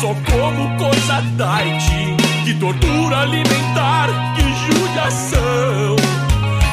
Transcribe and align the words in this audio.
Só 0.00 0.14
como 0.14 0.78
coisa 0.78 1.20
diet. 1.36 2.16
Que 2.44 2.58
tortura 2.58 3.18
alimentar, 3.18 4.08
que 4.34 4.72
judiação. 4.72 5.96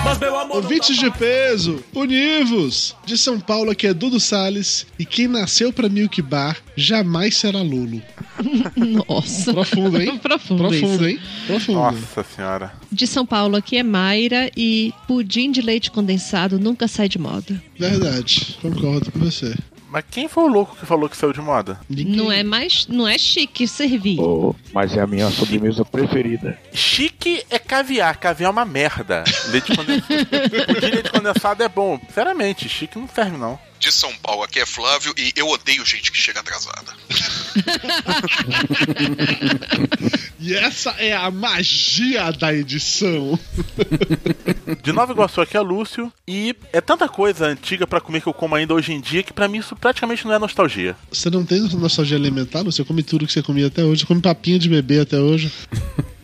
Mas 0.06 0.18
meu 0.18 0.40
amor. 0.40 0.58
Ouvintes 0.58 0.96
tá 0.96 1.04
de 1.04 1.12
peso, 1.12 1.84
univos! 1.94 2.96
De 3.06 3.18
São 3.18 3.38
Paulo 3.38 3.72
aqui 3.72 3.86
é 3.86 3.94
Dudu 3.94 4.18
Salles 4.18 4.88
e 4.98 5.06
quem 5.06 5.28
nasceu 5.28 5.74
pra 5.74 5.90
Milk 5.90 6.22
Bar 6.22 6.56
jamais 6.78 7.36
será 7.36 7.62
Lulo. 7.62 8.02
Nossa. 9.10 9.54
Profundo, 9.54 10.02
hein? 10.02 10.18
Profundo, 10.24 10.70
Profundo, 10.70 11.08
hein? 11.10 11.20
Profundo. 11.46 11.80
Nossa 11.80 12.24
senhora. 12.24 12.72
De 12.90 13.06
São 13.06 13.26
Paulo 13.26 13.58
aqui 13.58 13.76
é 13.76 13.84
Mayra 13.84 14.50
e 14.56 14.94
pudim 15.06 15.52
de 15.52 15.62
leite 15.62 15.92
condensado 15.92 16.58
nunca 16.58 16.88
sai 16.88 17.10
de 17.10 17.20
moda. 17.20 17.62
Verdade, 17.78 18.58
concordo 18.62 19.12
com 19.12 19.20
você. 19.20 19.54
Mas 19.90 20.04
quem 20.12 20.28
foi 20.28 20.44
o 20.44 20.48
louco 20.48 20.76
que 20.76 20.86
falou 20.86 21.08
que 21.10 21.16
saiu 21.16 21.32
de 21.34 21.40
moda? 21.42 21.80
Ninguém- 21.90 22.16
Não 22.16 22.32
é 22.32 22.44
mais, 22.44 22.86
não 22.88 23.08
é 23.08 23.18
chique 23.18 23.68
servir. 23.68 24.20
Oh, 24.20 24.54
mas 24.74 24.96
é 24.98 25.02
a 25.02 25.08
minha 25.08 25.30
sobremesa 25.30 25.86
preferida. 25.86 26.60
Chique 26.74 27.44
é 27.50 27.58
caviar, 27.58 28.18
caviar 28.18 28.50
é 28.50 28.52
uma 28.52 28.66
merda. 28.66 29.24
Leite 29.48 29.76
condensado. 29.76 30.80
De 30.80 30.86
leite 30.92 31.12
condensado 31.12 31.64
é 31.64 31.70
bom. 31.70 32.00
Sinceramente, 32.08 32.68
chique 32.68 32.98
não 33.00 33.08
serve 33.08 33.38
não. 33.38 33.58
De 33.80 33.92
São 33.92 34.14
Paulo. 34.18 34.44
Aqui 34.44 34.60
é 34.60 34.66
Flávio 34.66 35.14
e 35.18 35.32
eu 35.36 35.48
odeio 35.48 35.86
gente 35.86 36.12
que 36.12 36.18
chega 36.18 36.40
atrasada. 36.40 36.94
E 40.40 40.54
essa 40.54 40.92
é 40.92 41.14
a 41.14 41.30
magia 41.32 42.32
da 42.32 42.54
edição. 42.54 43.38
De 44.84 44.94
Nova 44.94 45.12
Iguaçu 45.12 45.42
aqui 45.42 45.58
é 45.58 45.60
Lúcio. 45.60 46.12
E 46.28 46.56
é 46.72 46.80
tanta 46.80 47.10
coisa 47.10 47.48
antiga 47.48 47.88
pra 47.88 48.00
comer 48.00 48.22
que 48.22 48.28
eu 48.28 48.34
como 48.34 48.56
ainda 48.56 48.74
hoje 48.74 48.94
em 48.94 49.02
dia 49.02 49.24
que 49.24 49.34
pra 49.34 49.48
mim 49.48 49.58
isso 49.58 49.76
praticamente 49.76 50.26
não 50.26 50.34
é 50.34 50.40
nostalgia. 50.40 50.96
Você 51.12 51.30
não 51.30 51.44
tem 51.44 51.60
nostalgia 51.60 52.16
alimentar? 52.16 52.64
Você 52.64 52.84
come 52.84 53.04
tudo 53.04 53.26
que 53.26 53.34
você 53.34 53.42
comia 53.42 53.68
até 53.68 53.84
hoje. 53.84 54.02
Você 54.02 54.08
come 54.08 54.22
papinha 54.22 54.60
de 54.60 54.70
bebê 54.70 55.00
até 55.00 55.18
hoje. 55.18 55.52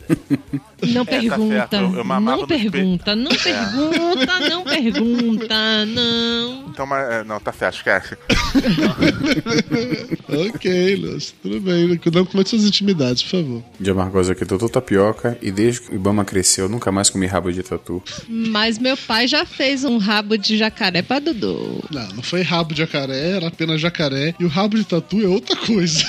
Não 0.86 1.02
É, 1.04 1.06
tá 1.06 1.12
pergunta. 1.20 1.56
certo, 1.56 1.74
eu- 1.76 1.96
eu 1.96 2.04
não 2.04 2.46
pergunta, 2.48 3.16
não 3.16 3.32
pergunta, 3.32 4.40
não 4.50 4.64
pergunta, 4.66 5.86
não. 5.86 6.66
Então, 6.70 6.86
mas, 6.86 7.10
é, 7.10 7.24
não, 7.24 7.40
tá 7.40 7.54
certo, 7.54 7.76
esquece. 7.78 8.18
ok, 10.28 10.96
Lúcio. 10.98 11.36
Tudo 11.42 11.62
bem. 11.62 12.00
Não 12.14 12.26
conte 12.26 12.50
suas 12.50 12.64
intimidades, 12.66 13.24
por 13.24 13.30
favor. 13.32 13.64
De 13.80 13.90
Amargosa 13.92 14.34
aqui, 14.34 14.44
doutor 14.46 14.70
Tapioca, 14.70 15.38
e 15.42 15.52
desde 15.52 15.82
que 15.82 15.92
o 15.94 15.96
Ibama 15.96 16.26
cresceu, 16.26 16.66
eu 16.66 16.70
nunca 16.70 16.92
mais 16.92 17.10
comi 17.10 17.26
rabo 17.28 17.52
de 17.52 17.64
tatu. 17.64 18.02
Mas 18.28 18.78
meu 18.78 18.98
pai 18.98 19.28
já 19.28 19.46
fez 19.46 19.84
um 19.84 19.98
rabo 19.98 20.38
de 20.38 20.58
jacaré 20.58 21.02
pra 21.02 21.20
Dudu. 21.20 21.84
Não, 21.92 22.08
não 22.16 22.24
foi 22.24 22.42
rabo 22.42 22.74
de 22.74 22.80
jacaré, 22.80 23.32
era 23.38 23.48
apenas 23.48 23.80
jacaré. 23.80 24.36
E 24.40 24.44
o 24.46 24.48
rabo 24.48 24.76
de 24.78 24.84
tatu 24.84 25.22
é 25.24 25.28
outra 25.28 25.56
coisa. 25.56 26.04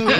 não 0.00 0.10
é 0.10 0.19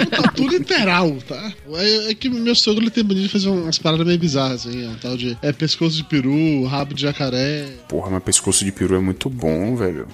literal, 0.61 1.17
tá? 1.27 1.53
É, 1.73 2.11
é 2.11 2.15
que 2.15 2.29
meu 2.29 2.55
sogro 2.55 2.83
ele 2.83 2.91
tem 2.91 3.03
mania 3.03 3.23
de 3.23 3.29
fazer 3.29 3.49
umas 3.49 3.77
paradas 3.77 4.05
meio 4.05 4.19
bizarras, 4.19 4.65
assim. 4.65 4.87
Um 4.87 4.95
tal 4.95 5.17
de. 5.17 5.37
É 5.41 5.51
pescoço 5.51 5.95
de 5.95 6.03
peru, 6.03 6.65
rabo 6.65 6.93
de 6.93 7.01
jacaré. 7.01 7.67
Porra, 7.87 8.09
mas 8.09 8.23
pescoço 8.23 8.63
de 8.63 8.71
peru 8.71 8.95
é 8.95 8.99
muito 8.99 9.29
bom, 9.29 9.75
velho. 9.75 10.07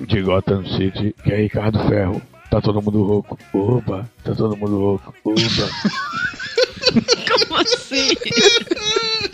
De 0.00 0.22
Gotham 0.22 0.64
City, 0.64 1.14
que 1.22 1.32
é 1.32 1.42
Ricardo 1.42 1.78
Ferro. 1.88 2.20
Tá 2.50 2.60
todo 2.60 2.82
mundo 2.82 3.02
rouco. 3.04 3.38
Oba, 3.52 4.10
tá 4.24 4.34
todo 4.34 4.56
mundo 4.56 4.76
rouco. 4.76 5.14
Oba. 5.24 5.38
Como 7.48 7.60
assim? 7.60 8.10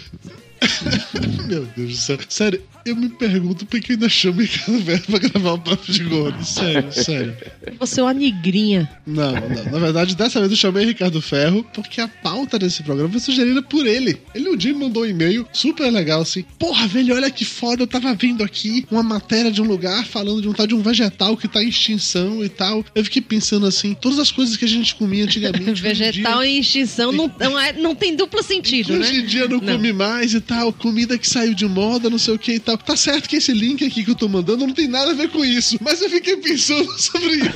Meu 1.47 1.65
Deus 1.77 1.91
do 1.91 1.97
céu. 1.97 2.19
Sério, 2.29 2.63
eu 2.85 2.97
me 2.97 3.09
pergunto 3.09 3.67
por 3.67 3.81
que 3.81 3.93
ainda 3.93 4.09
chama 4.09 4.43
Ricardo 4.43 4.83
Velho 4.83 5.03
pra 5.03 5.19
gravar 5.19 5.55
um 5.55 5.61
papo 5.61 5.91
de 5.91 6.05
gordo. 6.05 6.45
Sério, 6.45 6.93
sério. 6.93 7.37
Você 7.79 8.01
é 8.01 8.03
uma 8.03 8.15
nigrinha. 8.15 8.89
Não, 9.07 9.33
não. 9.33 9.73
Na 9.73 9.79
verdade, 9.79 10.17
dessa 10.17 10.39
vez 10.41 10.51
eu 10.51 10.57
chamei 10.57 10.85
Ricardo 10.85 11.21
Ferro 11.21 11.65
porque 11.75 12.01
a 12.01 12.09
pauta 12.09 12.59
desse 12.59 12.83
programa 12.83 13.11
foi 13.11 13.21
sugerida 13.21 13.63
por 13.63 13.87
ele. 13.87 14.19
Ele 14.35 14.49
um 14.49 14.57
dia 14.57 14.73
me 14.73 14.81
mandou 14.81 15.03
um 15.03 15.07
e-mail 15.07 15.47
super 15.53 15.91
legal 15.91 16.21
assim. 16.23 16.45
Porra, 16.59 16.87
velho, 16.87 17.15
olha 17.15 17.31
que 17.31 17.45
foda. 17.45 17.83
Eu 17.83 17.87
tava 17.87 18.15
vendo 18.15 18.43
aqui 18.43 18.87
uma 18.91 19.03
matéria 19.03 19.51
de 19.51 19.61
um 19.61 19.67
lugar 19.67 20.05
falando 20.07 20.41
de 20.43 20.49
um 20.49 20.53
tal 20.53 20.67
de 20.67 20.75
um 20.75 20.83
vegetal 20.83 21.37
que 21.37 21.49
tá 21.49 21.63
em 21.63 21.69
extinção 21.69 22.45
e 22.45 22.49
tal. 22.49 22.85
Eu 22.95 23.05
fiquei 23.05 23.23
pensando 23.23 23.67
assim, 23.67 23.95
todas 23.95 24.19
as 24.19 24.31
coisas 24.31 24.57
que 24.57 24.65
a 24.65 24.69
gente 24.69 24.95
comia 24.95 25.25
antigamente. 25.25 25.71
hoje 25.71 25.83
Vegetal 25.83 26.41
dia- 26.43 26.51
em 26.51 26.59
extinção 26.61 27.13
não, 27.13 27.33
não, 27.39 27.59
é, 27.59 27.73
não 27.73 27.95
tem 27.95 28.15
duplo 28.17 28.43
sentido, 28.43 28.93
né? 28.95 29.01
Hoje 29.01 29.21
em 29.21 29.27
dia 29.27 29.49
não, 29.49 29.61
come 29.61 29.93
mais 29.93 30.35
e 30.35 30.41
tal, 30.41 30.73
comida 30.73 31.19
que 31.19 31.29
saiu 31.29 31.55
de 31.55 31.67
moda, 31.67 32.09
não 32.11 32.19
sei 32.19 32.35
o 32.35 32.39
que 32.39 32.53
e 32.53 32.59
tal. 32.61 32.77
Tá 32.79 32.97
certo 32.97 33.29
que 33.29 33.37
esse 33.37 33.53
link 33.53 33.85
aqui 33.85 34.05
que 34.05 34.11
eu 34.11 34.15
tô 34.15 34.29
mandando 34.29 34.67
não 34.67 34.75
tem 34.75 34.89
nada 34.89 35.11
a 35.11 35.15
ver 35.15 35.29
com 35.31 35.45
isso, 35.45 35.79
mas 35.81 36.01
eu 36.03 36.11
fiquei 36.11 36.37
pensando 36.37 36.91
sobre 36.99 37.37
isso. 37.37 37.56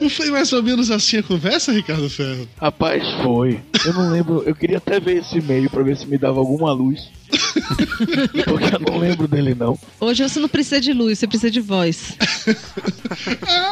Não 0.00 0.10
foi 0.10 0.30
mais 0.30 0.52
ou 0.52 0.62
menos 0.62 0.90
assim 0.90 1.18
a 1.18 1.22
conversa, 1.22 1.72
Ricardo 1.72 2.08
Ferro? 2.10 2.46
Rapaz, 2.60 3.02
foi. 3.22 3.60
Eu 3.84 3.94
não 3.94 4.10
lembro. 4.10 4.42
Eu 4.44 4.54
queria 4.54 4.78
até 4.78 5.00
ver 5.00 5.18
esse 5.18 5.38
e-mail 5.38 5.70
pra 5.70 5.82
ver 5.82 5.96
se 5.96 6.06
me 6.06 6.18
dava 6.18 6.38
alguma 6.38 6.72
luz. 6.72 7.08
Porque 8.44 8.74
eu 8.74 8.80
não 8.80 8.98
lembro 8.98 9.26
dele, 9.26 9.54
não. 9.54 9.78
Hoje 10.00 10.22
você 10.22 10.38
não 10.38 10.48
precisa 10.48 10.80
de 10.80 10.92
luz, 10.92 11.18
você 11.18 11.26
precisa 11.26 11.50
de 11.50 11.60
voz. 11.60 12.16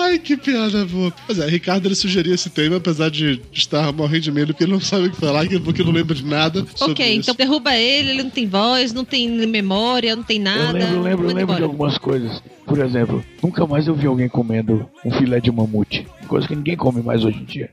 Ai, 0.00 0.18
que 0.18 0.36
piada 0.36 0.84
boa. 0.86 1.12
Pois 1.26 1.38
é, 1.38 1.48
Ricardo 1.48 1.86
ele 1.86 1.94
sugeriu 1.94 2.34
esse 2.34 2.50
tema, 2.50 2.76
apesar 2.76 3.10
de 3.10 3.40
estar 3.52 3.92
morrendo 3.92 4.22
de 4.22 4.32
medo, 4.32 4.46
porque 4.48 4.64
ele 4.64 4.72
não 4.72 4.80
sabe 4.80 5.06
o 5.06 5.10
que 5.10 5.16
falar, 5.16 5.46
porque 5.62 5.84
não 5.84 5.92
lembra 5.92 6.14
de 6.14 6.24
nada. 6.24 6.66
sobre 6.74 6.92
ok, 6.92 7.06
isso. 7.06 7.20
então 7.20 7.34
derruba 7.34 7.76
ele, 7.76 8.10
ele 8.10 8.22
não 8.22 8.30
tem 8.30 8.48
voz, 8.48 8.92
não 8.92 9.04
tem 9.04 9.28
memória, 9.46 10.16
não 10.16 10.22
tem 10.22 10.38
nada. 10.38 10.78
Eu 10.78 10.84
lembro, 10.84 10.96
eu 10.96 11.02
lembro, 11.02 11.26
lembro 11.34 11.56
de 11.56 11.62
algumas 11.62 11.98
coisas. 11.98 12.42
Por 12.66 12.80
exemplo, 12.80 13.24
nunca 13.42 13.66
mais 13.66 13.86
eu 13.86 13.94
vi 13.94 14.06
alguém 14.06 14.28
comendo 14.28 14.88
um 15.04 15.10
filé 15.10 15.40
de 15.40 15.50
mamute. 15.50 16.06
Coisa 16.26 16.46
que 16.46 16.56
ninguém 16.56 16.76
come 16.76 17.02
mais 17.02 17.24
hoje 17.24 17.38
em 17.38 17.44
dia. 17.44 17.70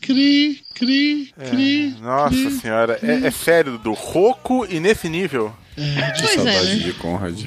Cri, 0.00 0.62
cri, 0.74 1.32
cri. 1.48 1.94
Nossa 2.00 2.34
cri. 2.34 2.50
senhora, 2.52 2.98
é, 3.02 3.26
é 3.26 3.30
sério, 3.30 3.78
do 3.78 3.92
Roco 3.92 4.66
e 4.66 4.80
nível. 5.80 6.12
Que 6.12 6.22
Pois 6.22 6.32
é, 6.32 6.36
saudade 6.52 6.66
né? 6.66 6.74
de 6.76 6.92
Conrad. 6.94 7.40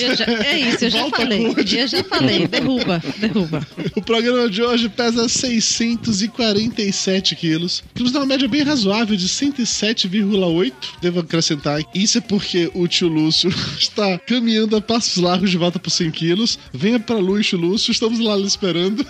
Eu 0.00 0.16
já- 0.16 0.24
é 0.24 0.58
isso, 0.58 0.84
eu 0.84 0.90
já 0.90 1.00
Volta, 1.02 1.16
falei. 1.16 1.54
Conde. 1.54 1.78
Eu 1.78 1.86
já 1.88 2.04
falei, 2.04 2.46
derruba, 2.48 3.02
derruba. 3.18 3.66
O 3.96 4.02
programa 4.02 4.48
de 4.48 4.62
hoje 4.62 4.88
pesa 4.88 5.28
647 5.28 7.34
quilos, 7.36 7.82
dá 8.12 8.20
uma 8.20 8.26
média 8.26 8.48
bem 8.48 8.62
razoável 8.62 9.16
de 9.16 9.28
107,8. 9.28 10.72
Devo 11.00 11.20
acrescentar, 11.20 11.80
isso 11.94 12.18
é 12.18 12.20
porque 12.20 12.70
o 12.74 12.86
tio 12.88 13.08
Lúcio 13.08 13.50
está 13.78 14.18
caminhando 14.18 14.76
a 14.76 14.80
passos 14.80 15.16
largos 15.22 15.50
de 15.50 15.56
volta 15.56 15.78
para 15.78 15.90
100 15.90 16.10
quilos. 16.10 16.58
Venha 16.72 16.98
pra 17.00 17.16
luz, 17.16 17.46
tio 17.46 17.58
Lúcio, 17.58 17.90
estamos 17.92 18.18
lá 18.20 18.36
esperando. 18.38 19.04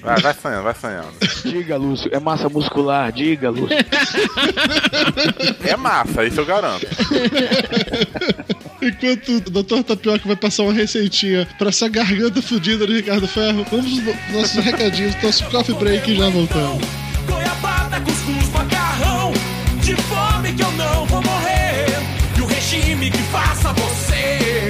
Vai, 0.00 0.20
vai 0.20 0.34
sonhando, 0.34 0.62
vai 0.62 0.74
sonhando. 0.74 1.08
Diga, 1.44 1.76
Lúcio, 1.76 2.08
é 2.12 2.20
massa 2.20 2.48
muscular, 2.48 3.10
diga, 3.12 3.50
Lúcio. 3.50 3.76
É 5.64 5.76
massa, 5.76 6.24
isso 6.24 6.40
eu 6.40 6.46
garanto. 6.46 6.69
Enquanto 8.82 9.36
o 9.36 9.40
Dr. 9.62 9.82
Tapioca 9.82 10.26
vai 10.26 10.36
passar 10.36 10.62
uma 10.62 10.72
receitinha 10.72 11.46
para 11.58 11.68
essa 11.68 11.88
garganta 11.88 12.40
fodida 12.40 12.86
do 12.86 12.92
Ricardo 12.92 13.28
Ferro, 13.28 13.66
vamos 13.70 13.90
nos 13.98 14.32
nossos 14.32 14.64
recadinhos, 14.64 15.14
nosso 15.22 15.44
coffee 15.46 15.74
break 15.74 16.10
e 16.10 16.16
já 16.16 16.28
voltamos. 16.30 16.82
Goiabada, 17.26 18.00
cuscuz, 18.00 18.48
macarrão. 18.52 19.32
De 19.82 19.94
fome 19.96 20.52
que 20.54 20.62
eu 20.62 20.72
não 20.72 21.06
vou 21.06 21.22
morrer. 21.22 21.86
E 22.36 22.40
o 22.40 22.46
regime 22.46 23.10
que 23.10 23.22
faça 23.24 23.72
você. 23.72 24.69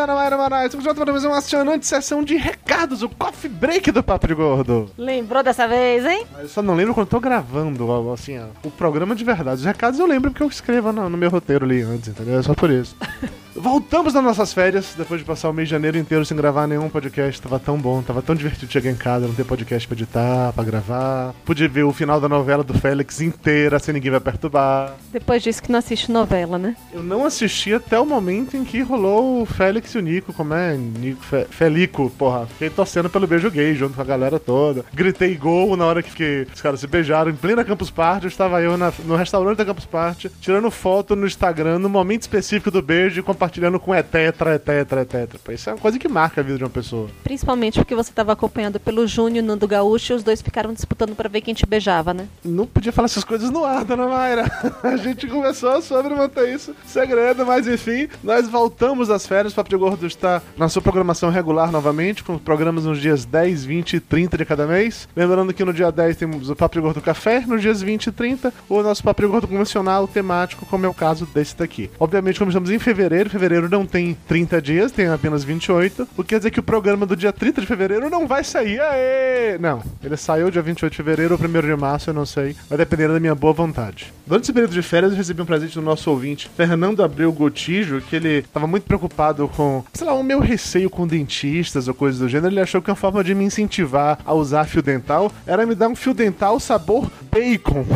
Muito 0.00 0.06
bem, 0.06 0.06
Dona 0.06 0.14
Mayra 0.14 0.36
Moraes. 0.36 0.66
Estamos 0.66 0.84
juntos 0.84 1.02
para 1.02 1.12
fazer 1.12 1.26
uma 1.26 1.38
acionante 1.38 1.86
sessão 1.86 2.22
de 2.22 2.36
recados, 2.36 3.02
o 3.02 3.08
coffee 3.08 3.50
break 3.50 3.90
do 3.92 4.02
Papo 4.02 4.26
de 4.26 4.34
Gordo. 4.34 4.90
Lembrou 4.96 5.42
dessa 5.42 5.68
vez, 5.68 6.06
hein? 6.06 6.26
Mas 6.32 6.42
eu 6.42 6.48
só 6.48 6.62
não 6.62 6.74
lembro 6.74 6.94
quando 6.94 7.06
eu 7.06 7.10
tô 7.10 7.20
gravando, 7.20 8.10
assim, 8.12 8.38
ó, 8.38 8.46
o 8.64 8.70
programa 8.70 9.14
de 9.14 9.24
verdade. 9.24 9.60
Os 9.60 9.64
recados 9.64 10.00
eu 10.00 10.06
lembro 10.06 10.30
porque 10.30 10.42
eu 10.42 10.48
escrevo 10.48 10.90
no, 10.92 11.08
no 11.10 11.18
meu 11.18 11.28
roteiro 11.28 11.64
ali 11.64 11.82
antes, 11.82 12.08
entendeu? 12.08 12.38
É 12.38 12.42
só 12.42 12.54
por 12.54 12.70
isso. 12.70 12.96
Voltamos 13.60 14.14
das 14.14 14.24
nossas 14.24 14.54
férias, 14.54 14.94
depois 14.96 15.20
de 15.20 15.26
passar 15.26 15.50
o 15.50 15.52
mês 15.52 15.68
de 15.68 15.72
janeiro 15.72 15.98
inteiro 15.98 16.24
sem 16.24 16.34
gravar 16.36 16.66
nenhum 16.66 16.88
podcast. 16.88 17.40
Tava 17.42 17.58
tão 17.58 17.76
bom, 17.78 18.00
tava 18.00 18.22
tão 18.22 18.34
divertido 18.34 18.72
chegar 18.72 18.90
em 18.90 18.94
casa, 18.96 19.26
não 19.26 19.34
ter 19.34 19.44
podcast 19.44 19.86
pra 19.86 19.94
editar, 19.94 20.52
pra 20.54 20.64
gravar. 20.64 21.34
Pude 21.44 21.68
ver 21.68 21.84
o 21.84 21.92
final 21.92 22.18
da 22.18 22.28
novela 22.28 22.64
do 22.64 22.72
Félix 22.72 23.20
inteira, 23.20 23.78
sem 23.78 23.92
ninguém 23.92 24.10
vai 24.10 24.20
perturbar. 24.20 24.94
Depois 25.12 25.42
disso 25.42 25.62
que 25.62 25.70
não 25.70 25.78
assiste 25.78 26.10
novela, 26.10 26.58
né? 26.58 26.74
Eu 26.90 27.02
não 27.02 27.26
assisti 27.26 27.74
até 27.74 28.00
o 28.00 28.06
momento 28.06 28.56
em 28.56 28.64
que 28.64 28.80
rolou 28.80 29.42
o 29.42 29.46
Félix 29.46 29.94
e 29.94 29.98
o 29.98 30.00
Nico, 30.00 30.32
como 30.32 30.54
é? 30.54 30.74
Nico, 30.76 31.22
Fe, 31.22 31.44
Felico, 31.50 32.10
porra. 32.16 32.46
Fiquei 32.46 32.70
torcendo 32.70 33.10
pelo 33.10 33.26
beijo 33.26 33.50
gay 33.50 33.74
junto 33.74 33.94
com 33.94 34.00
a 34.00 34.04
galera 34.06 34.38
toda. 34.40 34.86
Gritei 34.94 35.34
gol 35.36 35.76
na 35.76 35.84
hora 35.84 36.02
que 36.02 36.46
os 36.54 36.62
caras 36.62 36.80
se 36.80 36.86
beijaram 36.86 37.30
em 37.30 37.34
plena 37.36 37.62
Campus 37.62 37.90
Party. 37.90 38.26
Estava 38.26 38.62
eu 38.62 38.78
na- 38.78 38.92
no 39.04 39.16
restaurante 39.16 39.58
da 39.58 39.66
Campus 39.66 39.84
Party, 39.84 40.30
tirando 40.40 40.70
foto 40.70 41.14
no 41.14 41.26
Instagram, 41.26 41.78
no 41.78 41.90
momento 41.90 42.22
específico 42.22 42.70
do 42.70 42.80
beijo 42.80 43.20
e 43.20 43.22
compartilhando 43.22 43.49
com 43.80 43.94
é 43.94 44.02
tetra, 44.02 44.54
é 44.54 44.58
tetra, 44.58 45.00
é 45.00 45.04
tetra. 45.04 45.54
Isso 45.54 45.70
é 45.70 45.72
uma 45.72 45.78
coisa 45.78 45.98
que 45.98 46.08
marca 46.08 46.40
a 46.40 46.44
vida 46.44 46.58
de 46.58 46.64
uma 46.64 46.70
pessoa. 46.70 47.08
Principalmente 47.22 47.78
porque 47.78 47.94
você 47.94 48.12
tava 48.12 48.32
acompanhado 48.32 48.78
pelo 48.78 49.06
Júnior, 49.06 49.44
Nando 49.44 49.66
Gaúcho, 49.66 50.12
e 50.12 50.16
os 50.16 50.22
dois 50.22 50.42
ficaram 50.42 50.72
disputando 50.72 51.14
pra 51.14 51.28
ver 51.28 51.40
quem 51.40 51.54
te 51.54 51.66
beijava, 51.66 52.14
né? 52.14 52.26
Não 52.44 52.66
podia 52.66 52.92
falar 52.92 53.06
essas 53.06 53.24
coisas 53.24 53.50
no 53.50 53.64
ar, 53.64 53.84
dona 53.84 54.06
Mayra. 54.06 54.50
A 54.82 54.96
gente 54.96 55.26
conversou 55.26 55.80
sobre 55.82 56.14
manter 56.14 56.54
isso 56.54 56.74
segredo, 56.86 57.44
mas 57.46 57.66
enfim, 57.66 58.08
nós 58.22 58.48
voltamos 58.48 59.08
das 59.08 59.26
férias. 59.26 59.52
O 59.52 59.56
Papo 59.56 59.70
de 59.70 59.76
Gordo 59.76 60.06
está 60.06 60.42
na 60.56 60.68
sua 60.68 60.82
programação 60.82 61.30
regular 61.30 61.70
novamente, 61.70 62.22
com 62.22 62.38
programas 62.38 62.84
nos 62.84 63.00
dias 63.00 63.24
10, 63.24 63.64
20 63.64 63.94
e 63.94 64.00
30 64.00 64.38
de 64.38 64.44
cada 64.44 64.66
mês. 64.66 65.08
Lembrando 65.14 65.52
que 65.52 65.64
no 65.64 65.72
dia 65.72 65.90
10 65.90 66.16
temos 66.16 66.50
o 66.50 66.56
Papo 66.56 66.74
de 66.74 66.80
Gordo 66.80 67.00
Café, 67.00 67.40
nos 67.46 67.62
dias 67.62 67.80
20 67.82 68.06
e 68.06 68.12
30, 68.12 68.52
o 68.68 68.82
nosso 68.82 69.02
Papo 69.02 69.22
de 69.22 69.28
Gordo 69.28 69.48
convencional, 69.48 70.06
temático, 70.06 70.66
como 70.66 70.86
é 70.86 70.88
o 70.88 70.94
caso 70.94 71.26
desse 71.26 71.56
daqui. 71.56 71.90
Obviamente, 71.98 72.38
como 72.38 72.50
estamos 72.50 72.70
em 72.70 72.78
fevereiro, 72.78 73.30
fevereiro 73.40 73.70
não 73.70 73.86
tem 73.86 74.14
30 74.28 74.60
dias, 74.60 74.92
tem 74.92 75.06
apenas 75.06 75.42
28, 75.42 76.06
o 76.14 76.22
que 76.22 76.28
quer 76.28 76.36
dizer 76.38 76.50
que 76.50 76.60
o 76.60 76.62
programa 76.62 77.06
do 77.06 77.16
dia 77.16 77.32
30 77.32 77.62
de 77.62 77.66
fevereiro 77.66 78.10
não 78.10 78.26
vai 78.26 78.44
sair. 78.44 78.78
Aê! 78.78 79.56
Não, 79.58 79.82
ele 80.04 80.16
saiu 80.18 80.50
dia 80.50 80.60
28 80.60 80.90
de 80.90 80.96
fevereiro 80.98 81.38
ou 81.40 81.40
1 81.40 81.62
de 81.62 81.76
março, 81.76 82.10
eu 82.10 82.14
não 82.14 82.26
sei. 82.26 82.54
Vai 82.68 82.76
depender 82.76 83.08
da 83.08 83.18
minha 83.18 83.34
boa 83.34 83.54
vontade. 83.54 84.12
Durante 84.26 84.44
esse 84.44 84.52
período 84.52 84.72
de 84.72 84.82
férias, 84.82 85.12
eu 85.12 85.16
recebi 85.16 85.40
um 85.40 85.46
presente 85.46 85.74
do 85.74 85.80
nosso 85.80 86.10
ouvinte, 86.10 86.50
Fernando 86.54 87.02
Abreu 87.02 87.32
Gotijo, 87.32 88.02
que 88.02 88.14
ele 88.14 88.40
estava 88.40 88.66
muito 88.66 88.84
preocupado 88.84 89.48
com, 89.48 89.82
sei 89.94 90.06
lá, 90.06 90.12
o 90.12 90.22
meu 90.22 90.38
receio 90.38 90.90
com 90.90 91.06
dentistas 91.06 91.88
ou 91.88 91.94
coisas 91.94 92.20
do 92.20 92.28
gênero. 92.28 92.52
Ele 92.52 92.60
achou 92.60 92.82
que 92.82 92.90
uma 92.90 92.96
forma 92.96 93.24
de 93.24 93.34
me 93.34 93.44
incentivar 93.44 94.18
a 94.24 94.34
usar 94.34 94.66
fio 94.66 94.82
dental 94.82 95.32
era 95.46 95.64
me 95.64 95.74
dar 95.74 95.88
um 95.88 95.96
fio 95.96 96.12
dental 96.12 96.60
sabor 96.60 97.10
bacon. 97.32 97.86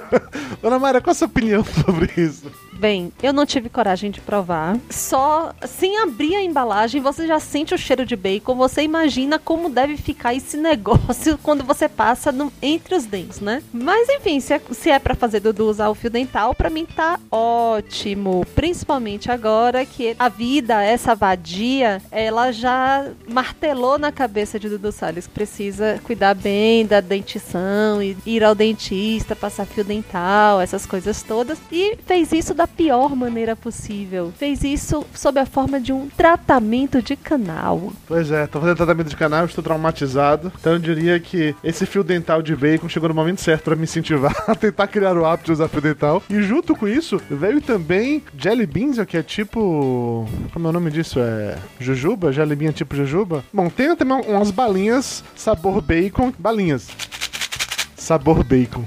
Dona 0.60 0.78
Mayra, 0.78 1.00
qual 1.00 1.12
a 1.12 1.14
sua 1.14 1.26
opinião 1.26 1.64
sobre 1.84 2.10
isso? 2.16 2.50
Bem, 2.82 3.12
eu 3.22 3.32
não 3.32 3.46
tive 3.46 3.68
coragem 3.68 4.10
de 4.10 4.20
provar. 4.20 4.76
Só 4.90 5.54
sem 5.64 5.98
abrir 6.00 6.34
a 6.34 6.42
embalagem, 6.42 7.00
você 7.00 7.28
já 7.28 7.38
sente 7.38 7.72
o 7.72 7.78
cheiro 7.78 8.04
de 8.04 8.16
bacon. 8.16 8.56
Você 8.56 8.82
imagina 8.82 9.38
como 9.38 9.70
deve 9.70 9.96
ficar 9.96 10.34
esse 10.34 10.56
negócio 10.58 11.38
quando 11.44 11.62
você 11.62 11.88
passa 11.88 12.32
no- 12.32 12.52
entre 12.60 12.96
os 12.96 13.04
dentes, 13.04 13.38
né? 13.38 13.62
Mas 13.72 14.08
enfim, 14.08 14.40
se 14.40 14.54
é, 14.54 14.60
se 14.72 14.90
é 14.90 14.98
para 14.98 15.14
fazer 15.14 15.38
Dudu 15.38 15.70
usar 15.70 15.90
o 15.90 15.94
fio 15.94 16.10
dental, 16.10 16.56
pra 16.56 16.68
mim 16.68 16.84
tá 16.84 17.20
ótimo. 17.30 18.44
Principalmente 18.52 19.30
agora 19.30 19.86
que 19.86 20.16
a 20.18 20.28
vida, 20.28 20.82
essa 20.82 21.14
vadia, 21.14 22.02
ela 22.10 22.50
já 22.50 23.06
martelou 23.28 23.96
na 23.96 24.10
cabeça 24.10 24.58
de 24.58 24.68
Dudu 24.68 24.90
Salles. 24.90 25.28
Precisa 25.28 26.00
cuidar 26.02 26.34
bem 26.34 26.84
da 26.84 27.00
dentição, 27.00 28.02
e 28.02 28.16
ir 28.26 28.42
ao 28.42 28.56
dentista, 28.56 29.36
passar 29.36 29.66
fio 29.66 29.84
dental, 29.84 30.60
essas 30.60 30.84
coisas 30.84 31.22
todas. 31.22 31.60
E 31.70 31.96
fez 32.04 32.32
isso 32.32 32.52
da 32.52 32.71
pior 32.76 33.14
maneira 33.14 33.54
possível. 33.54 34.32
Fez 34.36 34.62
isso 34.64 35.04
sob 35.14 35.38
a 35.38 35.46
forma 35.46 35.80
de 35.80 35.92
um 35.92 36.08
tratamento 36.08 37.02
de 37.02 37.16
canal. 37.16 37.92
Pois 38.06 38.30
é, 38.30 38.46
tô 38.46 38.60
fazendo 38.60 38.76
tratamento 38.76 39.08
de 39.08 39.16
canal, 39.16 39.44
estou 39.44 39.62
traumatizado. 39.62 40.52
Então 40.58 40.72
eu 40.72 40.78
diria 40.78 41.18
que 41.20 41.54
esse 41.62 41.86
fio 41.86 42.02
dental 42.02 42.42
de 42.42 42.54
bacon 42.56 42.88
chegou 42.88 43.08
no 43.08 43.14
momento 43.14 43.40
certo 43.40 43.64
pra 43.64 43.76
me 43.76 43.84
incentivar 43.84 44.34
a 44.48 44.54
tentar 44.54 44.86
criar 44.86 45.16
o 45.16 45.24
hábito 45.24 45.46
de 45.46 45.52
usar 45.52 45.68
fio 45.68 45.80
dental. 45.80 46.22
E 46.28 46.42
junto 46.42 46.74
com 46.74 46.88
isso, 46.88 47.20
veio 47.30 47.60
também 47.60 48.22
Jelly 48.36 48.66
Beans, 48.66 48.98
que 49.06 49.16
é 49.16 49.22
tipo. 49.22 50.26
Como 50.52 50.66
é 50.66 50.70
o 50.70 50.72
nome 50.72 50.90
disso? 50.90 51.18
É. 51.20 51.56
Jujuba? 51.78 52.32
Jelly 52.32 52.56
Bean 52.56 52.70
é 52.70 52.72
tipo 52.72 52.96
Jujuba? 52.96 53.44
Bom, 53.52 53.68
tem 53.68 53.94
também 53.96 54.20
umas 54.26 54.50
balinhas 54.50 55.24
sabor 55.34 55.80
bacon. 55.80 56.32
Balinhas. 56.38 56.88
Sabor 58.02 58.42
bacon. 58.42 58.84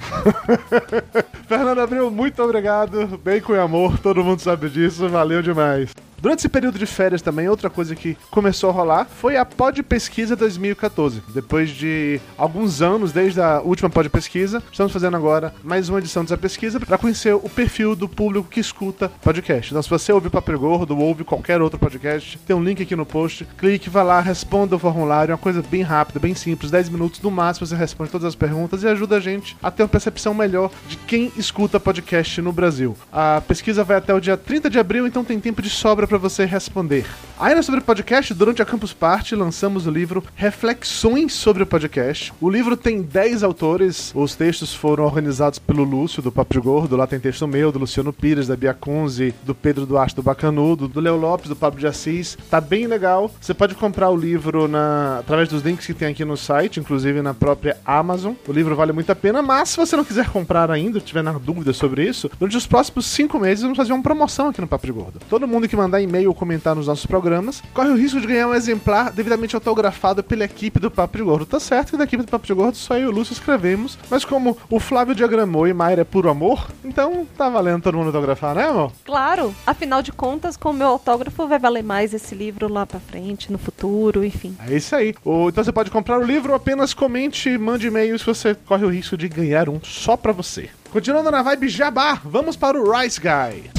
Fernando 1.48 1.80
Abreu, 1.80 2.12
muito 2.12 2.44
obrigado. 2.44 3.18
Bacon 3.24 3.56
e 3.56 3.60
amor, 3.60 3.98
todo 3.98 4.22
mundo 4.22 4.42
sabe 4.42 4.68
disso. 4.68 5.08
Valeu 5.08 5.42
demais. 5.42 5.90
Durante 6.26 6.40
esse 6.40 6.50
período 6.50 6.80
de 6.80 6.88
férias 6.88 7.22
também, 7.22 7.48
outra 7.48 7.70
coisa 7.70 7.96
que 7.96 8.18
começou 8.32 8.72
a 8.72 8.74
rolar 8.74 9.06
foi 9.06 9.38
a 9.38 9.46
Pod 9.46 9.84
Pesquisa 9.84 10.36
2014. 10.36 11.22
Depois 11.32 11.70
de 11.70 12.20
alguns 12.36 12.82
anos, 12.82 13.12
desde 13.12 13.40
a 13.40 13.62
última 13.62 13.92
Pod 13.92 14.10
Pesquisa, 14.10 14.64
estamos 14.72 14.92
fazendo 14.92 15.16
agora 15.16 15.54
mais 15.64 15.88
uma 15.88 16.00
edição 16.00 16.24
dessa 16.24 16.36
pesquisa 16.36 16.80
para 16.80 16.98
conhecer 16.98 17.36
o 17.36 17.48
perfil 17.48 17.96
do 17.96 18.10
público 18.10 18.50
que 18.50 18.60
escuta 18.60 19.08
podcast. 19.22 19.72
Então, 19.72 19.84
se 19.84 19.88
você 19.88 20.12
ouve 20.12 20.32
Papo 20.32 20.58
Gordo 20.58 20.98
ou 20.98 21.04
ouve 21.04 21.24
qualquer 21.24 21.62
outro 21.62 21.78
podcast, 21.78 22.40
tem 22.40 22.56
um 22.56 22.64
link 22.64 22.82
aqui 22.82 22.96
no 22.96 23.06
post. 23.06 23.48
Clique, 23.56 23.88
vá 23.88 24.02
lá, 24.02 24.20
responda 24.20 24.76
o 24.76 24.80
formulário. 24.80 25.32
É 25.32 25.36
uma 25.36 25.40
coisa 25.40 25.62
bem 25.62 25.84
rápida, 25.84 26.20
bem 26.20 26.34
simples. 26.34 26.72
10 26.72 26.90
minutos 26.90 27.22
no 27.22 27.30
máximo 27.30 27.68
você 27.68 27.76
responde 27.76 28.10
todas 28.10 28.26
as 28.26 28.36
perguntas 28.36 28.82
e 28.82 28.88
ajuda 28.88 29.18
a 29.18 29.20
gente 29.20 29.56
a 29.62 29.70
ter 29.70 29.84
uma 29.84 29.90
percepção 29.90 30.34
melhor 30.34 30.72
de 30.88 30.98
quem 30.98 31.32
escuta 31.38 31.80
podcast 31.80 32.42
no 32.42 32.52
Brasil. 32.52 32.98
A 33.14 33.44
pesquisa 33.48 33.84
vai 33.84 33.98
até 33.98 34.12
o 34.12 34.20
dia 34.20 34.36
30 34.36 34.72
de 34.72 34.80
abril, 34.80 35.06
então 35.06 35.24
tem 35.24 35.40
tempo 35.40 35.62
de 35.62 35.70
sobra 35.70 36.08
para 36.08 36.15
você 36.18 36.46
responder. 36.46 37.06
Ainda 37.40 37.62
sobre 37.62 37.82
podcast, 37.82 38.34
durante 38.34 38.62
a 38.62 38.66
Campus 38.66 38.94
Party 38.94 39.36
lançamos 39.36 39.86
o 39.86 39.92
livro 39.92 40.24
Reflexões 40.36 41.34
sobre 41.34 41.64
o 41.64 41.66
Podcast. 41.66 42.34
O 42.40 42.50
livro 42.50 42.78
tem 42.78 43.02
10 43.02 43.44
autores, 43.44 44.12
os 44.16 44.36
textos 44.36 44.74
foram 44.74 45.04
organizados 45.04 45.60
pelo 45.60 45.84
Lúcio, 45.84 46.22
do 46.22 46.32
Papo 46.32 46.54
de 46.54 46.60
Gordo, 46.62 46.96
lá 46.96 47.06
tem 47.06 47.20
texto 47.20 47.46
meu, 47.46 47.72
do 47.72 47.80
Luciano 47.80 48.14
Pires, 48.14 48.48
da 48.48 48.56
Bia 48.56 48.74
Kunze, 48.74 49.36
do 49.44 49.54
Pedro 49.54 49.86
Duarte 49.86 50.16
do 50.16 50.24
Bacanudo, 50.24 50.88
do 50.88 51.00
Leo 51.00 51.18
Lopes, 51.18 51.50
do 51.50 51.56
Pablo 51.56 51.80
de 51.80 51.88
Assis. 51.88 52.38
Tá 52.50 52.62
bem 52.62 52.88
legal. 52.88 53.30
Você 53.42 53.54
pode 53.54 53.76
comprar 53.76 54.10
o 54.10 54.16
livro 54.16 54.68
na, 54.68 55.20
através 55.20 55.50
dos 55.50 55.62
links 55.62 55.86
que 55.86 55.94
tem 55.94 56.10
aqui 56.10 56.24
no 56.24 56.38
site, 56.38 56.80
inclusive 56.80 57.22
na 57.22 57.34
própria 57.34 57.78
Amazon. 57.86 58.34
O 58.48 58.52
livro 58.52 58.76
vale 58.76 58.94
muito 58.94 59.12
a 59.12 59.16
pena, 59.16 59.42
mas 59.42 59.70
se 59.70 59.78
você 59.78 59.96
não 59.98 60.06
quiser 60.06 60.30
comprar 60.30 60.72
ainda, 60.72 61.00
tiver 61.00 61.22
na 61.22 61.34
dúvida 61.34 61.74
sobre 61.74 62.08
isso, 62.08 62.32
durante 62.40 62.56
os 62.56 62.66
próximos 62.66 63.06
5 63.08 63.38
meses 63.40 63.62
vamos 63.62 63.78
fazer 63.78 63.92
uma 63.92 64.02
promoção 64.02 64.50
aqui 64.50 64.62
no 64.62 64.68
Papo 64.68 64.86
de 64.86 64.94
Gordo. 64.94 65.20
Todo 65.30 65.48
mundo 65.48 65.68
que 65.68 65.76
mandar 65.96 66.02
e-mail 66.02 66.30
ou 66.30 66.36
comentar 66.36 66.76
nos 66.76 66.88
nossos 66.88 67.06
programas 67.06 67.62
corre 67.74 67.90
o 67.90 67.96
risco 67.96 68.20
de 68.20 68.28
ganhar 68.28 68.48
um 68.48 68.54
exemplar 68.54 69.12
devidamente 69.12 69.56
autografado 69.56 70.24
pela 70.24 70.44
equipe 70.44 70.80
do 70.80 70.92
Papo 70.92 71.18
de 71.18 71.24
Gordo. 71.24 71.46
Tá 71.46 71.60
certo 71.60 71.92
que 71.92 71.98
da 71.98 72.04
equipe 72.04 72.24
do 72.24 72.30
Papo 72.30 72.46
de 72.46 72.54
Gordo 72.54 72.76
só 72.76 72.96
eu 72.96 73.04
e 73.04 73.06
o 73.08 73.12
Lúcio 73.12 73.34
escrevemos, 73.34 73.98
mas 74.10 74.26
como 74.26 74.58
o 74.70 74.80
Flávio 74.80 75.16
diagramou 75.16 75.68
e 75.68 75.74
Mayra 75.74 76.02
é 76.02 76.06
puro 76.06 76.30
amor, 76.30 76.68
então 76.84 77.26
tá 77.38 77.50
valendo 77.50 77.84
todo 77.84 77.98
mundo 77.98 78.08
autografar, 78.08 78.56
né, 78.56 78.68
amor? 78.68 78.92
Claro, 79.04 79.56
afinal 79.66 80.02
de 80.02 80.12
contas, 80.12 80.58
com 80.58 80.72
o 80.72 80.74
meu 80.74 80.88
autógrafo 80.88 81.48
vai 81.48 81.60
valer 81.60 81.84
mais 81.84 82.14
esse 82.14 82.36
livro 82.36 82.72
lá 82.72 82.86
pra 82.86 83.00
frente, 83.00 83.52
no 83.52 83.58
futuro, 83.58 84.24
enfim. 84.26 84.56
É 84.68 84.76
isso 84.76 84.96
aí. 84.96 85.14
Ou, 85.24 85.50
então 85.50 85.64
você 85.64 85.72
pode 85.72 85.92
comprar 85.92 86.20
o 86.20 86.24
livro, 86.24 86.54
apenas 86.54 86.94
comente, 86.94 87.58
mande 87.58 87.88
e-mail 87.88 88.18
se 88.18 88.26
você 88.26 88.56
corre 88.56 88.86
o 88.86 88.90
risco 88.90 89.18
de 89.18 89.28
ganhar 89.28 89.70
um 89.70 89.80
só 89.84 90.18
pra 90.18 90.32
você. 90.32 90.70
Continuando 90.92 91.32
na 91.32 91.42
vibe 91.42 91.68
Jabá, 91.68 92.20
vamos 92.24 92.56
para 92.56 92.80
o 92.80 92.92
Rice 92.92 93.20
Guy. 93.20 93.70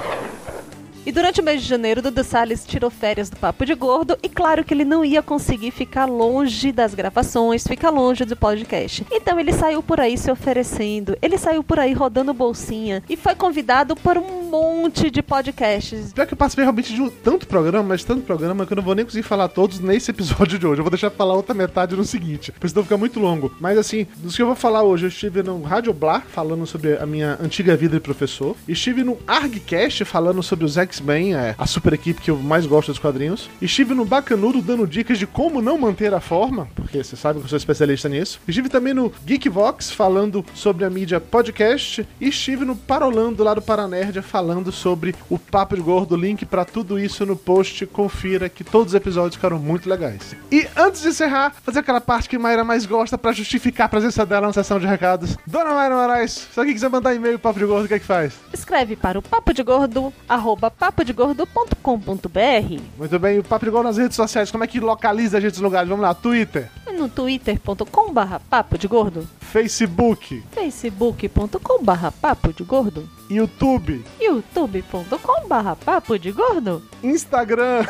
E 1.03 1.11
durante 1.11 1.41
o 1.41 1.43
mês 1.43 1.63
de 1.63 1.67
janeiro, 1.67 1.99
Dudu 1.99 2.23
Salles 2.23 2.63
tirou 2.63 2.91
férias 2.91 3.27
do 3.27 3.35
Papo 3.35 3.65
de 3.65 3.73
Gordo 3.73 4.15
e 4.21 4.29
claro 4.29 4.63
que 4.63 4.71
ele 4.71 4.85
não 4.85 5.03
ia 5.03 5.23
conseguir 5.23 5.71
ficar 5.71 6.05
longe 6.05 6.71
das 6.71 6.93
gravações, 6.93 7.65
ficar 7.65 7.89
longe 7.89 8.23
do 8.23 8.35
podcast. 8.35 9.03
Então 9.11 9.39
ele 9.39 9.51
saiu 9.51 9.81
por 9.81 9.99
aí 9.99 10.15
se 10.15 10.29
oferecendo, 10.29 11.17
ele 11.19 11.39
saiu 11.39 11.63
por 11.63 11.79
aí 11.79 11.91
rodando 11.91 12.35
bolsinha 12.35 13.01
e 13.09 13.17
foi 13.17 13.33
convidado 13.33 13.95
por 13.95 14.15
um 14.15 14.43
monte 14.43 15.09
de 15.09 15.23
podcasts. 15.23 16.13
Pior 16.13 16.27
que 16.27 16.33
eu 16.33 16.37
participei 16.37 16.65
realmente 16.65 16.93
de 16.93 17.01
um, 17.01 17.09
tanto 17.09 17.47
programa, 17.47 17.89
mas 17.89 18.03
tanto 18.03 18.21
programa 18.21 18.65
que 18.65 18.73
eu 18.73 18.75
não 18.75 18.83
vou 18.83 18.93
nem 18.93 19.03
conseguir 19.03 19.23
falar 19.23 19.47
todos 19.47 19.79
nesse 19.79 20.11
episódio 20.11 20.59
de 20.59 20.67
hoje. 20.67 20.81
Eu 20.81 20.83
vou 20.83 20.91
deixar 20.91 21.09
falar 21.09 21.33
outra 21.33 21.55
metade 21.55 21.95
no 21.95 22.03
seguinte, 22.03 22.51
porque 22.51 22.69
senão 22.69 22.83
fica 22.83 22.97
muito 22.97 23.19
longo. 23.19 23.51
Mas 23.59 23.75
assim, 23.75 24.05
dos 24.17 24.35
que 24.35 24.41
eu 24.41 24.45
vou 24.45 24.55
falar 24.55 24.83
hoje, 24.83 25.05
eu 25.05 25.09
estive 25.09 25.41
no 25.41 25.63
Rádio 25.63 25.93
Blá 25.93 26.21
falando 26.21 26.67
sobre 26.67 26.97
a 26.97 27.07
minha 27.07 27.39
antiga 27.41 27.75
vida 27.75 27.95
de 27.95 28.01
professor. 28.01 28.55
Estive 28.67 29.03
no 29.03 29.17
ArgCast 29.25 30.05
falando 30.05 30.43
sobre 30.43 30.65
os 30.65 30.77
X-Men, 30.91 31.35
é, 31.35 31.55
a 31.57 31.65
super 31.65 31.93
equipe 31.93 32.21
que 32.21 32.29
eu 32.29 32.37
mais 32.37 32.65
gosto 32.65 32.89
dos 32.89 32.99
quadrinhos. 32.99 33.49
Estive 33.61 33.93
no 33.93 34.05
Bacanudo 34.05 34.61
dando 34.61 34.85
dicas 34.85 35.17
de 35.17 35.25
como 35.25 35.61
não 35.61 35.77
manter 35.77 36.13
a 36.13 36.19
forma, 36.19 36.67
porque 36.75 37.03
você 37.03 37.15
sabe 37.15 37.39
que 37.39 37.45
eu 37.45 37.49
sou 37.49 37.57
especialista 37.57 38.09
nisso. 38.09 38.39
Estive 38.47 38.69
também 38.69 38.93
no 38.93 39.11
Geekvox 39.25 39.91
falando 39.91 40.45
sobre 40.53 40.85
a 40.85 40.89
mídia 40.89 41.19
podcast. 41.19 42.07
E 42.19 42.27
estive 42.27 42.65
no 42.65 42.75
Parolando 42.75 43.43
lá 43.43 43.53
do 43.53 43.61
Paranerdia 43.61 44.21
falando 44.21 44.71
sobre 44.71 45.15
o 45.29 45.39
Papo 45.39 45.75
de 45.75 45.81
Gordo. 45.81 46.15
Link 46.15 46.45
pra 46.45 46.65
tudo 46.65 46.99
isso 46.99 47.25
no 47.25 47.35
post. 47.35 47.85
Confira 47.85 48.49
que 48.49 48.63
todos 48.63 48.87
os 48.87 48.95
episódios 48.95 49.35
ficaram 49.35 49.57
muito 49.57 49.89
legais. 49.89 50.35
E 50.51 50.67
antes 50.75 51.01
de 51.01 51.09
encerrar, 51.09 51.55
fazer 51.63 51.79
aquela 51.79 52.01
parte 52.01 52.27
que 52.27 52.37
Mayra 52.37 52.63
mais 52.63 52.85
gosta 52.85 53.17
pra 53.17 53.31
justificar 53.31 53.85
a 53.85 53.89
presença 53.89 54.25
dela 54.25 54.47
na 54.47 54.53
sessão 54.53 54.79
de 54.79 54.85
recados. 54.85 55.37
Dona 55.47 55.73
Mayra 55.73 55.95
Moraes, 55.95 56.47
se 56.53 56.59
alguém 56.59 56.73
quiser 56.73 56.89
mandar 56.89 57.15
e-mail 57.15 57.39
pro 57.39 57.49
Papo 57.49 57.59
de 57.59 57.65
Gordo, 57.65 57.85
o 57.85 57.87
que 57.87 57.93
é 57.93 57.99
que 57.99 58.05
faz? 58.05 58.33
Escreve 58.53 58.95
para 58.95 59.17
o 59.17 59.21
papo 59.21 59.53
de 59.53 59.63
gordo, 59.63 60.13
arroba 60.27 60.69
papodegordo.com.br 60.81 62.81
Muito 62.97 63.19
bem, 63.19 63.39
o 63.39 63.43
Papo 63.43 63.65
de 63.65 63.71
Gordo 63.71 63.87
nas 63.87 63.97
redes 63.97 64.15
sociais, 64.15 64.49
como 64.49 64.63
é 64.63 64.67
que 64.67 64.79
localiza 64.79 65.37
a 65.37 65.41
gente 65.41 65.53
nos 65.53 65.61
lugares? 65.61 65.87
Vamos 65.87 66.03
lá, 66.03 66.15
Twitter, 66.15 66.69
no 66.97 67.07
twitter.com 67.07 68.11
barra 68.11 68.39
papo 68.39 68.77
de 68.77 68.87
gordo, 68.87 69.27
Facebook, 69.39 70.43
facebook.com 70.51 71.83
barra 71.83 72.11
papo 72.11 72.51
de 72.51 72.63
gordo, 72.63 73.07
YouTube, 73.29 74.03
youtube.com 74.19 75.47
barra 75.47 75.75
papo 75.75 76.17
de 76.17 76.31
gordo, 76.31 76.81
Instagram, 77.03 77.85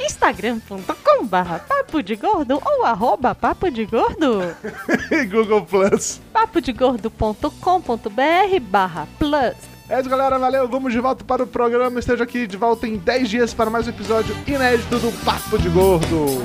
instagram.com 0.00 1.26
barra 1.26 1.58
papo 1.58 2.02
de 2.02 2.16
gordo 2.16 2.60
ou 2.64 2.84
arroba 2.84 3.34
papo 3.34 3.70
de 3.70 3.84
gordo, 3.84 4.40
Google 5.30 5.62
Plus. 5.62 6.20
papodegordo.com.br 6.32 8.60
barra 8.70 9.06
plus. 9.18 9.73
É 9.88 10.00
isso, 10.00 10.08
galera. 10.08 10.38
Valeu. 10.38 10.66
Vamos 10.66 10.92
de 10.92 11.00
volta 11.00 11.24
para 11.24 11.42
o 11.42 11.46
programa. 11.46 11.98
Esteja 11.98 12.24
aqui 12.24 12.46
de 12.46 12.56
volta 12.56 12.86
em 12.86 12.96
10 12.96 13.28
dias 13.28 13.54
para 13.54 13.68
mais 13.68 13.86
um 13.86 13.90
episódio 13.90 14.34
inédito 14.46 14.98
do 14.98 15.12
Papo 15.24 15.58
de 15.58 15.68
Gordo. 15.68 16.42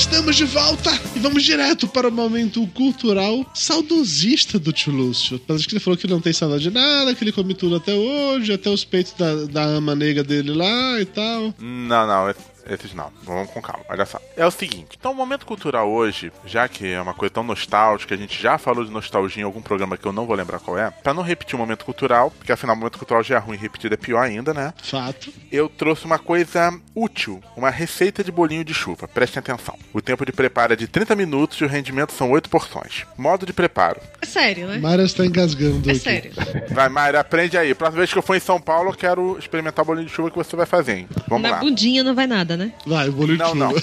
Estamos 0.00 0.34
de 0.36 0.44
volta 0.46 0.90
e 1.14 1.18
vamos 1.18 1.42
direto 1.44 1.86
para 1.86 2.08
o 2.08 2.12
momento 2.12 2.66
cultural 2.68 3.44
saudosista 3.54 4.58
do 4.58 4.72
tio 4.72 4.92
Lúcio. 4.92 5.38
Parece 5.46 5.68
que 5.68 5.74
ele 5.74 5.80
falou 5.80 5.96
que 5.96 6.06
não 6.06 6.20
tem 6.20 6.32
saudade 6.32 6.62
de 6.62 6.70
nada, 6.70 7.14
que 7.14 7.22
ele 7.22 7.30
come 7.32 7.54
tudo 7.54 7.76
até 7.76 7.92
hoje, 7.92 8.50
até 8.52 8.70
os 8.70 8.82
peitos 8.84 9.12
da, 9.18 9.34
da 9.44 9.62
ama 9.62 9.94
negra 9.94 10.24
dele 10.24 10.52
lá 10.54 10.98
e 11.00 11.04
tal. 11.04 11.54
Não, 11.60 12.06
não, 12.06 12.30
es- 12.30 12.36
esses 12.68 12.92
não. 12.94 13.10
Vamos 13.22 13.50
com 13.50 13.60
calma. 13.62 13.84
Olha 13.88 14.04
só. 14.06 14.20
É 14.36 14.46
o 14.46 14.50
seguinte: 14.50 14.96
então, 14.98 15.12
o 15.12 15.14
momento 15.14 15.46
cultural 15.46 15.88
hoje, 15.90 16.32
já 16.44 16.68
que 16.68 16.86
é 16.86 17.00
uma 17.00 17.14
coisa 17.14 17.32
tão 17.34 17.42
nostálgica, 17.44 18.14
a 18.14 18.18
gente 18.18 18.40
já 18.40 18.58
falou 18.58 18.84
de 18.84 18.90
nostalgia 18.90 19.42
em 19.42 19.46
algum 19.46 19.62
programa 19.62 19.96
que 19.96 20.06
eu 20.06 20.12
não 20.12 20.26
vou 20.26 20.36
lembrar 20.36 20.58
qual 20.60 20.78
é, 20.78 20.90
pra 20.90 21.14
não 21.14 21.22
repetir 21.22 21.54
o 21.54 21.58
momento 21.58 21.84
cultural, 21.84 22.30
porque 22.30 22.52
afinal 22.52 22.74
o 22.74 22.78
momento 22.78 22.98
cultural 22.98 23.22
já 23.22 23.36
é 23.36 23.38
ruim, 23.38 23.56
repetir 23.56 23.92
é 23.92 23.96
pior 23.96 24.22
ainda, 24.22 24.52
né? 24.54 24.72
Fato. 24.82 25.32
Eu 25.50 25.68
trouxe 25.68 26.04
uma 26.04 26.18
coisa 26.18 26.72
útil, 26.94 27.42
uma 27.56 27.70
receita 27.70 28.22
de 28.22 28.30
bolinho 28.32 28.64
de 28.64 28.74
chuva. 28.74 29.08
Prestem 29.08 29.40
atenção. 29.40 29.76
O 29.92 30.00
tempo 30.00 30.24
de 30.24 30.32
preparo 30.32 30.72
é 30.72 30.76
de 30.76 30.86
30 30.86 31.14
minutos 31.16 31.58
e 31.60 31.64
o 31.64 31.68
rendimento 31.68 32.12
são 32.12 32.30
8 32.30 32.48
porções. 32.48 33.04
Modo 33.16 33.44
de 33.46 33.52
preparo. 33.52 34.00
É 34.20 34.26
sério, 34.26 34.66
né? 34.68 34.78
Mayra 34.78 35.02
está 35.02 35.24
engasgando 35.24 35.88
É 35.88 35.92
aqui. 35.92 36.00
sério. 36.00 36.32
Vai, 36.70 36.88
Mayra, 36.88 37.20
aprende 37.20 37.56
aí. 37.58 37.74
Próxima 37.74 37.98
vez 37.98 38.12
que 38.12 38.18
eu 38.18 38.22
for 38.22 38.36
em 38.36 38.40
São 38.40 38.60
Paulo, 38.60 38.90
eu 38.90 38.94
quero 38.94 39.38
experimentar 39.38 39.82
o 39.82 39.86
bolinho 39.86 40.06
de 40.06 40.12
chuva 40.12 40.30
que 40.30 40.36
você 40.36 40.54
vai 40.56 40.66
fazer, 40.66 40.98
hein? 40.98 41.08
Vamos 41.28 41.42
Na 41.42 41.56
lá. 41.56 41.60
bundinha 41.60 42.02
não 42.04 42.14
vai 42.14 42.26
nada, 42.26 42.49
né? 42.56 42.72
Vai, 42.86 43.10
bolinho 43.10 43.38
Não, 43.38 43.52
de 43.52 43.58
não. 43.58 43.70
chuva. 43.70 43.82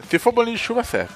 Se 0.10 0.18
for 0.18 0.32
bolinho 0.32 0.56
de 0.56 0.62
chuva, 0.62 0.84
serve. 0.84 1.12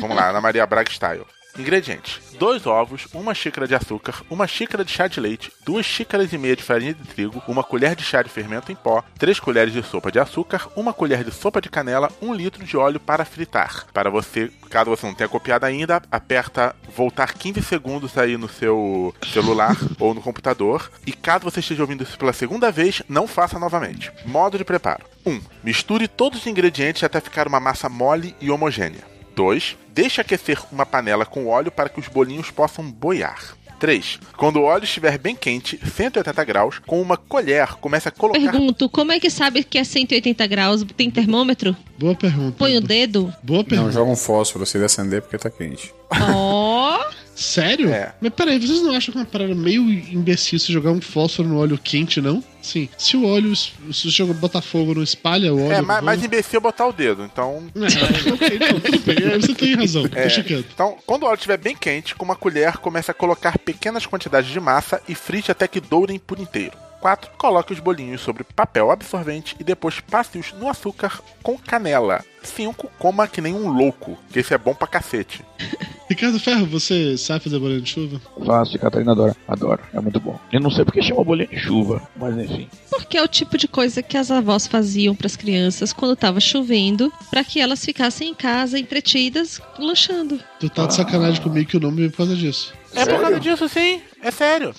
Vamos 0.00 0.16
lá, 0.16 0.30
Ana 0.30 0.40
Maria 0.40 0.66
Braga 0.66 0.90
Style. 0.90 1.26
Ingredientes: 1.58 2.20
dois 2.38 2.66
ovos, 2.66 3.06
uma 3.12 3.34
xícara 3.34 3.66
de 3.66 3.74
açúcar, 3.74 4.22
uma 4.30 4.46
xícara 4.46 4.84
de 4.84 4.92
chá 4.92 5.08
de 5.08 5.20
leite, 5.20 5.52
duas 5.64 5.84
xícaras 5.84 6.32
e 6.32 6.38
meia 6.38 6.54
de 6.54 6.62
farinha 6.62 6.94
de 6.94 7.02
trigo, 7.02 7.42
uma 7.48 7.64
colher 7.64 7.94
de 7.96 8.04
chá 8.04 8.22
de 8.22 8.30
fermento 8.30 8.70
em 8.70 8.76
pó, 8.76 9.02
três 9.18 9.40
colheres 9.40 9.72
de 9.72 9.82
sopa 9.82 10.12
de 10.12 10.20
açúcar, 10.20 10.68
uma 10.76 10.92
colher 10.92 11.24
de 11.24 11.32
sopa 11.32 11.60
de 11.60 11.68
canela, 11.68 12.10
um 12.22 12.32
litro 12.32 12.64
de 12.64 12.76
óleo 12.76 13.00
para 13.00 13.24
fritar. 13.24 13.86
Para 13.92 14.08
você, 14.08 14.50
caso 14.70 14.90
você 14.90 15.06
não 15.06 15.14
tenha 15.14 15.28
copiado 15.28 15.66
ainda, 15.66 16.00
aperta 16.10 16.74
voltar 16.96 17.34
15 17.34 17.60
segundos 17.62 18.16
aí 18.16 18.36
no 18.36 18.48
seu 18.48 19.14
celular 19.32 19.76
ou 19.98 20.14
no 20.14 20.22
computador. 20.22 20.90
E 21.06 21.12
caso 21.12 21.44
você 21.44 21.60
esteja 21.60 21.82
ouvindo 21.82 22.04
isso 22.04 22.18
pela 22.18 22.32
segunda 22.32 22.70
vez, 22.70 23.02
não 23.08 23.26
faça 23.26 23.58
novamente. 23.58 24.12
Modo 24.24 24.56
de 24.56 24.64
preparo: 24.64 25.04
1. 25.26 25.30
Um, 25.32 25.40
misture 25.64 26.06
todos 26.06 26.40
os 26.40 26.46
ingredientes 26.46 27.02
até 27.02 27.20
ficar 27.20 27.48
uma 27.48 27.60
massa 27.60 27.88
mole 27.88 28.34
e 28.40 28.50
homogênea. 28.50 29.17
2. 29.38 29.76
Deixe 29.94 30.20
aquecer 30.20 30.60
uma 30.72 30.84
panela 30.84 31.24
com 31.24 31.46
óleo 31.46 31.70
para 31.70 31.88
que 31.88 32.00
os 32.00 32.08
bolinhos 32.08 32.50
possam 32.50 32.90
boiar. 32.90 33.56
3. 33.78 34.18
Quando 34.36 34.56
o 34.56 34.64
óleo 34.64 34.82
estiver 34.82 35.16
bem 35.18 35.36
quente, 35.36 35.78
180 35.78 36.44
graus, 36.44 36.78
com 36.80 37.00
uma 37.00 37.16
colher, 37.16 37.74
comece 37.76 38.08
a 38.08 38.10
colocar. 38.10 38.40
Pergunto, 38.40 38.88
como 38.88 39.12
é 39.12 39.20
que 39.20 39.30
sabe 39.30 39.62
que 39.62 39.78
é 39.78 39.84
180 39.84 40.44
graus? 40.48 40.84
Tem 40.96 41.08
termômetro? 41.08 41.76
Boa 41.96 42.16
pergunta. 42.16 42.56
Põe 42.58 42.76
o 42.76 42.80
dedo? 42.80 43.32
Boa 43.40 43.58
Não, 43.60 43.64
pergunta. 43.64 43.92
joga 43.92 44.10
um 44.10 44.16
fósforo 44.16 44.66
se 44.66 44.76
ele 44.76 44.84
acender 44.84 45.22
porque 45.22 45.38
tá 45.38 45.48
quente. 45.48 45.94
Ó! 46.10 46.98
Sério? 47.38 47.92
É. 47.92 48.12
Mas 48.20 48.32
peraí, 48.32 48.58
vocês 48.58 48.82
não 48.82 48.92
acham 48.92 49.12
que 49.12 49.18
é 49.18 49.20
uma 49.20 49.26
parada 49.26 49.54
meio 49.54 49.88
imbecil 49.88 50.58
se 50.58 50.72
jogar 50.72 50.90
um 50.90 51.00
fósforo 51.00 51.48
no 51.48 51.60
óleo 51.60 51.78
quente, 51.78 52.20
não? 52.20 52.42
Sim. 52.60 52.88
Se 52.98 53.16
o 53.16 53.24
óleo, 53.24 53.54
se 53.54 53.72
você 53.86 54.08
joga, 54.08 54.34
botar 54.34 54.60
fogo, 54.60 54.92
não 54.96 55.04
espalha 55.04 55.54
o 55.54 55.62
óleo. 55.64 55.72
É, 55.72 55.80
mais 55.80 56.02
bolo? 56.02 56.24
imbecil 56.24 56.60
botar 56.60 56.88
o 56.88 56.92
dedo, 56.92 57.22
então. 57.22 57.68
É, 57.76 58.32
ok, 58.32 58.58
não, 58.58 58.80
tudo 58.80 58.98
bem. 59.00 59.32
aí 59.32 59.38
Você 59.40 59.54
tem 59.54 59.76
razão. 59.76 60.04
É, 60.06 60.22
Deixa 60.22 60.42
quieto. 60.42 60.66
então, 60.74 60.98
quando 61.06 61.22
o 61.22 61.26
óleo 61.26 61.36
estiver 61.36 61.58
bem 61.58 61.76
quente, 61.76 62.16
com 62.16 62.24
uma 62.24 62.34
colher, 62.34 62.78
comece 62.78 63.10
a 63.10 63.14
colocar 63.14 63.56
pequenas 63.56 64.04
quantidades 64.04 64.50
de 64.50 64.58
massa 64.58 65.00
e 65.08 65.14
frite 65.14 65.52
até 65.52 65.68
que 65.68 65.80
dourem 65.80 66.18
por 66.18 66.40
inteiro. 66.40 66.76
4. 67.00 67.30
Coloque 67.36 67.72
os 67.72 67.80
bolinhos 67.80 68.20
sobre 68.20 68.44
papel 68.44 68.90
absorvente 68.90 69.56
e 69.58 69.64
depois 69.64 70.00
passe-os 70.00 70.52
no 70.52 70.68
açúcar 70.68 71.20
com 71.42 71.56
canela. 71.56 72.24
5. 72.42 72.90
Coma 72.98 73.26
que 73.26 73.40
nem 73.40 73.54
um 73.54 73.68
louco, 73.68 74.16
que 74.30 74.38
esse 74.38 74.54
é 74.54 74.58
bom 74.58 74.74
pra 74.74 74.86
cacete. 74.86 75.44
Ricardo 76.08 76.40
Ferro, 76.40 76.64
você 76.64 77.18
sabe 77.18 77.44
fazer 77.44 77.58
bolinho 77.58 77.82
de 77.82 77.90
chuva? 77.90 78.20
Fácil, 78.44 78.78
Catarina 78.78 79.12
adora. 79.12 79.36
Adoro. 79.46 79.82
É 79.92 80.00
muito 80.00 80.18
bom. 80.18 80.40
Eu 80.50 80.60
não 80.60 80.70
sei 80.70 80.84
porque 80.84 81.02
chama 81.02 81.22
bolinha 81.22 81.48
de 81.48 81.58
chuva, 81.58 82.08
mas 82.16 82.34
enfim. 82.38 82.66
Porque 82.88 83.18
é 83.18 83.22
o 83.22 83.28
tipo 83.28 83.58
de 83.58 83.68
coisa 83.68 84.02
que 84.02 84.16
as 84.16 84.30
avós 84.30 84.66
faziam 84.66 85.14
pras 85.14 85.36
crianças 85.36 85.92
quando 85.92 86.16
tava 86.16 86.40
chovendo, 86.40 87.12
pra 87.30 87.44
que 87.44 87.60
elas 87.60 87.84
ficassem 87.84 88.30
em 88.30 88.34
casa 88.34 88.78
entretidas, 88.78 89.60
lanchando. 89.78 90.40
Tu 90.58 90.70
tá 90.70 90.86
de 90.86 90.94
sacanagem 90.94 91.42
comigo 91.42 91.68
que 91.68 91.76
o 91.76 91.80
nome 91.80 91.98
veio 91.98 92.10
por 92.10 92.18
causa 92.18 92.34
disso. 92.34 92.72
É 92.94 93.04
por 93.04 93.20
causa 93.20 93.38
disso, 93.38 93.68
sim. 93.68 94.00
É 94.22 94.30
sério. 94.30 94.74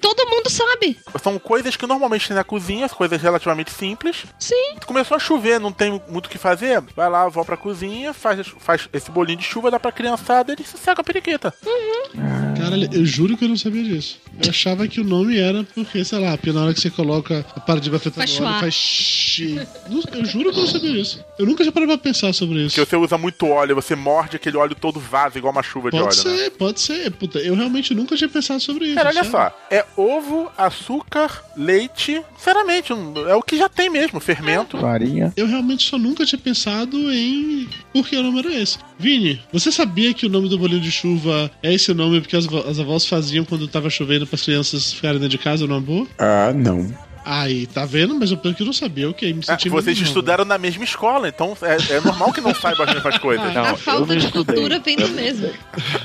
Todo 0.00 0.28
mundo 0.28 0.50
sabe. 0.50 0.98
São 1.22 1.38
coisas 1.38 1.76
que 1.76 1.86
normalmente 1.86 2.28
tem 2.28 2.36
na 2.36 2.44
cozinha, 2.44 2.86
coisas 2.90 3.22
relativamente 3.22 3.70
simples. 3.70 4.24
Sim. 4.38 4.76
Começou 4.84 5.16
a 5.16 5.20
chover, 5.20 5.58
não 5.58 5.72
tem 5.72 5.98
muito 6.08 6.26
o 6.26 6.28
que 6.28 6.36
fazer. 6.36 6.82
Vai 6.94 7.08
lá, 7.08 7.26
vou 7.28 7.42
pra 7.42 7.56
cozinha, 7.56 8.12
faz, 8.12 8.46
faz 8.58 8.86
esse 8.92 9.10
bolinho 9.10 9.38
de 9.38 9.44
chuva, 9.44 9.70
dá 9.70 9.80
pra 9.80 9.90
criançada 9.90 10.54
e 10.60 10.62
se 10.62 10.76
seca 10.76 11.00
a 11.00 11.04
periquita. 11.04 11.54
Uhum. 11.64 12.54
Caralho, 12.54 12.88
eu 12.92 13.06
juro 13.06 13.34
que 13.34 13.44
eu 13.44 13.48
não 13.48 13.56
sabia 13.56 13.82
disso. 13.82 14.20
Eu 14.42 14.50
achava 14.50 14.86
que 14.86 15.00
o 15.00 15.04
nome 15.04 15.38
era 15.38 15.64
porque, 15.74 16.04
sei 16.04 16.18
lá, 16.18 16.36
porque 16.36 16.52
na 16.52 16.64
hora 16.64 16.74
que 16.74 16.80
você 16.80 16.90
coloca 16.90 17.44
a 17.56 17.60
paradigma 17.60 17.96
afetando 17.96 18.26
Faz 18.26 18.38
o 18.38 18.42
óleo, 18.44 18.60
faz 18.60 18.74
xixi. 18.74 19.66
Eu 20.12 20.24
juro 20.26 20.52
que 20.52 20.58
eu 20.58 20.64
não 20.64 20.70
sabia 20.70 20.92
disso. 20.92 21.24
Eu 21.38 21.46
nunca 21.46 21.62
tinha 21.64 21.72
parado 21.72 21.92
pra 21.92 21.98
pensar 21.98 22.32
sobre 22.34 22.58
isso. 22.58 22.76
Porque 22.76 22.90
você 22.90 22.96
usa 22.96 23.16
muito 23.16 23.46
óleo, 23.46 23.74
você 23.74 23.96
morde 23.96 24.36
aquele 24.36 24.58
óleo 24.58 24.74
todo 24.74 25.00
vaza, 25.00 25.38
igual 25.38 25.52
uma 25.52 25.62
chuva 25.62 25.90
de 25.90 25.96
Pode 25.96 26.18
óleo, 26.18 26.36
ser, 26.36 26.42
né? 26.44 26.50
pode 26.50 26.80
ser. 26.80 27.10
Puta, 27.12 27.38
eu 27.38 27.54
realmente 27.54 27.94
nunca 27.94 28.14
tinha 28.16 28.28
pensado 28.28 28.60
sobre 28.60 28.73
isso. 28.82 28.94
Cara, 28.94 29.10
olha 29.10 29.24
sabe? 29.24 29.30
só. 29.30 29.58
É 29.70 29.84
ovo, 29.96 30.50
açúcar, 30.56 31.42
leite. 31.56 32.22
Sinceramente, 32.36 32.92
é 33.28 33.34
o 33.34 33.42
que 33.42 33.56
já 33.56 33.68
tem 33.68 33.90
mesmo, 33.90 34.20
fermento. 34.20 34.78
Farinha. 34.78 35.32
Eu 35.36 35.46
realmente 35.46 35.88
só 35.88 35.98
nunca 35.98 36.24
tinha 36.24 36.38
pensado 36.38 36.96
em 37.12 37.68
por 37.92 38.06
que 38.06 38.16
o 38.16 38.22
nome 38.22 38.38
era 38.40 38.54
esse. 38.54 38.78
Vini, 38.98 39.42
você 39.52 39.72
sabia 39.72 40.14
que 40.14 40.26
o 40.26 40.30
nome 40.30 40.48
do 40.48 40.58
bolinho 40.58 40.80
de 40.80 40.90
chuva 40.90 41.50
é 41.62 41.72
esse 41.72 41.92
nome 41.92 42.20
porque 42.20 42.36
as, 42.36 42.46
as 42.46 42.78
avós 42.78 43.06
faziam 43.06 43.44
quando 43.44 43.68
tava 43.68 43.90
chovendo 43.90 44.26
para 44.26 44.36
as 44.36 44.42
crianças 44.42 44.92
ficarem 44.92 45.18
dentro 45.18 45.36
de 45.36 45.38
casa 45.38 45.66
numa 45.66 45.80
boa? 45.80 46.06
Ah, 46.18 46.52
não. 46.54 46.86
Aí, 47.24 47.66
tá 47.66 47.86
vendo? 47.86 48.14
Mas 48.14 48.30
eu 48.30 48.36
penso 48.36 48.56
que 48.56 48.62
eu 48.62 48.66
não 48.66 48.72
sabia. 48.72 49.08
Ok, 49.08 49.32
me 49.32 49.42
senti 49.42 49.68
vocês 49.70 49.86
menos 49.86 50.00
mal. 50.00 50.08
estudaram 50.08 50.44
na 50.44 50.58
mesma 50.58 50.84
escola, 50.84 51.28
então 51.28 51.56
é, 51.62 51.94
é 51.94 52.00
normal 52.00 52.32
que 52.32 52.40
não 52.40 52.54
saiba 52.54 52.84
as 52.84 52.94
mesmas 52.94 53.18
coisas. 53.18 53.56
a 53.56 53.76
falta 53.76 54.14
de 54.16 54.30
cultura 54.30 54.78
vem 54.78 54.96
do 54.96 55.08
mesmo. 55.08 55.50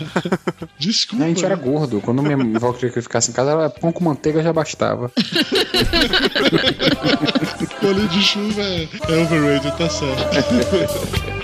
Desculpa. 0.79 1.25
A 1.25 1.27
gente 1.27 1.43
era 1.43 1.55
gordo. 1.55 1.99
Quando 1.99 2.23
minha 2.23 2.38
avó 2.55 2.71
queria 2.71 2.91
que 2.91 2.99
eu 2.99 3.03
ficasse 3.03 3.31
em 3.31 3.33
casa, 3.33 3.51
era 3.51 3.69
pão 3.69 3.91
com 3.91 4.03
manteiga 4.03 4.41
já 4.41 4.53
bastava. 4.53 5.11
Bolinho 7.81 8.07
de 8.07 8.21
chuva 8.21 8.61
é, 8.61 8.88
é 9.09 9.17
overrated, 9.17 9.77
tá 9.77 9.89
certo. 9.89 11.38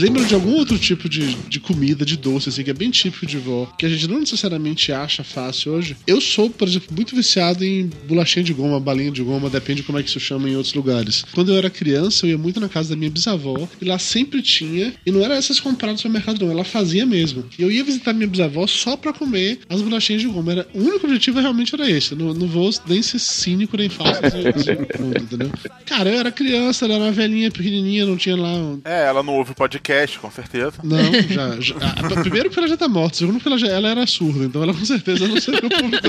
Vocês 0.00 0.08
lembram 0.08 0.26
de 0.26 0.34
algum 0.34 0.54
outro 0.54 0.78
tipo 0.78 1.10
de, 1.10 1.34
de 1.34 1.60
comida, 1.60 2.06
de 2.06 2.16
doce, 2.16 2.48
assim, 2.48 2.64
que 2.64 2.70
é 2.70 2.72
bem 2.72 2.90
típico 2.90 3.26
de 3.26 3.36
vó, 3.36 3.66
que 3.78 3.84
a 3.84 3.88
gente 3.90 4.08
não 4.08 4.18
necessariamente 4.18 4.90
acha 4.90 5.22
fácil 5.22 5.72
hoje? 5.72 5.94
Eu 6.06 6.22
sou, 6.22 6.48
por 6.48 6.66
exemplo, 6.66 6.88
muito 6.96 7.14
viciado 7.14 7.62
em 7.62 7.90
bolachinha 8.08 8.42
de 8.42 8.54
goma, 8.54 8.80
balinha 8.80 9.10
de 9.10 9.22
goma, 9.22 9.50
depende 9.50 9.82
de 9.82 9.86
como 9.86 9.98
é 9.98 10.02
que 10.02 10.08
isso 10.08 10.18
chama 10.18 10.48
em 10.48 10.56
outros 10.56 10.72
lugares. 10.72 11.26
Quando 11.34 11.52
eu 11.52 11.58
era 11.58 11.68
criança, 11.68 12.24
eu 12.24 12.30
ia 12.30 12.38
muito 12.38 12.58
na 12.58 12.66
casa 12.66 12.88
da 12.88 12.96
minha 12.96 13.10
bisavó, 13.10 13.68
e 13.78 13.84
lá 13.84 13.98
sempre 13.98 14.40
tinha, 14.40 14.94
e 15.04 15.12
não 15.12 15.22
era 15.22 15.34
essas 15.34 15.60
compradas 15.60 15.96
no 15.96 15.98
supermercado, 15.98 16.46
não, 16.46 16.50
ela 16.50 16.64
fazia 16.64 17.04
mesmo. 17.04 17.44
E 17.58 17.62
eu 17.62 17.70
ia 17.70 17.84
visitar 17.84 18.14
minha 18.14 18.26
bisavó 18.26 18.66
só 18.66 18.96
pra 18.96 19.12
comer 19.12 19.60
as 19.68 19.82
bolachinhas 19.82 20.22
de 20.22 20.28
goma. 20.28 20.52
Era, 20.52 20.66
o 20.72 20.80
único 20.80 21.04
objetivo 21.04 21.40
realmente 21.40 21.74
era 21.74 21.90
esse. 21.90 22.14
Não, 22.14 22.32
não 22.32 22.46
vou 22.46 22.70
nem 22.86 23.02
ser 23.02 23.18
cínico 23.18 23.76
nem 23.76 23.90
falso 23.90 24.22
entendeu? 25.22 25.50
Cara, 25.84 26.08
eu 26.08 26.20
era 26.20 26.32
criança, 26.32 26.86
ela 26.86 26.94
era 26.94 27.04
uma 27.04 27.12
velhinha 27.12 27.50
pequenininha, 27.50 28.06
não 28.06 28.16
tinha 28.16 28.34
lá 28.34 28.54
um 28.54 28.80
É, 28.82 29.04
ela 29.04 29.22
não 29.22 29.34
ouve 29.34 29.54
podcast, 29.54 29.89
com 30.20 30.30
certeza. 30.30 30.72
não, 30.82 31.12
já. 31.28 31.60
já 31.60 31.74
a- 31.76 32.20
primeiro 32.20 32.48
porque 32.48 32.60
ela 32.60 32.68
já 32.68 32.76
tá 32.76 32.88
morta, 32.88 33.16
segundo 33.18 33.34
porque 33.36 33.48
ela, 33.48 33.58
já, 33.58 33.66
ela 33.68 33.88
era 33.88 34.06
surda, 34.06 34.44
então 34.44 34.62
ela 34.62 34.72
com 34.74 34.84
certeza 34.84 35.26
não 35.26 35.40
seria 35.40 35.60
o 35.66 35.70
público 35.70 36.08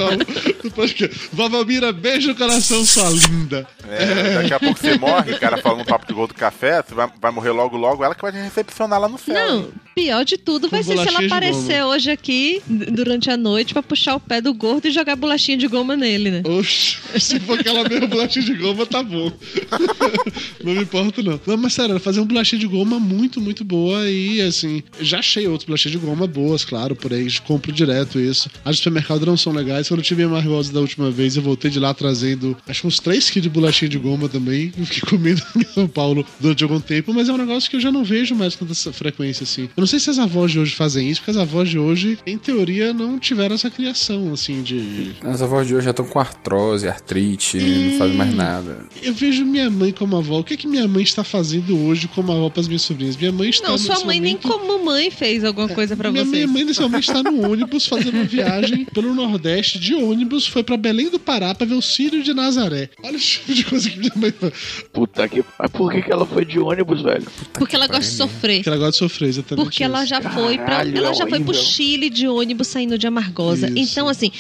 do 0.64 0.72
podcast. 0.72 1.30
Vavamira, 1.34 1.92
beijo 1.92 2.30
no 2.30 2.36
coração, 2.36 2.84
sua 2.86 3.10
linda. 3.10 3.68
É, 3.90 4.36
daqui 4.36 4.54
a 4.54 4.60
pouco 4.60 4.80
você 4.80 4.98
morre, 4.98 5.38
cara, 5.40 5.58
falando 5.58 5.82
um 5.82 5.86
papo 5.86 6.06
de 6.08 6.14
gol 6.14 6.28
do 6.28 6.34
café, 6.34 6.82
você 6.82 6.94
vai, 6.94 7.10
vai 7.22 7.32
morrer 7.32 7.52
logo 7.52 7.78
logo, 7.78 8.04
ela 8.04 8.14
que 8.16 8.22
vai 8.22 8.32
te 8.32 8.38
recepcionar 8.38 9.00
lá 9.00 9.08
no 9.10 9.18
céu. 9.18 9.34
Não, 9.34 9.68
pior 9.96 10.24
de 10.24 10.38
tudo 10.38 10.70
vai 10.70 10.84
ser 10.84 10.98
se 10.98 11.08
ela 11.08 11.26
aparecer 11.26 11.80
goma. 11.82 11.88
hoje 11.96 12.12
aqui 12.12 12.62
durante 12.68 13.30
a 13.30 13.38
noite 13.38 13.74
pra 13.74 13.82
puxar 13.84 14.16
o 14.16 14.20
pé 14.20 14.42
do 14.42 14.54
gordo 14.54 14.88
e 14.88 14.92
jogar 14.92 15.16
bolachinha 15.16 15.58
de 15.58 15.68
goma 15.68 15.96
nele, 15.96 16.30
né? 16.32 16.44
Oxe, 16.46 16.98
se 17.20 17.40
for 17.40 17.60
aquela 17.60 17.88
mesma 17.88 18.08
bolachinha 18.08 18.46
de 18.46 18.54
goma, 18.56 18.86
tá 18.86 19.02
bom. 19.04 19.32
não 20.64 20.74
me 20.74 20.82
importa, 20.84 21.22
não. 21.22 21.40
Não, 21.46 21.58
mas 21.58 21.74
sério, 21.74 21.92
ela 21.92 22.00
fazia 22.00 22.22
uma 22.22 22.28
bolachinha 22.28 22.60
de 22.60 22.68
goma 22.68 23.00
muito, 23.00 23.40
muito 23.42 23.64
boa 23.72 24.10
e, 24.10 24.42
assim, 24.42 24.84
já 25.00 25.20
achei 25.20 25.48
outras 25.48 25.66
bolachinhas 25.66 25.98
de 25.98 26.06
goma 26.06 26.28
boas, 26.28 26.66
claro, 26.66 26.94
por 26.94 27.14
aí, 27.14 27.26
compro 27.48 27.72
direto 27.72 28.20
isso. 28.20 28.50
As 28.66 28.76
do 28.76 28.78
supermercado 28.80 29.26
não 29.26 29.38
são 29.38 29.54
legais. 29.54 29.88
Quando 29.88 30.02
eu 30.02 30.04
tive 30.04 30.24
a 30.24 30.28
Margosa 30.28 30.74
da 30.74 30.82
última 30.82 31.10
vez, 31.10 31.38
eu 31.38 31.42
voltei 31.42 31.72
de 31.72 31.80
lá 31.80 31.94
trazendo, 31.94 32.58
acho 32.68 32.82
que 32.82 32.88
uns 32.88 33.00
3 33.00 33.30
quilos 33.30 33.44
de 33.44 33.50
bolachinha 33.50 33.88
de 33.88 33.98
goma 33.98 34.28
também. 34.28 34.72
Fiquei 34.72 35.02
comendo 35.10 35.42
em 35.56 35.64
São 35.64 35.88
Paulo 35.88 36.26
durante 36.40 36.64
algum 36.64 36.82
tempo, 36.82 37.14
mas 37.14 37.30
é 37.30 37.34
um 37.34 37.38
negócio 37.38 37.70
que 37.70 37.78
eu 37.78 37.80
já 37.80 37.92
não 37.92 38.04
vejo 38.04 38.36
mais 38.36 38.56
com 38.56 38.66
tanta 38.66 38.92
frequência, 38.92 39.44
assim. 39.44 39.64
Eu 39.64 39.82
não 39.82 39.88
sei 39.88 40.00
se 40.00 40.10
as 40.10 40.20
avós 40.20 40.52
de 40.52 40.60
hoje 40.60 40.76
fazem 40.76 41.10
isso, 41.10 41.22
porque 41.22 41.32
as 41.32 41.38
avós 41.38 41.70
de 41.70 41.80
hoje, 41.80 42.18
em 42.28 42.38
teoria, 42.38 42.94
não 42.94 43.18
tiveram 43.18 43.56
essa 43.56 43.70
criação, 43.70 44.34
assim, 44.34 44.62
de 44.62 45.14
As 45.24 45.42
avós 45.42 45.68
de 45.68 45.76
hoje 45.76 45.86
já 45.86 45.92
estão 45.92 46.06
com 46.06 46.20
artrose, 46.20 46.88
artrite, 46.88 47.58
não 47.58 47.98
fazem 47.98 48.18
mais 48.18 48.34
nada. 48.36 48.86
Eu 49.02 49.14
vejo 49.14 49.46
minha 49.46 49.70
mãe 49.70 49.92
como 49.92 50.18
avó. 50.18 50.40
O 50.40 50.44
que, 50.44 50.56
é 50.56 50.58
que 50.58 50.68
minha 50.68 50.88
mãe 50.88 51.04
está 51.04 51.24
fazendo 51.24 51.78
hoje 51.86 52.08
como 52.08 52.32
avó 52.32 52.50
para 52.50 52.62
as 52.62 52.68
minhas 52.68 52.82
sobrinhas? 52.82 53.16
Minha 53.16 53.32
mãe 53.32 53.50
está 53.50 53.61
Não, 53.62 53.78
sua 53.78 54.04
mãe 54.06 54.20
nem 54.20 54.36
momento... 54.36 54.48
como 54.48 54.84
mãe 54.86 55.10
fez 55.10 55.44
alguma 55.44 55.70
coisa 55.70 55.96
pra 55.96 56.12
Minha 56.12 56.26
você. 56.26 56.32
minha 56.32 56.48
mãe, 56.48 56.64
nesse 56.64 56.82
momento, 56.82 57.04
está 57.04 57.24
no 57.24 57.50
ônibus 57.50 57.88
fazendo 57.88 58.16
uma 58.16 58.24
viagem 58.24 58.86
pelo 58.86 59.14
Nordeste 59.14 59.80
de 59.80 59.94
ônibus. 59.96 60.48
Foi 60.48 60.64
para 60.64 60.78
Belém 60.78 61.10
do 61.10 61.20
Pará 61.20 61.54
para 61.56 61.66
ver 61.66 61.76
o 61.76 61.82
Círio 61.82 62.24
de 62.24 62.34
Nazaré. 62.34 62.90
Olha 63.04 63.18
o 63.18 63.20
tipo 63.20 63.54
de 63.54 63.64
coisa 63.66 63.90
que 63.90 63.98
minha 64.00 64.12
mãe 64.16 64.32
faz. 64.32 64.54
Puta 64.92 65.28
que. 65.28 65.44
Mas 65.58 65.72
por 65.72 65.92
que, 65.92 66.02
que 66.02 66.12
ela 66.12 66.26
foi 66.26 66.44
de 66.46 66.60
ônibus, 66.60 67.02
velho? 67.02 67.26
Porque 67.54 67.76
ela 67.76 67.88
gosta 67.88 68.02
de 68.02 68.08
sofrer. 68.18 68.64
Que 68.64 68.70
ela 68.70 68.78
gosta 68.78 68.92
de 68.92 68.98
sofrer, 68.98 69.30
exatamente. 69.30 69.66
Porque 69.66 69.84
ela 69.84 70.00
isso. 70.00 70.08
já 70.10 70.22
foi 70.22 70.58
pra, 70.58 70.66
Caralho, 70.66 70.98
ela 70.98 71.10
é 71.12 71.14
já 71.14 71.28
foi 71.28 71.40
pro. 71.40 71.54
Chile 71.54 72.10
de 72.10 72.28
ônibus 72.28 72.68
saindo 72.68 72.98
de 72.98 73.08
Amargosa. 73.08 73.68
Isso. 73.68 73.92
Então, 73.94 74.10
assim, 74.10 74.32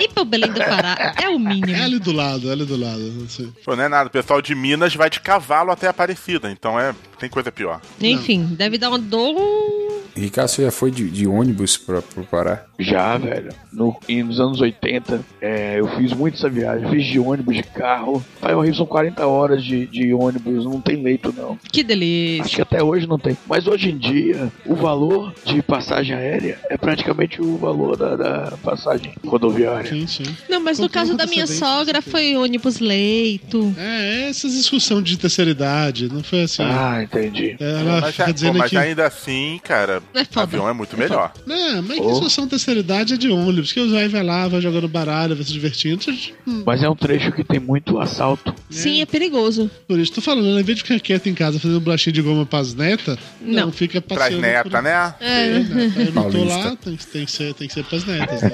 ir 0.00 0.08
pro 0.08 0.24
Belém 0.24 0.52
do 0.52 0.60
Pará 0.60 1.14
é 1.22 1.28
o 1.28 1.38
mínimo. 1.38 1.70
É 1.70 1.82
ali 1.82 1.98
do 1.98 2.12
lado, 2.12 2.48
é 2.48 2.52
ali 2.52 2.64
do 2.64 2.76
lado. 2.76 3.00
não 3.00 3.28
sei. 3.28 3.48
Pô, 3.64 3.74
não 3.74 3.84
é 3.84 3.88
nada, 3.88 4.08
o 4.08 4.10
pessoal 4.10 4.40
de 4.42 4.54
Minas 4.54 4.94
vai 4.94 5.08
de 5.10 5.20
cavalo 5.20 5.70
até 5.70 5.88
Aparecida, 5.88 6.50
então 6.50 6.78
é, 6.78 6.94
tem 7.18 7.28
coisa 7.28 7.50
pior. 7.50 7.80
Enfim, 8.00 8.44
deve 8.66 8.78
dar 8.78 8.88
uma 8.88 8.98
dor. 8.98 10.05
Ricardo, 10.20 10.48
você 10.48 10.62
já 10.64 10.70
foi 10.70 10.90
de, 10.90 11.08
de 11.10 11.26
ônibus 11.26 11.76
pra, 11.76 12.00
pro 12.02 12.24
Pará? 12.24 12.64
Já, 12.78 13.16
velho. 13.18 13.50
No, 13.72 13.96
e 14.08 14.22
nos 14.22 14.40
anos 14.40 14.60
80, 14.60 15.20
é, 15.40 15.78
eu 15.80 15.86
fiz 15.96 16.12
muito 16.12 16.34
essa 16.34 16.48
viagem. 16.48 16.88
Fiz 16.90 17.04
de 17.06 17.18
ônibus, 17.18 17.54
de 17.56 17.62
carro. 17.62 18.24
Pai, 18.40 18.54
horrível, 18.54 18.76
são 18.76 18.86
40 18.86 19.26
horas 19.26 19.62
de, 19.64 19.86
de 19.86 20.12
ônibus. 20.14 20.64
Não 20.64 20.80
tem 20.80 21.02
leito, 21.02 21.32
não. 21.36 21.58
Que 21.70 21.82
delícia. 21.82 22.44
Acho 22.44 22.56
que 22.56 22.62
até 22.62 22.82
hoje 22.82 23.06
não 23.06 23.18
tem. 23.18 23.36
Mas 23.46 23.66
hoje 23.66 23.90
em 23.90 23.98
dia, 23.98 24.50
o 24.64 24.74
valor 24.74 25.34
de 25.44 25.62
passagem 25.62 26.14
aérea 26.16 26.58
é 26.70 26.76
praticamente 26.76 27.40
o 27.42 27.56
valor 27.56 27.96
da, 27.96 28.16
da 28.16 28.56
passagem 28.62 29.12
rodoviária. 29.26 29.90
Sim, 29.90 30.06
sim. 30.06 30.36
Não, 30.48 30.60
mas 30.60 30.78
no 30.78 30.86
Com 30.88 30.94
caso 30.94 31.10
toda 31.12 31.24
da 31.26 31.30
minha 31.30 31.46
sogra 31.46 32.00
foi 32.02 32.36
ônibus 32.36 32.78
leito. 32.78 33.74
É, 33.78 34.28
essas 34.28 34.52
discussões 34.54 35.04
de 35.04 35.16
terceira 35.18 35.50
idade, 35.50 36.08
não 36.12 36.22
foi 36.22 36.42
assim. 36.42 36.62
Ah, 36.62 37.02
entendi. 37.02 37.56
Ela 37.60 38.00
mas 38.00 38.10
fica 38.12 38.26
já- 38.26 38.32
dizendo 38.32 38.52
pô, 38.52 38.58
mas 38.60 38.70
que... 38.70 38.76
ainda 38.76 39.06
assim, 39.06 39.60
cara, 39.62 40.02
É 40.14 40.24
foda. 40.24 40.42
avião 40.42 40.68
é 40.68 40.72
muito 40.72 40.96
melhor. 40.96 41.32
Não, 41.46 41.82
mas 41.82 41.98
que 41.98 42.02
Oh. 42.06 42.10
discussão 42.12 42.46
terceira 42.48 42.80
idade 42.80 43.14
é 43.14 43.16
de 43.16 43.28
ônibus, 43.28 43.72
que 43.72 43.80
o 43.80 43.90
Zé 43.90 44.08
vai 44.08 44.22
lá, 44.22 44.48
vai 44.48 44.60
jogando 44.60 44.88
baralho, 44.88 45.34
vai 45.34 45.44
se 45.44 45.52
divertindo. 45.52 46.04
Hum, 46.46 46.62
Mas 46.66 46.82
é 46.82 46.88
um 46.88 46.94
trecho 46.96 47.32
que 47.32 47.42
tem 47.44 47.58
muito 47.60 47.98
assalto. 47.98 48.54
Sim, 48.70 49.00
é 49.02 49.06
perigoso. 49.06 49.70
Por 49.86 49.98
isso, 49.98 50.12
tô 50.12 50.20
falando, 50.20 50.54
né? 50.54 50.60
em 50.60 50.64
vez 50.64 50.78
de 50.78 50.84
ficar 50.84 51.00
quieto 51.00 51.28
em 51.28 51.34
casa 51.34 51.58
fazendo 51.60 51.80
bolachinha 51.80 52.12
de 52.12 52.22
goma 52.22 52.46
pras 52.46 52.74
netas, 52.74 53.18
não, 53.40 53.66
Não. 53.66 53.72
fica 53.72 54.00
Pras 54.00 54.18
passeando. 54.18 54.42
neta, 54.42 54.70
por... 54.70 54.82
né? 54.82 55.14
É, 55.20 55.58
neta. 55.58 56.00
Eu 56.00 56.12
não 56.12 56.30
tô 56.30 56.44
lá, 56.44 56.76
tem, 56.76 56.96
tem 56.96 57.24
que 57.24 57.30
ser, 57.32 57.54
tem 57.54 57.68
que 57.68 57.74
ser 57.74 57.84
pras 57.84 58.04
netas, 58.04 58.42
né? 58.42 58.50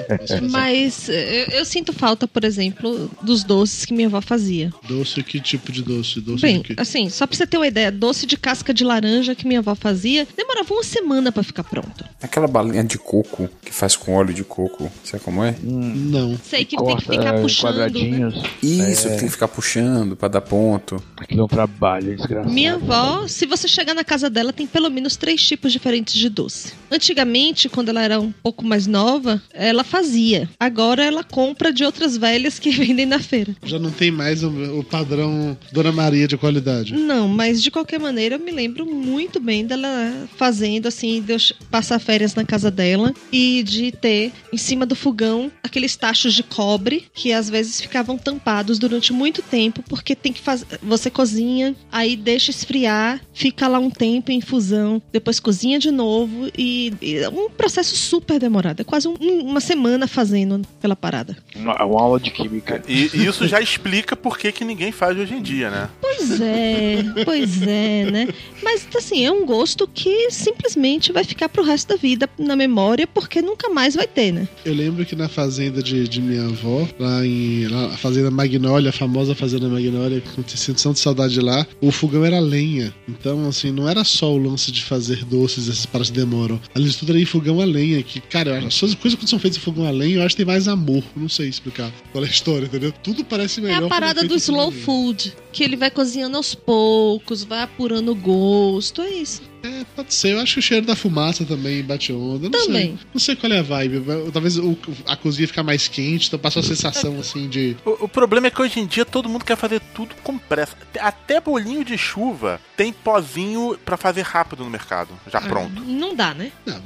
Mas 0.49 1.09
eh, 1.09 1.45
eu, 1.51 1.59
eu 1.59 1.65
sinto 1.65 1.93
falta, 1.93 2.27
por 2.27 2.43
exemplo, 2.43 3.09
dos 3.21 3.43
doces 3.43 3.85
que 3.85 3.93
minha 3.93 4.07
avó 4.07 4.21
fazia. 4.21 4.71
Doce, 4.87 5.21
que 5.23 5.39
tipo 5.39 5.71
de 5.71 5.81
doce? 5.83 6.19
Doce 6.21 6.41
Bem, 6.41 6.57
de 6.57 6.63
quê? 6.69 6.75
assim, 6.77 7.09
só 7.09 7.25
pra 7.27 7.35
você 7.37 7.45
ter 7.47 7.57
uma 7.57 7.67
ideia, 7.67 7.91
doce 7.91 8.25
de 8.25 8.37
casca 8.37 8.73
de 8.73 8.83
laranja 8.83 9.35
que 9.35 9.47
minha 9.47 9.59
avó 9.59 9.75
fazia, 9.75 10.27
demorava 10.35 10.73
uma 10.73 10.83
semana 10.83 11.31
pra 11.31 11.42
ficar 11.43 11.63
pronto. 11.63 12.05
Aquela 12.21 12.47
balinha 12.47 12.83
de 12.83 12.97
coco 12.97 13.49
que 13.63 13.73
faz 13.73 13.95
com 13.95 14.13
óleo 14.13 14.33
de 14.33 14.43
coco, 14.43 14.91
sabe 15.03 15.23
como 15.23 15.43
é? 15.43 15.55
Não. 15.61 16.37
Sei 16.43 16.65
que 16.65 16.75
tem 16.75 16.85
que 16.85 16.93
Corta 16.93 17.11
ficar 17.11 17.35
é, 17.35 17.41
puxando. 17.41 17.71
né? 17.71 17.83
quadradinhos. 17.83 18.43
Isso, 18.61 19.09
tem 19.09 19.19
que 19.19 19.29
ficar 19.29 19.47
puxando 19.47 20.15
pra 20.15 20.27
dar 20.27 20.41
ponto. 20.41 21.01
Aquilo 21.17 21.41
é 21.41 21.43
um 21.43 21.47
trabalho 21.47 22.15
desgraçado. 22.15 22.53
Minha 22.53 22.75
avó, 22.75 23.27
se 23.27 23.45
você 23.45 23.67
chegar 23.67 23.93
na 23.93 24.03
casa 24.03 24.29
dela, 24.29 24.53
tem 24.53 24.67
pelo 24.67 24.89
menos 24.89 25.15
três 25.15 25.41
tipos 25.45 25.71
diferentes 25.71 26.13
de 26.13 26.29
doce. 26.29 26.73
Antigamente, 26.91 27.69
quando 27.69 27.89
ela 27.89 28.01
era 28.01 28.19
um 28.19 28.31
pouco 28.31 28.65
mais 28.65 28.87
nova, 28.87 29.41
ela 29.53 29.83
fazia. 29.83 30.49
Agora 30.59 31.03
ela 31.03 31.23
compra 31.23 31.71
de 31.71 31.83
outras 31.83 32.17
velhas 32.17 32.59
que 32.59 32.69
vendem 32.71 33.05
na 33.05 33.19
feira. 33.19 33.55
Já 33.63 33.79
não 33.79 33.91
tem 33.91 34.11
mais 34.11 34.43
o, 34.43 34.49
o 34.79 34.83
padrão 34.83 35.57
Dona 35.71 35.91
Maria 35.91 36.27
de 36.27 36.37
qualidade. 36.37 36.93
Não, 36.93 37.27
mas 37.27 37.61
de 37.61 37.71
qualquer 37.71 37.99
maneira 37.99 38.35
eu 38.35 38.39
me 38.39 38.51
lembro 38.51 38.85
muito 38.85 39.39
bem 39.39 39.65
dela 39.65 40.27
fazendo, 40.37 40.87
assim, 40.87 41.21
passar 41.69 41.99
férias 41.99 42.35
na 42.35 42.43
casa 42.43 42.69
dela 42.71 43.13
e 43.31 43.63
de 43.63 43.91
ter 43.91 44.31
em 44.51 44.57
cima 44.57 44.85
do 44.85 44.95
fogão 44.95 45.51
aqueles 45.63 45.95
tachos 45.95 46.33
de 46.33 46.43
cobre 46.43 47.05
que 47.13 47.31
às 47.33 47.49
vezes 47.49 47.79
ficavam 47.81 48.17
tampados 48.17 48.77
durante 48.79 49.11
muito 49.13 49.41
tempo 49.41 49.83
porque 49.87 50.15
tem 50.15 50.31
que 50.33 50.41
fazer. 50.41 50.65
Você 50.81 51.09
cozinha, 51.09 51.75
aí 51.91 52.15
deixa 52.15 52.51
esfriar, 52.51 53.21
fica 53.33 53.67
lá 53.67 53.79
um 53.79 53.89
tempo 53.89 54.31
em 54.31 54.37
infusão, 54.37 55.01
depois 55.11 55.39
cozinha 55.39 55.79
de 55.79 55.91
novo 55.91 56.49
e, 56.57 56.93
e 57.01 57.15
é 57.17 57.29
um 57.29 57.49
processo 57.49 57.95
super 57.95 58.39
demorado. 58.39 58.81
É 58.81 58.83
quase 58.83 59.07
um- 59.07 59.15
uma 59.43 59.59
semana 59.61 60.07
fazendo 60.07 60.61
pela 60.81 60.95
parada. 60.95 61.37
Uma, 61.55 61.83
uma 61.85 62.01
aula 62.01 62.19
de 62.19 62.31
química. 62.31 62.83
E, 62.87 63.09
e 63.13 63.25
isso 63.25 63.47
já 63.47 63.61
explica 63.61 64.15
por 64.15 64.37
que, 64.37 64.51
que 64.51 64.65
ninguém 64.65 64.91
faz 64.91 65.17
hoje 65.17 65.33
em 65.33 65.41
dia, 65.41 65.69
né? 65.69 65.89
Pois 66.01 66.41
é, 66.41 66.97
pois 67.23 67.61
é, 67.61 68.11
né? 68.11 68.27
Mas 68.61 68.87
assim, 68.95 69.25
é 69.25 69.31
um 69.31 69.45
gosto 69.45 69.87
que 69.87 70.29
simplesmente 70.31 71.11
vai 71.13 71.23
ficar 71.23 71.47
pro 71.49 71.63
resto 71.63 71.89
da 71.89 71.95
vida 71.95 72.29
na 72.37 72.55
memória, 72.55 73.05
porque 73.07 73.41
nunca 73.41 73.69
mais 73.69 73.95
vai 73.95 74.07
ter, 74.07 74.31
né? 74.31 74.47
Eu 74.65 74.73
lembro 74.73 75.05
que 75.05 75.15
na 75.15 75.29
fazenda 75.29 75.81
de, 75.81 76.07
de 76.07 76.21
minha 76.21 76.45
avó, 76.45 76.87
lá 76.99 77.25
em 77.25 77.67
lá, 77.67 77.85
a 77.87 77.97
fazenda 77.97 78.31
Magnólia, 78.31 78.89
a 78.89 78.93
famosa 78.93 79.35
fazenda 79.35 79.69
Magnólia, 79.69 80.21
que 80.21 80.39
eu 80.39 80.43
sinto 80.57 80.81
tanta 80.81 80.99
saudade 80.99 81.39
lá, 81.39 81.65
o 81.81 81.91
fogão 81.91 82.25
era 82.25 82.39
lenha. 82.39 82.93
Então, 83.07 83.47
assim, 83.47 83.71
não 83.71 83.87
era 83.87 84.03
só 84.03 84.33
o 84.33 84.37
lance 84.37 84.71
de 84.71 84.83
fazer 84.83 85.23
doces, 85.25 85.69
essas 85.69 85.85
paradas 85.85 86.09
demoram. 86.09 86.59
Além 86.75 86.87
de 86.87 86.97
tudo, 86.97 87.11
era 87.11 87.19
em 87.21 87.25
fogão 87.25 87.61
a 87.61 87.65
lenha, 87.65 88.01
que, 88.03 88.19
cara, 88.19 88.59
as 88.59 88.79
coisas 88.79 89.15
que 89.17 89.27
são 89.29 89.39
feitas 89.39 89.57
em 89.57 89.61
fogão 89.61 89.85
a 89.85 89.91
lenha, 89.91 90.17
eu 90.17 90.21
acho 90.23 90.35
que 90.35 90.43
tem 90.43 90.45
mais 90.45 90.67
amor. 90.67 91.03
Não 91.15 91.29
sei 91.29 91.47
explicar 91.47 91.91
qual 92.11 92.23
é 92.23 92.27
a 92.27 92.29
história, 92.29 92.65
entendeu? 92.65 92.91
Tudo 93.03 93.23
parece 93.23 93.59
É 93.59 93.63
melhor. 93.63 93.77
a 93.77 93.79
quando 93.81 93.89
parada 93.89 94.23
do 94.23 94.35
slow 94.35 94.71
food, 94.71 95.33
que 95.51 95.63
ele 95.63 95.75
vai 95.75 95.91
cozinhando 95.91 96.37
aos 96.37 96.55
poucos, 96.55 97.43
vai 97.43 97.61
apurando 97.61 98.11
o 98.11 98.15
gosto, 98.15 99.01
é 99.01 99.09
isso. 99.11 99.52
É, 99.63 99.85
pode 99.95 100.13
ser. 100.13 100.33
Eu 100.33 100.41
acho 100.41 100.55
que 100.55 100.59
o 100.59 100.61
cheiro 100.61 100.85
da 100.85 100.95
fumaça 100.95 101.45
também 101.45 101.81
bate 101.81 102.11
onda. 102.11 102.49
Não 102.49 102.65
Também. 102.65 102.97
sei. 102.97 103.07
Não 103.13 103.19
sei 103.19 103.35
qual 103.35 103.51
é 103.51 103.59
a 103.59 103.63
vibe. 103.63 104.03
Talvez 104.33 104.59
a 105.07 105.15
cozinha 105.15 105.47
ficar 105.47 105.63
mais 105.63 105.87
quente, 105.87 106.27
então 106.27 106.37
passa 106.37 106.59
a 106.59 106.63
sensação 106.63 107.17
assim 107.17 107.47
de. 107.47 107.77
O, 107.85 108.05
o 108.05 108.07
problema 108.09 108.47
é 108.47 108.49
que 108.49 108.61
hoje 108.61 108.81
em 108.81 108.85
dia 108.85 109.05
todo 109.05 109.29
mundo 109.29 109.45
quer 109.45 109.55
fazer 109.55 109.79
tudo 109.95 110.13
com 110.21 110.37
pressa. 110.37 110.75
Até 110.99 111.39
bolinho 111.39 111.85
de 111.85 111.97
chuva 111.97 112.59
tem 112.75 112.91
pozinho 112.91 113.77
pra 113.85 113.95
fazer 113.95 114.23
rápido 114.23 114.65
no 114.65 114.69
mercado, 114.69 115.09
já 115.31 115.39
pronto. 115.39 115.81
Não 115.81 116.13
dá, 116.13 116.33
né? 116.33 116.51
Não, 116.65 116.81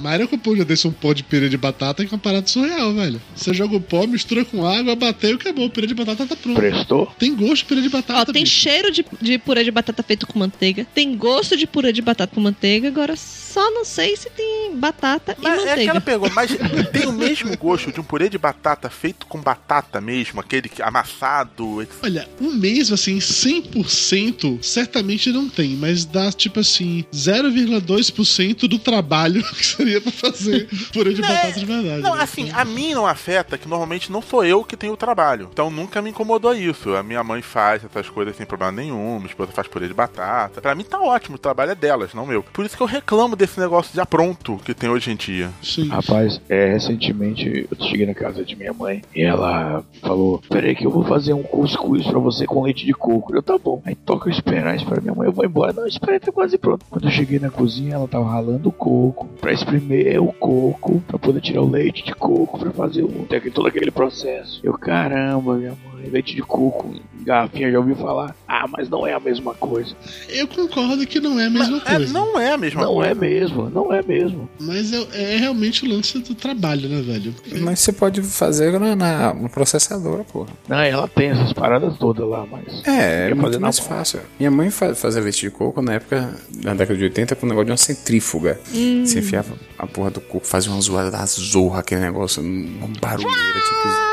Mário 0.00 0.28
um 0.32 0.54
dia 0.54 0.64
desse 0.64 0.86
um 0.86 0.92
pó 0.92 1.12
de 1.12 1.24
purê 1.24 1.48
de 1.48 1.56
batata 1.56 2.04
que 2.04 2.12
é 2.12 2.16
uma 2.16 2.20
parada 2.20 2.46
surreal, 2.46 2.94
velho. 2.94 3.20
Você 3.34 3.52
joga 3.52 3.76
o 3.76 3.80
pó, 3.80 4.06
mistura 4.06 4.44
com 4.44 4.64
água, 4.64 4.94
bateu 4.94 5.30
e 5.30 5.34
acabou. 5.34 5.66
O 5.66 5.70
purê 5.70 5.86
de 5.86 5.94
batata 5.94 6.26
tá 6.26 6.36
pronto. 6.36 6.56
Prestou? 6.56 7.06
Tem 7.18 7.34
gosto 7.34 7.56
de 7.56 7.64
purê 7.64 7.80
de 7.80 7.88
batata. 7.88 8.30
Ó, 8.30 8.32
tem 8.32 8.44
bicho. 8.44 8.60
cheiro 8.60 8.92
de, 8.92 9.04
de 9.20 9.38
purê 9.38 9.64
de 9.64 9.70
batata 9.70 10.02
feito 10.02 10.26
com 10.26 10.38
manteiga, 10.38 10.86
tem 10.94 11.16
gosto 11.16 11.56
de 11.56 11.66
purê 11.66 11.92
de 11.92 12.00
batata 12.00 12.11
com 12.34 12.40
manteiga, 12.40 12.88
agora 12.88 13.14
só 13.16 13.70
não 13.70 13.84
sei 13.84 14.16
se 14.16 14.30
tem 14.30 14.74
batata 14.76 15.36
e 15.38 15.42
Mas 15.42 15.52
é 15.52 15.56
manteiga. 15.66 15.82
aquela 15.82 16.00
pergunta, 16.00 16.32
mas 16.34 16.50
tem 16.92 17.06
o 17.06 17.12
mesmo 17.12 17.56
gosto 17.56 17.92
de 17.92 18.00
um 18.00 18.02
purê 18.04 18.28
de 18.28 18.38
batata 18.38 18.88
feito 18.88 19.26
com 19.26 19.38
batata 19.40 20.00
mesmo, 20.00 20.40
aquele 20.40 20.68
que- 20.68 20.82
amassado? 20.82 21.86
Olha, 22.02 22.28
um 22.40 22.50
mesmo 22.52 22.94
assim, 22.94 23.18
100% 23.18 24.62
certamente 24.62 25.30
não 25.30 25.48
tem, 25.48 25.76
mas 25.76 26.04
dá 26.04 26.30
tipo 26.32 26.60
assim, 26.60 27.04
0,2% 27.12 28.68
do 28.68 28.78
trabalho 28.78 29.42
que 29.54 29.64
seria 29.66 30.00
pra 30.00 30.12
fazer 30.12 30.68
purê 30.92 31.12
de 31.14 31.22
batata 31.22 31.52
de 31.58 31.64
verdade. 31.66 32.02
Não, 32.02 32.14
né? 32.16 32.22
assim, 32.22 32.50
a 32.52 32.64
mim 32.64 32.94
não 32.94 33.06
afeta 33.06 33.58
que 33.58 33.68
normalmente 33.68 34.10
não 34.10 34.22
sou 34.22 34.44
eu 34.44 34.64
que 34.64 34.76
tenho 34.76 34.92
o 34.92 34.96
trabalho. 34.96 35.48
Então 35.52 35.70
nunca 35.70 36.00
me 36.00 36.10
incomodou 36.10 36.54
isso. 36.54 36.94
A 36.94 37.02
minha 37.02 37.22
mãe 37.22 37.42
faz 37.42 37.84
essas 37.84 38.08
coisas 38.08 38.36
sem 38.36 38.46
problema 38.46 38.72
nenhum, 38.72 39.16
minha 39.18 39.28
esposa 39.28 39.52
faz 39.52 39.66
purê 39.68 39.88
de 39.88 39.94
batata. 39.94 40.60
Pra 40.60 40.74
mim 40.74 40.84
tá 40.84 41.00
ótimo, 41.00 41.36
o 41.36 41.38
trabalho 41.38 41.72
é 41.72 41.74
delas, 42.02 42.14
não 42.14 42.26
meu. 42.26 42.42
Por 42.42 42.64
isso 42.64 42.76
que 42.76 42.82
eu 42.82 42.86
reclamo 42.86 43.36
desse 43.36 43.58
negócio 43.58 43.94
já 43.94 44.04
pronto 44.04 44.58
que 44.64 44.74
tem 44.74 44.90
hoje 44.90 45.10
em 45.10 45.16
dia. 45.16 45.50
Sim. 45.62 45.88
Rapaz, 45.88 46.40
é, 46.48 46.72
recentemente 46.72 47.68
eu 47.70 47.86
cheguei 47.86 48.06
na 48.06 48.14
casa 48.14 48.44
de 48.44 48.56
minha 48.56 48.72
mãe 48.72 49.02
e 49.14 49.22
ela 49.22 49.84
falou: 50.00 50.42
Peraí, 50.48 50.74
que 50.74 50.86
eu 50.86 50.90
vou 50.90 51.04
fazer 51.04 51.32
um 51.32 51.42
cuscuz 51.42 52.06
pra 52.06 52.18
você 52.18 52.46
com 52.46 52.62
leite 52.62 52.84
de 52.84 52.92
coco. 52.92 53.34
Eu, 53.34 53.42
tá 53.42 53.56
bom. 53.58 53.80
Aí 53.84 53.94
toca 53.94 54.28
eu 54.28 54.32
esperar, 54.32 54.76
espera 54.76 55.00
minha 55.00 55.14
mãe, 55.14 55.26
eu 55.26 55.32
vou 55.32 55.44
embora. 55.44 55.72
Não, 55.72 55.86
espera, 55.86 56.18
tá 56.18 56.32
quase 56.32 56.58
pronto. 56.58 56.84
Quando 56.90 57.04
eu 57.04 57.10
cheguei 57.10 57.38
na 57.38 57.50
cozinha, 57.50 57.94
ela 57.94 58.08
tava 58.08 58.28
ralando 58.28 58.68
o 58.68 58.72
coco 58.72 59.28
pra 59.40 59.52
espremer 59.52 60.22
o 60.22 60.32
coco, 60.32 61.02
pra 61.06 61.18
poder 61.18 61.40
tirar 61.40 61.62
o 61.62 61.70
leite 61.70 62.04
de 62.04 62.14
coco, 62.14 62.58
pra 62.58 62.70
fazer 62.70 63.02
o, 63.02 63.26
tem 63.28 63.40
todo 63.50 63.68
aquele 63.68 63.90
processo. 63.90 64.60
Eu, 64.62 64.74
caramba, 64.74 65.54
minha 65.54 65.76
mãe, 65.84 65.91
leite 66.10 66.34
de 66.34 66.42
coco, 66.42 66.94
em 67.20 67.24
garrafinha, 67.24 67.70
já 67.70 67.78
ouvi 67.78 67.94
falar. 67.94 68.34
Ah, 68.48 68.66
mas 68.68 68.88
não 68.88 69.06
é 69.06 69.12
a 69.14 69.20
mesma 69.20 69.54
coisa. 69.54 69.94
Eu 70.28 70.46
concordo 70.48 71.06
que 71.06 71.20
não 71.20 71.38
é 71.40 71.46
a 71.46 71.50
mesma 71.50 71.78
É, 71.86 71.96
coisa. 71.96 72.12
não 72.12 72.38
é 72.38 72.52
a 72.52 72.58
mesma 72.58 72.82
Não 72.82 72.94
coisa. 72.94 73.10
é 73.10 73.14
mesmo, 73.14 73.70
não 73.70 73.92
é 73.92 74.02
mesmo. 74.02 74.48
Mas 74.60 74.92
é, 74.92 75.34
é 75.34 75.36
realmente 75.36 75.84
o 75.84 75.88
lance 75.88 76.18
do 76.18 76.34
trabalho, 76.34 76.88
né, 76.88 77.00
velho? 77.00 77.34
Mas 77.60 77.80
você 77.80 77.92
pode 77.92 78.22
fazer 78.22 78.78
na, 78.78 78.94
na, 78.96 79.34
no 79.34 79.48
processador, 79.48 80.24
porra. 80.24 80.50
Não, 80.68 80.78
ela 80.80 81.08
tem 81.08 81.28
essas 81.30 81.52
paradas 81.52 81.96
todas 81.98 82.26
lá, 82.28 82.46
mas. 82.50 82.86
É, 82.86 83.30
é 83.30 83.34
muito 83.34 83.60
mais 83.60 83.78
fácil. 83.78 84.20
Minha 84.38 84.50
mãe 84.50 84.70
fa- 84.70 84.94
fazia 84.94 85.20
leite 85.22 85.40
de 85.42 85.50
coco 85.50 85.80
na 85.82 85.94
época, 85.94 86.34
na 86.62 86.74
década 86.74 86.96
de 86.98 87.04
80, 87.04 87.34
com 87.36 87.46
o 87.46 87.48
negócio 87.48 87.66
de 87.66 87.70
uma 87.72 87.76
centrífuga. 87.76 88.60
Hum. 88.74 89.04
Você 89.06 89.18
enfiava 89.20 89.54
a 89.78 89.86
porra 89.86 90.10
do 90.10 90.20
coco, 90.20 90.46
fazia 90.46 90.70
uma 90.72 90.80
zoada 90.80 91.10
da 91.10 91.24
zorra, 91.26 91.80
aquele 91.80 92.00
negócio, 92.00 92.42
uma 92.42 92.88
barulheira, 93.00 93.60
tipo. 93.60 94.11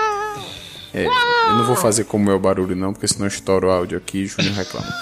É, 0.94 1.06
eu 1.06 1.56
não 1.56 1.66
vou 1.66 1.76
fazer 1.76 2.06
como 2.06 2.30
é 2.32 2.34
o 2.34 2.40
barulho, 2.40 2.76
não, 2.76 2.94
porque 2.94 3.08
senão 3.08 3.28
estoura 3.28 3.68
o 3.68 3.72
áudio 3.72 3.98
aqui 3.98 4.20
e 4.24 4.28
Júnior 4.28 4.56
reclama. 4.56 4.88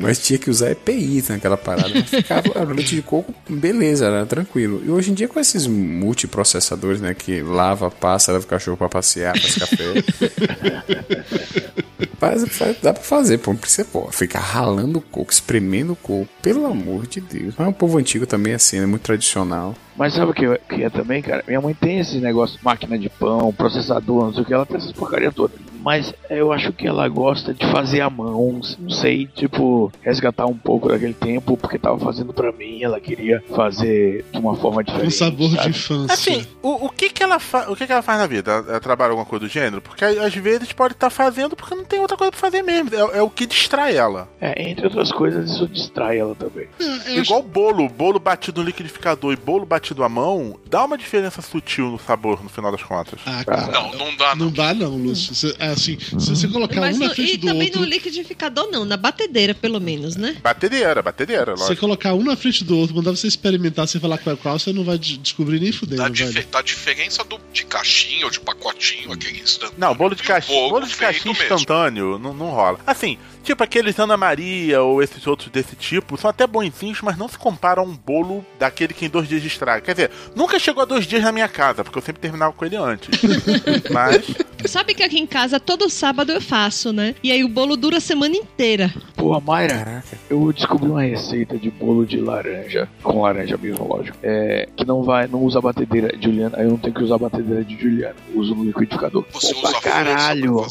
Mas 0.00 0.18
tinha 0.18 0.38
que 0.38 0.50
usar 0.50 0.70
EPI 0.70 1.24
naquela 1.28 1.56
parada. 1.56 1.90
Mas 1.94 2.08
ficava 2.08 2.48
era 2.54 2.64
leite 2.72 2.94
de 2.94 3.02
coco, 3.02 3.34
beleza, 3.48 4.06
era 4.06 4.26
tranquilo. 4.26 4.82
E 4.84 4.90
hoje 4.90 5.10
em 5.10 5.14
dia, 5.14 5.28
com 5.28 5.38
esses 5.40 5.66
multiprocessadores, 5.66 7.00
né? 7.00 7.14
Que 7.14 7.42
lava, 7.42 7.90
passa, 7.90 8.32
leva 8.32 8.44
o 8.44 8.48
cachorro 8.48 8.76
pra 8.76 8.88
passear, 8.88 9.38
faz 9.38 9.54
café. 9.56 9.84
Faz, 12.18 12.48
faz- 12.48 12.76
dá 12.82 12.94
pra 12.94 13.02
fazer, 13.02 13.36
pô. 13.38 13.52
Não 13.52 13.58
precisa, 13.58 13.86
pô, 13.92 14.10
ficar 14.10 14.40
ralando 14.40 14.98
o 14.98 15.02
coco, 15.02 15.30
espremendo 15.30 15.92
o 15.92 15.96
coco. 15.96 16.26
Pelo 16.40 16.64
amor 16.66 17.06
de 17.06 17.20
Deus. 17.20 17.54
Mas 17.58 17.68
o 17.68 17.72
povo 17.74 17.98
antigo 17.98 18.26
também 18.26 18.54
é 18.54 18.56
assim, 18.56 18.78
é 18.78 18.86
muito 18.86 19.02
tradicional. 19.02 19.74
Mas 19.96 20.12
sabe 20.14 20.30
o 20.30 20.34
que, 20.34 20.44
eu- 20.44 20.58
que 20.68 20.82
é 20.84 20.90
também, 20.90 21.22
cara? 21.22 21.42
Minha 21.46 21.60
mãe 21.60 21.74
tem 21.74 21.98
esse 21.98 22.18
negócio, 22.18 22.58
máquina 22.62 22.98
de 22.98 23.08
pão, 23.08 23.52
processador, 23.52 24.24
não 24.26 24.32
sei 24.34 24.42
o 24.42 24.46
que, 24.46 24.52
ela 24.54 24.66
tem 24.66 24.76
essas 24.76 24.92
porcaria 24.92 25.32
toda. 25.32 25.54
Mas 25.82 26.12
eu 26.28 26.52
acho 26.52 26.72
que 26.72 26.84
ela 26.84 27.08
gosta 27.08 27.54
de 27.54 27.64
fazer 27.70 28.00
à 28.00 28.10
mão, 28.10 28.60
não 28.78 28.90
sei, 28.90 29.24
tipo, 29.28 29.92
resgatar 30.02 30.44
um 30.46 30.56
pouco 30.56 30.88
daquele 30.88 31.14
tempo, 31.14 31.56
porque 31.56 31.78
tava 31.78 31.96
fazendo 32.00 32.32
pra 32.32 32.50
mim, 32.50 32.82
ela 32.82 32.98
queria 33.00 33.40
fazer 33.54 34.24
de 34.32 34.38
uma 34.38 34.56
forma 34.56 34.80
Um 34.80 34.84
diferente. 34.84 35.14
sabor 35.14 35.48
de 35.48 35.54
sabe? 35.56 35.68
infância. 35.70 36.12
Assim, 36.12 36.46
o, 36.60 36.86
o 36.86 36.88
que 36.90 37.08
que 37.08 37.22
ela 37.22 37.38
fa... 37.38 37.70
o 37.70 37.76
que 37.76 37.86
que 37.86 37.92
ela 37.92 38.02
faz 38.02 38.18
na 38.18 38.26
vida? 38.26 38.50
Ela, 38.50 38.68
ela 38.70 38.80
trabalha 38.80 39.10
alguma 39.10 39.24
coisa 39.26 39.46
do 39.46 39.48
gênero? 39.48 39.80
Porque 39.80 40.04
às 40.04 40.34
vezes 40.34 40.72
pode 40.72 40.94
estar 40.94 41.08
fazendo 41.08 41.54
porque 41.54 41.74
não 41.76 41.84
tem 41.84 42.00
outra 42.00 42.16
coisa 42.16 42.32
pra 42.32 42.40
fazer 42.40 42.62
mesmo. 42.62 42.90
É, 42.92 43.18
é 43.18 43.22
o 43.22 43.30
que 43.30 43.46
distrai 43.46 43.96
ela. 43.96 44.28
É, 44.40 44.68
entre 44.68 44.86
outras 44.86 45.12
coisas, 45.12 45.48
isso 45.52 45.68
distrai 45.68 46.18
ela 46.18 46.34
também. 46.34 46.66
Igual 47.14 47.42
bolo, 47.44 47.88
bolo 47.88 48.18
batido 48.18 48.60
no 48.60 48.66
liquidificador 48.66 49.32
e 49.32 49.36
bolo 49.36 49.64
batido 49.64 49.85
à 49.94 50.08
mão, 50.08 50.58
dá 50.68 50.84
uma 50.84 50.96
diferença 50.98 51.40
sutil 51.42 51.90
no 51.90 51.98
sabor 51.98 52.42
no 52.42 52.48
final 52.48 52.70
das 52.72 52.82
contas. 52.82 53.18
Ah, 53.26 53.44
cara. 53.44 53.66
Não, 53.72 53.92
não 53.94 54.16
dá, 54.16 54.34
Não 54.34 54.50
dá, 54.50 54.74
não, 54.74 54.96
Lúcio. 54.96 55.34
Você- 55.34 55.54
é 55.58 55.68
assim, 55.68 55.98
se 56.00 56.14
você 56.30 56.48
colocar 56.48 56.80
Mas 56.80 56.96
um 56.96 57.00
na 57.00 57.08
no- 57.08 57.14
frente 57.14 57.34
e 57.34 57.36
do 57.36 57.46
também 57.46 57.66
outro. 57.68 57.80
no 57.80 57.86
liquidificador 57.86 58.68
não, 58.70 58.84
na 58.84 58.96
batedeira 58.96 59.54
pelo 59.54 59.80
menos, 59.80 60.16
né? 60.16 60.36
Batedeira, 60.42 61.02
batedeira, 61.02 61.52
Se 61.56 61.62
você 61.62 61.62
lógico. 61.70 61.80
colocar 61.80 62.14
um 62.14 62.22
na 62.24 62.36
frente 62.36 62.64
do 62.64 62.76
outro, 62.78 62.96
mandar 62.96 63.10
você 63.12 63.26
experimentar 63.26 63.86
sem 63.88 64.00
falar 64.00 64.18
qual 64.18 64.34
é 64.34 64.38
qual, 64.38 64.58
você 64.58 64.72
não 64.72 64.84
vai 64.84 64.98
de- 64.98 65.18
descobrir 65.18 65.60
nem 65.60 65.72
fudendo, 65.72 66.02
velho. 66.02 66.14
dife- 66.14 66.42
da 66.50 66.62
diferença 66.62 67.22
do, 67.24 67.38
de 67.52 67.64
caixinha 67.64 68.24
ou 68.24 68.30
de 68.30 68.40
pacotinho, 68.40 69.12
aquele 69.12 69.40
instantâneo. 69.40 69.74
Não, 69.78 69.94
bolo 69.94 70.14
de 70.14 70.22
e 70.22 70.26
caixinha, 70.26 70.68
bolo 70.68 70.86
de 70.86 70.94
caixinha 70.96 71.32
mesmo. 71.34 71.54
instantâneo 71.56 72.18
não, 72.18 72.32
não 72.34 72.50
rola. 72.50 72.78
Assim, 72.86 73.18
tipo 73.42 73.62
aqueles 73.62 73.98
Ana 73.98 74.16
Maria 74.16 74.82
ou 74.82 75.02
esses 75.02 75.26
outros 75.26 75.48
desse 75.50 75.76
tipo, 75.76 76.16
são 76.16 76.30
até 76.30 76.46
bonzinhos, 76.46 77.00
mas 77.02 77.16
não 77.16 77.28
se 77.28 77.38
comparam 77.38 77.82
a 77.82 77.86
um 77.86 77.94
bolo 77.96 78.44
daquele 78.58 78.92
que 78.94 79.04
em 79.06 79.08
dois 79.08 79.28
dias 79.28 79.44
estraga. 79.44 79.75
Quer 79.80 79.92
dizer, 79.92 80.10
nunca 80.34 80.58
chegou 80.58 80.82
a 80.82 80.86
dois 80.86 81.06
dias 81.06 81.22
na 81.22 81.32
minha 81.32 81.48
casa, 81.48 81.82
porque 81.84 81.98
eu 81.98 82.02
sempre 82.02 82.20
terminava 82.20 82.52
com 82.52 82.64
ele 82.64 82.76
antes. 82.76 83.08
mas, 83.90 84.24
Sabe 84.64 84.94
que 84.94 85.02
aqui 85.02 85.18
em 85.18 85.26
casa 85.26 85.60
todo 85.60 85.88
sábado 85.88 86.32
eu 86.32 86.40
faço, 86.40 86.92
né? 86.92 87.14
E 87.22 87.30
aí 87.30 87.44
o 87.44 87.48
bolo 87.48 87.76
dura 87.76 87.98
a 87.98 88.00
semana 88.00 88.34
inteira. 88.36 88.92
Porra, 89.14 89.40
Mayra, 89.40 89.78
Caraca. 89.78 90.18
eu 90.28 90.52
descobri 90.52 90.88
uma 90.88 91.02
receita 91.02 91.56
de 91.58 91.70
bolo 91.70 92.04
de 92.06 92.18
laranja, 92.18 92.88
com 93.02 93.22
laranja 93.22 93.56
mesmo, 93.56 93.86
lógico, 93.86 94.16
é, 94.22 94.68
que 94.76 94.84
não 94.84 95.02
vai, 95.02 95.26
não 95.28 95.42
usa 95.42 95.60
batedeira 95.60 96.16
de 96.16 96.24
Juliana, 96.24 96.56
aí 96.58 96.64
eu 96.64 96.70
não 96.70 96.78
tenho 96.78 96.94
que 96.94 97.02
usar 97.02 97.18
batedeira 97.18 97.64
de 97.64 97.78
Juliana, 97.78 98.16
eu 98.32 98.40
uso 98.40 98.54
no 98.54 98.64
liquidificador. 98.64 99.24
Você 99.32 99.54
Bom 99.54 99.60
usa 99.62 99.80
caralho. 99.80 100.56
pra 100.56 100.68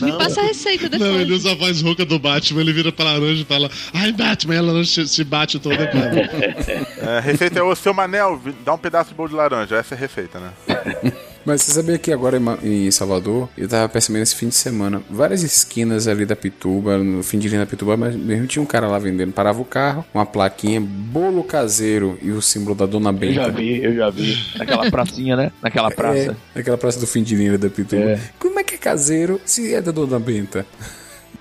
Me 0.00 0.12
passa 0.12 0.40
a 0.40 0.44
receita 0.44 0.88
depois. 0.88 1.10
Não, 1.10 1.20
ele 1.20 1.32
usa 1.32 1.52
a 1.52 1.54
voz 1.54 1.80
rouca 1.82 2.04
do 2.04 2.18
Batman, 2.18 2.60
ele 2.60 2.72
vira 2.72 2.92
pra 2.92 3.04
laranja 3.04 3.42
e 3.42 3.44
fala: 3.44 3.70
Ai, 3.92 4.12
Batman, 4.12 4.54
e 4.54 4.58
a 4.58 4.62
laranja 4.62 5.06
se- 5.06 5.24
bate 5.24 5.58
toda, 5.58 5.74
é, 5.84 7.16
a 7.18 7.20
receita 7.20 7.58
é 7.58 7.62
o 7.62 7.74
seu 7.74 7.92
Manel, 7.94 8.40
dá 8.64 8.74
um 8.74 8.78
pedaço 8.78 9.10
de 9.10 9.16
bolo 9.16 9.28
de 9.28 9.34
laranja. 9.34 9.76
Essa 9.76 9.94
é 9.94 9.96
a 9.96 10.00
receita, 10.00 10.38
né? 10.38 10.52
Mas 11.46 11.62
você 11.62 11.70
sabia 11.70 11.96
que 11.96 12.12
agora 12.12 12.42
em 12.62 12.90
Salvador, 12.90 13.48
eu 13.56 13.68
tava 13.68 13.88
percebendo 13.88 14.24
esse 14.24 14.34
fim 14.34 14.48
de 14.48 14.56
semana, 14.56 15.00
várias 15.08 15.44
esquinas 15.44 16.08
ali 16.08 16.26
da 16.26 16.34
Pituba, 16.34 16.98
no 16.98 17.22
fim 17.22 17.38
de 17.38 17.48
linha 17.48 17.60
da 17.60 17.66
Pituba, 17.66 17.96
mas 17.96 18.16
mesmo 18.16 18.48
tinha 18.48 18.60
um 18.60 18.66
cara 18.66 18.88
lá 18.88 18.98
vendendo. 18.98 19.32
Parava 19.32 19.60
o 19.62 19.64
carro, 19.64 20.04
uma 20.12 20.26
plaquinha, 20.26 20.80
bolo 20.80 21.44
caseiro 21.44 22.18
e 22.20 22.32
o 22.32 22.42
símbolo 22.42 22.74
da 22.74 22.84
Dona 22.84 23.10
Eu 23.10 23.12
Benta. 23.12 23.34
já 23.34 23.48
vi, 23.48 23.82
eu 23.84 23.94
já 23.94 24.10
vi. 24.10 24.36
Naquela 24.58 24.90
pracinha, 24.90 25.36
né? 25.36 25.52
Naquela 25.62 25.90
praça. 25.90 26.18
É, 26.18 26.36
naquela 26.58 26.76
praça 26.76 26.98
do 26.98 27.06
fim 27.06 27.22
de 27.22 27.36
linha 27.36 27.56
da 27.56 27.70
Pituba. 27.70 28.02
É. 28.02 28.20
Como 28.40 28.58
é 28.58 28.64
que 28.64 28.74
é 28.74 28.78
caseiro 28.78 29.40
se 29.44 29.72
é 29.72 29.80
da 29.80 29.92
Dona 29.92 30.18
Benta? 30.18 30.66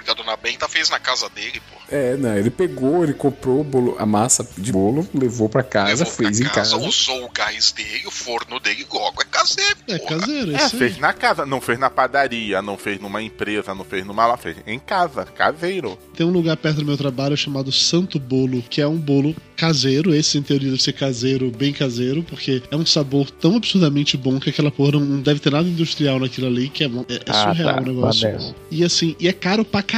Porque 0.05 0.11
a 0.11 0.23
dona 0.23 0.37
Benta 0.37 0.67
fez 0.69 0.89
na 0.91 0.99
casa 0.99 1.27
dele, 1.29 1.59
pô. 1.71 1.75
É, 1.89 2.15
não, 2.15 2.35
ele 2.37 2.49
pegou, 2.51 3.03
ele 3.03 3.13
comprou 3.13 3.61
o 3.61 3.63
bolo, 3.63 3.95
a 3.97 4.05
massa 4.05 4.47
de 4.57 4.71
bolo, 4.71 5.07
levou 5.13 5.49
pra 5.49 5.63
casa, 5.63 5.87
Levou 5.89 6.05
pra 6.05 6.13
fez 6.13 6.39
em 6.39 6.43
casa, 6.45 6.55
casa. 6.71 6.77
usou 6.77 7.25
o 7.25 7.29
gás 7.31 7.71
dele, 7.71 8.05
o 8.05 8.11
forno 8.11 8.59
dele, 8.59 8.85
logo 8.91 9.21
é 9.21 9.25
caseiro. 9.25 9.77
É 9.87 9.97
caseiro, 9.99 10.55
É, 10.55 10.69
fez 10.69 10.97
na 10.99 11.11
casa, 11.13 11.45
não 11.45 11.59
fez 11.59 11.79
na 11.79 11.89
padaria, 11.89 12.61
não 12.61 12.77
fez 12.77 12.99
numa 12.99 13.21
empresa, 13.21 13.73
não 13.73 13.83
fez 13.83 14.05
numa 14.05 14.25
lá, 14.27 14.37
fez 14.37 14.57
em 14.67 14.77
casa, 14.79 15.25
caseiro. 15.25 15.97
Tem 16.15 16.25
um 16.25 16.31
lugar 16.31 16.55
perto 16.57 16.77
do 16.77 16.85
meu 16.85 16.97
trabalho 16.97 17.35
chamado 17.35 17.71
Santo 17.71 18.19
Bolo, 18.19 18.61
que 18.69 18.81
é 18.81 18.87
um 18.87 18.97
bolo 18.97 19.35
caseiro. 19.57 20.13
Esse, 20.13 20.37
em 20.37 20.41
teoria, 20.43 20.69
deve 20.69 20.81
ser 20.83 20.93
caseiro, 20.93 21.49
bem 21.51 21.71
caseiro, 21.73 22.21
porque 22.23 22.61
é 22.69 22.75
um 22.75 22.85
sabor 22.85 23.29
tão 23.31 23.55
absurdamente 23.55 24.17
bom 24.17 24.39
que 24.39 24.49
aquela 24.51 24.69
porra 24.71 24.99
não 24.99 25.19
deve 25.21 25.39
ter 25.39 25.51
nada 25.51 25.67
industrial 25.67 26.19
naquilo 26.19 26.47
ali, 26.47 26.69
que 26.69 26.83
é, 26.83 26.87
é, 26.87 26.89
é 27.15 27.21
Ah, 27.27 27.53
surreal 27.53 27.75
tá, 27.75 27.81
o 27.81 27.85
negócio. 27.85 28.21
Vanessa. 28.31 28.55
E 28.71 28.83
assim, 28.83 29.15
e 29.19 29.27
é 29.27 29.33
caro 29.33 29.63
pra 29.65 29.81
caralho. 29.81 29.94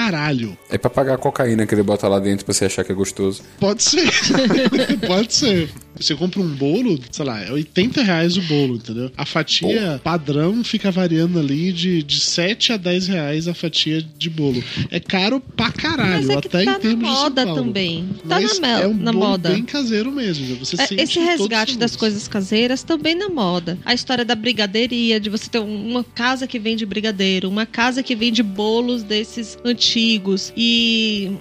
É 0.70 0.78
pra 0.78 0.90
pagar 0.90 1.16
a 1.16 1.18
cocaína 1.18 1.66
que 1.66 1.74
ele 1.74 1.84
bota 1.84 2.08
lá 2.08 2.20
dentro 2.20 2.46
pra 2.46 2.54
você 2.54 2.66
achar 2.66 2.84
que 2.84 2.92
é 2.92 2.96
gostoso. 2.96 3.44
Pode 3.60 3.82
ser. 3.84 4.10
Pode 5.08 5.34
ser. 5.34 5.70
Você 6.00 6.16
compra 6.16 6.40
um 6.40 6.48
bolo, 6.48 7.00
sei 7.12 7.26
lá, 7.26 7.42
é 7.44 7.52
80 7.52 8.02
reais 8.04 8.38
o 8.38 8.42
bolo, 8.44 8.76
entendeu? 8.76 9.12
A 9.18 9.26
fatia 9.26 10.00
padrão 10.04 10.64
fica 10.64 10.92
variando 10.92 11.40
ali 11.40 11.72
de, 11.72 12.04
de 12.04 12.20
7 12.20 12.74
a 12.74 12.78
10 12.78 13.08
reais 13.08 13.48
a 13.48 13.54
fatia 13.54 14.02
de 14.18 14.30
bolo. 14.30 14.64
É 14.92 15.00
caro 15.00 15.40
pra 15.40 15.72
caralho, 15.72 16.28
Mas 16.28 16.30
é 16.30 16.42
que 16.42 16.48
até 16.48 16.50
tá 16.50 16.62
em 16.64 16.66
na 16.66 16.80
termos 16.80 17.00
de 17.10 17.14
São 17.16 17.24
moda 17.24 17.46
Paulo. 17.46 17.64
também. 17.64 18.10
Tá 18.28 18.40
Mas 18.40 18.60
na, 18.60 18.80
é 18.82 18.88
um 18.88 18.94
na 18.94 19.12
bolo 19.12 19.26
moda. 19.28 19.50
bem 19.50 19.64
caseiro 19.64 20.12
mesmo. 20.12 20.56
Você 20.58 20.76
É, 20.82 20.86
sente 20.88 21.02
Esse 21.02 21.14
todos 21.16 21.30
os 21.34 21.40
resgate 21.40 21.78
das 21.78 21.96
coisas 21.96 22.28
caseiras 22.28 22.84
também 22.84 23.16
na 23.16 23.30
moda. 23.30 23.78
A 23.86 23.94
história 23.94 24.24
da 24.26 24.36
brigadeiria, 24.36 25.20
de 25.20 25.30
você 25.30 25.50
ter 25.50 25.60
uma 25.60 26.04
casa 26.04 26.48
que 26.48 26.60
vende 26.60 26.86
brigadeiro, 26.86 27.50
uma 27.50 27.66
casa 27.66 28.04
que 28.04 28.16
vende 28.16 28.42
bolos 28.44 29.04
desses 29.04 29.58
antigos 29.66 30.54
e 30.56 31.32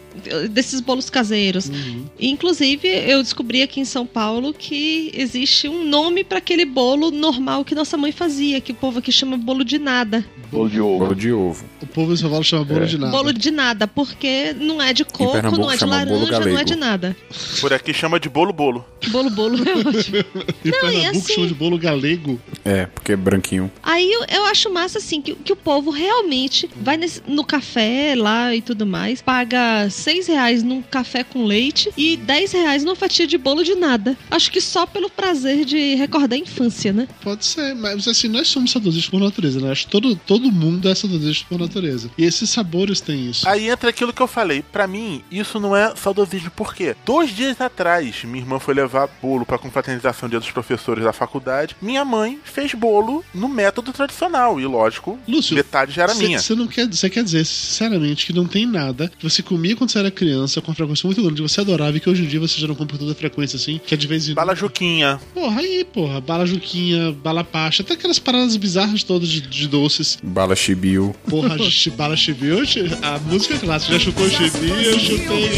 desses 0.50 0.80
bolos 0.80 1.10
caseiros. 1.10 1.68
Uhum. 1.68 2.04
Inclusive, 2.18 2.88
eu 2.88 3.22
descobri 3.22 3.62
aqui 3.62 3.80
em 3.80 3.84
São 3.84 4.06
Paulo 4.06 4.45
que 4.52 5.10
existe 5.14 5.68
um 5.68 5.84
nome 5.84 6.24
para 6.24 6.38
aquele 6.38 6.64
bolo 6.64 7.10
normal 7.10 7.64
que 7.64 7.74
nossa 7.74 7.96
mãe 7.96 8.12
fazia, 8.12 8.60
que 8.60 8.72
o 8.72 8.74
povo 8.74 8.98
aqui 8.98 9.12
chama 9.12 9.36
bolo 9.36 9.64
de 9.64 9.78
nada. 9.78 10.24
Bolo 10.50 10.68
de 10.68 10.80
ovo. 10.80 10.98
Bolo 10.98 11.14
de 11.14 11.32
ovo. 11.32 11.64
O 11.82 11.86
povo 11.86 12.12
em 12.12 12.16
São 12.16 12.30
Paulo 12.30 12.44
chama 12.44 12.64
bolo 12.64 12.82
É. 12.82 12.86
de 12.86 12.98
nada. 12.98 13.12
Bolo 13.12 13.32
de 13.32 13.50
nada, 13.50 13.86
porque 13.88 14.54
não 14.58 14.80
é 14.80 14.92
de 14.92 15.04
coco, 15.04 15.36
não 15.56 15.70
é 15.70 15.76
de 15.76 15.84
laranja, 15.84 16.40
não 16.40 16.58
é 16.58 16.64
de 16.64 16.76
nada. 16.76 17.16
Por 17.60 17.72
aqui 17.72 17.92
chama 17.92 18.18
de 18.20 18.28
bolo 18.28 18.52
bolo. 18.52 18.84
Bolo 19.08 19.30
bolo 19.30 19.56
é 19.58 19.72
ótimo. 19.88 20.24
E 20.64 20.70
Não, 20.70 20.78
e 20.78 20.92
Pernambuco 20.92 21.18
assim- 21.18 21.34
chama 21.34 21.46
de 21.46 21.54
bolo 21.54 21.78
galego. 21.78 22.40
É, 22.64 22.86
porque 22.86 23.12
é 23.12 23.16
branquinho. 23.16 23.70
Aí 23.82 24.10
eu, 24.12 24.24
eu 24.28 24.46
acho 24.46 24.72
massa, 24.72 24.98
assim, 24.98 25.20
que, 25.20 25.34
que 25.34 25.52
o 25.52 25.56
povo 25.56 25.90
realmente 25.90 26.68
vai 26.80 26.96
nesse- 26.96 27.22
no 27.26 27.44
café 27.44 28.14
lá 28.16 28.54
e 28.54 28.60
tudo 28.62 28.86
mais, 28.86 29.20
paga 29.22 29.88
seis 29.90 30.26
reais 30.26 30.62
num 30.62 30.82
café 30.82 31.22
com 31.24 31.44
leite 31.44 31.90
e 31.96 32.16
10 32.16 32.52
reais 32.52 32.84
numa 32.84 32.96
fatia 32.96 33.26
de 33.26 33.36
bolo 33.38 33.62
de 33.62 33.74
nada. 33.74 34.16
Acho 34.30 34.50
que 34.50 34.60
só 34.60 34.86
pelo 34.86 35.08
prazer 35.10 35.64
de 35.64 35.94
recordar 35.94 36.36
a 36.36 36.40
infância, 36.40 36.92
né? 36.92 37.06
Pode 37.22 37.44
ser, 37.44 37.74
mas 37.74 38.06
assim, 38.08 38.28
nós 38.28 38.48
somos 38.48 38.70
saudosistas 38.70 39.10
por 39.10 39.20
natureza, 39.20 39.60
né? 39.60 39.70
Acho 39.70 39.84
que 39.86 39.90
todo, 39.92 40.16
todo 40.26 40.35
mundo 40.50 40.88
é 40.88 40.94
saudosista 40.94 41.46
por 41.48 41.58
natureza. 41.58 42.10
E 42.16 42.24
esses 42.24 42.48
sabores 42.50 43.00
têm 43.00 43.30
isso. 43.30 43.48
Aí 43.48 43.68
entra 43.68 43.90
aquilo 43.90 44.12
que 44.12 44.22
eu 44.22 44.26
falei. 44.26 44.62
Pra 44.72 44.86
mim, 44.86 45.22
isso 45.30 45.58
não 45.60 45.76
é 45.76 45.94
saudosismo. 45.96 46.50
Por 46.50 46.74
quê? 46.74 46.94
Dois 47.04 47.34
dias 47.34 47.60
atrás, 47.60 48.24
minha 48.24 48.42
irmã 48.42 48.58
foi 48.58 48.74
levar 48.74 49.08
bolo 49.22 49.44
pra 49.46 49.58
confraternização 49.58 50.28
dia 50.28 50.40
dos 50.40 50.50
professores 50.50 51.04
da 51.04 51.12
faculdade. 51.12 51.76
Minha 51.80 52.04
mãe 52.04 52.38
fez 52.44 52.74
bolo 52.74 53.24
no 53.34 53.48
método 53.48 53.92
tradicional. 53.92 54.60
E 54.60 54.66
lógico, 54.66 55.18
metade 55.52 55.92
já 55.92 56.04
era 56.04 56.14
Cê- 56.14 56.24
minha. 56.26 56.38
Você 56.38 56.54
não 56.54 56.66
quer, 56.66 56.86
você 56.88 57.08
quer 57.10 57.24
dizer, 57.24 57.44
sinceramente, 57.44 58.26
que 58.26 58.32
não 58.32 58.46
tem 58.46 58.66
nada 58.66 59.10
que 59.18 59.22
você 59.28 59.42
comia 59.42 59.76
quando 59.76 59.90
você 59.90 59.98
era 59.98 60.10
criança 60.10 60.60
com 60.60 60.70
uma 60.70 60.74
frequência 60.74 61.06
muito 61.06 61.22
grande, 61.22 61.42
que 61.42 61.48
você 61.48 61.60
adorava 61.60 61.96
e 61.96 62.00
que 62.00 62.08
hoje 62.08 62.22
em 62.24 62.26
dia 62.26 62.40
você 62.40 62.60
já 62.60 62.66
não 62.66 62.74
compra 62.74 62.98
toda 62.98 63.12
a 63.12 63.14
frequência 63.14 63.56
assim, 63.56 63.80
que 63.84 63.94
é 63.94 63.96
de 63.96 64.06
vez 64.06 64.28
em 64.28 64.34
Bala 64.34 64.54
Juquinha. 64.54 65.20
Porra, 65.34 65.60
aí, 65.60 65.84
porra, 65.84 66.20
bala 66.20 66.46
juquinha, 66.46 67.12
bala 67.12 67.44
pacha, 67.44 67.82
até 67.82 67.94
aquelas 67.94 68.18
paradas 68.18 68.56
bizarras 68.56 69.02
todas 69.02 69.28
de, 69.28 69.40
de 69.40 69.68
doces. 69.68 70.18
Bala 70.26 70.56
chibiu. 70.56 71.14
Porra, 71.28 71.56
bala 71.96 72.16
chibiu, 72.16 72.64
chi- 72.66 72.80
a 73.02 73.18
música 73.20 73.54
é 73.54 73.58
clássica, 73.58 73.92
já 73.94 73.98
chutou 74.00 74.28
chibiu, 74.28 74.74
eu 74.74 74.98
chutei. 74.98 75.50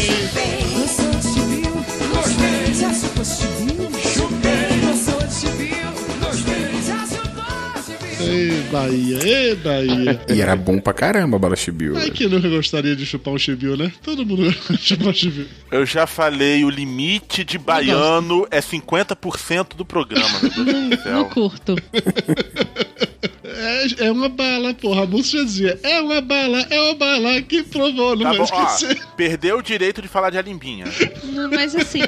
Ei, 8.21 8.61
Bahia, 8.71 9.17
ei, 9.25 9.55
Bahia. 9.55 10.19
E 10.29 10.41
era 10.41 10.55
bom 10.55 10.79
pra 10.79 10.93
caramba 10.93 11.37
a 11.37 11.39
bala 11.39 11.55
chibiu. 11.55 11.97
Ai, 11.97 12.11
que 12.11 12.27
nunca 12.27 12.49
gostaria 12.49 12.95
de 12.95 13.05
chupar 13.05 13.33
um 13.33 13.37
chibiu, 13.37 13.77
né? 13.77 13.91
Todo 14.03 14.25
mundo 14.25 14.43
gosta 14.43 14.73
de 14.75 14.79
chupar 14.83 15.07
um 15.07 15.13
chibiu. 15.13 15.45
Eu 15.71 15.85
já 15.85 16.05
falei, 16.05 16.63
o 16.65 16.69
limite 16.69 17.43
de 17.43 17.57
baiano 17.57 18.45
é 18.51 18.59
50% 18.59 19.75
do 19.75 19.85
programa, 19.85 20.27
meu 20.41 20.65
Deus 20.65 20.89
do 20.89 21.01
céu. 21.03 21.13
Não 21.13 21.29
curto. 21.29 21.75
É, 23.59 24.05
é 24.07 24.11
uma 24.11 24.29
bala, 24.29 24.73
porra. 24.73 25.03
A 25.03 25.05
música 25.05 25.37
já 25.39 25.43
dizia: 25.43 25.79
é 25.83 25.99
uma 26.01 26.21
bala, 26.21 26.59
é 26.69 26.79
uma 26.81 26.95
bala 26.95 27.41
que 27.41 27.63
provou, 27.63 28.15
não 28.15 28.23
Tá 28.23 28.29
vai 28.29 28.37
bom, 28.39 28.47
ó, 28.51 28.63
esquecer. 28.75 29.01
perdeu 29.17 29.57
o 29.57 29.61
direito 29.61 30.01
de 30.01 30.07
falar 30.07 30.29
de 30.29 30.37
alimbinha. 30.37 30.85
Não, 31.25 31.49
Mas 31.49 31.75
assim, 31.75 31.99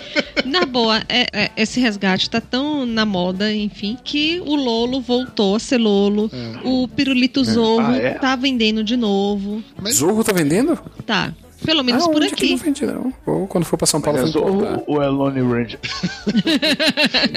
na 0.46 0.66
boa, 0.66 1.02
é- 1.10 1.28
é- 1.34 1.52
esse 1.58 1.80
resgate 1.80 2.30
tá 2.30 2.40
tão 2.40 2.86
na 2.86 3.06
moda, 3.06 3.54
enfim, 3.54 3.98
que 4.04 4.42
o 4.46 4.56
Lolo 4.56 5.02
voltou 5.02 5.56
a 5.56 5.60
ser 5.60 5.78
Lolo. 5.78 6.30
O 6.64 6.88
Pirulito 6.88 7.44
Zorro 7.44 7.82
Ah, 7.92 7.98
é? 7.98 8.12
tá 8.14 8.36
vendendo 8.36 8.84
de 8.84 8.96
novo. 8.96 9.64
Zorro 9.92 10.24
tá 10.24 10.32
vendendo? 10.32 10.80
Tá. 11.06 11.34
Pelo 11.66 11.84
menos 11.84 12.04
Ah, 12.06 12.10
por 12.10 12.24
aqui. 12.24 12.50
não 12.52 12.58
vende, 12.58 12.86
não. 12.86 13.14
Ou 13.26 13.48
quando 13.48 13.66
for 13.66 13.78
pra 13.78 13.86
São 13.88 14.02
Paulo, 14.02 14.20
Mas 14.22 14.36
é 14.36 14.40
ou 14.88 15.02
é 15.02 15.08
Lone 15.08 15.42
Ranger? 15.42 15.80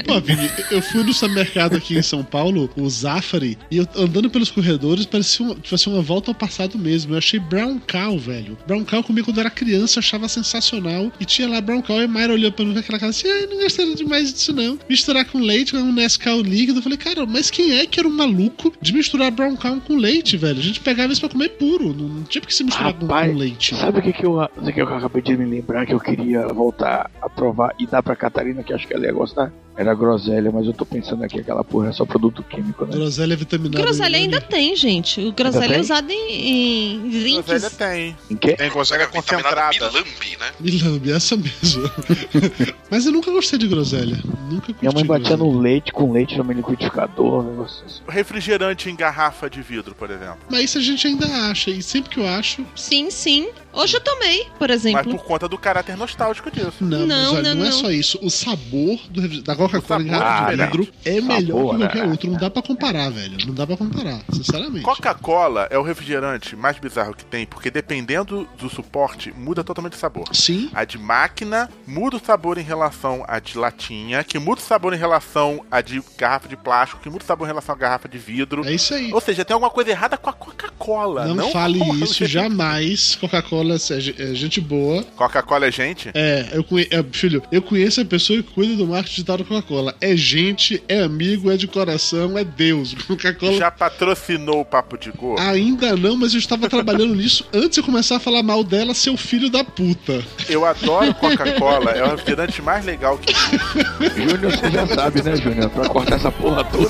Pô, 0.05 0.19
Vini, 0.21 0.49
eu 0.71 0.81
fui 0.81 1.03
no 1.03 1.13
supermercado 1.13 1.75
aqui 1.75 1.97
em 1.97 2.01
São 2.01 2.23
Paulo, 2.23 2.69
o 2.75 2.89
Zafari, 2.89 3.57
e 3.69 3.77
eu 3.77 3.87
andando 3.95 4.29
pelos 4.29 4.49
corredores, 4.51 5.05
parecia 5.05 5.45
uma, 5.45 5.55
tipo 5.55 5.75
assim, 5.75 5.89
uma 5.91 6.01
volta 6.01 6.31
ao 6.31 6.35
passado 6.35 6.77
mesmo. 6.77 7.13
Eu 7.13 7.17
achei 7.17 7.39
Brown 7.39 7.79
Cow, 7.79 8.17
velho. 8.17 8.57
Brown 8.67 8.83
Cow 8.83 9.03
comi 9.03 9.23
quando 9.23 9.37
eu 9.37 9.41
era 9.41 9.49
criança, 9.49 9.99
eu 9.99 10.01
achava 10.01 10.27
sensacional. 10.27 11.11
E 11.19 11.25
tinha 11.25 11.47
lá 11.47 11.61
Brown 11.61 11.81
Cow 11.81 12.01
e 12.01 12.05
a 12.05 12.07
Mayra 12.07 12.33
olhou 12.33 12.51
pra 12.51 12.65
mim 12.65 12.73
com 12.73 12.79
aquela 12.79 12.99
cara 12.99 13.09
assim: 13.09 13.27
ai, 13.29 13.45
não 13.47 13.57
gostaria 13.61 13.95
demais 13.95 14.33
disso 14.33 14.53
não. 14.53 14.77
Misturar 14.89 15.25
com 15.25 15.39
leite, 15.39 15.71
com 15.71 15.77
um 15.77 15.93
Nescau 15.93 16.41
líquido. 16.41 16.79
Eu 16.79 16.83
falei, 16.83 16.97
cara, 16.97 17.25
mas 17.25 17.49
quem 17.49 17.73
é 17.77 17.85
que 17.85 17.99
era 17.99 18.07
um 18.07 18.11
maluco 18.11 18.73
de 18.81 18.93
misturar 18.93 19.31
Brown 19.31 19.55
Cow 19.55 19.79
com 19.81 19.95
leite, 19.95 20.37
velho? 20.37 20.59
A 20.59 20.63
gente 20.63 20.79
pegava 20.79 21.11
isso 21.11 21.21
pra 21.21 21.29
comer 21.29 21.49
puro. 21.49 21.93
Não, 21.93 22.07
não 22.07 22.23
tinha 22.23 22.41
por 22.41 22.47
que 22.47 22.55
se 22.55 22.63
misturar 22.63 22.93
com, 22.93 23.05
Rapaz, 23.05 23.31
com 23.31 23.37
leite. 23.37 23.75
Sabe 23.75 23.99
o 23.99 24.01
que, 24.01 24.13
que, 24.15 24.25
eu, 24.25 24.49
que 24.73 24.81
eu 24.81 24.87
acabei 24.95 25.21
de 25.21 25.37
me 25.37 25.45
lembrar 25.45 25.85
que 25.85 25.93
eu 25.93 25.99
queria 25.99 26.47
voltar 26.47 27.09
a 27.21 27.29
provar 27.29 27.73
e 27.79 27.85
dar 27.85 28.01
pra 28.01 28.15
Catarina, 28.15 28.63
que 28.63 28.73
acho 28.73 28.87
que 28.87 28.93
ela 28.93 29.05
ia 29.05 29.13
gostar? 29.13 29.51
Era 29.77 29.93
groselha, 29.93 30.49
mas 30.53 30.65
eu 30.65 30.71
tô 30.71 30.85
pensando 30.85 31.21
aqui, 31.25 31.41
aquela 31.41 31.61
porra 31.61 31.89
é 31.89 31.91
só 31.91 32.05
produto 32.05 32.41
químico, 32.43 32.85
né? 32.85 32.93
Groselha 32.93 33.33
é 33.33 33.35
vitaminada. 33.35 33.83
Groselha 33.83 34.17
ainda 34.17 34.39
tem, 34.39 34.73
gente. 34.73 35.19
O 35.19 35.33
groselha 35.33 35.75
é 35.75 35.79
usado 35.81 36.09
em, 36.09 37.05
em 37.05 37.09
drinks. 37.09 37.45
Groselha 37.45 37.69
tem. 37.71 38.17
Em 38.31 38.37
quê? 38.37 38.53
Tem 38.53 38.69
groselha 38.69 39.05
concentrada. 39.07 39.71
Milambi, 39.73 40.37
né? 40.39 40.51
Milambi, 40.61 41.11
essa 41.11 41.35
mesmo. 41.35 41.91
Mas 42.89 43.05
eu 43.05 43.11
nunca 43.11 43.29
gostei 43.31 43.59
de 43.59 43.67
groselha. 43.67 44.17
Nunca 44.49 44.67
curti 44.67 44.77
Minha 44.81 44.93
mãe 44.93 45.05
batia 45.05 45.35
groselha. 45.35 45.51
no 45.51 45.59
leite 45.59 45.91
com 45.91 46.09
leite 46.09 46.37
no 46.37 46.49
liquidificador, 46.53 47.43
um 47.43 47.49
negócio 47.51 47.85
assim. 47.85 48.01
Refrigerante 48.07 48.89
em 48.89 48.95
garrafa 48.95 49.49
de 49.49 49.61
vidro, 49.61 49.93
por 49.93 50.09
exemplo. 50.09 50.37
Mas 50.49 50.63
isso 50.63 50.77
a 50.77 50.81
gente 50.81 51.05
ainda 51.05 51.25
acha, 51.49 51.69
e 51.69 51.83
sempre 51.83 52.11
que 52.11 52.19
eu 52.21 52.25
acho. 52.27 52.65
Sim, 52.77 53.11
sim. 53.11 53.49
Hoje 53.75 53.97
eu 53.97 54.01
tomei, 54.01 54.47
por 54.57 54.69
Mas 54.69 54.85
exemplo. 54.85 55.11
por 55.17 55.23
conta 55.25 55.47
do 55.49 55.57
caráter 55.57 55.97
nostálgico 55.97 56.49
disso. 56.49 56.73
Não, 56.79 57.05
Não, 57.05 57.07
mas 57.07 57.33
olha, 57.33 57.53
não, 57.53 57.61
não, 57.63 57.65
é 57.67 57.71
só 57.71 57.91
isso. 57.91 58.17
O 58.21 58.29
sabor 58.29 58.97
do 59.09 59.41
da 59.41 59.55
Coca-Cola 59.55 60.01
em 60.01 60.09
é 60.09 60.55
de 60.55 60.63
vidro 60.65 60.87
é 61.03 61.15
Sabor, 61.15 61.27
melhor 61.27 61.71
que 61.71 61.77
né? 61.77 61.87
qualquer 61.87 62.07
outro. 62.09 62.31
Não 62.31 62.39
dá 62.39 62.49
pra 62.49 62.61
comparar, 62.61 63.09
velho. 63.09 63.37
Não 63.45 63.53
dá 63.53 63.67
pra 63.67 63.75
comparar, 63.75 64.21
sinceramente. 64.31 64.81
Coca-Cola 64.83 65.67
é 65.69 65.77
o 65.77 65.81
refrigerante 65.83 66.55
mais 66.55 66.79
bizarro 66.79 67.13
que 67.13 67.25
tem, 67.25 67.45
porque 67.45 67.69
dependendo 67.69 68.47
do 68.57 68.69
suporte, 68.69 69.33
muda 69.35 69.63
totalmente 69.63 69.93
o 69.93 69.97
sabor. 69.99 70.25
Sim. 70.33 70.69
A 70.73 70.85
de 70.85 70.97
máquina 70.97 71.69
muda 71.85 72.15
o 72.15 72.19
sabor 72.23 72.57
em 72.57 72.63
relação 72.63 73.25
à 73.27 73.39
de 73.39 73.57
latinha, 73.57 74.23
que 74.23 74.39
muda 74.39 74.61
o 74.61 74.63
sabor 74.63 74.93
em 74.93 74.97
relação 74.97 75.65
à 75.69 75.81
de 75.81 76.01
garrafa 76.17 76.47
de 76.47 76.55
plástico, 76.55 77.01
que 77.01 77.09
muda 77.09 77.23
o 77.23 77.27
sabor 77.27 77.45
em 77.45 77.49
relação 77.49 77.75
à 77.75 77.77
garrafa 77.77 78.07
de 78.07 78.17
vidro. 78.17 78.65
É 78.65 78.71
isso 78.73 78.93
aí. 78.93 79.13
Ou 79.13 79.19
seja, 79.19 79.43
tem 79.43 79.53
alguma 79.53 79.69
coisa 79.69 79.91
errada 79.91 80.17
com 80.17 80.29
a 80.29 80.33
Coca-Cola. 80.33 81.25
Não, 81.25 81.35
Não, 81.35 81.51
fale 81.51 81.79
isso 82.03 82.25
jamais. 82.25 83.15
Coca-Cola 83.15 83.64
Coca-Cola 83.65 83.75
é, 83.75 84.31
é 84.31 84.35
gente 84.35 84.61
boa. 84.61 85.03
Coca-Cola 85.15 85.65
é 85.67 85.71
gente? 85.71 86.11
É, 86.13 86.49
eu 86.53 86.63
conhe... 86.63 86.87
é, 86.91 87.03
filho, 87.11 87.41
eu 87.51 87.61
conheço 87.61 88.01
a 88.01 88.05
pessoa 88.05 88.41
que 88.41 88.51
cuida 88.51 88.75
do 88.75 88.87
marketing 88.87 89.15
digital 89.15 89.37
da 89.37 89.43
Coca-Cola. 89.43 89.95
É 89.99 90.15
gente, 90.15 90.83
é 90.87 91.01
amigo, 91.01 91.51
é 91.51 91.57
de 91.57 91.67
coração, 91.67 92.37
é 92.37 92.43
Deus. 92.43 92.93
Coca-Cola. 93.07 93.57
Já 93.57 93.71
patrocinou 93.71 94.61
o 94.61 94.65
Papo 94.65 94.97
de 94.97 95.11
Gordo? 95.11 95.41
Ainda 95.41 95.95
não, 95.95 96.15
mas 96.15 96.33
eu 96.33 96.39
estava 96.39 96.69
trabalhando 96.69 97.15
nisso 97.15 97.45
antes 97.53 97.75
de 97.75 97.81
começar 97.81 98.17
a 98.17 98.19
falar 98.19 98.43
mal 98.43 98.63
dela, 98.63 98.93
seu 98.93 99.17
filho 99.17 99.49
da 99.49 99.63
puta. 99.63 100.23
Eu 100.47 100.65
adoro 100.65 101.13
Coca-Cola, 101.15 101.91
é 101.91 102.03
o 102.03 102.11
refrigerante 102.11 102.61
mais 102.61 102.85
legal 102.85 103.17
que 103.17 103.33
Júnior, 104.15 104.51
você 104.51 104.69
já 104.71 104.87
sabe, 104.87 105.21
né, 105.23 105.35
Júnior? 105.35 105.69
Pra 105.69 105.89
cortar 105.89 106.15
essa 106.15 106.31
porra 106.31 106.63
toda. 106.65 106.89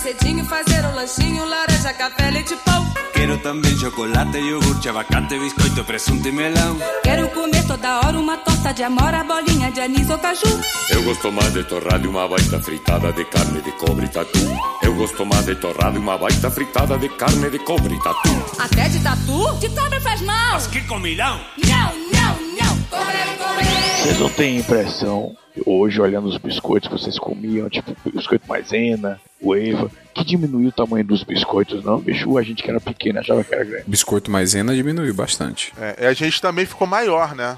Cedinho, 0.00 0.44
fazer 0.46 0.84
um 0.86 0.94
lanchinho, 0.94 1.44
laranja, 1.46 1.92
café, 1.92 2.30
leite, 2.30 2.56
pão. 2.64 2.80
Quero 3.12 3.36
também 3.38 3.76
chocolate, 3.76 4.38
iogurte, 4.38 4.88
abacate, 4.88 5.38
biscoito, 5.38 5.84
presunto 5.84 6.26
e 6.26 6.32
melão. 6.32 6.78
Quero 7.02 7.28
comer 7.28 7.66
toda 7.66 8.00
hora 8.00 8.18
uma 8.18 8.36
torta 8.38 8.72
de 8.72 8.82
amora, 8.82 9.22
bolinha 9.24 9.70
de 9.70 9.80
anis 9.80 10.08
ou 10.08 10.18
caju. 10.18 10.60
Eu 10.90 11.02
gosto 11.02 11.30
mais 11.30 11.52
de 11.52 11.62
torrada 11.64 12.04
e 12.04 12.08
uma 12.08 12.26
baita 12.26 12.58
fritada 12.60 13.12
de 13.12 13.24
carne 13.26 13.60
de 13.60 13.72
cobre 13.72 14.06
e 14.06 14.08
tatu. 14.08 14.38
Eu 14.82 14.94
gosto 14.94 15.26
mais 15.26 15.44
de 15.44 15.54
torrada 15.56 15.96
e 15.96 16.00
uma 16.00 16.16
baita 16.16 16.50
fritada 16.50 16.96
de 16.96 17.08
carne 17.10 17.50
de 17.50 17.58
cobre 17.58 17.94
e 17.94 18.02
tatu. 18.02 18.30
Até 18.58 18.88
de 18.88 19.00
tatu? 19.00 19.54
De 19.60 19.68
cobra 19.68 20.00
faz 20.00 20.20
mal. 20.22 20.52
Mas 20.54 20.66
que 20.66 20.80
comilão! 20.86 21.40
Não, 21.58 21.92
não, 22.12 22.36
não. 22.58 22.76
Cobre, 22.88 23.18
cobre. 23.38 23.66
Vocês 24.02 24.18
não 24.18 24.30
têm 24.30 24.58
impressão, 24.58 25.36
hoje 25.66 26.00
olhando 26.00 26.28
os 26.28 26.38
biscoitos 26.38 26.88
que 26.88 26.98
vocês 26.98 27.18
comiam, 27.18 27.68
tipo 27.68 27.94
biscoito 28.10 28.48
maisena, 28.48 29.20
Eva, 29.42 29.90
que 30.14 30.24
diminuiu 30.24 30.68
o 30.68 30.72
tamanho 30.72 31.04
dos 31.04 31.22
biscoitos, 31.22 31.82
não, 31.82 31.98
bicho? 31.98 32.36
A 32.36 32.42
gente 32.42 32.62
que 32.62 32.70
era 32.70 32.80
pequeno 32.80 33.20
achava 33.20 33.42
que 33.42 33.54
era 33.54 33.64
grande. 33.64 33.84
Biscoito 33.86 34.30
maisena 34.30 34.74
diminuiu 34.74 35.14
bastante. 35.14 35.72
É, 35.78 36.06
a 36.06 36.12
gente 36.12 36.40
também 36.42 36.66
ficou 36.66 36.86
maior, 36.86 37.34
né? 37.34 37.56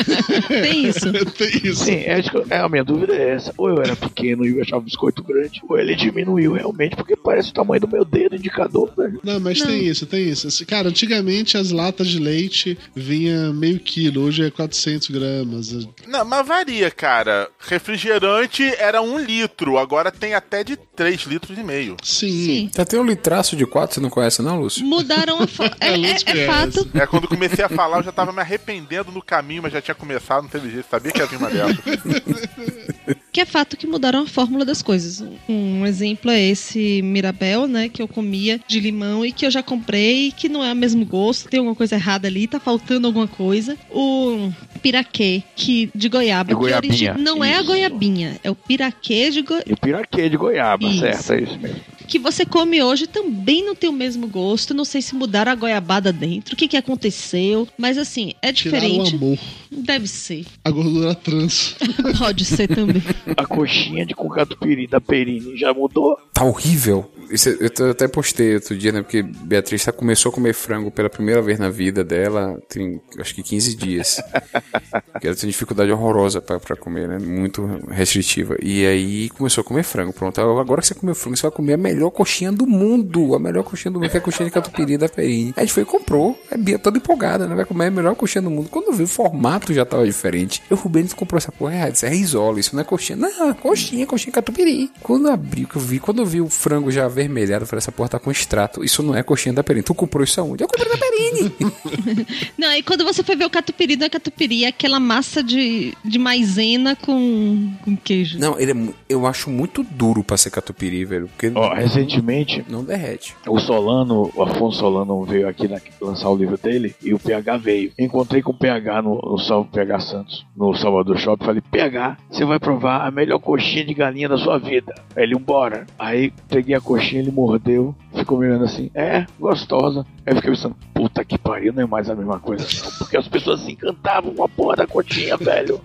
Tem 0.48 0.86
isso. 0.86 1.12
Tem 1.36 1.48
isso. 1.64 1.84
Sim, 1.84 1.96
é, 1.96 2.22
é, 2.50 2.58
a 2.58 2.68
minha 2.68 2.84
dúvida 2.84 3.14
é 3.14 3.34
essa. 3.34 3.52
Ou 3.58 3.68
eu 3.68 3.82
era 3.82 3.94
pequeno 3.94 4.46
e 4.46 4.56
eu 4.56 4.62
achava 4.62 4.78
o 4.78 4.84
biscoito 4.84 5.22
grande, 5.22 5.60
ou 5.68 5.78
ele 5.78 5.94
diminuiu 5.94 6.54
realmente, 6.54 6.96
porque 6.96 7.14
parece 7.14 7.50
o 7.50 7.54
tamanho 7.54 7.80
do 7.80 7.88
meu 7.88 8.04
dedo 8.04 8.36
indicador, 8.36 8.90
velho. 8.96 9.20
Não, 9.22 9.38
mas 9.38 9.60
tem 9.60 9.84
isso, 9.84 10.06
tem 10.06 10.28
isso. 10.28 10.66
Cara, 10.66 10.88
antigamente 10.88 11.58
as 11.58 11.70
latas 11.70 12.08
de 12.08 12.18
leite 12.18 12.78
vinha 12.94 13.52
meio 13.52 13.78
quilo, 13.80 14.22
hoje 14.22 14.44
é 14.44 14.50
400 14.50 15.10
gramas. 15.10 15.86
Não, 16.06 16.24
mas 16.24 16.46
varia, 16.46 16.90
cara. 16.90 17.37
Refrigerante 17.58 18.62
era 18.78 19.00
um 19.02 19.18
litro, 19.18 19.78
agora 19.78 20.10
tem 20.10 20.34
até 20.34 20.64
de 20.64 20.76
3 20.76 21.22
litros 21.22 21.56
e 21.58 21.62
meio. 21.62 21.96
Sim. 22.02 22.70
Já 22.74 22.84
tem 22.84 22.98
um 22.98 23.04
litraço 23.04 23.54
de 23.56 23.66
4, 23.66 23.94
você 23.94 24.00
não 24.00 24.10
conhece 24.10 24.42
não, 24.42 24.60
Lúcio? 24.60 24.84
Mudaram 24.84 25.40
a 25.42 25.46
forma. 25.46 25.68
É, 25.80 25.90
é- 25.92 26.42
é 26.42 26.46
fato. 26.46 26.88
É, 26.94 27.06
quando 27.06 27.28
comecei 27.28 27.64
a 27.64 27.68
falar, 27.68 27.98
eu 27.98 28.02
já 28.04 28.12
tava 28.12 28.32
me 28.32 28.40
arrependendo 28.40 29.12
no 29.12 29.22
caminho, 29.22 29.62
mas 29.62 29.72
já 29.72 29.80
tinha 29.80 29.94
começado, 29.94 30.42
não 30.42 30.48
teve 30.50 30.70
jeito, 30.70 30.86
sabia 30.90 31.12
que 31.12 31.18
ia 31.20 31.26
vir 31.26 31.36
uma 31.36 31.50
dessa. 31.50 31.78
Que 33.30 33.42
é 33.42 33.44
fato 33.46 33.76
que 33.76 33.86
mudaram 33.86 34.22
a 34.22 34.26
fórmula 34.26 34.64
das 34.64 34.82
coisas. 34.82 35.22
Um 35.48 35.86
exemplo 35.86 36.30
é 36.30 36.40
esse 36.40 37.00
Mirabel, 37.02 37.68
né? 37.68 37.88
Que 37.88 38.02
eu 38.02 38.08
comia 38.08 38.58
de 38.66 38.80
limão 38.80 39.24
e 39.24 39.30
que 39.30 39.46
eu 39.46 39.50
já 39.50 39.62
comprei, 39.62 40.32
que 40.32 40.48
não 40.48 40.64
é 40.64 40.72
o 40.72 40.76
mesmo 40.76 41.04
gosto, 41.04 41.48
tem 41.48 41.58
alguma 41.58 41.76
coisa 41.76 41.94
errada 41.94 42.26
ali, 42.26 42.48
tá 42.48 42.58
faltando 42.58 43.06
alguma 43.06 43.28
coisa. 43.28 43.76
O 43.90 44.50
piraquê, 44.82 45.42
que 45.54 45.90
de 45.94 46.08
goiaba, 46.08 46.48
De 46.48 46.54
que 46.54 46.60
goiabinha, 46.60 47.12
origi- 47.12 47.17
não 47.18 47.44
é 47.44 47.54
a 47.54 47.58
isso. 47.58 47.66
goiabinha, 47.66 48.38
é 48.42 48.50
o 48.50 48.54
piraquê 48.54 49.30
de 49.30 49.42
go... 49.42 49.54
E 49.66 49.76
piraquê 49.76 50.28
de 50.28 50.36
goiaba, 50.36 50.86
Isso. 50.86 51.00
certo? 51.00 51.32
É 51.32 51.42
isso 51.42 51.58
mesmo. 51.58 51.80
que 52.06 52.18
você 52.18 52.46
come 52.46 52.82
hoje 52.82 53.06
também 53.06 53.64
não 53.64 53.74
tem 53.74 53.90
o 53.90 53.92
mesmo 53.92 54.26
gosto. 54.26 54.72
Não 54.72 54.84
sei 54.84 55.02
se 55.02 55.14
mudaram 55.14 55.52
a 55.52 55.54
goiabada 55.54 56.12
dentro, 56.12 56.54
o 56.54 56.56
que, 56.56 56.66
que 56.68 56.76
aconteceu, 56.76 57.68
mas 57.76 57.98
assim, 57.98 58.32
é 58.40 58.52
Tiraram 58.52 58.86
o 58.86 58.90
diferente. 59.04 59.14
amor. 59.16 59.38
Deve 59.70 60.06
ser. 60.08 60.46
A 60.64 60.70
gordura 60.70 61.14
trans. 61.14 61.76
Pode 62.18 62.44
ser 62.44 62.68
também. 62.68 63.02
A 63.36 63.44
coxinha 63.46 64.06
de 64.06 64.14
com 64.14 64.28
catupiry 64.28 64.86
da 64.86 65.00
Perini 65.00 65.56
já 65.56 65.74
mudou? 65.74 66.16
Tá 66.32 66.44
horrível. 66.44 67.10
Isso, 67.30 67.48
eu 67.50 67.90
até 67.90 68.08
postei 68.08 68.54
outro 68.54 68.76
dia, 68.76 68.92
né? 68.92 69.02
Porque 69.02 69.22
Beatriz 69.22 69.84
tá- 69.84 69.92
começou 69.92 70.30
a 70.30 70.32
comer 70.32 70.54
frango 70.54 70.90
pela 70.90 71.10
primeira 71.10 71.42
vez 71.42 71.58
na 71.58 71.68
vida 71.68 72.02
dela, 72.04 72.60
tem 72.68 73.00
acho 73.18 73.34
que 73.34 73.42
15 73.42 73.76
dias. 73.76 74.20
Porque 75.12 75.26
ela 75.26 75.36
tem 75.36 75.48
dificuldade 75.48 75.90
horrorosa 75.90 76.40
pra, 76.40 76.58
pra 76.60 76.76
comer, 76.76 77.08
né? 77.08 77.18
Muito 77.18 77.66
restritiva. 77.90 78.56
E 78.62 78.86
aí 78.86 79.28
começou 79.30 79.62
a 79.62 79.64
comer 79.64 79.82
frango. 79.82 80.12
Pronto, 80.12 80.40
agora 80.40 80.80
que 80.80 80.86
você 80.86 80.94
comeu 80.94 81.14
frango, 81.14 81.36
você 81.36 81.42
vai 81.42 81.50
comer 81.50 81.72
a 81.74 81.76
melhor 81.76 82.10
coxinha 82.10 82.52
do 82.52 82.66
mundo. 82.66 83.34
A 83.34 83.38
melhor 83.38 83.64
coxinha 83.64 83.90
do 83.92 83.98
mundo, 84.00 84.10
que 84.10 84.16
é 84.16 84.20
a 84.20 84.22
coxinha 84.22 84.46
de 84.46 84.52
catupiry 84.52 84.96
da 84.96 85.08
Perini. 85.08 85.48
Aí 85.48 85.54
a 85.56 85.60
gente 85.60 85.72
foi 85.72 85.82
e 85.82 85.86
comprou. 85.86 86.38
A 86.50 86.56
Bia 86.56 86.78
toda 86.78 86.98
empolgada, 86.98 87.46
né? 87.46 87.54
Vai 87.54 87.64
comer 87.64 87.86
a 87.86 87.90
melhor 87.90 88.14
coxinha 88.14 88.42
do 88.42 88.50
mundo. 88.50 88.68
Quando 88.68 88.92
viu 88.92 89.04
o 89.04 89.08
formato 89.08 89.72
já 89.74 89.84
tava 89.84 90.04
diferente. 90.06 90.62
Eu, 90.70 90.76
Rubens, 90.76 91.12
comprou 91.12 91.38
essa 91.38 91.50
porra 91.52 91.74
errada. 91.74 91.92
Isso 91.92 92.06
é 92.06 92.08
risola, 92.10 92.60
isso 92.60 92.74
não 92.74 92.82
é 92.82 92.84
coxinha. 92.84 93.16
Não, 93.16 93.50
é 93.50 93.54
coxinha, 93.54 94.06
coxinha 94.06 94.30
de 94.30 94.34
catupiry. 94.34 94.90
Quando 95.02 95.26
eu 95.28 95.32
abri, 95.32 95.64
que 95.64 95.76
eu 95.76 95.80
vi, 95.82 95.98
quando 95.98 96.20
eu 96.22 96.26
vi 96.26 96.40
o 96.40 96.48
frango 96.48 96.90
já 96.90 97.08
avermelhado, 97.18 97.64
eu 97.64 97.66
falei, 97.66 97.78
essa 97.78 97.92
porra 97.92 98.08
tá 98.08 98.18
com 98.18 98.30
extrato. 98.30 98.84
Isso 98.84 99.02
não 99.02 99.14
é 99.14 99.22
coxinha 99.22 99.52
da 99.52 99.62
Perini. 99.64 99.82
Tu 99.84 99.94
comprou 99.94 100.22
isso 100.24 100.40
aonde? 100.40 100.62
Eu 100.64 100.68
comprei 100.68 100.88
da 100.88 100.96
Perini. 100.96 101.54
Não, 102.56 102.72
e 102.74 102.82
quando 102.82 103.04
você 103.04 103.22
foi 103.22 103.36
ver 103.36 103.44
o 103.44 103.50
catupiry, 103.50 103.96
não 103.96 104.06
é 104.06 104.08
catupiry, 104.08 104.64
é 104.64 104.68
aquela 104.68 104.98
massa 105.00 105.42
de, 105.42 105.94
de 106.04 106.18
maisena 106.18 106.96
com, 106.96 107.70
com 107.84 107.96
queijo. 107.96 108.38
não, 108.38 108.58
ele 108.58 108.72
é, 108.72 108.94
eu 109.08 109.26
acho 109.26 109.50
muito 109.50 109.82
duro 109.82 110.22
pra 110.24 110.36
ser 110.36 110.50
catupiry, 110.50 111.04
velho. 111.04 111.28
Porque 111.28 111.50
Ó, 111.54 111.72
recentemente, 111.74 112.64
não 112.68 112.84
derrete. 112.84 113.34
o 113.46 113.58
Solano, 113.58 114.30
o 114.34 114.42
Afonso 114.42 114.78
Solano 114.78 115.24
veio 115.24 115.48
aqui 115.48 115.68
na- 115.68 115.80
lançar 116.00 116.28
o 116.30 116.36
livro 116.36 116.56
dele 116.58 116.94
e 117.02 117.12
o 117.14 117.18
PH 117.18 117.56
veio. 117.58 117.92
Encontrei 117.98 118.42
com 118.42 118.52
o 118.52 118.58
PH 118.58 119.02
no, 119.02 119.16
no 119.20 119.38
Salve 119.38 119.70
PH 119.70 120.00
Santos, 120.00 120.46
no 120.56 120.74
Salvador 120.74 121.18
Shopping. 121.18 121.44
Falei, 121.44 121.62
PH, 121.70 122.16
você 122.30 122.44
vai 122.44 122.58
provar 122.58 123.06
a 123.06 123.10
melhor 123.10 123.38
coxinha 123.38 123.84
de 123.84 123.94
galinha 123.94 124.28
da 124.28 124.38
sua 124.38 124.58
vida. 124.58 124.94
Aí 125.16 125.22
ele, 125.24 125.34
bora. 125.38 125.86
Aí 125.98 126.32
peguei 126.48 126.74
a 126.74 126.80
coxinha, 126.80 127.07
ele 127.16 127.30
mordeu, 127.30 127.94
ficou 128.14 128.38
me 128.38 128.46
olhando 128.46 128.64
assim, 128.64 128.90
é, 128.94 129.26
gostosa. 129.38 130.06
Aí 130.26 130.32
eu 130.32 130.36
fiquei 130.36 130.50
pensando, 130.50 130.76
puta 130.92 131.24
que 131.24 131.38
pariu, 131.38 131.72
não 131.72 131.82
é 131.82 131.86
mais 131.86 132.08
a 132.10 132.14
mesma 132.14 132.38
coisa. 132.38 132.66
não, 132.82 132.92
Porque 132.98 133.16
as 133.16 133.28
pessoas 133.28 133.60
se 133.60 133.72
encantavam 133.72 134.34
com 134.34 134.44
a 134.44 134.48
porra 134.48 134.76
da 134.76 134.86
coxinha, 134.86 135.36
velho. 135.38 135.80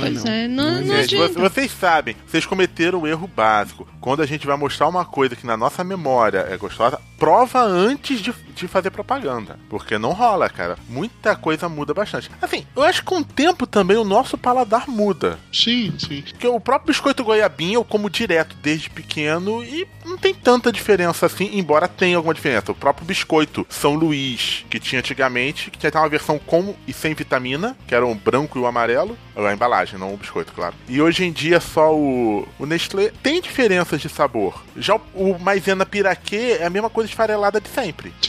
Pois 0.00 0.24
é, 0.24 0.48
não, 0.48 0.70
não 0.72 0.82
Gente, 0.82 1.14
adianta. 1.16 1.34
vo- 1.34 1.40
vocês 1.48 1.70
sabem, 1.70 2.16
vocês 2.26 2.44
cometeram 2.46 3.00
um 3.02 3.06
erro 3.06 3.26
básico. 3.28 3.86
Quando 4.00 4.22
a 4.22 4.26
gente 4.26 4.46
vai 4.46 4.56
mostrar 4.56 4.86
uma 4.88 5.04
coisa 5.04 5.34
que 5.36 5.46
na 5.46 5.56
nossa 5.56 5.82
memória 5.82 6.46
é 6.50 6.56
gostosa, 6.56 7.00
prova 7.18 7.60
antes 7.62 8.20
de, 8.20 8.32
de 8.54 8.68
fazer 8.68 8.90
propaganda. 8.90 9.58
Porque 9.68 9.98
não 9.98 10.12
rola, 10.12 10.48
cara. 10.48 10.76
Muita 10.88 11.34
coisa 11.34 11.68
muda 11.68 11.92
bastante. 11.92 12.30
Assim, 12.40 12.64
eu 12.76 12.82
acho 12.82 13.00
que 13.00 13.06
com 13.06 13.18
o 13.18 13.24
tempo 13.24 13.66
também 13.66 13.96
o 13.96 14.04
nosso 14.04 14.36
paladar 14.38 14.88
muda. 14.88 15.38
Sim, 15.52 15.92
sim. 15.98 16.22
Porque 16.22 16.46
o 16.46 16.60
próprio 16.60 16.88
biscoito 16.92 17.24
goiabinha 17.24 17.74
eu 17.74 17.84
como 17.84 18.08
direto 18.10 18.56
desde 18.62 18.88
pequeno 18.90 19.62
e 19.64 19.86
não 20.04 20.16
tem 20.16 20.32
tanta 20.34 20.70
diferença 20.70 21.26
assim, 21.26 21.50
embora 21.58 21.88
tenha 21.88 22.16
alguma 22.16 22.34
diferença. 22.34 22.70
O 22.70 22.74
próprio 22.76 23.04
biscoito 23.06 23.66
São 23.68 23.94
Luís, 23.94 24.64
que 24.70 24.78
tinha 24.78 25.00
antigamente, 25.00 25.70
que 25.70 25.78
tinha 25.78 25.88
até 25.88 25.98
uma 25.98 26.08
versão 26.08 26.38
com 26.38 26.76
e 26.86 26.92
sem 26.92 27.12
vitamina, 27.14 27.76
que 27.88 27.94
era 27.94 28.06
o 28.06 28.14
branco 28.14 28.56
e 28.58 28.62
o 28.62 28.66
amarelo. 28.66 29.16
A 29.34 29.52
embalagem, 29.52 29.66
não 29.98 30.14
o 30.14 30.16
biscoito, 30.16 30.52
claro. 30.52 30.74
E 30.88 31.00
hoje 31.00 31.24
em 31.24 31.32
dia 31.32 31.60
só 31.60 31.94
o, 31.94 32.46
o 32.58 32.66
Nestlé 32.66 33.12
tem 33.22 33.40
diferenças 33.40 34.00
de 34.00 34.08
sabor. 34.08 34.64
Já 34.76 34.96
o, 34.96 35.00
o 35.14 35.38
maisena 35.38 35.84
piraquê 35.84 36.58
é 36.60 36.66
a 36.66 36.70
mesma 36.70 36.88
coisa 36.88 37.10
esfarelada 37.10 37.60
de 37.60 37.68
sempre. 37.68 38.12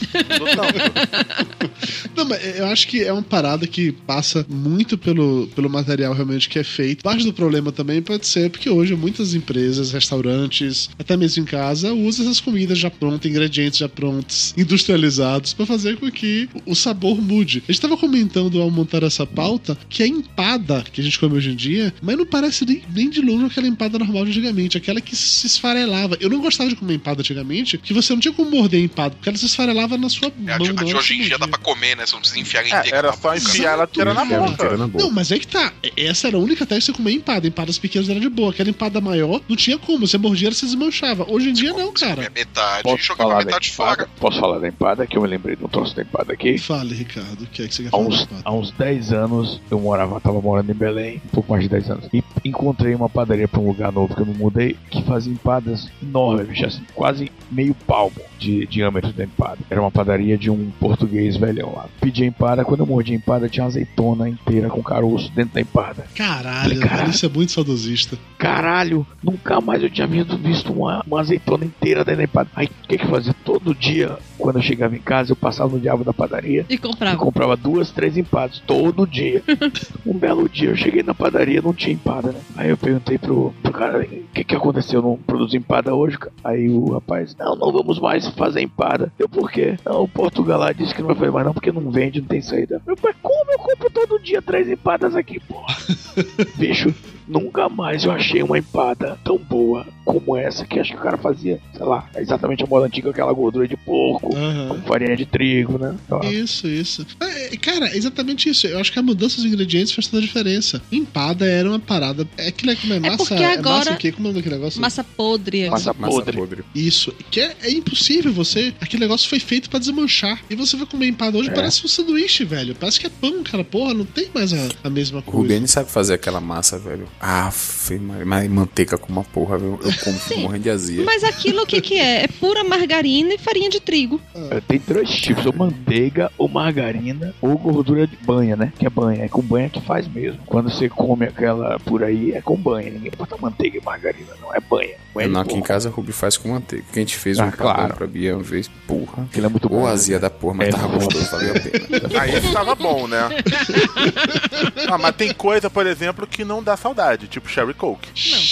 Não, 2.14 2.24
mas 2.24 2.58
eu 2.58 2.66
acho 2.66 2.88
que 2.88 3.02
é 3.04 3.12
uma 3.12 3.22
parada 3.22 3.66
que 3.66 3.92
passa 3.92 4.44
muito 4.48 4.98
pelo, 4.98 5.48
pelo 5.54 5.70
material 5.70 6.12
realmente 6.12 6.48
que 6.48 6.58
é 6.58 6.64
feito. 6.64 7.02
Parte 7.02 7.24
do 7.24 7.32
problema 7.32 7.70
também 7.72 8.02
pode 8.02 8.26
ser 8.26 8.50
porque 8.50 8.68
hoje 8.68 8.94
muitas 8.94 9.34
empresas, 9.34 9.92
restaurantes, 9.92 10.90
até 10.98 11.16
mesmo 11.16 11.42
em 11.42 11.46
casa, 11.46 11.92
usam 11.92 12.26
essas 12.26 12.40
comidas 12.40 12.78
já 12.78 12.90
prontas, 12.90 13.30
ingredientes 13.30 13.78
já 13.78 13.88
prontos, 13.88 14.54
industrializados, 14.56 15.54
pra 15.54 15.66
fazer 15.66 15.96
com 15.96 16.10
que 16.10 16.48
o 16.66 16.74
sabor 16.74 17.20
mude. 17.20 17.62
A 17.68 17.72
gente 17.72 17.80
tava 17.80 17.96
comentando 17.96 18.60
ao 18.60 18.70
montar 18.70 19.02
essa 19.02 19.26
pauta 19.26 19.78
que 19.88 20.02
a 20.02 20.06
empada 20.06 20.84
que 20.92 21.00
a 21.00 21.04
gente 21.04 21.18
come 21.18 21.37
hoje 21.38 21.50
em 21.50 21.56
dia, 21.56 21.92
mas 22.02 22.16
não 22.16 22.26
parece 22.26 22.64
nem, 22.64 22.82
nem 22.94 23.08
de 23.10 23.20
longe 23.20 23.46
aquela 23.46 23.66
empada 23.66 23.98
normal 23.98 24.24
de 24.24 24.30
antigamente, 24.30 24.76
aquela 24.76 25.00
que 25.00 25.16
se 25.16 25.46
esfarelava. 25.46 26.16
Eu 26.20 26.28
não 26.30 26.40
gostava 26.40 26.68
de 26.70 26.76
comer 26.76 26.94
empada 26.94 27.20
antigamente, 27.20 27.78
que 27.78 27.92
você 27.92 28.12
não 28.12 28.20
tinha 28.20 28.32
como 28.34 28.50
morder 28.50 28.80
a 28.80 28.84
empada, 28.84 29.14
porque 29.14 29.28
ela 29.28 29.38
se 29.38 29.46
esfarelava 29.46 29.96
na 29.96 30.08
sua 30.08 30.28
É, 30.28 30.58
mão. 30.58 30.68
a 30.78 30.84
de 30.84 30.94
hoje 30.94 31.14
em 31.14 31.22
dia 31.22 31.38
dá 31.38 31.48
pra 31.48 31.58
comer, 31.58 31.96
né? 31.96 32.06
Você 32.06 32.12
não 32.14 32.20
precisa 32.20 32.40
enfiar 32.40 32.64
É, 32.64 32.68
inteira. 32.80 32.96
era 32.98 33.08
na 33.08 33.16
só 33.16 33.34
enfiar 33.34 33.72
ela 33.72 33.86
tira 33.86 34.14
na 34.14 34.24
boca. 34.24 34.76
Não, 34.94 35.10
mas 35.10 35.30
é 35.32 35.38
que 35.38 35.46
tá. 35.46 35.72
Essa 35.96 36.28
era 36.28 36.36
a 36.36 36.40
única 36.40 36.64
técnica 36.66 36.80
que 36.80 36.86
você 36.86 36.92
comia 36.92 37.14
empada. 37.14 37.46
Empadas 37.46 37.78
pequenas 37.78 38.08
era 38.08 38.20
de 38.20 38.28
boa. 38.28 38.50
Aquela 38.50 38.70
empada 38.70 39.00
maior, 39.00 39.40
não 39.48 39.56
tinha 39.56 39.78
como. 39.78 40.06
Você 40.06 40.18
mordia, 40.18 40.48
ela 40.48 40.54
se 40.54 40.64
desmanchava. 40.66 41.26
Hoje 41.28 41.50
em 41.50 41.52
dia, 41.52 41.72
não, 41.72 41.92
cara. 41.92 42.30
Metade 42.34 42.82
Posso 42.82 43.02
jogava 43.04 43.30
falar 43.30 43.40
da 43.40 43.46
metade 43.46 43.70
empada? 43.70 43.96
fora. 43.96 44.10
Posso 44.20 44.40
falar 44.40 44.58
da 44.58 44.68
empada? 44.68 45.06
Que 45.06 45.16
eu 45.16 45.22
me 45.22 45.28
lembrei 45.28 45.56
de 45.56 45.64
um 45.64 45.68
troço 45.68 45.94
da 45.96 46.02
empada 46.02 46.32
aqui. 46.32 46.58
Fale, 46.58 46.94
Ricardo, 46.94 47.42
o 47.44 47.46
que 47.46 47.62
é 47.62 47.68
que 47.68 47.74
você 47.74 47.82
quer 47.84 47.90
falar? 47.90 48.28
há 48.44 48.52
uns 48.52 48.70
10 48.72 49.12
anos 49.12 49.60
eu 49.70 49.78
morava, 49.80 50.20
tava 50.20 50.40
morando 50.40 50.70
em 50.70 50.74
Belém, 50.74 51.20
pouco 51.28 51.50
mais 51.52 51.62
de 51.62 51.68
10 51.68 51.90
anos. 51.90 52.08
E 52.12 52.22
encontrei 52.44 52.94
uma 52.94 53.08
padaria 53.08 53.48
pra 53.48 53.60
um 53.60 53.66
lugar 53.68 53.92
novo 53.92 54.14
que 54.14 54.20
eu 54.22 54.26
me 54.26 54.34
mudei, 54.34 54.76
que 54.90 55.02
fazia 55.02 55.32
empadas 55.32 55.88
enormes, 56.02 56.48
bicho, 56.48 56.66
assim, 56.66 56.82
quase 56.94 57.30
meio 57.50 57.74
palmo 57.74 58.16
de 58.38 58.66
diâmetro 58.66 59.12
da 59.12 59.24
empada. 59.24 59.58
Era 59.68 59.80
uma 59.80 59.90
padaria 59.90 60.38
de 60.38 60.50
um 60.50 60.70
português 60.78 61.36
velhão 61.36 61.72
lá. 61.74 61.86
Pedi 62.00 62.22
a 62.24 62.26
empada, 62.26 62.64
quando 62.64 62.80
eu 62.80 62.86
mordi 62.86 63.12
a 63.12 63.16
empada, 63.16 63.48
tinha 63.48 63.64
uma 63.64 63.68
azeitona 63.68 64.28
inteira 64.28 64.68
com 64.68 64.82
caroço 64.82 65.30
dentro 65.32 65.54
da 65.54 65.60
empada. 65.60 66.06
Caralho, 66.14 66.76
Falei, 66.76 66.78
velho, 66.78 67.10
isso 67.10 67.26
é 67.26 67.28
muito 67.28 67.52
saudosista. 67.52 68.16
Caralho, 68.38 69.06
nunca 69.22 69.60
mais 69.60 69.82
eu 69.82 69.90
tinha 69.90 70.06
visto, 70.06 70.72
uma, 70.72 71.02
uma 71.06 71.20
azeitona 71.20 71.64
inteira 71.64 72.04
dentro 72.04 72.18
da 72.18 72.24
empada. 72.24 72.50
Aí 72.54 72.66
o 72.66 72.86
que 72.88 72.98
que 72.98 73.04
eu 73.04 73.10
fazia? 73.10 73.34
Todo 73.44 73.74
dia, 73.74 74.18
quando 74.38 74.56
eu 74.56 74.62
chegava 74.62 74.94
em 74.94 75.00
casa, 75.00 75.32
eu 75.32 75.36
passava 75.36 75.72
no 75.72 75.80
diabo 75.80 76.04
da 76.04 76.12
padaria 76.12 76.64
E 76.68 76.74
e 76.74 76.78
comprava. 76.78 77.16
comprava 77.16 77.56
duas, 77.56 77.90
três 77.90 78.16
empadas 78.16 78.62
todo 78.66 79.06
dia. 79.06 79.42
um 80.06 80.16
belo 80.16 80.48
dia 80.48 80.70
eu 80.70 80.76
cheguei 80.76 81.02
na 81.02 81.14
padaria, 81.18 81.60
não 81.60 81.74
tinha 81.74 81.94
empada, 81.94 82.32
né? 82.32 82.40
Aí 82.56 82.70
eu 82.70 82.76
perguntei 82.76 83.18
pro, 83.18 83.52
pro 83.62 83.72
cara, 83.72 83.98
o 84.00 84.32
que 84.32 84.44
que 84.44 84.54
aconteceu? 84.54 85.02
Não 85.02 85.16
produz 85.16 85.52
empada 85.52 85.94
hoje? 85.94 86.18
cara?" 86.18 86.32
Aí 86.44 86.68
o 86.68 86.92
rapaz, 86.92 87.34
não, 87.36 87.56
não 87.56 87.72
vamos 87.72 87.98
mais 87.98 88.26
fazer 88.28 88.60
empada. 88.60 89.12
Eu, 89.18 89.28
por 89.28 89.50
quê? 89.50 89.76
Não, 89.84 90.04
o 90.04 90.08
Portugal 90.08 90.60
lá 90.60 90.72
disse 90.72 90.94
que 90.94 91.00
não 91.00 91.08
vai 91.08 91.16
fazer 91.16 91.30
mais 91.30 91.46
não, 91.46 91.52
porque 91.52 91.72
não 91.72 91.90
vende, 91.90 92.20
não 92.20 92.28
tem 92.28 92.40
saída. 92.40 92.80
Meu 92.86 92.96
pai, 92.96 93.12
como 93.20 93.50
eu 93.50 93.58
compro 93.58 93.90
todo 93.90 94.22
dia 94.22 94.40
três 94.40 94.68
empadas 94.68 95.16
aqui, 95.16 95.40
porra? 95.40 95.76
Bicho, 96.56 96.94
nunca 97.28 97.68
mais 97.68 98.04
eu 98.04 98.10
achei 98.10 98.42
uma 98.42 98.58
empada 98.58 99.18
tão 99.24 99.36
boa 99.38 99.86
como 100.04 100.36
essa, 100.36 100.64
que 100.66 100.80
acho 100.80 100.92
que 100.92 100.96
o 100.98 101.02
cara 101.02 101.18
fazia, 101.18 101.60
sei 101.76 101.84
lá, 101.84 102.08
exatamente 102.16 102.64
a 102.64 102.66
moda 102.66 102.86
antiga, 102.86 103.10
aquela 103.10 103.32
gordura 103.32 103.68
de 103.68 103.76
porco, 103.76 104.30
com 104.30 104.82
farinha 104.86 105.14
de 105.16 105.26
trigo, 105.26 105.76
né? 105.78 105.94
Ó. 106.10 106.24
Isso, 106.24 106.66
isso. 106.66 107.06
É, 107.20 107.56
cara, 107.58 107.88
é 107.88 107.96
exatamente 107.96 108.48
isso. 108.48 108.66
Eu 108.66 108.78
acho 108.78 108.90
que 108.90 108.98
a 108.98 109.02
mudança 109.02 109.36
dos 109.36 109.44
ingredientes 109.44 109.92
faz 109.92 110.06
toda 110.06 110.22
a 110.22 110.26
diferença. 110.26 110.80
Empada 110.90 111.44
era 111.46 111.68
uma 111.68 111.78
parada. 111.78 112.26
É 112.38 112.48
aquilo 112.48 112.74
que 112.74 112.90
é 112.90 112.98
massa. 112.98 113.16
porque 113.18 113.34
é 113.34 113.52
agora- 113.52 113.76
massa 113.78 113.92
o 113.92 113.96
quê? 113.98 114.10
Como 114.12 114.28
é 114.28 114.32
daquele 114.32 114.54
negócio? 114.54 114.80
Massa 114.80 115.04
podre. 115.04 115.68
Massa 115.68 115.92
podre. 115.92 116.64
Isso. 116.74 117.12
Que 117.30 117.40
é, 117.40 117.56
é 117.64 117.70
impossível 117.70 118.32
você. 118.32 118.72
Aquele 118.80 119.02
negócio 119.02 119.28
foi 119.28 119.38
feito 119.38 119.68
pra 119.68 119.78
desmanchar. 119.78 120.40
E 120.48 120.54
você 120.54 120.76
vai 120.76 120.86
comer 120.86 121.08
empada 121.08 121.36
hoje, 121.36 121.50
É. 121.50 121.52
parece 121.52 121.84
um 121.84 121.88
sanduíche, 121.88 122.44
velho. 122.44 122.74
Parece 122.74 122.98
que 122.98 123.06
é 123.06 123.10
pão, 123.10 123.42
cara. 123.42 123.62
Porra, 123.62 123.92
não 123.92 124.06
tem 124.06 124.28
mais 124.34 124.52
a, 124.54 124.68
a 124.84 124.88
mesma 124.90 125.18
O 125.18 125.22
coisa. 125.22 125.38
Rubiane 125.38 125.68
sabe 125.68 125.90
fazer 125.90 126.14
aquela 126.14 126.40
massa, 126.40 126.78
velho. 126.78 127.06
Aff, 127.20 127.98
mas, 127.98 128.48
manteiga 128.48 128.96
com 128.96 129.10
uma 129.10 129.24
porra, 129.24 129.58
velho. 129.58 129.78
Eu 129.82 129.92
como 130.04 130.18
fico 130.18 130.40
morrendo 130.40 130.62
de 130.62 130.70
azia. 130.70 131.04
Mas 131.04 131.24
aquilo 131.24 131.62
o 131.62 131.66
que, 131.66 131.80
que 131.80 131.98
é? 131.98 132.24
É 132.24 132.28
pura 132.28 132.62
margarina 132.62 133.34
e 133.34 133.38
farinha 133.38 133.68
de 133.68 133.80
trigo. 133.80 134.20
É, 134.34 134.60
Tem 134.60 134.78
três 134.78 135.10
tipos, 135.10 135.44
ou 135.46 135.52
manteiga, 135.52 136.30
ou 136.38 136.48
margarina, 136.48 137.34
ou 137.40 137.56
gordura 137.58 138.06
de 138.06 138.16
banha, 138.16 138.56
né? 138.56 138.72
Que 138.78 138.86
é 138.86 138.90
banha, 138.90 139.24
é 139.24 139.28
com 139.28 139.42
banha 139.42 139.68
que 139.68 139.80
faz 139.80 140.06
mesmo. 140.06 140.40
Quando 140.46 140.70
você 140.70 140.88
come 140.88 141.26
aquela 141.26 141.78
por 141.80 142.04
aí, 142.04 142.32
é 142.32 142.40
com 142.40 142.56
banha. 142.56 142.90
Ninguém 142.90 143.12
bota 143.16 143.36
manteiga 143.36 143.78
e 143.78 143.84
margarina, 143.84 144.30
não 144.40 144.54
é 144.54 144.60
banha. 144.60 144.94
Banha 145.18 145.28
de 145.28 145.34
Não, 145.34 145.40
aqui 145.40 145.54
em 145.54 145.60
casa 145.62 145.88
a 145.88 145.92
Ruby 145.92 146.12
faz 146.12 146.36
com 146.36 146.48
manteiga. 146.50 146.84
Que 146.92 146.98
a 146.98 147.02
gente 147.02 147.16
fez 147.16 147.38
um 147.38 147.44
Ah, 147.44 147.52
claro. 147.52 147.76
claro. 147.78 147.94
pra 147.96 148.06
Bia 148.06 148.34
uma 148.36 148.42
vez. 148.42 148.68
Porra. 148.86 149.24
Aquilo 149.24 149.46
é 149.46 149.48
muito 149.48 149.64
Ou 149.72 149.80
bom. 149.80 149.86
azia 149.86 150.18
da 150.18 150.30
porra, 150.30 150.54
mas 150.54 150.68
É, 150.68 150.70
tava 150.72 150.88
não. 150.88 150.94
gostoso, 150.98 151.30
valeu 151.30 151.50
a 151.50 151.60
pena. 151.60 151.88
Aí 152.20 152.52
tava 152.52 152.74
bom, 152.74 153.06
né? 153.06 153.18
ah, 154.88 154.98
mas 154.98 155.16
tem 155.16 155.32
coisa, 155.34 155.68
por 155.70 155.86
exemplo, 155.86 156.26
que 156.26 156.44
não 156.44 156.62
dá 156.62 156.76
saudade, 156.76 157.26
tipo 157.28 157.48
Sherry 157.48 157.74
Coke. 157.74 158.08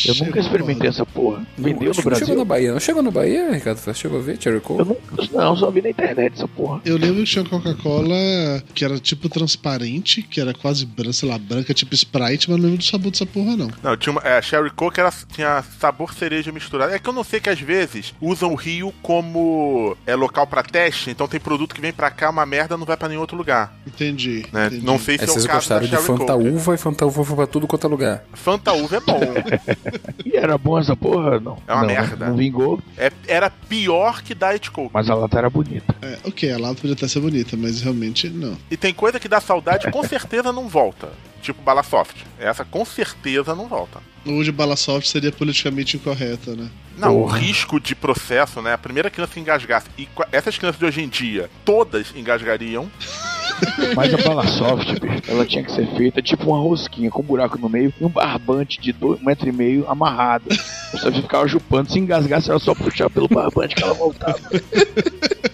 Eu 0.07 0.15
nunca 0.27 0.41
experimentei 0.41 0.89
essa 0.89 1.05
porra. 1.07 1.47
Vendeu 1.57 1.89
no 1.89 1.95
que 1.95 1.97
Chegou 2.03 2.11
na 2.13 2.19
Brasil? 2.19 2.45
Bahia, 2.45 2.73
não 2.73 2.81
chegou 2.81 3.03
na 3.03 3.11
Bahia, 3.11 3.53
Ricardo? 3.53 3.79
Você 3.79 3.95
chegou 3.95 4.19
a 4.19 4.23
ver 4.23 4.41
Cherry 4.41 4.61
Coke? 4.61 4.81
Eu 4.81 4.87
não, 4.87 5.27
não, 5.45 5.57
só 5.57 5.71
vi 5.71 5.83
na 5.83 5.91
internet 5.91 6.35
essa 6.35 6.49
porra. 6.49 6.81
Eu 6.85 6.97
lembro 6.97 7.17
que 7.25 7.31
tinha 7.31 7.45
Coca-Cola 7.45 8.63
que 8.75 8.85
era 8.85 8.99
tipo 8.99 9.29
transparente, 9.29 10.23
que 10.23 10.41
era 10.41 10.53
quase 10.55 10.85
branca, 10.87 11.13
sei 11.13 11.29
lá, 11.29 11.39
branca, 11.39 11.73
tipo 11.75 11.95
Sprite, 11.95 12.51
mas 12.51 12.59
não 12.59 12.65
lembro 12.65 12.79
do 12.79 12.85
sabor 12.85 13.11
dessa 13.11 13.27
porra, 13.27 13.57
não. 13.57 13.71
Não, 13.83 13.97
tinha 13.97 14.13
uma, 14.13 14.21
é, 14.23 14.39
a 14.39 14.43
Sherry 14.43 14.71
Coke 14.71 15.01
era, 15.01 15.13
tinha 15.33 15.63
sabor 15.79 16.13
cereja 16.15 16.51
misturado. 16.57 16.93
É 16.93 16.99
que 16.99 17.09
eu 17.09 17.13
não 17.13 17.23
sei 17.25 17.39
que 17.41 17.49
às 17.51 17.61
vezes 17.61 18.13
usam 18.21 18.53
o 18.53 18.55
Rio 18.55 18.93
como 19.03 19.97
é, 20.07 20.15
local 20.15 20.47
pra 20.47 20.63
teste, 20.63 21.11
então 21.11 21.29
tem 21.29 21.39
produto 21.39 21.75
que 21.75 21.81
vem 21.81 21.93
pra 21.93 22.11
cá, 22.11 22.31
uma 22.31 22.45
merda, 22.45 22.77
não 22.77 22.85
vai 22.85 22.97
pra 22.97 23.09
nenhum 23.09 23.21
outro 23.21 23.37
lugar. 23.37 23.73
Entendi. 23.87 24.45
Né? 24.53 24.67
entendi. 24.67 24.85
Não 24.85 24.99
sei 24.99 25.17
se 25.19 25.25
Aí 25.25 25.31
é 25.31 25.33
o 25.33 25.35
caso 25.35 25.49
gostaram 25.49 25.87
da 25.87 25.97
de 25.99 26.03
Fanta. 26.03 26.35
Uva 26.35 26.75
e 26.75 26.79
Fanta 26.79 27.07
Uva 27.07 27.25
foi 27.25 27.37
pra 27.37 27.47
tudo 27.47 27.67
quanto 27.67 27.87
é 27.87 27.91
lugar. 27.91 28.25
Fanta 28.33 28.73
Uva 28.73 28.97
é 28.97 29.01
bom. 29.01 29.21
E 30.25 30.37
era 30.37 30.59
bom 30.59 30.79
essa 30.79 30.97
porra? 30.97 31.39
Não. 31.39 31.57
É 31.67 31.73
uma 31.73 31.81
não, 31.83 31.87
merda. 31.89 32.27
Não 32.29 32.37
vingou, 32.37 32.81
É- 32.99 33.13
era 33.29 33.49
pior 33.51 34.23
que 34.23 34.35
Diet 34.35 34.71
Coke. 34.71 34.91
mas 34.93 35.09
a 35.09 35.15
lata 35.15 35.39
era 35.39 35.49
bonita. 35.51 35.95
É, 36.03 36.19
ok, 36.25 36.51
a 36.53 36.59
lata 36.59 36.75
podia 36.81 36.95
até 36.95 37.07
ser 37.07 37.21
bonita, 37.21 37.57
mas 37.57 37.81
realmente 37.81 38.29
não. 38.29 38.57
E 38.71 38.77
tem 38.77 38.93
coisa 38.93 39.21
que 39.21 39.29
dá 39.29 39.41
saudade 39.41 39.91
com 39.91 40.03
certeza 40.03 40.53
não 40.53 40.69
volta. 40.69 41.09
Tipo 41.47 41.63
Bala 41.63 41.85
Soft. 41.85 42.17
Essa 42.41 42.65
com 42.65 42.85
certeza 42.85 43.55
não 43.55 43.69
volta. 43.69 44.01
O 44.27 44.43
de 44.43 44.51
bala 44.51 44.75
soft 44.75 45.07
seria 45.07 45.31
politicamente 45.31 45.97
incorreta, 45.97 46.57
né? 46.57 46.69
Não, 46.99 47.17
o 47.17 47.23
Porra. 47.23 47.39
risco 47.39 47.79
de 47.79 47.95
processo, 47.95 48.61
né? 48.61 48.73
A 48.73 48.79
primeira 48.79 49.09
criança 49.09 49.35
que 49.35 49.39
engasgasse. 49.39 49.87
E 49.97 50.09
essas 50.33 50.59
crianças 50.59 50.81
de 50.81 50.85
hoje 50.85 51.01
em 51.03 51.09
dia, 51.09 51.49
todas 51.65 52.13
engasgariam. 52.17 52.91
Mas 53.95 54.13
a 54.13 54.17
bala 54.17 54.45
soft, 54.49 54.99
bicho, 54.99 55.23
ela 55.29 55.47
tinha 55.47 55.63
que 55.63 55.71
ser 55.71 55.87
feita 55.97 56.21
tipo 56.21 56.51
uma 56.51 56.59
rosquinha 56.59 57.09
com 57.09 57.23
um 57.23 57.25
buraco 57.25 57.57
no 57.57 57.69
meio 57.69 57.95
e 58.01 58.05
um 58.05 58.09
barbante 58.09 58.81
de 58.81 58.93
dois, 58.93 59.21
um 59.21 59.25
metro 59.25 59.49
e 59.49 59.53
meio 59.53 59.89
amarrado. 59.89 60.47
Você 60.91 61.13
ficava 61.13 61.47
chupando, 61.47 61.93
se 61.93 61.99
engasgasse, 62.01 62.51
era 62.51 62.59
só 62.59 62.75
puxar 62.75 63.09
pelo 63.09 63.29
barbante 63.29 63.77
que 63.77 63.85
ela 63.85 63.95
voltava. 63.95 64.41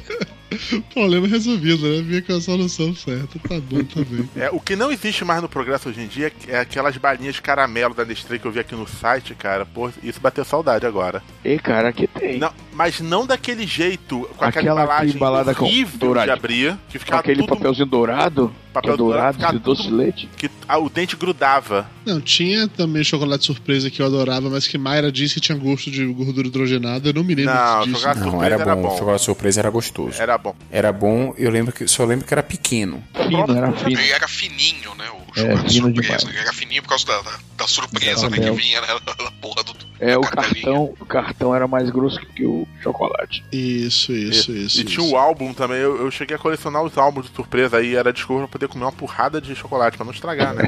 Problema 0.93 1.27
resolvido, 1.27 1.89
né? 1.89 2.03
Vinha 2.03 2.23
com 2.23 2.33
a 2.35 2.41
solução 2.41 2.95
certa. 2.95 3.39
Tá 3.39 3.61
bom 3.61 3.83
também. 3.85 4.29
É, 4.37 4.51
o 4.51 4.61
que 4.61 4.77
não 4.77 4.91
existe 4.91 5.25
mais 5.25 5.43
no 5.43 5.49
progresso 5.49 5.89
hoje 5.89 6.01
em 6.01 6.07
dia 6.07 6.33
é 6.49 6.59
aquelas 6.59 6.97
balinhas 6.97 7.37
de 7.37 7.43
caramelo 7.43 7.95
da 7.95 8.05
Nestlé 8.05 8.39
que 8.39 8.47
eu 8.47 8.53
vi 8.53 8.61
aqui 8.61 8.75
no 8.75 8.87
site, 8.87 9.35
cara. 9.35 9.67
Pô, 9.67 9.91
isso 10.03 10.21
bateu 10.21 10.45
saudade 10.45 10.87
agora. 10.87 11.23
E 11.45 11.59
cara, 11.59 11.89
aqui 11.89 12.07
tem. 12.07 12.39
Não, 12.39 12.53
mas 12.73 13.01
não 13.01 13.27
daquele 13.27 13.67
jeito, 13.67 14.21
com 14.37 14.45
aquela, 14.45 14.49
Aquela 14.49 14.83
embalagem 14.83 15.17
embalada 15.17 15.55
com 15.55 15.65
horrível 15.65 16.15
de 16.15 16.31
abrir, 16.31 16.77
que 16.89 16.99
Com 16.99 17.05
ficava 17.05 17.21
aquele 17.21 17.41
tudo 17.43 17.57
papelzinho 17.57 17.87
dourado, 17.87 18.53
Papel 18.73 18.95
é 18.95 18.97
dourado, 18.97 19.37
dourado, 19.39 19.59
de 19.59 19.65
doce 19.65 19.83
de 19.83 19.91
leite. 19.91 20.29
que 20.37 20.51
ah, 20.67 20.79
o 20.79 20.89
dente 20.89 21.15
grudava. 21.15 21.87
Não, 22.07 22.19
tinha 22.21 22.67
também 22.69 23.05
chocolate 23.05 23.45
surpresa 23.45 23.91
que 23.91 24.01
eu 24.01 24.07
adorava, 24.07 24.49
mas 24.49 24.67
que 24.67 24.79
Mayra 24.79 25.13
disse 25.13 25.35
que 25.35 25.41
tinha 25.43 25.59
gosto 25.59 25.91
de 25.91 26.05
gordura 26.07 26.49
hidrogenada. 26.49 27.09
Eu 27.11 27.13
não 27.13 27.23
me 27.23 27.35
lembro 27.35 27.53
Não, 27.55 27.83
disso. 27.85 27.97
chocolate 27.99 28.21
Não, 28.21 28.31
surpresa 28.31 28.55
era 28.55 28.63
era 28.63 28.75
bom. 28.77 28.83
bom. 28.83 28.95
O 28.95 28.99
chocolate 28.99 29.25
surpresa 29.25 29.61
era 29.61 29.71
gostoso. 29.71 30.23
Era 30.23 30.39
bom. 30.39 30.55
Era 30.71 30.91
bom, 30.93 31.35
eu 31.37 31.51
lembro 31.51 31.73
que 31.75 31.87
só 31.87 32.05
lembro 32.07 32.27
que 32.27 32.33
era 32.33 32.43
pequeno. 32.43 33.05
Fino, 33.29 33.55
era 33.57 33.73
fino. 33.73 34.01
E 34.01 34.11
era 34.11 34.27
fininho, 34.27 34.95
né? 34.95 35.05
O 35.11 35.39
É, 35.39 35.43
chocolate 35.43 35.75
fino 35.75 35.87
surpresa. 35.89 36.17
demais. 36.19 36.37
Era 36.43 36.53
fininho 36.55 36.83
por 36.83 36.89
causa 36.89 37.07
da, 37.07 37.21
da, 37.21 37.33
da 37.59 37.69
surpresa 37.69 38.31
né, 38.31 38.39
que 38.39 38.51
vinha 38.53 38.81
né, 38.81 38.87
na 39.23 39.31
porra 39.33 39.63
do. 39.65 39.75
É, 40.03 40.19
o 40.19 40.23
cartelinha. 40.23 40.65
cartão, 40.65 40.95
o 41.01 41.07
cartão 41.07 41.55
era 41.55 41.69
mais 41.69 41.89
grosso 41.89 42.19
que 42.35 42.45
o 42.45 42.67
chocolate. 42.83 43.45
Isso, 43.53 44.13
isso, 44.13 44.51
e, 44.51 44.65
isso. 44.67 44.81
E 44.81 44.85
tinha 44.85 45.07
isso. 45.07 45.15
o 45.15 45.17
álbum 45.17 45.55
também. 45.55 45.79
Eu, 45.79 45.97
eu 46.03 46.11
cheguei 46.11 46.35
a 46.35 46.39
colecionar 46.39 46.83
os 46.83 46.99
álbuns 46.99 47.27
de 47.31 47.35
surpresa 47.37 47.77
aí. 47.77 47.95
Era 47.95 48.13
desculpa 48.13 48.41
pra 48.43 48.49
poder 48.49 48.67
comer 48.69 48.85
uma 48.85 48.93
porrada 48.93 49.41
de 49.41 49.55
chocolate, 49.55 49.97
pra 49.97 50.05
não 50.05 50.13
estragar, 50.13 50.55
né? 50.55 50.65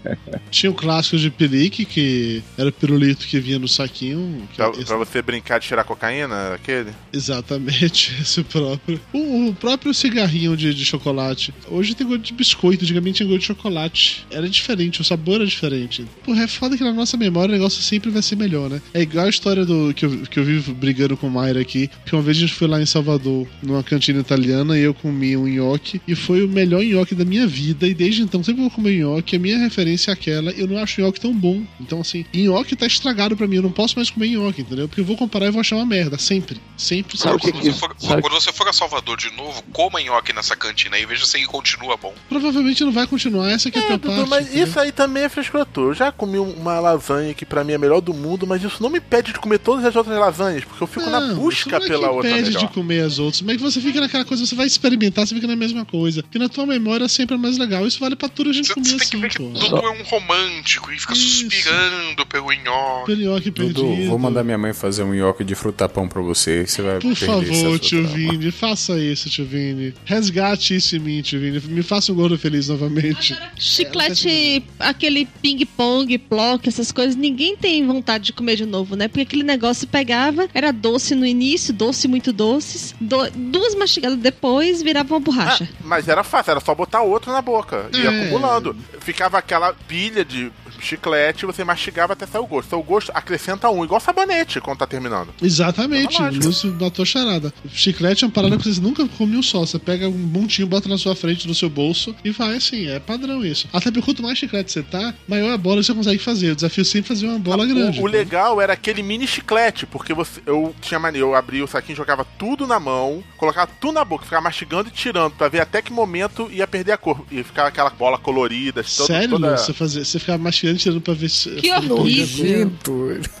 Tinha 0.50 0.70
o 0.70 0.74
clássico 0.74 1.18
de 1.18 1.30
pelique, 1.30 1.84
que 1.84 2.42
era 2.56 2.70
o 2.70 2.72
pirulito 2.72 3.26
que 3.26 3.38
vinha 3.38 3.58
no 3.58 3.68
saquinho. 3.68 4.48
que 4.50 4.56
pra, 4.56 4.70
esse- 4.70 4.84
pra 4.86 4.96
você 4.96 5.20
brincar 5.20 5.58
de 5.60 5.66
tirar 5.66 5.84
cocaína, 5.84 6.54
aquele. 6.54 6.90
Exatamente, 7.12 8.16
esse 8.22 8.42
próprio. 8.42 8.98
O, 9.12 9.48
o 9.48 9.54
próprio 9.54 9.92
cigarrinho 9.92 10.56
de, 10.56 10.72
de 10.72 10.84
chocolate. 10.84 11.52
Hoje 11.68 11.94
tem 11.94 12.06
gosto 12.06 12.22
de 12.22 12.32
biscoito, 12.32 12.84
antigamente 12.84 13.18
tinha 13.18 13.28
gosto 13.28 13.40
de 13.40 13.46
chocolate. 13.46 14.26
Era 14.30 14.48
diferente, 14.48 15.00
o 15.02 15.04
sabor 15.04 15.36
era 15.36 15.46
diferente. 15.46 16.06
Porra, 16.24 16.44
é 16.44 16.48
foda 16.48 16.76
que 16.76 16.82
na 16.84 16.92
nossa 16.92 17.16
memória 17.18 17.50
o 17.50 17.56
negócio 17.56 17.82
sempre 17.82 18.08
vai 18.10 18.22
ser 18.22 18.36
melhor, 18.36 18.70
né? 18.70 18.77
Né? 18.78 18.82
É 18.94 19.02
igual 19.02 19.26
a 19.26 19.28
história 19.28 19.64
do 19.64 19.92
que 19.94 20.04
eu, 20.04 20.10
que 20.22 20.38
eu 20.38 20.44
vivo 20.44 20.74
brigando 20.74 21.16
com 21.16 21.28
o 21.28 21.30
Mayra 21.30 21.60
aqui, 21.60 21.90
que 22.04 22.14
uma 22.14 22.22
vez 22.22 22.36
a 22.36 22.40
gente 22.40 22.54
foi 22.54 22.68
lá 22.68 22.80
em 22.80 22.86
Salvador, 22.86 23.46
numa 23.62 23.82
cantina 23.82 24.20
italiana, 24.20 24.78
e 24.78 24.82
eu 24.82 24.94
comi 24.94 25.36
um 25.36 25.46
nhoque, 25.46 26.00
e 26.06 26.14
foi 26.14 26.42
o 26.44 26.48
melhor 26.48 26.82
nhoque 26.82 27.14
da 27.14 27.24
minha 27.24 27.46
vida, 27.46 27.86
e 27.86 27.94
desde 27.94 28.22
então, 28.22 28.42
sempre 28.42 28.62
vou 28.62 28.70
comer 28.70 28.98
nhoque, 28.98 29.36
a 29.36 29.38
minha 29.38 29.58
referência 29.58 30.10
é 30.10 30.14
aquela, 30.14 30.50
eu 30.52 30.66
não 30.66 30.78
acho 30.78 31.00
nhoque 31.00 31.20
tão 31.20 31.34
bom. 31.34 31.62
Então, 31.80 32.00
assim, 32.00 32.24
nhoque 32.34 32.76
tá 32.76 32.86
estragado 32.86 33.36
pra 33.36 33.46
mim, 33.46 33.56
eu 33.56 33.62
não 33.62 33.72
posso 33.72 33.96
mais 33.96 34.10
comer 34.10 34.28
nhoque, 34.28 34.62
entendeu? 34.62 34.88
Porque 34.88 35.00
eu 35.00 35.04
vou 35.04 35.16
comparar 35.16 35.46
e 35.46 35.50
vou 35.50 35.60
achar 35.60 35.76
uma 35.76 35.86
merda, 35.86 36.18
sempre. 36.18 36.60
Sempre, 36.76 37.16
Sabe 37.18 37.42
sempre. 37.42 37.60
quando, 37.60 37.64
você 37.64 37.72
for, 37.72 38.20
quando 38.20 38.32
você 38.32 38.52
for 38.52 38.68
a 38.68 38.72
Salvador 38.72 39.16
de 39.16 39.30
novo, 39.36 39.62
coma 39.72 40.00
nhoque 40.00 40.32
nessa 40.32 40.56
cantina 40.56 40.96
aí 40.96 41.02
e 41.02 41.06
veja 41.06 41.26
se 41.26 41.36
ele 41.36 41.46
continua 41.46 41.96
bom. 41.96 42.14
Provavelmente 42.28 42.84
não 42.84 42.92
vai 42.92 43.06
continuar, 43.06 43.50
essa 43.50 43.70
que 43.70 43.78
é, 43.78 43.82
a 43.82 43.86
pior 43.86 43.98
Dudu, 43.98 44.14
parte. 44.14 44.28
mas 44.30 44.46
entendeu? 44.46 44.66
isso 44.66 44.80
aí 44.80 44.92
também 44.92 45.24
é 45.24 45.28
frescura 45.28 45.64
tua. 45.64 45.86
Eu 45.86 45.94
já 45.94 46.12
comi 46.12 46.38
uma 46.38 46.78
lasanha 46.78 47.34
que 47.34 47.44
pra 47.44 47.64
mim 47.64 47.72
é 47.72 47.76
a 47.76 47.78
melhor 47.78 48.00
do 48.00 48.14
mundo, 48.14 48.46
mas 48.46 48.62
isso 48.68 48.82
não 48.82 48.90
me 48.90 48.98
impede 48.98 49.32
de 49.32 49.38
comer 49.38 49.58
todas 49.58 49.84
as 49.84 49.94
outras 49.96 50.18
lasanhas, 50.18 50.64
porque 50.64 50.82
eu 50.82 50.86
fico 50.86 51.08
na 51.10 51.20
Não, 51.20 51.36
busca 51.36 51.68
isso 51.68 51.70
não 51.70 51.76
é 51.78 51.88
pela 51.88 52.08
que 52.08 52.14
outra 52.14 52.30
impede 52.30 52.48
melhor. 52.50 52.60
de 52.60 52.74
comer 52.74 53.00
as 53.04 53.18
outras, 53.18 53.42
mas 53.42 53.56
que 53.56 53.62
você 53.62 53.80
fica 53.80 54.00
naquela 54.00 54.24
coisa, 54.24 54.44
você 54.46 54.54
vai 54.54 54.66
experimentar, 54.66 55.26
você 55.26 55.34
fica 55.34 55.46
na 55.46 55.56
mesma 55.56 55.84
coisa. 55.84 56.22
Que 56.30 56.38
na 56.38 56.48
tua 56.48 56.66
memória 56.66 57.08
sempre 57.08 57.34
é 57.34 57.38
mais 57.38 57.58
legal. 57.58 57.86
Isso 57.86 57.98
vale 58.00 58.16
pra 58.16 58.28
tudo 58.28 58.50
a 58.50 58.52
gente 58.52 58.72
comer 58.72 58.94
assim, 58.94 59.20
pô. 59.20 59.44
Dudu 59.58 59.76
é 59.76 59.90
um 59.90 60.02
romântico 60.04 60.92
e 60.92 60.98
fica 60.98 61.14
suspirando 61.14 62.26
pelo 62.26 62.52
nhoque. 62.52 63.06
Pelo 63.06 63.20
nhoque 63.22 63.50
Dudu, 63.50 63.82
perdido. 63.84 64.08
vou 64.10 64.18
mandar 64.18 64.44
minha 64.44 64.58
mãe 64.58 64.72
fazer 64.72 65.02
um 65.02 65.14
nhoque 65.14 65.44
de 65.44 65.54
frutapão 65.54 66.08
pra 66.08 66.22
você. 66.22 66.66
Você 66.66 66.82
vai 66.82 66.98
Por 66.98 67.14
favor, 67.14 67.42
essa 67.44 67.78
tio 67.78 68.02
fruta. 68.06 68.14
Vini, 68.16 68.50
faça 68.50 68.98
isso, 68.98 69.30
tio 69.30 69.44
Vini. 69.46 69.94
Resgate 70.04 70.76
isso 70.76 70.96
em 70.96 70.98
mim, 70.98 71.22
tio 71.22 71.40
Vini. 71.40 71.60
Me 71.68 71.82
faça 71.82 72.12
um 72.12 72.14
gordo 72.14 72.38
feliz 72.38 72.68
novamente. 72.68 73.36
Chiclete, 73.56 74.62
aquele 74.78 75.26
ping-pong, 75.40 76.18
plock, 76.18 76.68
essas 76.68 76.92
coisas, 76.92 77.16
ninguém 77.16 77.56
tem 77.56 77.86
vontade 77.86 78.24
de 78.24 78.32
comer 78.32 78.56
de 78.58 78.66
novo, 78.66 78.96
né? 78.96 79.08
Porque 79.08 79.22
aquele 79.22 79.42
negócio 79.42 79.86
pegava, 79.86 80.48
era 80.52 80.72
doce 80.72 81.14
no 81.14 81.24
início, 81.24 81.72
doce 81.72 82.06
muito 82.08 82.32
doces, 82.32 82.94
do- 83.00 83.30
duas 83.30 83.74
mastigadas 83.74 84.18
depois 84.18 84.82
virava 84.82 85.14
uma 85.14 85.20
borracha. 85.20 85.68
Mas 85.84 86.08
era 86.08 86.22
fácil, 86.24 86.50
era 86.52 86.60
só 86.60 86.74
botar 86.74 87.02
outro 87.02 87.32
na 87.32 87.40
boca. 87.40 87.88
Ia 87.94 88.10
É. 88.10 88.22
acumulando. 88.22 88.76
Ficava 89.00 89.38
aquela 89.38 89.72
pilha 89.72 90.24
de 90.24 90.50
chiclete, 90.80 91.46
você 91.46 91.64
mastigava 91.64 92.12
até 92.12 92.26
sair 92.26 92.40
o 92.40 92.46
gosto. 92.46 92.68
Então 92.68 92.80
o 92.80 92.82
gosto 92.82 93.10
acrescenta 93.14 93.68
um, 93.70 93.84
igual 93.84 94.00
sabonete 94.00 94.60
quando 94.60 94.78
tá 94.78 94.86
terminando. 94.86 95.34
Exatamente, 95.42 96.20
Lúcio 96.44 96.74
matou 96.80 97.02
a 97.02 97.06
charada. 97.06 97.52
Chiclete 97.68 98.24
é 98.24 98.26
uma 98.26 98.32
parada 98.32 98.56
que 98.56 98.64
vocês 98.64 98.78
nunca 98.78 99.06
comiam 99.08 99.42
só. 99.42 99.60
Você 99.60 99.78
pega 99.78 100.08
um 100.08 100.12
montinho, 100.12 100.68
bota 100.68 100.88
na 100.88 100.98
sua 100.98 101.14
frente, 101.14 101.46
no 101.46 101.54
seu 101.54 101.68
bolso 101.68 102.14
e 102.24 102.30
vai 102.30 102.56
assim. 102.56 102.88
É 102.88 102.98
padrão 103.00 103.44
isso. 103.44 103.68
Até 103.72 103.90
porque 103.90 104.02
quanto 104.02 104.22
mais 104.22 104.38
chiclete 104.38 104.72
você 104.72 104.82
tá, 104.82 105.14
maior 105.26 105.52
a 105.52 105.58
bola 105.58 105.82
você 105.82 105.94
consegue 105.94 106.18
fazer. 106.18 106.52
O 106.52 106.54
desafio 106.54 106.82
é 106.82 106.84
sempre 106.84 107.08
fazer 107.08 107.26
uma 107.26 107.38
bola 107.38 107.66
grande. 107.66 108.00
O, 108.00 108.04
o 108.04 108.06
legal 108.06 108.60
era 108.60 108.72
aquele 108.72 109.02
mini 109.02 109.26
chiclete, 109.26 109.86
porque 109.86 110.14
você, 110.14 110.40
eu 110.46 110.74
tinha 110.80 110.98
mania, 110.98 111.20
eu 111.20 111.34
abria 111.34 111.64
o 111.64 111.68
saquinho, 111.68 111.96
jogava 111.96 112.24
tudo 112.38 112.66
na 112.66 112.78
mão, 112.78 113.22
colocava 113.36 113.70
tudo 113.80 113.94
na 113.94 114.04
boca, 114.04 114.24
ficava 114.24 114.42
mastigando 114.42 114.88
e 114.88 114.92
tirando 114.92 115.32
pra 115.32 115.48
ver 115.48 115.60
até 115.60 115.82
que 115.82 115.92
momento 115.92 116.48
ia 116.50 116.66
perder 116.66 116.92
a 116.92 116.96
cor. 116.96 117.24
E 117.30 117.42
ficava 117.42 117.68
aquela 117.68 117.90
bola 117.90 118.18
colorida, 118.18 118.82
toda, 118.82 119.06
Sério, 119.06 119.30
toda... 119.30 119.56
Você, 119.56 119.72
fazia, 119.72 120.04
você 120.04 120.18
ficava 120.18 120.38
mastigando 120.38 120.67
e 120.76 120.78
tirando 120.78 121.00
pra 121.00 121.14
ver 121.14 121.28
se. 121.28 121.50
Que 121.56 121.70
horrível. 121.72 122.72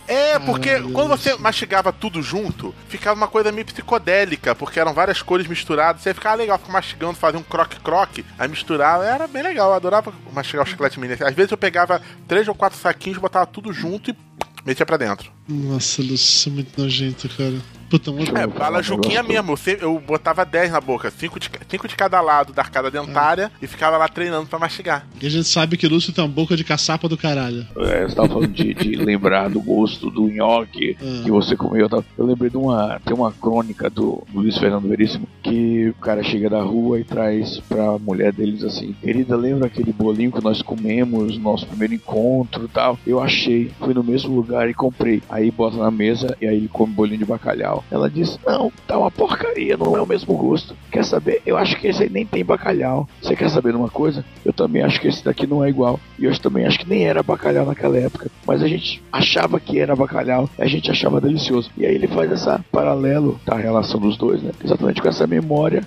É, 0.06 0.38
porque 0.38 0.80
quando 0.92 1.08
você 1.08 1.36
mastigava 1.36 1.92
tudo 1.92 2.22
junto, 2.22 2.74
ficava 2.88 3.16
uma 3.16 3.28
coisa 3.28 3.52
meio 3.52 3.66
psicodélica, 3.66 4.54
porque 4.54 4.80
eram 4.80 4.94
várias 4.94 5.22
cores 5.22 5.46
misturadas. 5.46 6.02
Você 6.02 6.14
ficava 6.14 6.36
legal, 6.36 6.58
ficava 6.58 6.78
mastigando, 6.78 7.14
fazia 7.14 7.38
um 7.38 7.42
croque-croque, 7.42 8.24
aí 8.38 8.48
misturava. 8.48 9.04
Era 9.04 9.26
bem 9.26 9.42
legal, 9.42 9.70
eu 9.70 9.76
adorava 9.76 10.12
mastigar 10.32 10.64
o 10.64 10.68
chiclete 10.68 10.98
mini. 10.98 11.14
Às 11.14 11.34
vezes 11.34 11.50
eu 11.50 11.58
pegava 11.58 12.00
três 12.26 12.48
ou 12.48 12.54
quatro 12.54 12.78
saquinhos, 12.78 13.18
botava 13.18 13.46
tudo 13.46 13.72
junto 13.72 14.10
e 14.10 14.16
metia 14.64 14.86
pra 14.86 14.96
dentro. 14.96 15.30
Nossa, 15.48 16.02
Lúcio, 16.02 16.14
isso 16.14 16.48
é 16.48 16.52
muito 16.52 16.80
nojento, 16.80 17.28
cara. 17.30 17.56
Puta, 17.88 18.10
É, 18.38 18.46
bala 18.46 18.82
juquinha 18.82 19.22
mesmo. 19.22 19.52
Eu, 19.52 19.56
sempre- 19.56 19.84
eu 19.84 19.98
botava 19.98 20.44
10 20.44 20.70
na 20.72 20.80
boca, 20.80 21.10
5 21.10 21.38
de, 21.40 21.50
cinco 21.70 21.88
de 21.88 21.96
cada 21.96 22.20
lado 22.20 22.52
da 22.52 22.62
arcada 22.62 22.90
dentária 22.90 23.50
e 23.62 23.66
ficava 23.66 23.96
lá 23.96 24.08
treinando 24.08 24.46
pra 24.46 24.58
mastigar. 24.58 25.06
E 25.20 25.26
a 25.26 25.30
gente 25.30 25.48
sabe 25.48 25.76
que 25.76 25.86
o 25.86 25.90
Lúcio 25.90 26.12
tem 26.12 26.22
uma 26.24 26.30
boca 26.30 26.56
de 26.56 26.64
caçapa 26.64 27.08
do 27.08 27.16
caralho. 27.16 27.66
É, 27.78 28.02
você 28.06 28.14
tava 28.14 28.28
falando 28.28 28.52
de, 28.52 28.74
de 28.74 28.94
lembrar 28.96 29.48
do 29.48 29.60
gosto 29.60 30.10
do 30.10 30.28
nhoque 30.28 30.96
que 31.24 31.30
você 31.30 31.56
comeu. 31.56 31.82
Eu, 31.82 31.88
tava- 31.88 32.04
eu 32.16 32.26
lembrei 32.26 32.50
de 32.50 32.56
uma. 32.56 33.00
Tem 33.04 33.14
uma 33.14 33.32
crônica 33.32 33.88
do, 33.88 34.22
do 34.28 34.40
Luiz 34.40 34.58
Fernando 34.58 34.88
Veríssimo 34.88 35.26
que 35.42 35.88
o 35.88 35.94
cara 35.94 36.22
chega 36.22 36.50
da 36.50 36.62
rua 36.62 37.00
e 37.00 37.04
traz 37.04 37.58
pra 37.68 37.98
mulher 37.98 38.32
deles 38.32 38.62
assim: 38.64 38.94
Querida, 39.02 39.36
lembra 39.36 39.66
aquele 39.66 39.92
bolinho 39.92 40.32
que 40.32 40.42
nós 40.44 40.60
comemos 40.62 41.36
no 41.36 41.42
nosso 41.42 41.66
primeiro 41.66 41.94
encontro 41.94 42.64
e 42.64 42.68
tal? 42.68 42.98
Eu 43.06 43.20
achei, 43.20 43.70
fui 43.80 43.94
no 43.94 44.02
mesmo 44.04 44.34
lugar 44.34 44.68
e 44.68 44.74
comprei. 44.74 45.22
Aí 45.28 45.50
bota 45.50 45.76
na 45.76 45.90
mesa 45.90 46.36
e 46.40 46.46
aí 46.46 46.56
ele 46.56 46.68
come 46.68 46.92
bolinho 46.92 47.18
de 47.18 47.24
bacalhau. 47.24 47.77
Ela 47.90 48.10
diz: 48.10 48.38
Não, 48.46 48.72
tá 48.86 48.98
uma 48.98 49.10
porcaria, 49.10 49.76
não 49.76 49.96
é 49.96 50.00
o 50.00 50.06
mesmo 50.06 50.36
gosto. 50.36 50.76
Quer 50.90 51.04
saber? 51.04 51.42
Eu 51.46 51.56
acho 51.56 51.78
que 51.78 51.88
esse 51.88 52.02
aí 52.02 52.10
nem 52.10 52.26
tem 52.26 52.44
bacalhau. 52.44 53.08
Você 53.20 53.36
quer 53.36 53.50
saber 53.50 53.72
de 53.72 53.78
uma 53.78 53.90
coisa? 53.90 54.24
Eu 54.44 54.52
também 54.52 54.82
acho 54.82 55.00
que 55.00 55.08
esse 55.08 55.24
daqui 55.24 55.46
não 55.46 55.64
é 55.64 55.68
igual. 55.68 55.98
E 56.18 56.24
eu 56.24 56.38
também 56.38 56.66
acho 56.66 56.78
que 56.78 56.88
nem 56.88 57.04
era 57.04 57.22
bacalhau 57.22 57.66
naquela 57.66 57.96
época. 57.96 58.30
Mas 58.46 58.62
a 58.62 58.68
gente 58.68 59.02
achava 59.12 59.58
que 59.60 59.78
era 59.78 59.96
bacalhau, 59.96 60.48
a 60.58 60.66
gente 60.66 60.90
achava 60.90 61.20
delicioso. 61.20 61.70
E 61.76 61.86
aí 61.86 61.94
ele 61.94 62.06
faz 62.08 62.30
essa 62.30 62.64
paralelo 62.70 63.40
da 63.44 63.56
relação 63.56 64.00
dos 64.00 64.16
dois, 64.16 64.42
né? 64.42 64.52
Exatamente 64.64 65.00
com 65.00 65.08
essa 65.08 65.26
memória 65.26 65.82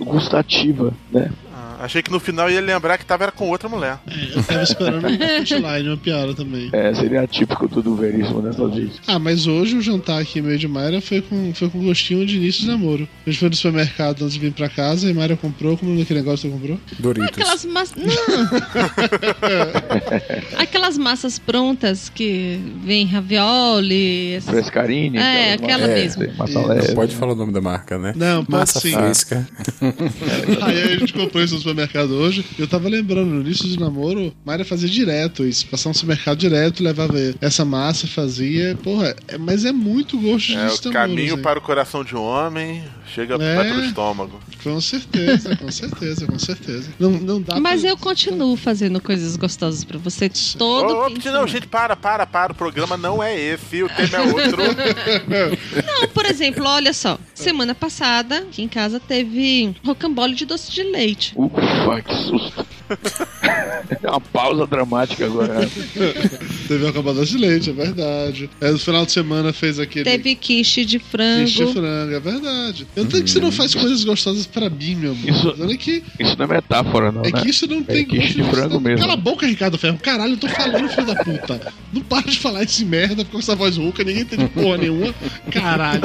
gustativa, 0.00 0.92
né? 1.12 1.30
Achei 1.80 2.02
que 2.02 2.10
no 2.10 2.18
final 2.18 2.50
ia 2.50 2.60
lembrar 2.60 2.98
que 2.98 3.04
tava 3.06 3.24
era 3.24 3.32
com 3.32 3.48
outra 3.48 3.68
mulher. 3.68 3.98
Eu 4.34 4.42
tava 4.42 4.62
esperando 4.62 5.06
um 5.08 5.16
punchline, 5.16 5.88
uma 5.88 5.96
piada 5.96 6.34
também. 6.34 6.68
É, 6.72 6.92
seria 6.94 7.22
atípico 7.22 7.68
do 7.68 7.94
Veríssimo 7.94 8.42
dessa 8.42 8.66
vez. 8.68 8.90
Ah, 9.06 9.18
mas 9.18 9.46
hoje 9.46 9.76
o 9.76 9.80
jantar 9.82 10.20
aqui 10.20 10.42
meio 10.42 10.58
de 10.58 10.66
Mayra 10.66 11.00
foi 11.00 11.20
com, 11.20 11.52
foi 11.54 11.68
com 11.70 11.82
gostinho 11.84 12.26
de 12.26 12.36
início 12.36 12.62
de 12.62 12.68
namoro. 12.68 13.08
A 13.26 13.30
gente 13.30 13.38
foi 13.40 13.48
no 13.48 13.54
supermercado 13.56 14.22
antes 14.22 14.34
de 14.34 14.40
vir 14.40 14.52
pra 14.52 14.68
casa 14.68 15.08
e 15.08 15.14
Mayra 15.14 15.36
comprou. 15.36 15.76
Como 15.78 15.94
é 15.94 15.98
o 15.98 16.02
aquele 16.02 16.20
negócio 16.20 16.48
que 16.50 16.56
você 16.56 16.60
comprou? 16.60 16.80
Doritos. 16.98 17.28
Aquelas 17.38 17.64
massas. 17.64 17.96
Não! 17.96 18.48
Aquelas 20.58 20.98
massas 20.98 21.38
prontas 21.38 22.08
que 22.08 22.58
vem 22.84 23.06
ravioli. 23.06 24.34
essas- 24.34 24.50
Frescarini. 24.50 25.18
É, 25.18 25.52
aquela 25.54 25.86
mesmo. 25.86 26.24
Massa 26.36 26.54
Não 26.54 26.66
leve. 26.66 26.94
pode 26.94 27.14
falar 27.14 27.32
o 27.32 27.36
nome 27.36 27.52
da 27.52 27.60
marca, 27.60 27.98
né? 27.98 28.12
Não, 28.16 28.44
pode 28.44 28.58
Massa 28.60 28.80
sim. 28.80 28.92
fresca. 28.92 29.48
Aí 30.62 30.82
a 30.82 30.96
gente 30.98 31.12
comprou 31.12 31.42
isso 31.42 31.54
no 31.54 31.60
supermercado 31.70 32.10
hoje. 32.12 32.44
Eu 32.58 32.66
tava 32.66 32.88
lembrando, 32.88 33.26
no 33.30 33.40
início 33.40 33.68
de 33.68 33.78
namoro, 33.78 34.32
Mayra 34.44 34.64
fazia 34.64 34.88
direto 34.88 35.44
isso. 35.44 35.66
Passar 35.66 35.90
no 35.90 35.94
supermercado 35.94 36.38
direto, 36.38 36.82
levava 36.82 37.14
essa 37.40 37.64
massa, 37.64 38.06
fazia. 38.06 38.76
Porra, 38.82 39.14
é- 39.28 39.38
mas 39.38 39.64
é 39.64 39.72
muito 39.72 40.18
gosto 40.18 40.52
É 40.52 40.66
disso 40.66 40.88
o 40.88 40.92
caminho 40.92 41.38
para 41.38 41.58
o 41.58 41.62
coração 41.62 42.02
de 42.04 42.14
um 42.16 42.22
homem, 42.22 42.82
chega 43.14 43.34
É. 43.34 43.54
vai 43.56 43.72
pro 43.72 43.84
estômago. 43.84 44.40
Com 44.62 44.80
certeza, 44.80 45.56
com 45.56 45.70
certeza, 45.70 46.26
com 46.26 46.38
certeza. 46.38 46.88
Não, 46.98 47.10
não 47.12 47.40
dá 47.40 47.60
Mas 47.60 47.82
pra... 47.82 47.90
eu 47.90 47.96
continuo 47.96 48.56
fazendo 48.56 49.00
coisas 49.00 49.36
gostosas 49.36 49.84
pra 49.84 49.98
você 49.98 50.28
todo 50.58 51.06
fim 51.10 51.18
de 51.18 51.30
não, 51.30 51.46
gente, 51.46 51.66
para, 51.66 51.94
para, 51.94 52.26
para. 52.26 52.52
O 52.52 52.54
programa 52.54 52.96
não 52.96 53.22
é 53.22 53.38
esse, 53.38 53.82
o 53.82 53.88
tema 53.88 54.16
é 54.16 54.20
outro. 54.22 54.58
Não, 55.86 56.08
por 56.08 56.24
exemplo, 56.26 56.64
olha 56.66 56.92
só. 56.92 57.18
Semana 57.34 57.74
passada, 57.74 58.38
aqui 58.38 58.62
em 58.62 58.68
casa, 58.68 58.98
teve 59.00 59.74
rocambole 59.84 60.34
de 60.34 60.44
doce 60.44 60.70
de 60.72 60.82
leite. 60.82 61.34
Ufa, 61.58 62.02
que 62.02 62.14
susto. 62.14 62.66
É 64.02 64.10
uma 64.10 64.20
pausa 64.20 64.66
dramática 64.66 65.24
agora. 65.24 65.66
Teve 66.68 66.84
uma 66.84 66.92
camada 66.92 67.24
de 67.24 67.38
leite, 67.38 67.70
é 67.70 67.72
verdade. 67.72 68.50
É, 68.60 68.70
no 68.70 68.78
final 68.78 69.06
de 69.06 69.12
semana 69.12 69.50
fez 69.52 69.78
aquele. 69.80 70.04
Teve 70.04 70.34
quiche 70.34 70.84
de 70.84 70.98
frango. 70.98 71.44
Quiche 71.44 71.64
de 71.64 71.72
frango, 71.72 72.12
é 72.14 72.20
verdade. 72.20 72.86
Eu 72.94 73.04
não 73.04 73.10
tenho 73.10 73.24
que 73.24 73.30
você 73.30 73.40
não 73.40 73.50
faz 73.50 73.74
coisas 73.74 74.04
gostosas 74.04 74.46
pra 74.46 74.68
mim, 74.68 74.94
meu 74.94 75.12
amor. 75.12 75.28
Isso- 75.30 75.56
Olha 75.58 75.76
que, 75.76 76.02
Isso 76.20 76.36
não 76.38 76.44
é 76.44 76.48
metáfora, 76.48 77.10
não. 77.10 77.22
é 77.22 77.30
né? 77.32 77.40
que 77.40 77.48
isso 77.48 77.66
não 77.66 77.82
tem 77.82 78.02
É 78.02 78.04
quiche 78.04 78.34
de 78.34 78.42
frango 78.44 78.74
não- 78.74 78.80
mesmo. 78.80 79.00
Cala 79.00 79.14
a 79.14 79.16
boca, 79.16 79.46
Ricardo 79.46 79.78
Ferro. 79.78 79.98
Caralho, 79.98 80.34
eu 80.34 80.38
tô 80.38 80.48
falando, 80.48 80.88
filho 80.90 81.06
da 81.06 81.24
puta. 81.24 81.72
Não 81.92 82.02
para 82.02 82.26
de 82.30 82.38
falar 82.38 82.62
esse 82.64 82.84
merda 82.84 83.24
com 83.24 83.38
essa 83.38 83.54
voz 83.56 83.76
rouca, 83.78 84.04
ninguém 84.04 84.22
entende 84.22 84.46
porra 84.48 84.76
nenhuma. 84.78 85.14
Caralho. 85.50 86.02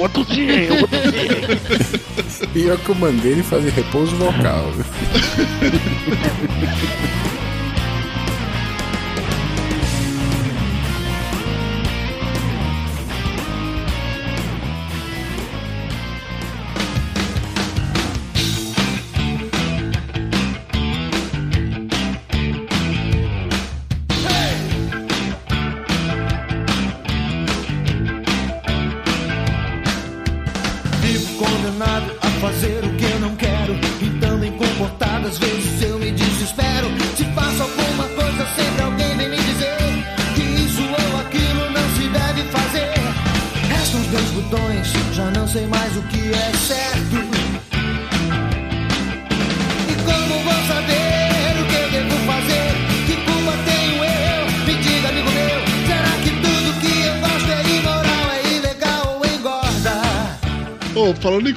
Vou 0.00 0.08
tossir, 0.08 0.48
eu 0.48 0.78
vou 0.78 0.88
tossir. 0.88 2.48
Pior 2.54 2.78
que 2.78 2.88
eu 2.88 2.94
mandei 2.94 3.32
ele 3.32 3.42
fazer 3.42 3.68
repouso 3.68 4.16
vocal. 4.16 4.72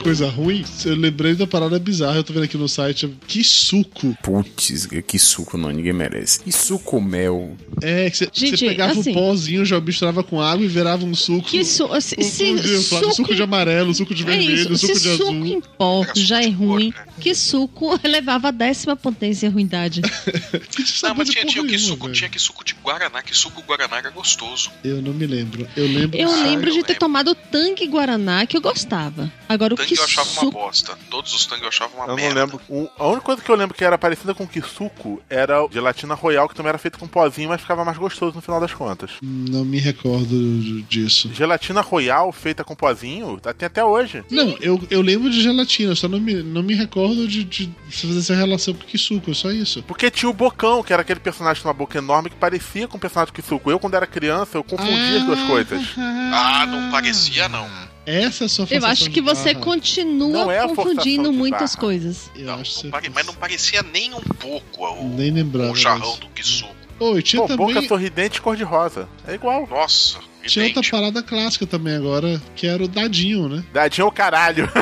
coisa 0.03 0.27
ruim, 0.29 0.63
eu 0.85 0.95
lembrei 0.95 1.33
da 1.33 1.47
parada 1.47 1.79
bizarra, 1.79 2.17
eu 2.17 2.23
tô 2.23 2.33
vendo 2.33 2.43
aqui 2.43 2.57
no 2.57 2.67
site. 2.67 3.09
Que 3.27 3.43
suco. 3.43 4.15
Putz, 4.21 4.85
que 5.07 5.17
suco 5.17 5.57
não, 5.57 5.69
ninguém 5.71 5.93
merece. 5.93 6.41
E 6.45 6.51
suco 6.51 6.99
mel. 7.01 7.55
É, 7.81 8.09
que 8.09 8.17
você 8.17 8.57
pegava 8.57 8.99
assim- 8.99 9.11
um 9.11 9.13
pozinho, 9.13 9.65
já 9.65 9.79
misturava 9.79 10.23
com 10.23 10.41
água 10.41 10.63
e 10.63 10.67
virava 10.67 11.05
um 11.05 11.15
suco. 11.15 11.47
Que 11.49 11.63
su 11.63 11.87
se, 12.01 12.15
Um- 12.19 12.23
se- 12.23 12.43
um 12.53 12.57
Flávio, 12.83 13.09
suco, 13.09 13.15
suco 13.15 13.35
de 13.35 13.41
amarelo, 13.41 13.93
suco 13.95 14.13
de 14.13 14.23
é 14.23 14.25
vermelho, 14.25 14.73
isso, 14.73 14.77
suco 14.77 14.95
se 14.95 15.01
de 15.01 15.09
suco 15.17 15.23
azul. 15.23 15.45
em 15.45 15.61
pó 15.77 16.05
já 16.15 16.41
é 16.43 16.49
ruim, 16.49 16.93
que 17.19 17.33
suco 17.33 17.97
elevava 18.03 18.49
a 18.49 18.51
décima 18.51 18.95
potência 18.95 19.47
em 19.47 19.49
ruindade. 19.49 20.01
Não, 21.03 21.15
mas 21.15 21.29
tinha, 21.29 21.45
tinha 21.45 21.65
que 21.65 21.77
suco, 21.77 22.11
tinha 22.11 22.29
que 22.29 22.39
suco 22.39 22.63
de 22.65 22.73
Guaraná, 22.83 23.21
que 23.21 23.35
suco 23.35 23.61
Guaraná 23.61 23.97
era 23.97 24.09
gostoso. 24.09 24.69
Eu 24.83 25.01
não 25.01 25.13
me 25.13 25.25
lembro. 25.25 25.67
Eu 25.75 25.85
lembro. 25.87 26.17
Eu 26.17 26.29
Ah, 26.31 26.43
lembro 26.43 26.71
de 26.71 26.83
ter 26.83 26.95
tomado 26.97 27.33
tangue 27.35 27.87
Guaraná 27.87 28.45
que 28.45 28.57
eu 28.57 28.61
gostava. 28.61 29.31
Agora 29.47 29.73
o 29.73 29.77
Tangue 29.77 29.92
eu 29.97 30.03
achava 30.05 30.29
uma 30.41 30.51
bosta. 30.51 30.97
Todos 31.09 31.33
os 31.33 31.45
tangue 31.45 31.63
eu 31.63 31.67
achava 31.69 31.93
uma 31.95 32.03
Eu 32.05 32.07
não 32.09 32.15
merda. 32.15 32.39
lembro. 32.41 32.61
Um- 32.69 32.87
a 32.97 33.07
única 33.07 33.21
coisa 33.25 33.41
que 33.41 33.49
eu 33.49 33.55
lembro 33.55 33.75
que 33.75 33.83
era 33.83 33.97
parecida 33.97 34.33
com 34.33 34.47
Kisuko 34.47 35.21
era 35.29 35.65
gelatina 35.71 36.13
royal, 36.13 36.47
que 36.49 36.55
também 36.55 36.69
era 36.69 36.77
feita 36.77 36.97
com 36.97 37.07
pozinho, 37.07 37.49
mas 37.49 37.61
ficava 37.61 37.83
mais 37.85 37.97
gostoso 37.97 38.35
no 38.35 38.41
final 38.41 38.59
das 38.59 38.73
contas. 38.73 39.11
Não 39.21 39.63
me 39.65 39.79
recordo 39.79 40.81
disso. 40.83 41.29
Gelatina 41.33 41.81
royal 41.81 42.31
feita 42.31 42.63
com 42.63 42.75
pozinho, 42.75 43.39
tá- 43.39 43.53
tem 43.53 43.67
até 43.67 43.83
hoje. 43.83 44.23
Não, 44.29 44.55
eu, 44.59 44.81
eu 44.89 45.01
lembro 45.01 45.29
de 45.29 45.41
gelatina, 45.41 45.91
eu 45.91 45.95
só 45.95 46.07
não 46.07 46.19
me, 46.19 46.35
não 46.43 46.63
me 46.63 46.73
recordo 46.73 47.27
de, 47.27 47.43
de 47.43 47.69
fazer 47.89 48.19
essa 48.19 48.35
relação 48.35 48.73
com 48.73 48.83
Kisuko, 48.85 49.31
é 49.31 49.33
só 49.33 49.51
isso. 49.51 49.83
Porque 49.83 50.09
tinha 50.11 50.29
o 50.29 50.33
Bocão, 50.33 50.83
que 50.83 50.93
era 50.93 51.01
aquele 51.01 51.19
personagem 51.19 51.61
com 51.61 51.67
uma 51.69 51.73
boca 51.73 51.97
enorme 51.97 52.29
que 52.29 52.35
parecia 52.35 52.87
com 52.87 52.97
o 52.97 52.99
personagem 52.99 53.33
do 53.33 53.35
Kisuko. 53.41 53.69
Eu, 53.71 53.79
quando 53.79 53.93
era 53.95 54.05
criança, 54.07 54.57
eu 54.57 54.63
confundia 54.63 55.17
as 55.19 55.25
duas 55.25 55.39
coisas. 55.43 55.81
Ah, 55.97 56.65
não 56.67 56.91
parecia 56.91 57.47
não. 57.49 57.67
Essa 58.05 58.43
é 58.43 58.45
a 58.45 58.49
sua 58.49 58.67
Eu 58.69 58.85
acho 58.85 59.09
que 59.09 59.21
você 59.21 59.55
continua 59.55 60.43
Não 60.45 60.51
é 60.51 60.67
confundindo 60.67 61.31
muitas 61.31 61.75
coisas. 61.75 62.29
Eu 62.35 62.53
acho 62.53 62.81
que 62.81 62.89
Pare- 62.89 63.09
Mas 63.09 63.25
não 63.25 63.33
parecia 63.33 63.81
nem 63.81 64.13
um 64.13 64.19
pouco 64.19 64.85
o, 64.85 65.07
Nem 65.09 65.31
lembrava. 65.31 65.71
o 65.71 65.75
jarrão 65.75 66.17
do 66.17 66.27
Kisuko. 66.29 66.73
Oi, 66.99 67.21
tinha 67.21 67.41
Pô, 67.41 67.47
também. 67.47 67.67
boca 67.73 67.87
sorridente 67.87 68.41
cor-de-rosa. 68.41 69.07
É 69.27 69.33
igual. 69.33 69.67
Nossa, 69.69 70.19
Tinha 70.45 70.65
outra 70.67 70.81
parada 70.91 71.23
clássica 71.23 71.65
também 71.65 71.95
agora, 71.95 72.41
que 72.55 72.67
era 72.67 72.83
o 72.83 72.87
dadinho, 72.87 73.47
né? 73.49 73.63
Dadinho 73.73 74.05
é 74.05 74.07
o 74.07 74.11
caralho. 74.11 74.69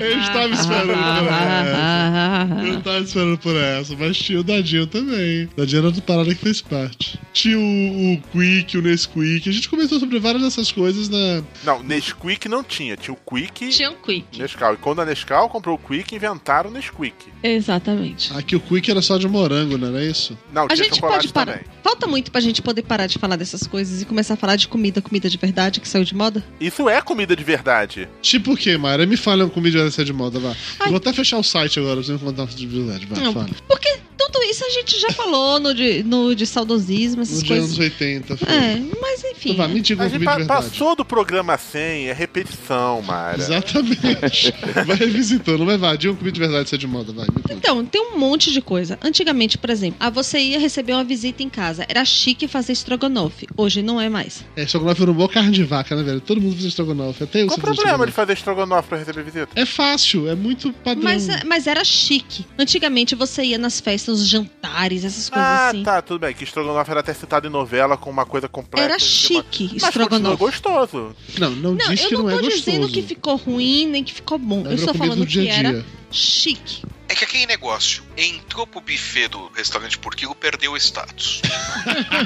Eu 0.00 0.18
estava 0.20 0.48
esperando 0.48 0.92
por 0.92 1.28
essa. 1.32 2.62
Eu 2.66 2.78
estava 2.78 2.98
esperando 3.00 3.38
por 3.38 3.56
essa, 3.56 3.96
mas 3.96 4.16
tinha 4.18 4.40
o 4.40 4.42
dadinho 4.44 4.86
também. 4.86 5.44
O 5.46 5.56
dadinho 5.56 5.78
era 5.78 5.86
outra 5.86 6.02
parada 6.02 6.34
que 6.34 6.40
fez 6.40 6.60
parte. 6.60 7.18
Tinha 7.32 7.58
o, 7.58 8.12
o 8.14 8.22
Quick, 8.32 8.76
o 8.78 8.82
Nesquik. 8.82 9.48
A 9.48 9.52
gente 9.52 9.68
comentou 9.68 9.98
sobre 9.98 10.18
várias 10.18 10.42
dessas 10.42 10.70
coisas 10.72 11.08
na. 11.08 11.42
Não, 11.64 11.82
Nesquik 11.82 12.48
não 12.48 12.62
tinha. 12.62 12.96
Tinha 12.96 13.14
o 13.14 13.16
Quick 13.34 13.68
Tinha 13.70 13.90
um 13.90 13.94
Quick. 13.96 14.38
Nescau. 14.38 14.74
E 14.74 14.76
quando 14.76 15.00
a 15.00 15.04
Nescau 15.04 15.48
comprou 15.48 15.76
o 15.76 15.78
Quick, 15.78 16.14
inventaram 16.14 16.70
o 16.70 16.72
Nesquik. 16.72 17.14
Exatamente. 17.42 18.32
Aqui 18.36 18.56
o 18.56 18.60
Quick 18.60 18.90
era 18.90 19.00
só 19.02 19.18
de 19.18 19.28
morango, 19.28 19.78
não 19.78 19.88
era 19.88 20.04
isso? 20.04 20.36
Não, 20.52 20.64
A 20.64 20.68
tinha 20.68 20.84
gente 20.84 21.00
pode 21.00 21.28
parar. 21.32 21.52
também. 21.52 21.66
Falta 21.82 22.06
muito 22.06 22.30
pra 22.30 22.40
gente 22.40 22.60
poder 22.62 22.82
parar 22.82 23.06
de 23.06 23.18
falar 23.18 23.36
dessas 23.52 23.66
coisas 23.68 24.00
e 24.02 24.04
começar 24.04 24.34
a 24.34 24.36
falar 24.36 24.56
de 24.56 24.66
comida, 24.66 25.00
comida 25.02 25.28
de 25.28 25.36
verdade 25.36 25.80
que 25.80 25.88
saiu 25.88 26.04
de 26.04 26.14
moda? 26.14 26.42
Isso 26.60 26.88
é 26.88 27.00
comida 27.00 27.36
de 27.36 27.44
verdade. 27.44 28.08
Tipo 28.20 28.52
o 28.52 28.56
que, 28.56 28.76
Mayra? 28.76 29.06
Me 29.06 29.16
fala 29.16 29.44
uma 29.44 29.50
comida 29.50 29.84
dessa 29.84 30.04
de 30.04 30.12
moda, 30.12 30.38
vá. 30.38 30.54
Eu 30.80 30.88
Vou 30.88 30.96
até 30.96 31.12
fechar 31.12 31.38
o 31.38 31.42
site 31.42 31.78
agora 31.78 31.96
pra 31.96 32.04
você 32.04 32.12
me 32.12 32.18
contar 32.18 32.42
uma 32.42 32.48
de 32.48 32.66
verdade. 32.66 33.06
Vai, 33.06 33.22
Não, 33.22 33.32
fala. 33.32 33.48
porque 33.68 33.98
tudo 34.16 34.42
isso 34.44 34.64
a 34.64 34.70
gente 34.70 34.98
já 35.00 35.10
falou 35.10 35.58
no 35.60 35.74
de, 35.74 36.02
no 36.02 36.34
de 36.34 36.46
saudosismo, 36.46 37.22
essas 37.22 37.36
Nos 37.36 37.42
dias 37.44 37.58
coisas. 37.60 37.78
anos 37.78 37.78
80. 37.78 38.36
Foi. 38.36 38.48
É, 38.48 38.82
mas 39.00 39.24
enfim. 39.24 39.50
Então 39.52 39.56
vá, 39.66 39.68
me 39.68 39.80
diga 39.80 40.02
A 40.02 40.06
uma 40.06 40.10
gente 40.10 40.24
pa- 40.24 40.32
de 40.32 40.38
verdade. 40.38 40.64
passou 40.68 40.94
do 40.96 41.04
programa 41.04 41.56
100, 41.58 42.08
é 42.08 42.12
repetição, 42.12 43.02
Mara. 43.02 43.38
Exatamente. 43.38 44.54
vai 44.86 44.96
revisitando, 44.96 45.64
mas 45.64 45.80
vai, 45.80 45.96
diga 45.98 46.12
uma 46.12 46.18
comida 46.18 46.32
de 46.34 46.40
verdade 46.40 46.68
ser 46.68 46.78
de 46.78 46.86
moda, 46.86 47.12
vai. 47.12 47.26
Então, 47.50 47.84
tem 47.84 48.00
um 48.00 48.18
monte 48.18 48.52
de 48.52 48.60
coisa. 48.60 48.98
Antigamente, 49.02 49.58
por 49.58 49.70
exemplo, 49.70 49.96
ah, 50.00 50.10
você 50.10 50.38
ia 50.38 50.58
receber 50.58 50.92
uma 50.92 51.04
visita 51.04 51.42
em 51.42 51.48
casa. 51.48 51.84
Era 51.88 52.04
chique 52.04 52.46
fazer 52.48 52.72
estrogonofe. 52.72 53.46
Hoje 53.56 53.82
não 53.82 54.00
é 54.00 54.08
mais. 54.08 54.44
É, 54.56 54.62
estrogonofe 54.62 55.02
era 55.02 55.10
uma 55.10 55.16
boa 55.16 55.28
carne 55.28 55.52
de 55.52 55.64
vaca, 55.64 55.94
né, 55.96 56.02
velho? 56.02 56.20
Todo 56.20 56.40
mundo 56.40 56.52
faz 56.54 56.64
estrogonofe. 56.66 57.24
Até 57.24 57.42
eu 57.42 57.46
Qual 57.46 57.58
o 57.58 57.60
problema 57.60 58.06
de 58.06 58.12
fazer 58.12 58.32
estrogonofe 58.34 58.88
pra 58.88 58.98
receber 58.98 59.22
visita? 59.24 59.48
É 59.54 59.64
fácil, 59.66 60.28
é 60.28 60.34
muito 60.34 60.72
padrão. 60.72 61.02
Mas, 61.04 61.26
mas 61.44 61.66
era 61.66 61.84
chique. 61.84 62.44
Antigamente 62.58 63.14
você 63.14 63.42
ia 63.44 63.58
nas 63.58 63.80
festas, 63.80 64.01
nos 64.06 64.26
jantares, 64.26 65.04
essas 65.04 65.28
coisas 65.30 65.48
Ah, 65.48 65.68
assim. 65.68 65.82
tá, 65.82 66.02
tudo 66.02 66.20
bem. 66.20 66.34
Que 66.34 66.44
estrogonofe 66.44 66.90
era 66.90 67.00
até 67.00 67.12
citado 67.14 67.46
em 67.46 67.50
novela 67.50 67.96
com 67.96 68.10
uma 68.10 68.24
coisa 68.26 68.48
completa. 68.48 68.84
Era 68.90 68.98
chique, 68.98 69.34
Mas 69.72 69.84
continua 69.84 69.88
estrogonofe. 69.88 70.36
gostoso. 70.36 71.16
Não, 71.38 71.50
não, 71.50 71.74
Não, 71.74 71.88
diz 71.88 72.02
eu 72.02 72.08
que 72.08 72.14
não 72.14 72.22
não, 72.24 72.30
tô 72.30 72.46
é 72.46 72.48
dizendo 72.50 72.80
gostoso. 72.82 72.92
que 72.92 73.02
ficou 73.02 73.36
ruim, 73.36 73.86
nem 73.86 74.04
que 74.04 74.12
ficou 74.12 74.38
bom. 74.38 74.62
Mas 74.62 74.72
eu 74.72 74.78
estou 74.78 74.94
falando 74.94 75.18
do 75.20 75.26
dia 75.26 75.42
que 75.44 75.48
era 75.50 75.84
chique. 76.10 76.82
É 77.12 77.14
que 77.14 77.24
aquele 77.24 77.44
negócio, 77.44 78.02
entrou 78.16 78.66
pro 78.66 78.80
buffet 78.80 79.28
do 79.28 79.48
restaurante 79.48 79.98
por 79.98 80.16
quilo, 80.16 80.34
perdeu 80.34 80.72
o 80.72 80.76
status. 80.78 81.42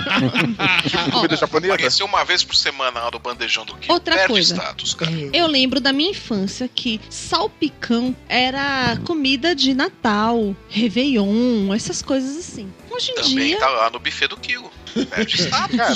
Comida 1.13 1.35
japonesa? 1.35 1.75
Apareceu 1.75 2.07
uma 2.07 2.25
vez 2.25 2.45
por 2.45 2.55
semana 2.55 3.01
lá 3.01 3.11
do 3.11 3.19
bandejão 3.19 3.67
do 3.67 3.77
quilo. 3.77 3.93
Outra 3.93 4.15
perde 4.15 4.33
coisa. 4.33 4.55
status, 4.55 4.95
cara. 4.95 5.11
Eu 5.33 5.49
lembro 5.49 5.81
da 5.81 5.93
minha 5.93 6.11
infância 6.11 6.71
que 6.73 7.01
salpicão 7.11 8.15
era 8.29 8.97
comida 9.05 9.57
de 9.57 9.75
Natal, 9.75 10.55
Réveillon, 10.69 11.75
essas 11.75 12.01
coisas 12.01 12.37
assim. 12.37 12.73
Hoje 12.89 13.11
em 13.11 13.15
Também 13.17 13.49
dia. 13.49 13.59
tá 13.59 13.69
lá 13.69 13.91
no 13.91 13.99
buffet 13.99 14.29
do 14.29 14.37
quilo. 14.37 14.71
Perde 15.05 15.37
status. 15.43 15.77
Cara, 15.77 15.95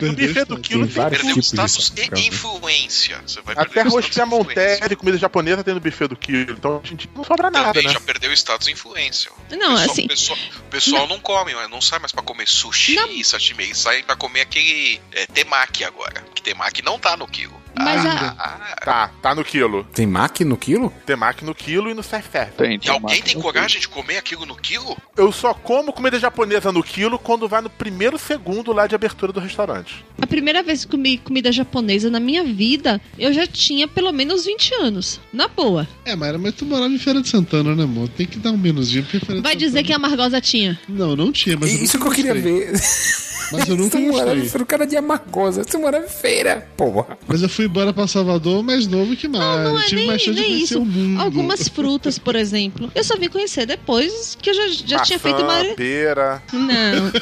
no 0.00 0.12
buffet 0.12 0.44
do 0.44 0.58
quilo 0.60 0.86
tem 0.86 1.08
Perdeu 1.08 1.34
tudo. 1.34 1.40
status 1.42 1.92
e 1.96 2.28
influência. 2.28 3.20
Você 3.26 3.40
vai 3.40 3.54
Até 3.56 3.80
arroz 3.80 4.04
status 4.06 4.32
e 4.32 4.40
influência. 4.40 4.96
comida 4.96 5.18
japonesa 5.18 5.64
tem 5.64 5.74
no 5.74 5.80
buffet 5.80 6.08
do 6.08 6.16
quilo. 6.16 6.52
Então 6.52 6.80
a 6.82 6.86
gente 6.86 7.08
não 7.14 7.24
sobra 7.24 7.50
nada, 7.50 7.68
Também 7.72 7.86
né? 7.86 7.92
já 7.92 8.00
perdeu 8.00 8.32
status 8.32 8.68
e 8.68 8.72
influência. 8.72 9.30
Não, 9.50 9.74
o 9.74 9.78
pessoal, 9.78 9.90
assim- 9.92 10.04
O 10.04 10.08
pessoal, 10.08 10.38
o 10.58 10.70
pessoal 10.70 11.06
não 11.08 11.18
come, 11.20 11.54
mas 11.54 11.70
não 11.70 11.80
sai 11.80 11.98
mais 11.98 12.12
pra 12.12 12.22
comer 12.22 12.46
sushi 12.48 12.98
e 13.10 13.24
sashimi. 13.24 13.74
Saem 13.74 14.02
pra 14.04 14.16
comer 14.16 14.42
aquele 14.42 15.00
é, 15.12 15.26
temaki 15.26 15.84
agora. 15.84 16.22
Que 16.34 16.42
temaki 16.42 16.82
não 16.82 16.98
tá 16.98 17.16
no 17.16 17.26
quilo. 17.26 17.61
Mas 17.76 18.04
Ah, 18.06 18.76
Tá, 18.84 19.10
tá 19.22 19.34
no 19.34 19.44
quilo. 19.44 19.86
Tem 19.94 20.06
mac 20.06 20.40
no 20.40 20.56
quilo? 20.56 20.92
Tem 21.06 21.14
mac 21.16 21.42
no 21.42 21.54
quilo 21.54 21.88
e 21.90 21.94
no 21.94 22.02
self-serve. 22.02 22.52
Tem, 22.56 22.80
E 22.82 22.88
alguém 22.88 23.22
tem 23.22 23.40
coragem 23.40 23.80
de 23.80 23.88
comer 23.88 24.16
aquilo 24.16 24.44
no 24.44 24.56
quilo? 24.56 24.96
Eu 25.16 25.30
só 25.30 25.54
como 25.54 25.92
comida 25.92 26.18
japonesa 26.18 26.72
no 26.72 26.82
quilo 26.82 27.18
quando 27.18 27.48
vai 27.48 27.60
no 27.60 27.70
primeiro 27.70 28.18
segundo 28.18 28.72
lá 28.72 28.86
de 28.86 28.94
abertura 28.94 29.32
do 29.32 29.40
restaurante. 29.40 30.04
A 30.20 30.26
primeira 30.26 30.62
vez 30.62 30.84
que 30.84 30.90
comi 30.90 31.18
comida 31.18 31.52
japonesa 31.52 32.10
na 32.10 32.18
minha 32.20 32.42
vida, 32.44 33.00
eu 33.18 33.32
já 33.32 33.46
tinha 33.46 33.86
pelo 33.86 34.12
menos 34.12 34.44
20 34.44 34.74
anos. 34.74 35.20
Na 35.32 35.48
boa. 35.48 35.86
É, 36.04 36.16
Mayra, 36.16 36.38
mas 36.38 36.54
tu 36.54 36.64
morava 36.66 36.92
em 36.92 36.98
Feira 36.98 37.22
de 37.22 37.28
Santana, 37.28 37.74
né, 37.74 37.84
amor? 37.84 38.08
Tem 38.08 38.26
que 38.26 38.38
dar 38.38 38.50
um 38.50 38.58
menuzinho 38.58 39.04
pra 39.04 39.20
Feira 39.20 39.34
de 39.36 39.40
Vai 39.42 39.56
dizer 39.56 39.82
que 39.82 39.92
a 39.92 39.98
Margosa 39.98 40.40
tinha. 40.40 40.78
Não, 40.88 41.14
não 41.14 41.30
tinha, 41.32 41.56
mas 41.56 41.70
Isso 41.70 41.98
que 41.98 42.06
eu 42.06 42.10
queria 42.10 42.34
ver. 42.34 42.72
Mas 43.52 43.68
eu 43.68 43.76
nunca 43.76 43.98
Você 43.98 44.06
morava 44.06 44.36
em 44.36 44.42
um 44.42 44.64
cara 44.64 44.86
de 44.86 44.96
Amargosa. 44.96 45.64
Você 45.64 45.78
morava 45.78 46.04
em 46.04 46.08
feira, 46.08 46.66
porra. 46.76 47.18
Mas 47.26 47.42
eu 47.42 47.48
fui 47.48 47.66
embora 47.66 47.92
pra 47.92 48.06
Salvador 48.06 48.62
mais 48.62 48.86
novo 48.86 49.16
que 49.16 49.28
mais. 49.28 49.64
Não 49.68 49.78
é 49.78 49.84
Tive 49.84 49.96
nem, 49.96 50.06
mais 50.06 50.22
chance 50.22 50.36
de 50.38 50.44
conhecer 50.44 50.64
isso. 50.64 50.80
o 50.80 50.84
mundo. 50.86 51.20
Algumas 51.20 51.68
frutas, 51.68 52.18
por 52.18 52.36
exemplo, 52.36 52.90
eu 52.94 53.04
só 53.04 53.16
vim 53.16 53.28
conhecer 53.28 53.66
depois 53.66 54.36
que 54.40 54.50
eu 54.50 54.54
já, 54.54 54.68
já 54.86 54.98
tinha 55.00 55.18
feito 55.18 55.42
uma. 55.42 55.62
Pera. 55.76 56.42
Não. 56.52 57.12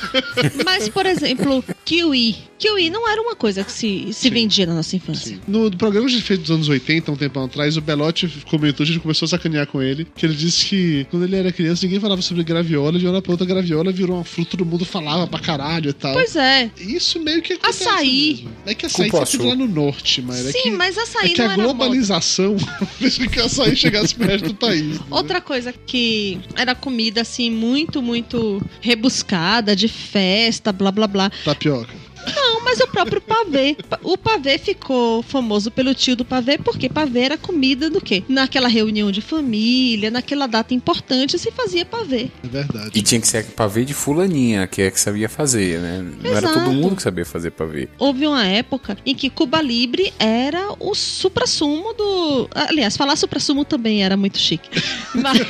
Mas, 0.64 0.88
por 0.88 1.06
exemplo, 1.06 1.64
kiwi. 1.84 2.50
Kiwi 2.58 2.90
não 2.90 3.08
era 3.08 3.20
uma 3.22 3.34
coisa 3.34 3.64
que 3.64 3.72
se, 3.72 4.12
se 4.12 4.28
vendia 4.28 4.66
na 4.66 4.74
nossa 4.74 4.94
infância. 4.94 5.38
No 5.48 5.70
programa 5.70 6.06
que 6.06 6.12
a 6.12 6.16
gente 6.16 6.26
fez 6.26 6.38
dos 6.38 6.50
anos 6.50 6.68
80, 6.68 7.10
um 7.10 7.16
tempão 7.16 7.44
atrás, 7.44 7.76
o 7.76 7.80
Belotti 7.80 8.28
comentou, 8.50 8.84
a 8.84 8.86
gente 8.86 9.00
começou 9.00 9.24
a 9.24 9.28
sacanear 9.30 9.66
com 9.66 9.80
ele, 9.80 10.06
que 10.14 10.26
ele 10.26 10.34
disse 10.34 10.66
que 10.66 11.06
quando 11.10 11.24
ele 11.24 11.36
era 11.36 11.50
criança 11.50 11.84
ninguém 11.86 11.98
falava 11.98 12.20
sobre 12.20 12.44
graviola, 12.44 12.98
de 12.98 13.06
uma 13.06 13.12
hora 13.14 13.22
pra 13.22 13.32
outra 13.32 13.46
graviola 13.46 13.90
virou 13.90 14.16
uma 14.16 14.24
fruta, 14.24 14.50
todo 14.50 14.66
mundo 14.66 14.84
falava 14.84 15.26
pra 15.26 15.40
caralho 15.40 15.88
e 15.88 15.92
tal. 15.94 16.12
Pois 16.20 16.36
é. 16.36 16.70
Isso 16.78 17.18
meio 17.20 17.40
que 17.42 17.54
acontece 17.54 17.88
Açaí. 17.88 18.34
mesmo. 18.34 18.50
É 18.66 18.74
que 18.74 18.86
açaí 18.86 19.10
Cupuaçu. 19.10 19.32
sempre 19.32 19.48
lá 19.48 19.54
no 19.54 19.66
norte, 19.66 20.22
mas 20.22 20.46
é 20.46 20.52
Sim, 20.52 20.62
que, 20.62 20.70
mas 20.72 20.98
açaí 20.98 21.30
é 21.32 21.34
que 21.34 21.42
não 21.42 21.48
a 21.48 21.52
era 21.52 21.62
globalização 21.62 22.56
fez 22.98 23.18
com 23.18 23.28
que 23.28 23.40
açaí 23.40 23.74
chegasse 23.76 24.14
pro 24.14 24.26
resto 24.26 24.48
do 24.48 24.54
país. 24.54 24.98
Outra 25.10 25.40
coisa 25.40 25.72
que 25.72 26.38
era 26.56 26.74
comida 26.74 27.22
assim 27.22 27.50
muito, 27.50 28.02
muito 28.02 28.62
rebuscada, 28.80 29.74
de 29.74 29.88
festa, 29.88 30.72
blá 30.72 30.90
blá 30.92 31.06
blá. 31.06 31.30
Tapioca. 31.44 32.09
Não, 32.34 32.64
Mas 32.64 32.80
o 32.80 32.86
próprio 32.86 33.20
pavê. 33.20 33.76
O 34.02 34.16
pavê 34.16 34.58
ficou 34.58 35.22
famoso 35.22 35.70
pelo 35.70 35.94
tio 35.94 36.16
do 36.16 36.24
pavê, 36.24 36.58
porque 36.58 36.88
pavê 36.88 37.20
era 37.20 37.38
comida 37.38 37.88
do 37.90 38.00
quê? 38.00 38.22
Naquela 38.28 38.68
reunião 38.68 39.10
de 39.10 39.20
família, 39.20 40.10
naquela 40.10 40.46
data 40.46 40.74
importante, 40.74 41.38
se 41.38 41.50
fazia 41.50 41.84
pavê. 41.84 42.30
É 42.44 42.48
verdade. 42.48 42.90
E 42.94 43.02
tinha 43.02 43.20
que 43.20 43.28
ser 43.28 43.44
pavê 43.46 43.84
de 43.84 43.94
fulaninha, 43.94 44.66
que 44.66 44.82
é 44.82 44.90
que 44.90 45.00
sabia 45.00 45.28
fazer, 45.28 45.80
né? 45.80 46.04
Não 46.22 46.30
era 46.30 46.46
Exato. 46.46 46.64
todo 46.64 46.72
mundo 46.72 46.96
que 46.96 47.02
sabia 47.02 47.24
fazer 47.24 47.50
pavê. 47.50 47.88
Houve 47.98 48.26
uma 48.26 48.46
época 48.46 48.96
em 49.04 49.14
que 49.14 49.30
Cuba 49.30 49.60
Libre 49.62 50.12
era 50.18 50.74
o 50.78 50.94
supra-sumo 50.94 51.92
do. 51.94 52.48
Aliás, 52.54 52.96
falar 52.96 53.16
supra-sumo 53.16 53.64
também 53.64 54.04
era 54.04 54.16
muito 54.16 54.38
chique. 54.38 54.68
Mas. 55.14 55.40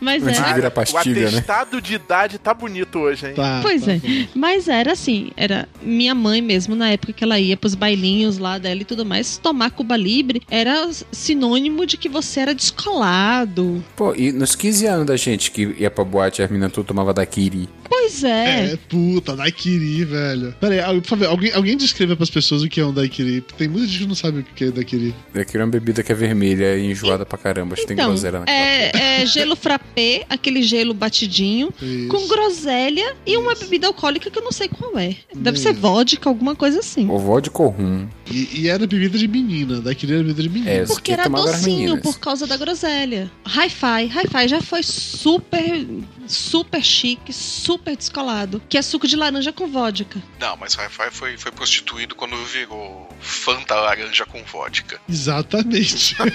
Mas 0.22 0.26
era. 0.26 0.58
o 0.58 0.62
né? 0.62 1.26
atestado 1.26 1.80
de 1.80 1.94
idade 1.94 2.38
tá 2.38 2.52
bonito 2.54 2.98
hoje, 2.98 3.28
hein? 3.28 3.34
Pois 3.62 3.86
é. 3.88 4.00
Mas 4.34 4.68
era 4.68 4.92
assim, 4.92 5.30
era 5.36 5.68
minha 5.82 6.14
mãe 6.14 6.40
mesmo, 6.40 6.74
na 6.74 6.90
época 6.90 7.12
que 7.12 7.24
ela 7.24 7.38
ia 7.38 7.56
pros 7.56 7.74
bailinhos 7.74 8.38
lá 8.38 8.58
dela 8.58 8.80
e 8.80 8.84
tudo 8.84 9.04
mais, 9.04 9.36
tomar 9.36 9.70
Cuba 9.70 9.96
Libre 9.96 10.42
era 10.50 10.88
sinônimo 11.10 11.86
de 11.86 11.96
que 11.96 12.08
você 12.08 12.40
era 12.40 12.54
descolado. 12.54 13.82
Pô, 13.96 14.14
e 14.14 14.32
nos 14.32 14.54
15 14.54 14.86
anos 14.86 15.06
da 15.06 15.16
gente 15.16 15.50
que 15.50 15.74
ia 15.78 15.90
pra 15.90 16.04
boate, 16.04 16.42
as 16.42 16.50
meninas 16.50 16.72
tudo 16.72 16.86
tomava 16.86 17.12
daiquiri. 17.12 17.68
Pois 17.94 18.24
é. 18.24 18.72
É, 18.72 18.78
puta, 18.88 19.36
daiquiri, 19.36 20.02
velho. 20.04 20.54
Pera 20.58 20.88
aí, 20.88 21.00
por 21.02 21.08
favor, 21.08 21.26
alguém, 21.28 21.52
alguém 21.52 21.76
descreva 21.76 22.16
pras 22.16 22.30
pessoas 22.30 22.62
o 22.62 22.68
que 22.68 22.80
é 22.80 22.86
um 22.86 22.92
daiquiri. 22.92 23.42
Tem 23.58 23.68
muita 23.68 23.86
gente 23.86 23.98
que 24.00 24.06
não 24.06 24.14
sabe 24.14 24.38
o 24.40 24.42
que 24.44 24.64
é 24.64 24.70
daiquiri. 24.70 25.14
Daiquiri 25.34 25.58
é 25.58 25.64
uma 25.64 25.70
bebida 25.70 26.02
que 26.02 26.10
é 26.10 26.14
vermelha 26.14 26.74
e 26.78 26.90
enjoada 26.90 27.26
pra 27.26 27.36
caramba. 27.36 27.74
Acho 27.74 27.82
que 27.82 27.88
tem 27.88 27.94
Então, 27.94 28.08
groselha 28.08 28.38
naquela. 28.40 28.56
é, 28.58 29.20
é 29.22 29.26
gelo 29.26 29.54
frappé, 29.54 30.24
aquele 30.30 30.62
gelo 30.62 30.94
batidinho, 30.94 31.68
Isso. 31.82 32.08
com 32.08 32.26
groselha 32.28 33.14
e 33.26 33.36
uma 33.36 33.54
bebida 33.54 33.86
alcoólica 33.88 34.30
que 34.30 34.38
eu 34.38 34.42
não 34.42 34.52
sei 34.52 34.68
qual 34.68 34.98
é. 34.98 35.14
Deve 35.36 35.58
ser 35.58 35.74
vodka, 35.74 36.30
alguma 36.30 36.56
coisa 36.56 36.78
assim. 36.80 37.06
O 37.10 37.18
vodka 37.18 37.62
ou 37.62 37.68
rum. 37.68 38.08
E, 38.32 38.62
e 38.62 38.68
era 38.68 38.86
bebida 38.86 39.18
de 39.18 39.28
menina, 39.28 39.80
daiquiri 39.80 40.14
era 40.14 40.22
bebida 40.22 40.42
de 40.42 40.48
menina. 40.48 40.70
É, 40.70 40.86
Porque 40.86 41.12
era 41.12 41.28
docinho 41.28 42.00
por 42.00 42.18
causa 42.18 42.46
da 42.46 42.56
groselha. 42.56 43.30
Hi-Fi. 43.46 44.06
Hi-Fi 44.06 44.48
já 44.48 44.60
foi 44.62 44.82
super, 44.82 45.86
super 46.26 46.82
chique, 46.82 47.32
super 47.32 47.94
descolado. 47.94 48.62
Que 48.68 48.78
é 48.78 48.82
suco 48.82 49.06
de 49.06 49.16
laranja 49.16 49.52
com 49.52 49.66
vodka. 49.66 50.22
Não, 50.40 50.56
mas 50.56 50.74
Hi-Fi 50.74 51.10
foi, 51.10 51.36
foi 51.36 51.52
prostituído 51.52 52.14
quando 52.14 52.36
virou 52.46 53.08
Fanta 53.20 53.74
laranja 53.74 54.24
com 54.24 54.42
vodka. 54.44 54.98
Exatamente. 55.08 56.16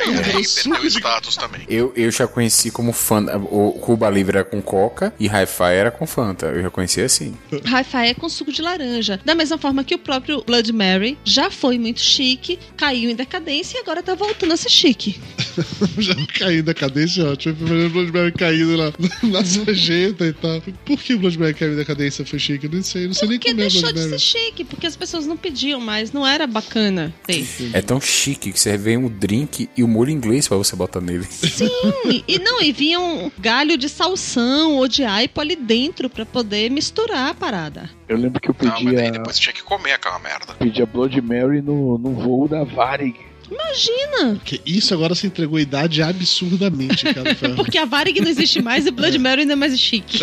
E 0.00 0.36
aí 0.36 0.44
perdeu 0.46 0.86
status 0.86 1.36
também. 1.36 1.62
Eu, 1.68 1.92
eu 1.96 2.10
já 2.10 2.26
conheci 2.26 2.70
como 2.70 2.92
fã. 2.92 3.24
O 3.50 3.72
Cuba 3.72 4.08
Livre 4.10 4.38
era 4.38 4.44
com 4.44 4.60
coca 4.60 5.12
e 5.18 5.26
Hi-Fi 5.26 5.72
era 5.74 5.90
com 5.90 6.06
Fanta. 6.06 6.46
Eu 6.46 6.62
já 6.62 6.70
conheci 6.70 7.00
assim. 7.00 7.36
Hi-Fi 7.52 8.08
é 8.08 8.14
com 8.14 8.28
suco 8.28 8.52
de 8.52 8.62
laranja. 8.62 9.20
Da 9.24 9.34
mesma 9.34 9.58
forma 9.58 9.84
que 9.84 9.94
o 9.94 9.98
próprio 9.98 10.42
Blood 10.44 10.72
Mary 10.72 11.18
já 11.24 11.39
foi 11.48 11.78
muito 11.78 12.00
chique, 12.00 12.58
caiu 12.76 13.08
em 13.08 13.14
decadência 13.14 13.78
e 13.78 13.80
agora 13.80 14.02
tá 14.02 14.16
voltando 14.16 14.52
a 14.52 14.56
ser 14.56 14.68
chique. 14.68 15.20
Já 15.98 16.14
caindo 16.38 16.64
da 16.64 16.74
cadência, 16.74 17.24
ótimo. 17.24 17.54
Primeiro 17.54 17.86
o 17.86 17.90
Bloodberry 17.90 18.32
caído 18.32 18.76
lá 18.76 18.92
na 19.22 19.44
sarjeta 19.44 20.26
e 20.26 20.32
tal. 20.32 20.60
Por 20.84 20.98
que 20.98 21.14
o 21.14 21.18
Bloodberry 21.20 21.54
caiu 21.54 21.72
em 21.72 21.76
decadência? 21.76 22.26
Foi 22.26 22.38
chique? 22.38 22.66
Eu 22.66 22.72
não 22.72 22.82
sei, 22.82 23.06
não 23.06 23.14
sei 23.14 23.28
nem 23.28 23.38
Porque 23.38 23.50
como 23.50 23.62
é 23.62 23.66
o 23.66 23.70
deixou 23.70 23.92
de 23.92 24.00
ser 24.00 24.18
chique, 24.18 24.64
porque 24.64 24.86
as 24.86 24.96
pessoas 24.96 25.26
não 25.26 25.36
pediam 25.36 25.80
mais, 25.80 26.12
não 26.12 26.26
era 26.26 26.46
bacana 26.46 27.14
ter. 27.26 27.46
É 27.72 27.80
tão 27.80 28.00
chique 28.00 28.50
que 28.52 28.58
você 28.58 28.76
vem 28.76 28.96
um 28.96 29.08
drink 29.08 29.68
e 29.76 29.82
o 29.84 29.88
molho 29.88 30.10
inglês 30.10 30.48
pra 30.48 30.56
você 30.56 30.74
botar 30.74 31.00
nele. 31.00 31.24
Sim, 31.30 32.24
e 32.26 32.38
não, 32.38 32.60
e 32.60 32.72
vinha 32.72 32.98
um 32.98 33.30
galho 33.38 33.76
de 33.76 33.88
salsão 33.88 34.76
ou 34.76 34.88
de 34.88 35.04
aipo 35.04 35.40
ali 35.40 35.54
dentro 35.54 36.08
pra 36.08 36.24
poder 36.26 36.70
misturar 36.70 37.30
a 37.30 37.34
parada. 37.34 37.90
Eu 38.08 38.16
lembro 38.16 38.40
que 38.40 38.50
eu 38.50 38.56
Não, 38.60 38.70
mas 38.70 38.84
pedia, 38.84 39.00
aí 39.02 39.10
depois 39.12 39.38
tinha 39.38 39.52
que 39.52 39.62
comer 39.62 39.92
aquela 39.92 40.18
merda. 40.18 40.54
pedia 40.54 40.84
Blood 40.84 41.19
Mary 41.20 41.60
no, 41.62 41.98
no 41.98 42.12
voo 42.12 42.48
da 42.48 42.64
Varig. 42.64 43.16
Imagina! 43.50 44.36
Porque 44.36 44.60
isso 44.64 44.94
agora 44.94 45.14
se 45.14 45.26
entregou 45.26 45.58
a 45.58 45.60
idade 45.60 46.02
absurdamente, 46.02 47.12
cara. 47.12 47.34
Porque 47.56 47.78
a 47.78 47.84
Varig 47.84 48.20
não 48.20 48.28
existe 48.28 48.62
mais 48.62 48.86
e 48.86 48.90
Blood 48.90 49.18
Mary 49.18 49.42
ainda 49.42 49.54
é 49.54 49.56
mais 49.56 49.78
chique. 49.78 50.18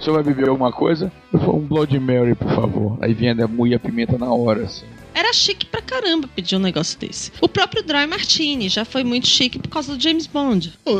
Você 0.00 0.10
vai 0.10 0.22
beber 0.22 0.48
alguma 0.48 0.72
coisa? 0.72 1.12
Eu 1.32 1.38
falo 1.38 1.58
um 1.58 1.66
Blood 1.66 1.98
Mary, 1.98 2.34
por 2.34 2.50
favor. 2.54 2.98
Aí 3.00 3.12
vinha 3.12 3.32
a 3.32 3.48
moer 3.48 3.76
a 3.76 3.78
pimenta 3.78 4.16
na 4.16 4.32
hora, 4.32 4.64
assim. 4.64 4.86
Era 5.14 5.32
chique 5.32 5.66
pra 5.66 5.80
caramba 5.80 6.28
pedir 6.34 6.56
um 6.56 6.60
negócio 6.60 6.98
desse. 6.98 7.30
O 7.40 7.48
próprio 7.48 7.82
Dry 7.82 8.06
Martini 8.06 8.68
já 8.68 8.84
foi 8.84 9.04
muito 9.04 9.28
chique 9.28 9.58
por 9.58 9.68
causa 9.68 9.94
do 9.96 10.02
James 10.02 10.26
Bond. 10.26 10.72
Pô, 10.84 10.94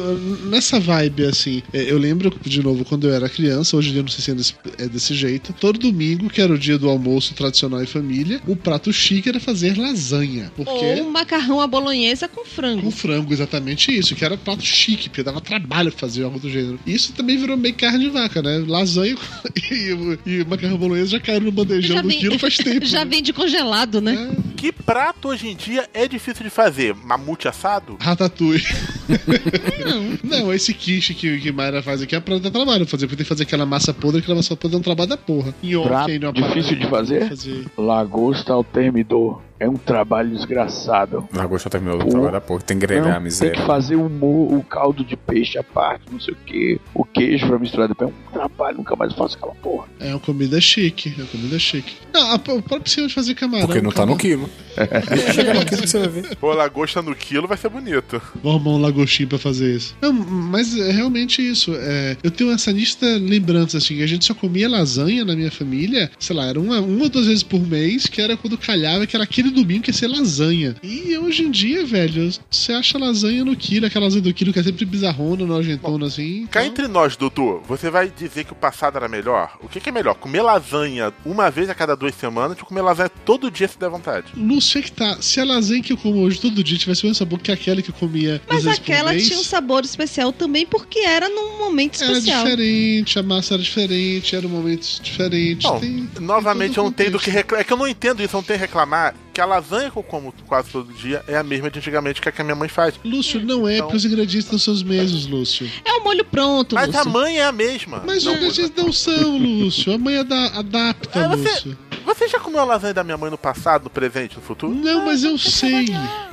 nessa 0.45 0.79
vibe, 0.79 1.25
assim, 1.27 1.63
é, 1.73 1.91
eu 1.91 1.99
lembro, 1.99 2.33
de 2.45 2.63
novo, 2.63 2.85
quando 2.85 3.09
eu 3.09 3.15
era 3.15 3.29
criança, 3.29 3.77
hoje 3.77 3.91
em 3.91 3.93
dia 3.93 4.03
não 4.03 4.09
sei 4.09 4.21
se 4.25 4.31
ainda 4.31 4.43
é 4.85 4.89
desse 4.89 5.15
jeito, 5.15 5.53
todo 5.61 5.79
domingo, 5.79 6.29
que 6.31 6.41
era 6.41 6.53
o 6.53 6.59
dia 6.59 6.79
do 6.79 6.89
almoço 6.89 7.35
tradicional 7.35 7.83
em 7.83 7.87
família, 7.87 8.41
o 8.47 8.55
prato 8.55 8.93
chique 8.93 9.29
era 9.29 9.41
fazer 9.41 9.77
lasanha. 9.77 10.53
Porque... 10.57 10.71
Ou 10.71 11.07
um 11.07 11.11
macarrão 11.11 11.61
à 11.61 11.67
bolonhesa 11.67 12.29
com 12.29 12.45
frango. 12.45 12.83
Com 12.83 12.91
frango, 12.91 13.33
exatamente 13.33 13.97
isso, 13.97 14.15
que 14.15 14.25
era 14.25 14.37
prato 14.37 14.63
chique, 14.63 15.09
porque 15.09 15.23
dava 15.23 15.41
trabalho 15.41 15.91
fazer 15.91 16.23
algo 16.25 16.39
do 16.39 16.49
gênero. 16.51 16.79
E 16.87 16.95
isso 16.95 17.13
também 17.13 17.37
virou 17.37 17.57
meio 17.57 17.75
carne 17.75 17.99
de 18.05 18.11
vaca, 18.11 18.43
né? 18.43 18.65
Lasanha 18.67 19.17
e, 19.71 20.19
e 20.27 20.45
macarrão 20.45 20.77
bolonhesa 20.77 21.11
já 21.13 21.21
caíram 21.21 21.47
no 21.47 21.53
bandejão 21.53 22.01
do 22.03 22.09
vem- 22.09 22.19
quilo 22.19 22.39
faz 22.39 22.57
tempo. 22.59 22.85
já 22.87 23.05
né? 23.05 23.11
vem 23.11 23.23
de 23.23 23.33
congelado, 23.33 24.01
né? 24.05 24.37
Que 24.57 24.71
prato 24.71 25.29
hoje 25.29 25.49
em 25.49 25.57
dia 25.57 25.89
é 25.93 26.07
difícil 26.07 26.45
de 26.45 26.51
fazer? 26.51 26.95
Mamute 26.95 27.49
assado? 27.49 27.97
Ratatouille. 28.01 28.63
não. 30.23 30.39
não, 30.43 30.53
esse 30.53 30.73
quiche 30.73 31.15
que, 31.15 31.41
que 31.41 31.53
Mayra 31.53 31.83
faz 31.83 32.03
aqui 32.03 32.15
é 32.15 32.21
pra 32.21 32.39
dar 32.39 32.51
trabalho 32.51 32.87
fazer, 32.87 33.07
porque 33.07 33.17
tem 33.17 33.25
que 33.25 33.29
fazer 33.29 33.43
aquela 33.45 33.67
massa 33.67 33.93
podre, 33.93 34.21
aquela 34.21 34.37
massa 34.37 34.57
podre 34.57 34.77
é 34.77 34.81
um 34.81 34.83
trabalho 34.83 35.11
da 35.11 35.17
porra. 35.17 35.55
Nhoque 35.63 35.89
Prato 35.89 36.11
aí 36.11 36.19
difícil 36.19 36.79
de 36.79 36.87
fazer? 36.89 37.29
fazer. 37.29 37.67
Lagosta 37.77 38.53
ao 38.53 38.63
termidor. 38.63 39.41
É 39.61 39.69
um 39.69 39.77
trabalho 39.77 40.31
desgraçado. 40.31 41.29
Na 41.33 41.47
gosta 41.47 41.71
terminou 41.71 41.99
Pô. 41.99 42.07
o 42.07 42.11
trabalho 42.11 42.33
da 42.33 42.41
porra. 42.41 42.61
Tem 42.63 42.77
que 42.79 42.87
grelhar 42.87 43.05
Não, 43.05 43.11
a 43.13 43.15
tem 43.15 43.23
miséria. 43.23 43.55
que 43.55 43.63
fazer 43.67 43.97
o, 43.97 44.09
mo- 44.11 44.57
o 44.57 44.63
caldo 44.65 45.05
de 45.05 45.17
peixe 45.17 45.57
à 45.59 45.63
parte, 45.63 46.03
não 46.11 46.21
sei 46.21 46.35
o 46.35 46.37
que, 46.45 46.81
o 46.93 47.05
queijo 47.05 47.47
pra 47.47 47.59
misturar 47.59 47.89
depois. 47.89 48.11
É 48.11 48.13
um 48.13 48.33
trabalho, 48.33 48.79
nunca 48.79 48.97
mais 48.97 49.13
faço 49.15 49.37
aquela 49.37 49.55
porra. 49.55 49.87
É 50.01 50.11
uma 50.11 50.19
comida 50.21 50.61
chique, 50.61 51.15
é 51.17 51.23
uma 51.23 51.29
comida 51.29 51.59
chique. 51.59 51.95
Não, 52.13 52.33
a, 52.33 52.35
o 52.35 52.39
próprio 52.41 52.83
esquema 52.85 53.07
de 53.09 53.15
fazer 53.15 53.35
camarão. 53.35 53.67
Porque 53.67 53.81
não 53.81 53.91
tá 53.93 54.05
no 54.05 54.17
camarão- 54.17 54.17
quilo. 54.19 54.51
Chega 55.33 55.55
no 55.55 55.65
quilo 55.65 55.81
que 55.83 55.87
você 55.89 55.99
vai 56.01 56.09
ver. 56.09 56.37
Pô, 56.37 56.53
lagosta 56.53 57.01
no 57.01 57.15
quilo 57.15 57.47
vai 57.47 57.57
ser 57.57 57.69
bonito. 57.69 58.21
Vou 58.43 58.53
arrumar 58.57 58.71
um 58.73 58.81
lagostinho 58.81 59.29
pra 59.29 59.39
fazer 59.39 59.77
isso. 59.77 59.97
Não, 60.03 60.13
mas 60.13 60.77
é 60.77 60.91
realmente 60.91 61.41
isso. 61.49 61.73
É, 61.77 62.17
eu 62.25 62.31
tenho 62.31 62.51
essa 62.51 62.73
nista 62.73 63.07
lembrança, 63.07 63.79
assim, 63.79 63.97
que 63.97 64.03
a 64.03 64.07
gente 64.07 64.25
só 64.25 64.35
comia 64.35 64.69
lasanha 64.69 65.25
na 65.25 65.37
minha 65.37 65.51
família, 65.51 66.11
sei 66.19 66.35
lá, 66.35 66.47
era 66.47 66.59
uma, 66.61 66.81
uma 66.81 67.05
ou 67.05 67.09
duas 67.09 67.27
vezes 67.27 67.43
por 67.45 67.61
mês, 67.61 68.07
que 68.07 68.21
era 68.21 68.37
quando 68.37 68.59
calhava, 68.59 69.07
que 69.07 69.15
era 69.17 69.23
aquele 69.25 69.44
domingo 69.51 69.83
que 69.83 69.91
ia 69.91 69.95
ser 69.95 70.09
lasanha. 70.09 70.77
E 70.83 71.17
hoje 71.19 71.43
em 71.45 71.51
dia, 71.51 71.85
velho, 71.87 72.31
você 72.51 72.73
acha 72.73 72.99
lasanha 72.99 73.45
no 73.45 73.57
quilo, 73.57 73.87
aquela 73.87 74.05
lasanha 74.07 74.23
do 74.23 74.33
quilo 74.35 74.53
que 74.53 74.59
é 74.59 74.63
sempre 74.63 74.85
bizarrona, 74.85 75.45
nojentona, 75.47 76.07
assim. 76.07 76.47
Cá 76.51 76.65
entre 76.65 76.89
nós, 76.89 77.17
Dudu, 77.17 77.63
você 77.67 77.91
vai 77.91 78.11
dizer 78.11 78.45
que 78.45 78.53
o 78.53 78.57
passado 78.57 78.97
era 78.97 79.09
melhor? 79.09 79.57
O 79.63 79.69
que, 79.69 79.81
que 79.81 79.89
é 79.89 79.93
melhor? 79.93 80.15
Comer 80.15 80.43
lasanha 80.43 81.13
uma 81.25 81.51
vez 81.51 81.69
a 81.71 81.75
cada 81.75 81.95
duas 81.97 82.15
semanas 82.15 82.57
ou 82.59 82.65
comer 82.67 82.83
lasanha 82.83 83.09
todo 83.09 83.51
dia 83.51 83.69
se 83.69 83.79
der 83.79 83.89
vontade? 83.89 84.27
Lúcio, 84.37 84.79
é 84.79 84.83
que 84.83 84.93
tá. 84.93 85.19
Se 85.21 85.41
a 85.41 85.45
lasanha 85.45 85.83
que 85.83 85.93
eu 85.93 85.97
como 85.97 86.21
hoje 86.21 86.41
todo 86.41 86.63
dia 86.63 86.79
tivesse 86.79 87.03
o 87.03 87.07
mesmo 87.07 87.17
sabor 87.19 87.39
que 87.39 87.51
aquela 87.53 87.81
que 87.83 87.91
eu 87.91 87.95
comia 87.95 88.41
Mas 88.49 88.67
aquela 88.67 89.13
mês, 89.13 89.27
tinha 89.27 89.39
um 89.39 89.43
sabor 89.45 89.85
especial 89.85 90.33
também 90.33 90.67
porque 90.67 91.01
era 91.01 91.29
num 91.29 91.59
momento 91.59 92.03
Era 92.03 92.13
especial. 92.13 92.45
diferente, 92.45 93.19
a 93.19 93.23
massa 93.23 93.55
era 93.55 93.63
diferente, 93.63 94.37
era 94.37 94.47
um 94.47 94.51
momento 94.51 94.87
diferente. 95.03 95.63
Bom, 95.63 95.79
tem- 95.79 96.09
novamente 96.21 96.75
todo 96.75 96.79
eu 96.79 96.85
não 96.85 96.93
tenho 96.93 97.11
do 97.13 97.19
que 97.19 97.31
reclamar. 97.31 97.61
É 97.61 97.65
que 97.65 97.73
eu 97.73 97.77
não 97.77 97.87
entendo 97.89 98.23
isso, 98.23 98.35
eu 98.37 98.39
não 98.39 98.45
tenho 98.45 98.59
que 98.59 98.65
reclamar 98.67 99.15
que 99.35 99.41
a 99.41 99.45
lasanha 99.47 99.91
que 99.91 99.97
eu 99.99 100.03
como 100.03 100.33
quase 100.47 100.71
todo 100.71 100.93
dia 100.95 101.23
é 101.27 101.37
a 101.37 101.43
mesma 101.43 101.69
de 101.71 101.79
antigamente 101.81 102.21
que 102.23 102.29
a 102.29 102.33
que 102.33 102.41
a 102.41 102.45
minha 102.45 102.55
mãe 102.57 102.69
faz. 102.69 102.95
Lúcio, 103.05 103.41
não 103.45 103.69
é, 103.69 103.79
porque 103.83 103.97
os 103.97 104.05
ingredientes 104.05 104.51
não 104.51 104.59
são 104.59 104.73
os 104.73 104.83
mesmos, 104.83 105.27
Lúcio. 105.27 105.69
É 105.85 105.93
o 105.95 106.05
molho 106.05 106.25
pronto, 106.25 106.75
Mas 106.77 106.87
Lúcio. 106.87 107.01
a 107.01 107.05
mãe 107.05 107.39
é 107.39 107.45
a 107.45 107.53
mesma. 107.53 108.03
Mas 108.07 108.25
os 108.25 108.33
ingredientes 108.33 108.73
não 108.77 108.93
são, 108.93 109.37
Lúcio. 109.37 109.93
A 109.93 109.99
mãe 109.99 110.19
ada- 110.19 110.47
adapta, 110.59 111.19
É, 111.19 111.29
você- 111.29 111.49
Lúcio. 111.51 111.79
Você 112.07 112.29
já 112.29 112.39
comeu 112.39 112.61
a 112.61 112.65
lasanha 112.65 112.93
da 112.93 113.03
minha 113.03 113.17
mãe 113.17 113.31
no 113.31 113.39
passado, 113.39 113.85
no 113.85 113.91
presente, 113.91 114.37
no 114.37 114.43
futuro? 114.43 114.75
Não, 114.75 115.07
mas 115.07 115.25
eu 115.25 115.39
sei. 115.39 115.87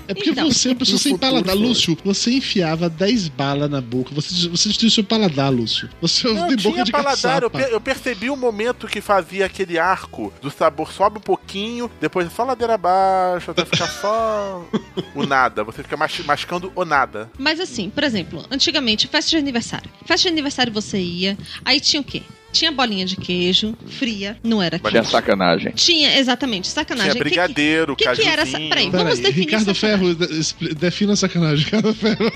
É 0.05 0.13
porque 0.13 0.31
Então, 0.31 0.51
você 0.51 0.67
é 0.67 0.71
uma 0.71 0.77
pessoa 0.79 0.97
sem 0.97 1.13
futuro 1.13 1.31
paladar. 1.31 1.55
foi. 1.55 1.65
Lúcio, 1.65 1.97
você 2.03 2.31
enfiava 2.31 2.89
10 2.89 3.29
balas 3.29 3.69
na 3.69 3.79
boca. 3.79 4.13
Você, 4.13 4.49
você 4.49 4.67
destruiu 4.67 4.91
seu 4.91 5.03
paladar, 5.05 5.49
Lúcio. 5.49 5.89
Você 6.01 6.27
Não 6.27 6.47
tem 6.49 6.57
boca 6.57 6.71
tinha 6.73 6.83
de 6.83 6.91
paladar, 6.91 7.43
eu, 7.43 7.49
per- 7.49 7.69
eu 7.71 7.79
percebi 7.79 8.29
o 8.29 8.35
momento 8.35 8.85
que 8.85 8.99
fazia 8.99 9.45
aquele 9.45 9.79
arco 9.79 10.33
do 10.41 10.51
sabor 10.51 10.91
sobe 10.91 11.19
um 11.19 11.21
pouquinho, 11.21 11.89
depois 12.01 12.27
é 12.27 12.29
só 12.29 12.43
ladeira 12.43 12.73
abaixo, 12.73 12.90
até 13.47 13.65
ficar 13.65 13.87
só 13.87 14.65
o 15.15 15.25
nada. 15.25 15.63
Você 15.63 15.83
fica 15.83 15.97
mas- 15.97 16.19
mascando 16.25 16.71
o 16.75 16.85
nada. 16.85 17.29
Mas 17.37 17.59
assim, 17.59 17.89
por 17.89 18.03
exemplo, 18.03 18.45
antigamente, 18.51 19.07
festa 19.07 19.31
de 19.31 19.37
aniversário. 19.37 19.89
Festa 20.05 20.27
de 20.27 20.33
aniversário 20.33 20.71
você 20.73 20.99
ia, 20.99 21.37
aí 21.65 21.79
tinha 21.79 22.01
o 22.01 22.03
quê? 22.03 22.23
Tinha 22.51 22.71
bolinha 22.71 23.05
de 23.05 23.15
queijo, 23.15 23.75
fria, 23.87 24.37
não 24.43 24.61
era 24.61 24.77
Tinha 24.79 24.91
queijo. 24.91 25.09
sacanagem. 25.09 25.71
Tinha, 25.73 26.17
exatamente, 26.19 26.67
sacanagem. 26.67 27.11
Tinha 27.13 27.23
brigadeiro, 27.23 27.95
que, 27.95 28.07
que, 28.07 28.21
que 28.21 28.27
era. 28.27 28.45
Peraí, 28.45 28.89
Pera 28.91 29.03
vamos 29.03 29.17
aí, 29.19 29.23
definir 29.23 29.45
Ricardo 29.45 29.73
sacanagem. 29.75 30.15
Ferro, 30.15 30.75
defina 30.75 31.13
a 31.13 31.15
sacanagem. 31.15 31.65
Ricardo 31.65 31.93
Ferro. 31.93 32.31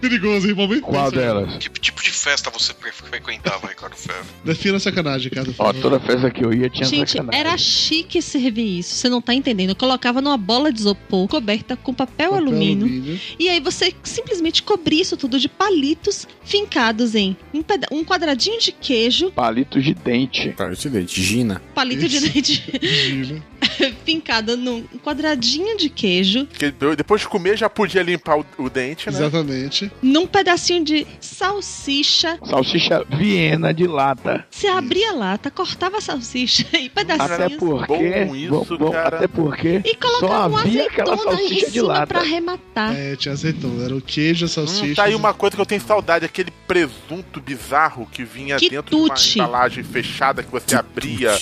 Perigoso, 0.00 0.48
hein? 0.48 0.54
Momento 0.54 0.82
Qual 0.82 1.10
delas? 1.10 1.56
Que 1.58 1.68
tipo 1.80 2.02
de 2.02 2.10
festa 2.10 2.50
você 2.50 2.72
frequentava, 2.74 3.68
Ricardo 3.68 3.96
Ferro? 3.96 4.26
Defina 4.44 4.76
a 4.76 4.80
sacanagem, 4.80 5.28
Ricardo. 5.28 5.54
Ó, 5.58 5.72
toda 5.72 5.98
festa 6.00 6.30
que 6.30 6.44
eu 6.44 6.52
ia 6.52 6.68
tinha 6.68 6.86
Gente, 6.86 7.12
sacanagem. 7.12 7.40
era 7.40 7.56
chique 7.56 8.20
servir 8.20 8.78
isso. 8.78 8.94
Você 8.96 9.08
não 9.08 9.20
tá 9.20 9.34
entendendo. 9.34 9.70
Eu 9.70 9.76
colocava 9.76 10.20
numa 10.20 10.36
bola 10.36 10.72
de 10.72 10.80
isopor 10.80 11.28
coberta 11.28 11.76
com 11.76 11.92
papel, 11.94 12.34
alumínio. 12.34 12.86
alumínio. 12.86 13.20
E 13.38 13.48
aí 13.48 13.60
você 13.60 13.94
simplesmente 14.02 14.62
cobria 14.62 15.02
isso 15.02 15.16
tudo 15.16 15.38
de 15.38 15.48
palitos 15.48 16.26
fincados 16.44 17.14
em 17.14 17.36
um, 17.52 17.62
um 17.98 18.04
quadradinho 18.04 18.60
de 18.60 18.72
queijo, 18.72 19.30
Palitos 19.52 19.84
de 19.84 19.92
dente. 19.92 20.48
Palito 20.56 20.80
de 20.80 20.88
dente, 20.88 21.22
Gina. 21.22 21.60
palito 21.74 22.08
de 22.08 22.20
dente 22.20 23.42
fincado 24.04 24.56
num 24.56 24.82
quadradinho 25.04 25.76
de 25.76 25.88
queijo, 25.90 26.46
Porque 26.46 26.72
depois 26.96 27.20
de 27.20 27.28
comer 27.28 27.56
já 27.58 27.68
podia 27.68 28.02
limpar 28.02 28.38
o, 28.38 28.46
o 28.58 28.70
dente, 28.70 29.10
né? 29.10 29.12
Exatamente. 29.18 29.90
num 30.02 30.26
pedacinho 30.26 30.82
de 30.84 31.06
salsicha. 31.20 32.38
Salsicha 32.44 33.04
Viena 33.10 33.72
de 33.74 33.86
lata. 33.86 34.46
Você 34.50 34.66
abria 34.68 35.10
a 35.10 35.14
lata, 35.14 35.50
cortava 35.50 35.98
a 35.98 36.00
salsicha 36.00 36.66
e 36.72 36.86
Até 36.86 37.04
pedacinhos. 37.16 37.56
porque, 37.58 38.24
Bom 38.24 38.34
isso, 38.36 38.48
bom- 38.50 38.76
bom, 38.78 38.90
cara. 38.90 39.16
até 39.18 39.28
porque 39.28 39.82
E 39.84 39.94
colocava 39.96 40.54
só 40.54 40.60
havia 40.60 40.86
aquela 40.86 41.16
salsicha 41.18 41.70
de 41.70 41.80
lata. 41.82 42.06
pra 42.06 42.20
arrematar. 42.20 42.94
É, 42.96 43.16
tinha 43.16 43.32
azeitona. 43.32 43.84
Era 43.84 43.94
o 43.96 44.00
queijo, 44.00 44.46
a 44.46 44.48
salsicha. 44.48 44.86
Hum, 44.86 44.94
tá 44.94 45.04
aí 45.04 45.14
uma 45.14 45.34
coisa 45.34 45.56
que 45.56 45.60
eu 45.62 45.66
tenho 45.66 45.80
saudade, 45.82 46.24
aquele 46.24 46.50
presunto 46.66 47.40
bizarro 47.40 48.06
que 48.10 48.24
vinha 48.24 48.56
dentro 48.58 48.82
de 48.84 48.94
uma 48.96 49.14
embalagem 49.42 49.84
fechada 49.84 50.42
que 50.42 50.50
você 50.50 50.74
abria 50.74 51.38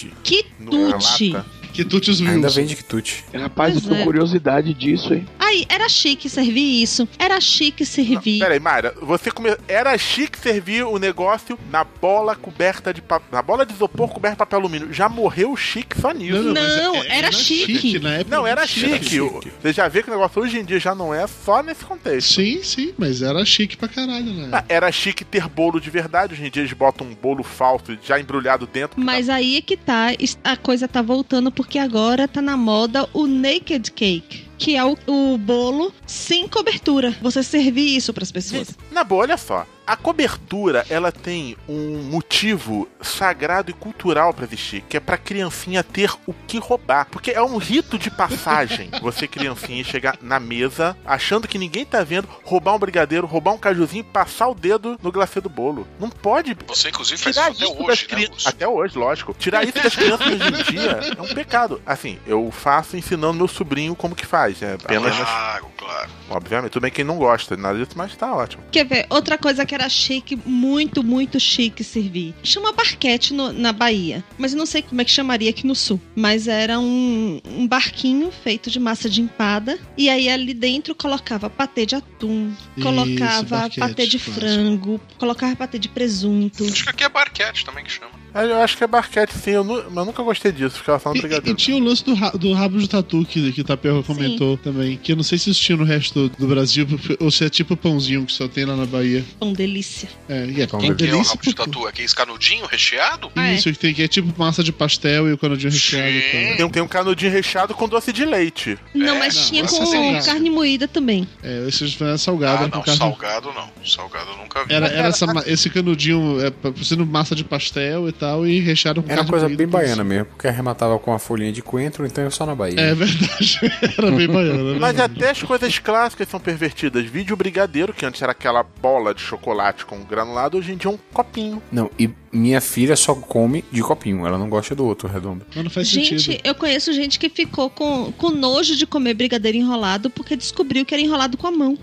numa 0.58 0.98
Quitute. 0.98 1.30
lata. 1.32 1.46
Quitute 1.72 2.10
os 2.10 2.20
Ainda 2.20 2.48
Wilson. 2.48 2.60
vende 2.60 2.76
quitute. 2.76 3.24
Rapaz, 3.32 3.76
eu 3.76 3.80
tô 3.82 3.94
é. 3.94 4.02
curiosidade 4.04 4.74
disso, 4.74 5.14
hein? 5.14 5.26
Aí, 5.50 5.66
era 5.68 5.88
chique 5.88 6.28
servir 6.28 6.82
isso. 6.82 7.08
Era 7.18 7.40
chique 7.40 7.84
servir. 7.84 8.38
Peraí, 8.38 8.60
Mayra, 8.60 8.94
você 9.02 9.30
come... 9.30 9.50
era 9.66 9.96
chique 9.98 10.38
servir 10.38 10.84
o 10.84 10.96
negócio 10.98 11.58
na 11.70 11.82
bola 11.82 12.36
coberta 12.36 12.94
de 12.94 13.02
pa... 13.02 13.20
na 13.32 13.42
bola 13.42 13.66
de 13.66 13.72
isopor 13.72 14.08
coberta 14.10 14.36
de 14.36 14.38
papel 14.38 14.58
alumínio. 14.60 14.92
Já 14.92 15.08
morreu 15.08 15.56
chique 15.56 16.00
só 16.00 16.12
nisso. 16.12 16.40
Não, 16.42 16.54
não, 16.54 16.92
Não, 16.92 16.94
é- 17.02 17.06
era 17.08 17.14
era 17.30 17.32
chique. 17.32 17.78
chique, 17.78 17.98
na 17.98 18.14
época 18.14 18.36
Não, 18.36 18.46
era 18.46 18.60
era 18.60 18.66
chique. 18.68 19.04
chique. 19.08 19.52
Você 19.62 19.72
já 19.72 19.88
vê 19.88 20.02
que 20.02 20.08
o 20.08 20.12
negócio 20.12 20.40
hoje 20.42 20.58
em 20.58 20.64
dia 20.64 20.78
já 20.78 20.94
não 20.94 21.12
é 21.12 21.26
só 21.26 21.62
nesse 21.62 21.84
contexto. 21.84 22.34
Sim, 22.34 22.62
sim, 22.62 22.94
mas 22.96 23.20
era 23.22 23.44
chique 23.44 23.76
pra 23.76 23.88
caralho, 23.88 24.32
né? 24.32 24.48
Ah, 24.52 24.64
Era 24.68 24.90
chique 24.92 25.24
ter 25.24 25.48
bolo 25.48 25.80
de 25.80 25.90
verdade. 25.90 26.34
Hoje 26.34 26.46
em 26.46 26.50
dia 26.50 26.62
eles 26.62 26.72
botam 26.72 27.06
um 27.06 27.14
bolo 27.14 27.42
falso 27.42 27.96
já 28.04 28.20
embrulhado 28.20 28.66
dentro. 28.66 29.00
Mas 29.00 29.28
aí 29.28 29.56
é 29.56 29.60
que 29.60 29.76
tá, 29.76 30.08
a 30.44 30.56
coisa 30.56 30.86
tá 30.86 31.02
voltando 31.02 31.50
porque 31.50 31.78
agora 31.78 32.28
tá 32.28 32.40
na 32.40 32.56
moda 32.56 33.08
o 33.12 33.26
naked 33.26 33.90
cake, 33.92 34.44
que 34.60 34.76
é 34.76 34.84
o, 34.84 34.96
o 35.06 35.38
bolo 35.38 35.92
sem 36.06 36.46
cobertura. 36.46 37.16
Você 37.22 37.42
servir 37.42 37.96
isso 37.96 38.12
pras 38.12 38.30
pessoas. 38.30 38.68
Na 38.92 39.02
boa, 39.02 39.22
olha 39.22 39.36
só. 39.38 39.66
A 39.90 39.96
cobertura, 39.96 40.86
ela 40.88 41.10
tem 41.10 41.56
um 41.68 42.04
motivo 42.04 42.88
sagrado 43.02 43.72
e 43.72 43.74
cultural 43.74 44.32
pra 44.32 44.44
existir, 44.44 44.84
que 44.88 44.96
é 44.96 45.00
pra 45.00 45.18
criancinha 45.18 45.82
ter 45.82 46.12
o 46.28 46.32
que 46.46 46.60
roubar. 46.60 47.08
Porque 47.10 47.32
é 47.32 47.42
um 47.42 47.56
rito 47.56 47.98
de 47.98 48.08
passagem 48.08 48.88
você, 49.02 49.26
criancinha, 49.26 49.82
chegar 49.82 50.16
na 50.22 50.38
mesa, 50.38 50.96
achando 51.04 51.48
que 51.48 51.58
ninguém 51.58 51.84
tá 51.84 52.04
vendo, 52.04 52.28
roubar 52.44 52.76
um 52.76 52.78
brigadeiro, 52.78 53.26
roubar 53.26 53.52
um 53.52 53.58
cajuzinho 53.58 54.02
e 54.02 54.04
passar 54.04 54.46
o 54.46 54.54
dedo 54.54 54.96
no 55.02 55.10
glacê 55.10 55.40
do 55.40 55.48
bolo. 55.48 55.88
Não 55.98 56.08
pode. 56.08 56.56
Você, 56.68 56.90
inclusive, 56.90 57.20
faz 57.20 57.34
Tirar 57.34 57.50
isso 57.50 57.64
até 57.64 57.74
das 57.74 57.88
hoje, 57.88 58.02
né, 58.02 58.08
crianças. 58.08 58.34
Lúcio? 58.36 58.48
Até 58.48 58.68
hoje, 58.68 58.96
lógico. 58.96 59.34
Tirar 59.36 59.64
isso 59.64 59.82
das 59.82 59.96
crianças 59.96 60.26
hoje 60.28 60.48
em 60.48 60.62
dia 60.70 61.00
é 61.18 61.20
um 61.20 61.34
pecado. 61.34 61.82
Assim, 61.84 62.16
eu 62.28 62.48
faço 62.52 62.96
ensinando 62.96 63.34
meu 63.34 63.48
sobrinho 63.48 63.96
como 63.96 64.14
que 64.14 64.24
faz. 64.24 64.62
É 64.62 64.74
apenas. 64.74 65.16
Claro, 65.16 65.66
claro. 65.76 66.10
Obviamente, 66.30 66.70
tudo 66.70 66.82
bem 66.82 66.92
quem 66.92 67.04
não 67.04 67.16
gosta, 67.16 67.56
nada 67.56 67.76
disso, 67.76 67.96
mas 67.96 68.14
tá 68.14 68.32
ótimo. 68.32 68.62
Quer 68.70 68.84
ver? 68.84 69.06
Outra 69.10 69.36
coisa 69.36 69.66
que 69.66 69.74
era 69.74 69.79
chique, 69.88 70.36
muito, 70.44 71.02
muito 71.02 71.38
chique 71.40 71.82
servir. 71.84 72.34
Chama 72.42 72.72
barquete 72.72 73.32
no- 73.32 73.52
na 73.52 73.72
Bahia. 73.72 74.24
Mas 74.38 74.52
eu 74.52 74.58
não 74.58 74.66
sei 74.66 74.82
como 74.82 75.00
é 75.00 75.04
que 75.04 75.10
chamaria 75.10 75.50
aqui 75.50 75.66
no 75.66 75.74
sul. 75.74 76.00
Mas 76.14 76.46
era 76.48 76.78
um, 76.78 77.40
um 77.46 77.66
barquinho 77.66 78.30
feito 78.30 78.70
de 78.70 78.78
massa 78.80 79.08
de 79.08 79.20
empada. 79.20 79.78
E 79.96 80.08
aí 80.08 80.28
ali 80.28 80.52
dentro 80.54 80.94
colocava 80.94 81.48
patê 81.48 81.86
de 81.86 81.94
atum, 81.96 82.52
Isso, 82.76 82.86
colocava 82.86 83.56
barquete, 83.60 83.80
patê 83.80 84.06
de 84.06 84.18
clássico. 84.18 84.40
frango, 84.40 85.00
colocava 85.18 85.56
patê 85.56 85.78
de 85.78 85.88
presunto. 85.88 86.64
Acho 86.64 86.84
que 86.84 86.90
aqui 86.90 87.04
é 87.04 87.08
barquete 87.08 87.64
também 87.64 87.84
que 87.84 87.90
chama. 87.92 88.19
Ah, 88.34 88.44
Eu 88.44 88.60
acho 88.62 88.76
que 88.76 88.84
é 88.84 88.86
barquete, 88.86 89.34
sim. 89.34 89.50
Eu, 89.50 89.64
nu- 89.64 89.82
mas 89.88 89.96
eu 89.96 90.04
nunca 90.04 90.22
gostei 90.22 90.52
disso, 90.52 90.76
ficava 90.78 90.98
falando 90.98 91.16
E, 91.16 91.20
e, 91.20 91.24
e 91.24 91.28
brigadeiro. 91.28 91.56
tinha 91.58 91.76
o 91.76 91.80
lance 91.80 92.04
do, 92.04 92.14
ra- 92.14 92.30
do 92.30 92.52
rabo 92.52 92.78
de 92.78 92.88
tatu 92.88 93.24
que, 93.24 93.52
que 93.52 93.60
o 93.60 93.64
Tapioca 93.64 94.02
comentou 94.06 94.56
também. 94.56 94.96
Que 94.96 95.12
eu 95.12 95.16
não 95.16 95.22
sei 95.22 95.38
se 95.38 95.50
isso 95.50 95.60
tinha 95.60 95.76
no 95.76 95.84
resto 95.84 96.28
do, 96.28 96.36
do 96.36 96.46
Brasil, 96.46 96.86
ou 97.18 97.30
se 97.30 97.44
é 97.44 97.48
tipo 97.50 97.76
pãozinho 97.76 98.24
que 98.24 98.32
só 98.32 98.46
tem 98.48 98.64
lá 98.64 98.76
na 98.76 98.86
Bahia. 98.86 99.24
Pão 99.38 99.52
delícia. 99.52 100.08
É, 100.28 100.46
e 100.46 100.62
é 100.62 100.66
pão 100.66 100.80
Quem 100.80 100.94
que 100.94 101.04
é 101.04 101.08
o 101.08 101.10
delícia. 101.10 101.30
rabo 101.30 101.42
de 101.42 101.54
tatu? 101.54 101.86
Aquele 101.86 102.08
canudinho 102.08 102.66
recheado? 102.66 103.30
Isso, 103.54 103.72
que 103.72 103.78
tem 103.78 103.94
que 103.94 104.02
é 104.02 104.08
tipo 104.08 104.32
massa 104.38 104.62
de 104.62 104.72
pastel 104.72 105.28
e 105.28 105.32
o 105.32 105.38
canudinho 105.38 105.70
recheado. 105.72 106.10
Tem, 106.30 106.64
um- 106.64 106.70
tem 106.70 106.82
um 106.82 106.88
canudinho 106.88 107.32
recheado 107.32 107.74
com 107.74 107.88
doce 107.88 108.12
de 108.12 108.24
leite. 108.24 108.78
Não, 108.94 109.18
mas 109.18 109.34
Não, 109.36 109.42
tinha 109.44 109.64
com 109.66 109.94
é 109.94 110.22
carne 110.22 110.50
moída 110.50 110.86
também. 110.86 111.26
É, 111.42 111.66
esse 111.68 111.96
era 112.02 112.16
salgado. 112.18 112.64
Ah, 112.64 112.68
com 112.70 112.76
não, 112.76 112.82
carne- 112.84 112.98
salgado 112.98 113.52
não. 113.52 113.70
Salgado 113.84 114.30
eu 114.30 114.36
nunca 114.38 114.64
vi. 114.64 114.72
Era, 114.74 114.86
era 114.88 115.08
essa 115.08 115.26
esse 115.46 115.68
canudinho 115.70 116.36
é, 116.40 116.52
sendo 116.84 117.04
massa 117.06 117.34
de 117.34 117.42
pastel 117.44 118.08
e 118.08 118.12
tal, 118.20 118.46
e 118.46 118.60
recheado 118.60 119.02
com 119.02 119.10
Era 119.10 119.22
uma 119.22 119.28
coisa 119.28 119.48
bem 119.48 119.66
baiana 119.66 120.04
mesmo, 120.04 120.26
porque 120.26 120.46
arrematava 120.46 120.98
com 120.98 121.12
a 121.12 121.18
folhinha 121.18 121.50
de 121.50 121.62
coentro, 121.62 122.06
então 122.06 122.22
é 122.22 122.30
só 122.30 122.44
na 122.44 122.54
Bahia. 122.54 122.78
É 122.78 122.94
verdade. 122.94 123.58
era 123.96 124.10
bem 124.10 124.28
baiana. 124.28 124.78
Mas 124.78 124.96
né? 124.96 125.04
até 125.04 125.30
as 125.30 125.42
coisas 125.42 125.78
clássicas 125.78 126.28
são 126.28 126.38
pervertidas. 126.38 127.06
Vídeo 127.06 127.34
brigadeiro, 127.34 127.94
que 127.94 128.04
antes 128.04 128.20
era 128.20 128.32
aquela 128.32 128.62
bola 128.62 129.14
de 129.14 129.22
chocolate 129.22 129.86
com 129.86 130.04
granulado, 130.04 130.58
hoje 130.58 130.72
em 130.72 130.76
dia 130.76 130.90
é 130.90 130.94
um 130.94 130.98
copinho. 131.12 131.62
Não, 131.72 131.90
e 131.98 132.10
minha 132.32 132.60
filha 132.60 132.96
só 132.96 133.14
come 133.14 133.64
de 133.72 133.82
copinho, 133.82 134.26
ela 134.26 134.38
não 134.38 134.48
gosta 134.48 134.74
do 134.74 134.84
outro 134.86 135.08
redondo. 135.08 135.44
Mas 135.54 135.64
não 135.64 135.70
faz 135.70 135.88
Gente, 135.88 136.20
sentido. 136.22 136.40
eu 136.44 136.54
conheço 136.54 136.92
gente 136.92 137.18
que 137.18 137.28
ficou 137.28 137.68
com, 137.70 138.12
com 138.12 138.30
nojo 138.30 138.76
de 138.76 138.86
comer 138.86 139.14
brigadeiro 139.14 139.58
enrolado 139.58 140.08
porque 140.10 140.36
descobriu 140.36 140.84
que 140.86 140.94
era 140.94 141.02
enrolado 141.02 141.36
com 141.36 141.46
a 141.46 141.50
mão. 141.50 141.76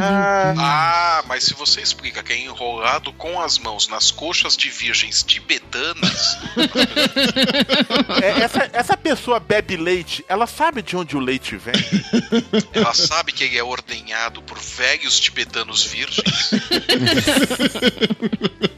Ah, 0.00 1.24
mas 1.26 1.44
se 1.44 1.54
você 1.54 1.80
explica 1.80 2.22
que 2.22 2.32
é 2.32 2.38
enrolado 2.38 3.12
com 3.14 3.40
as 3.40 3.58
mãos 3.58 3.88
nas 3.88 4.10
coxas 4.10 4.56
de 4.56 4.68
virgens 4.68 5.22
tibetanas, 5.22 6.38
É, 8.22 8.40
essa, 8.42 8.70
essa 8.72 8.96
pessoa 8.96 9.40
bebe 9.40 9.76
leite, 9.76 10.24
ela 10.28 10.46
sabe 10.46 10.82
de 10.82 10.96
onde 10.96 11.16
o 11.16 11.20
leite 11.20 11.56
vem? 11.56 11.74
ela 12.72 12.92
sabe 12.94 13.32
que 13.32 13.44
ele 13.44 13.58
é 13.58 13.64
ordenhado 13.64 14.42
por 14.42 14.58
velhos 14.58 15.18
tibetanos 15.18 15.84
virgens. 15.84 16.50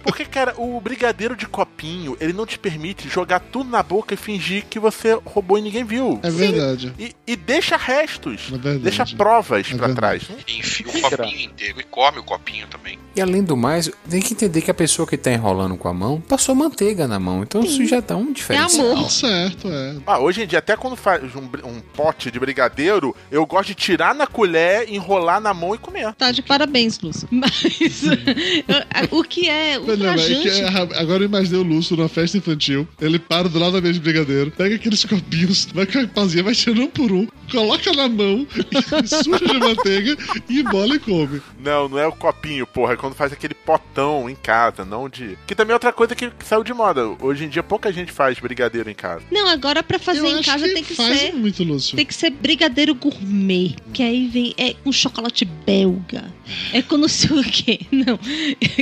Porque, 0.05 0.25
cara, 0.25 0.55
o 0.59 0.81
brigadeiro 0.81 0.92
de 1.37 1.47
copinho, 1.47 2.17
ele 2.21 2.33
não 2.33 2.47
te 2.47 2.59
permite 2.59 3.09
jogar 3.09 3.41
tudo 3.41 3.71
na 3.71 3.83
boca 3.83 4.15
e 4.15 4.17
fingir 4.17 4.65
que 4.69 4.79
você 4.79 5.19
roubou 5.25 5.59
e 5.59 5.63
ninguém 5.63 5.85
viu. 5.85 6.19
É 6.23 6.31
verdade. 6.31 6.93
E, 6.99 7.15
e 7.27 7.37
deixa 7.37 7.77
restos. 7.77 8.49
É 8.49 8.51
verdade. 8.53 8.79
Deixa 8.79 9.07
provas 9.17 9.69
pra 9.69 9.87
verdade. 9.87 10.27
trás. 10.27 10.45
Enfia 10.49 10.87
o 10.87 11.01
copinho 11.01 11.41
inteiro 11.41 11.81
e 11.81 11.85
come 11.85 12.19
o 12.19 12.23
copinho 12.23 12.67
também. 12.69 12.99
E 13.15 13.21
além 13.21 13.43
do 13.43 13.57
mais, 13.57 13.91
tem 14.09 14.23
que 14.23 14.33
entender 14.33 14.63
que 14.63 14.71
a 14.71 14.75
pessoa 14.75 15.07
que 15.07 15.17
tá 15.17 15.31
enrolando 15.31 15.77
com 15.77 15.89
a 15.89 15.93
mão 15.93 16.21
passou 16.21 16.55
manteiga 16.55 17.07
na 17.07 17.19
mão, 17.19 17.43
então 17.43 17.63
isso 17.63 17.85
já 17.85 18.01
dá 18.01 18.17
um 18.17 18.33
diferencial. 18.33 19.09
Certo, 19.11 19.69
é. 19.69 19.97
Ah, 20.07 20.19
hoje 20.19 20.43
em 20.43 20.47
dia, 20.47 20.61
até 20.61 20.77
quando 20.77 20.97
faz 20.97 21.23
um, 21.35 21.45
um 21.69 21.81
pote 21.95 22.31
de 22.31 22.41
brigadeiro, 22.41 23.15
eu 23.31 23.45
gosto 23.45 23.69
de 23.69 23.75
tirar 23.75 24.15
na 24.15 24.27
colher, 24.27 24.89
enrolar 24.89 25.41
na 25.41 25.53
mão 25.53 25.75
e 25.75 25.79
comer. 25.79 26.13
Tá 26.15 26.33
de 26.33 26.43
parabéns, 26.43 26.99
Lúcio. 27.01 27.29
Mas 27.31 27.63
o 29.11 29.23
que 29.23 29.49
é 29.49 29.79
Não, 29.79 29.97
não, 29.97 30.11
é 30.11 30.17
que, 30.17 30.49
é, 30.49 30.82
agora 30.95 31.23
eu 31.23 31.27
imaginei 31.29 31.61
o 31.61 31.63
Lúcio 31.63 31.97
numa 31.97 32.09
festa 32.09 32.37
infantil. 32.39 32.87
Ele 33.01 33.19
para 33.19 33.49
do 33.49 33.59
lado 33.59 33.73
da 33.73 33.81
mesa 33.81 33.95
de 33.95 34.01
brigadeiro, 34.01 34.51
pega 34.51 34.75
aqueles 34.77 35.05
copinhos, 35.05 35.69
vai 35.75 35.87
com 35.87 35.99
a 35.99 36.07
pazinha, 36.07 36.43
vai 36.43 36.55
tirando 36.55 36.83
um 36.83 36.89
por 36.89 37.11
um, 37.13 37.27
coloca 37.51 37.93
na 37.93 38.09
mão, 38.09 38.47
suja 39.07 39.45
de 39.47 39.59
manteiga 39.59 40.17
e 40.49 40.61
embola 40.61 40.95
e 40.97 40.99
come. 40.99 41.41
Não, 41.63 41.89
não 41.89 41.99
é 41.99 42.07
o 42.07 42.13
copinho, 42.13 42.67
porra. 42.67 42.95
É 42.95 42.97
quando 42.97 43.15
faz 43.15 43.33
aquele 43.33 43.55
potão 43.55 44.29
em 44.29 44.35
casa, 44.35 44.85
não 44.85 45.09
de. 45.09 45.37
Que 45.47 45.55
também 45.55 45.73
é 45.73 45.75
outra 45.75 45.93
coisa 45.93 46.15
que 46.15 46.31
saiu 46.45 46.65
de 46.65 46.73
moda. 46.75 47.07
Hoje 47.21 47.45
em 47.45 47.49
dia 47.49 47.63
pouca 47.63 47.93
gente 47.93 48.13
faz 48.13 48.39
brigadeiro 48.39 48.91
em 48.91 48.95
casa. 48.95 49.23
Não, 49.31 49.49
agora 49.49 49.83
pra 49.83 49.99
fazer 49.99 50.21
Eu 50.21 50.39
em 50.39 50.43
casa 50.43 50.67
que 50.67 50.75
tem 50.75 50.85
que 50.85 50.95
faz 50.95 51.19
ser. 51.19 51.33
muito, 51.35 51.63
Lúcio. 51.65 51.97
Tem 51.97 52.07
que 52.07 52.15
ser 52.15 52.31
brigadeiro 52.31 52.95
gourmet. 52.95 53.77
Que 53.93 54.03
aí 54.03 54.29
vem. 54.29 54.55
É 54.59 54.75
um 54.85 54.93
chocolate 54.93 55.45
belga. 55.45 56.25
É 56.73 56.83
com 56.83 56.97
não 57.03 57.09
sei 57.09 57.39
o 57.39 57.43
quê. 57.45 57.81
Não. 57.91 58.19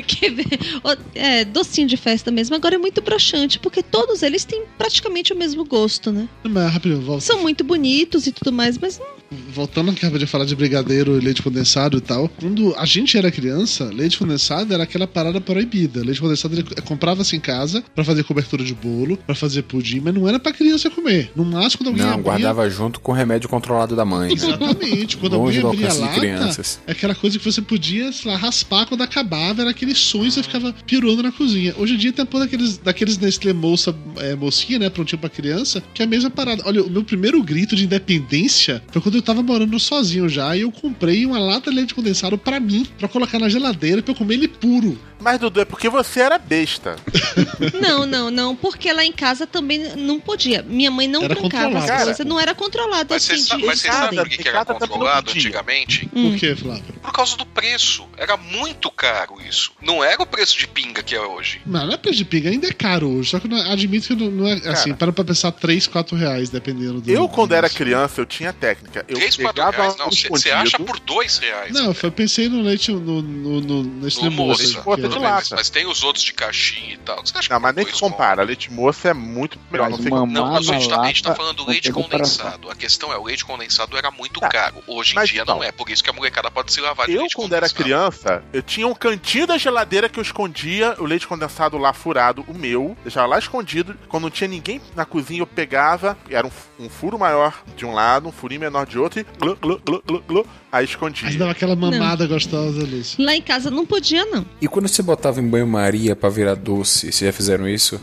Quer 0.07 0.30
ver? 0.32 0.46
Ó, 0.82 0.96
É, 1.14 1.44
docinho 1.44 1.86
de 1.91 1.97
festa 1.97 2.30
mesmo. 2.30 2.55
Agora 2.57 2.76
é 2.76 2.78
muito 2.78 3.01
broxante, 3.03 3.59
porque 3.59 3.82
todos 3.82 4.22
eles 4.22 4.45
têm 4.45 4.62
praticamente 4.78 5.32
o 5.32 5.36
mesmo 5.36 5.64
gosto, 5.64 6.11
né? 6.11 6.28
Mas 6.45 6.72
rapidinho, 6.72 7.01
volta. 7.03 7.24
São 7.24 7.43
muito 7.43 7.62
bonitos 7.64 8.26
e 8.26 8.32
tudo 8.32 8.53
mais, 8.53 8.78
mas 8.78 8.99
não. 8.99 9.07
voltando 9.53 9.93
que 9.93 10.05
eu 10.07 10.18
de 10.18 10.26
falar 10.26 10.45
de 10.45 10.55
brigadeiro 10.57 11.16
e 11.16 11.20
leite 11.20 11.43
condensado 11.43 11.99
e 11.99 12.01
tal, 12.01 12.28
quando 12.28 12.74
a 12.76 12.84
gente 12.84 13.16
era 13.16 13.30
criança, 13.30 13.84
leite 13.84 14.18
condensado 14.18 14.72
era 14.72 14.82
aquela 14.84 15.07
parada 15.07 15.41
proibida. 15.41 16.03
Leite 16.03 16.20
condensado 16.20 16.55
ele 16.55 16.64
comprava-se 16.84 17.36
em 17.36 17.41
casa 17.41 17.82
pra 17.95 18.05
fazer 18.05 18.24
cobertura 18.24 18.64
de 18.64 18.74
bolo, 18.74 19.16
pra 19.18 19.34
fazer 19.34 19.62
pudim, 19.62 20.01
mas 20.01 20.14
não 20.14 20.28
era 20.28 20.38
pra 20.38 20.53
criança 20.53 20.91
comer. 20.91 21.30
No 21.34 21.45
máximo, 21.45 21.78
quando 21.84 21.88
alguém 21.88 22.05
Não, 22.05 22.12
abria, 22.12 22.24
guardava 22.24 22.70
junto 22.70 23.01
com 23.01 23.12
o 23.12 23.14
remédio 23.14 23.49
controlado 23.49 23.97
da 23.97 24.05
mãe. 24.05 24.28
né? 24.28 24.34
Exatamente. 24.34 25.16
Quando 25.16 25.36
Longe 25.38 25.61
alguém 25.61 25.84
abria 25.86 26.01
lata, 26.01 26.20
crianças. 26.20 26.80
é 26.86 26.93
aquela 26.93 27.14
coisa 27.14 27.38
que 27.38 27.45
você 27.45 27.61
podia, 27.62 28.12
sei 28.12 28.30
lá, 28.30 28.36
raspar 28.36 28.86
quando 28.86 29.03
acabava, 29.03 29.62
era 29.62 29.70
aquele 29.70 29.95
sonho 29.95 30.30
você 30.30 30.43
ficava 30.43 30.72
pirando 30.86 31.22
na 31.22 31.32
cozinha. 31.32 31.74
Hoje 31.80 31.94
em 31.94 31.96
dia 31.96 32.12
tem 32.12 32.22
a 32.22 32.26
porra 32.26 32.44
daqueles, 32.44 32.76
daqueles 32.76 33.16
Nestlé 33.16 33.54
moça, 33.54 33.96
é, 34.18 34.34
mocinha, 34.34 34.78
né, 34.78 34.90
prontinho 34.90 35.18
pra 35.18 35.30
criança, 35.30 35.82
que 35.94 36.02
é 36.02 36.04
a 36.04 36.08
mesma 36.08 36.28
parada. 36.28 36.62
Olha, 36.66 36.82
o 36.84 36.90
meu 36.90 37.02
primeiro 37.02 37.42
grito 37.42 37.74
de 37.74 37.84
independência 37.84 38.82
foi 38.92 39.00
quando 39.00 39.14
eu 39.14 39.22
tava 39.22 39.42
morando 39.42 39.80
sozinho 39.80 40.28
já 40.28 40.54
e 40.54 40.60
eu 40.60 40.70
comprei 40.70 41.24
uma 41.24 41.38
lata 41.38 41.70
de 41.70 41.76
leite 41.76 41.94
condensado 41.94 42.36
pra 42.36 42.60
mim, 42.60 42.86
pra 42.98 43.08
colocar 43.08 43.38
na 43.38 43.48
geladeira 43.48 44.02
pra 44.02 44.12
eu 44.12 44.16
comer 44.16 44.34
ele 44.34 44.48
puro. 44.48 44.98
Mas, 45.18 45.38
Dudu, 45.38 45.60
é 45.60 45.64
porque 45.66 45.88
você 45.88 46.20
era 46.20 46.38
besta. 46.38 46.96
Não, 47.78 48.06
não, 48.06 48.30
não. 48.30 48.56
Porque 48.56 48.90
lá 48.92 49.04
em 49.04 49.12
casa 49.12 49.46
também 49.46 49.94
não 49.96 50.18
podia. 50.18 50.62
Minha 50.62 50.90
mãe 50.90 51.06
não 51.06 51.22
Era 51.22 51.36
trancava 51.36 51.78
as 51.78 52.04
coisas. 52.04 52.26
Não 52.26 52.40
era 52.40 52.54
controlado 52.54 53.12
Mas 53.12 53.24
assim. 53.30 53.36
você 53.42 53.48
sabe, 53.48 53.60
de 53.62 53.66
mas 53.66 53.80
você 53.80 53.88
sabe 53.88 54.02
ordem. 54.04 54.18
por 54.20 54.28
que, 54.30 54.42
que 54.42 54.48
era 54.48 54.64
controlado 54.64 55.30
antigamente? 55.30 56.08
Hum. 56.14 56.30
Por 56.30 56.38
que, 56.38 56.54
Flávio? 56.56 56.94
Por 57.02 57.12
causa 57.12 57.36
do 57.36 57.44
preço. 57.44 58.06
Era 58.16 58.36
muito 58.36 58.90
caro 58.90 59.36
isso. 59.46 59.72
Não 59.82 60.02
era 60.02 60.22
o 60.22 60.26
preço 60.26 60.58
de 60.58 60.66
pinga 60.66 61.02
que 61.02 61.14
é 61.14 61.20
hoje. 61.20 61.60
Não, 61.70 61.86
não 61.86 61.94
é 61.94 61.96
preço 61.96 62.18
de 62.18 62.24
pinga, 62.24 62.50
ainda 62.50 62.66
é 62.68 62.72
caro 62.72 63.08
hoje. 63.08 63.30
Só 63.30 63.38
que 63.40 63.46
eu 63.46 63.50
não- 63.50 63.70
admito 63.70 64.08
que 64.08 64.14
não, 64.16 64.30
não 64.30 64.46
é 64.48 64.54
assim, 64.68 64.92
para 64.94 65.12
pra 65.12 65.24
pensar 65.24 65.52
3, 65.52 65.86
4 65.86 66.16
reais, 66.16 66.50
dependendo 66.50 67.00
do. 67.00 67.10
Eu, 67.10 67.28
quando 67.28 67.52
era 67.52 67.68
criança, 67.70 68.20
eu 68.20 68.26
tinha 68.26 68.52
técnica. 68.52 69.04
Eu 69.08 69.16
3, 69.16 69.36
4 69.36 69.54
pegava 69.54 69.76
reais. 69.82 69.96
Não, 69.96 70.10
você 70.10 70.50
acha 70.50 70.78
por 70.78 70.98
2 71.00 71.38
reais. 71.38 71.72
Não, 71.72 71.94
eu 72.02 72.12
pensei 72.12 72.48
no 72.48 72.60
leite 72.62 72.90
no, 72.92 73.22
no, 73.22 73.60
no, 73.60 73.82
nesse 73.84 74.22
No 74.24 74.30
moça. 74.30 74.62
moça. 74.62 74.78
é- 75.00 75.02
Tudo 75.02 75.20
bem, 75.20 75.20
mas, 75.30 75.50
mas 75.50 75.70
tem 75.70 75.86
os 75.86 76.02
outros 76.02 76.24
de 76.24 76.32
caixinha 76.32 76.94
e 76.94 76.98
tal. 76.98 77.24
Você 77.24 77.36
acha 77.36 77.52
Não, 77.52 77.60
mas 77.60 77.74
nem 77.74 77.86
se 77.86 77.92
compara. 78.00 78.42
Leite 78.42 78.72
moça 78.72 79.08
é 79.10 79.14
muito 79.14 79.58
melhor. 79.70 79.90
Mas 79.90 80.00
Não 80.04 80.26
Não, 80.26 80.52
mas 80.52 80.68
a 80.68 80.72
gente, 80.74 80.88
tá, 80.88 81.00
a 81.00 81.06
gente 81.06 81.22
tá 81.22 81.34
falando 81.34 81.56
do 81.56 81.62
não 81.64 81.70
leite 81.70 81.92
condensado. 81.92 82.70
A 82.70 82.74
questão 82.74 83.12
é, 83.12 83.16
o 83.18 83.24
leite 83.24 83.44
condensado 83.44 83.96
era 83.96 84.10
muito 84.10 84.40
Tá. 84.40 84.48
caro. 84.48 84.76
Hoje 84.86 85.12
em 85.12 85.14
Mas 85.14 85.28
dia 85.30 85.42
então. 85.42 85.56
não 85.56 85.62
é. 85.64 85.70
Por 85.70 85.88
isso 85.90 86.02
que 86.02 86.10
a 86.10 86.12
molecada 86.12 86.50
pode 86.50 86.72
se 86.72 86.80
lavar 86.80 87.06
de 87.06 87.12
Eu, 87.14 87.20
leite 87.20 87.34
quando 87.36 87.52
era 87.54 87.68
criança, 87.68 88.42
eu 88.52 88.62
tinha 88.62 88.86
um 88.86 88.94
cantinho 88.94 89.46
da 89.46 89.56
geladeira 89.58 90.08
que 90.08 90.18
eu 90.18 90.22
escondia 90.22 90.94
o 90.98 91.04
leite 91.04 91.26
condensado 91.26 91.59
lá 91.68 91.92
furado, 91.92 92.44
o 92.48 92.54
meu, 92.54 92.96
deixava 93.02 93.26
lá 93.26 93.38
escondido. 93.38 93.96
Quando 94.08 94.24
não 94.24 94.30
tinha 94.30 94.48
ninguém 94.48 94.80
na 94.94 95.04
cozinha, 95.04 95.40
eu 95.40 95.46
pegava, 95.46 96.16
era 96.28 96.46
um, 96.46 96.50
um 96.78 96.88
furo 96.88 97.18
maior 97.18 97.62
de 97.76 97.84
um 97.84 97.92
lado, 97.92 98.28
um 98.28 98.32
furinho 98.32 98.61
menor 98.61 98.86
de 98.86 98.98
outro, 98.98 99.20
e 99.20 99.24
glu, 99.38 99.56
glu, 99.56 99.80
glu, 99.84 100.02
glu, 100.06 100.22
glu, 100.26 100.46
aí 100.72 100.84
escondia. 100.84 101.24
Mas 101.24 101.36
dava 101.36 101.50
aquela 101.52 101.74
mamada 101.76 102.26
gostosa, 102.26 102.80
Lúcio. 102.84 103.22
Lá 103.24 103.34
em 103.34 103.42
casa 103.42 103.70
não 103.70 103.84
podia, 103.86 104.24
não. 104.26 104.44
E 104.60 104.68
quando 104.68 104.88
você 104.88 105.02
botava 105.02 105.40
em 105.40 105.46
banho-maria 105.48 106.14
pra 106.16 106.28
virar 106.28 106.54
doce, 106.54 107.12
vocês 107.12 107.18
já 107.18 107.32
fizeram 107.32 107.68
isso? 107.68 108.00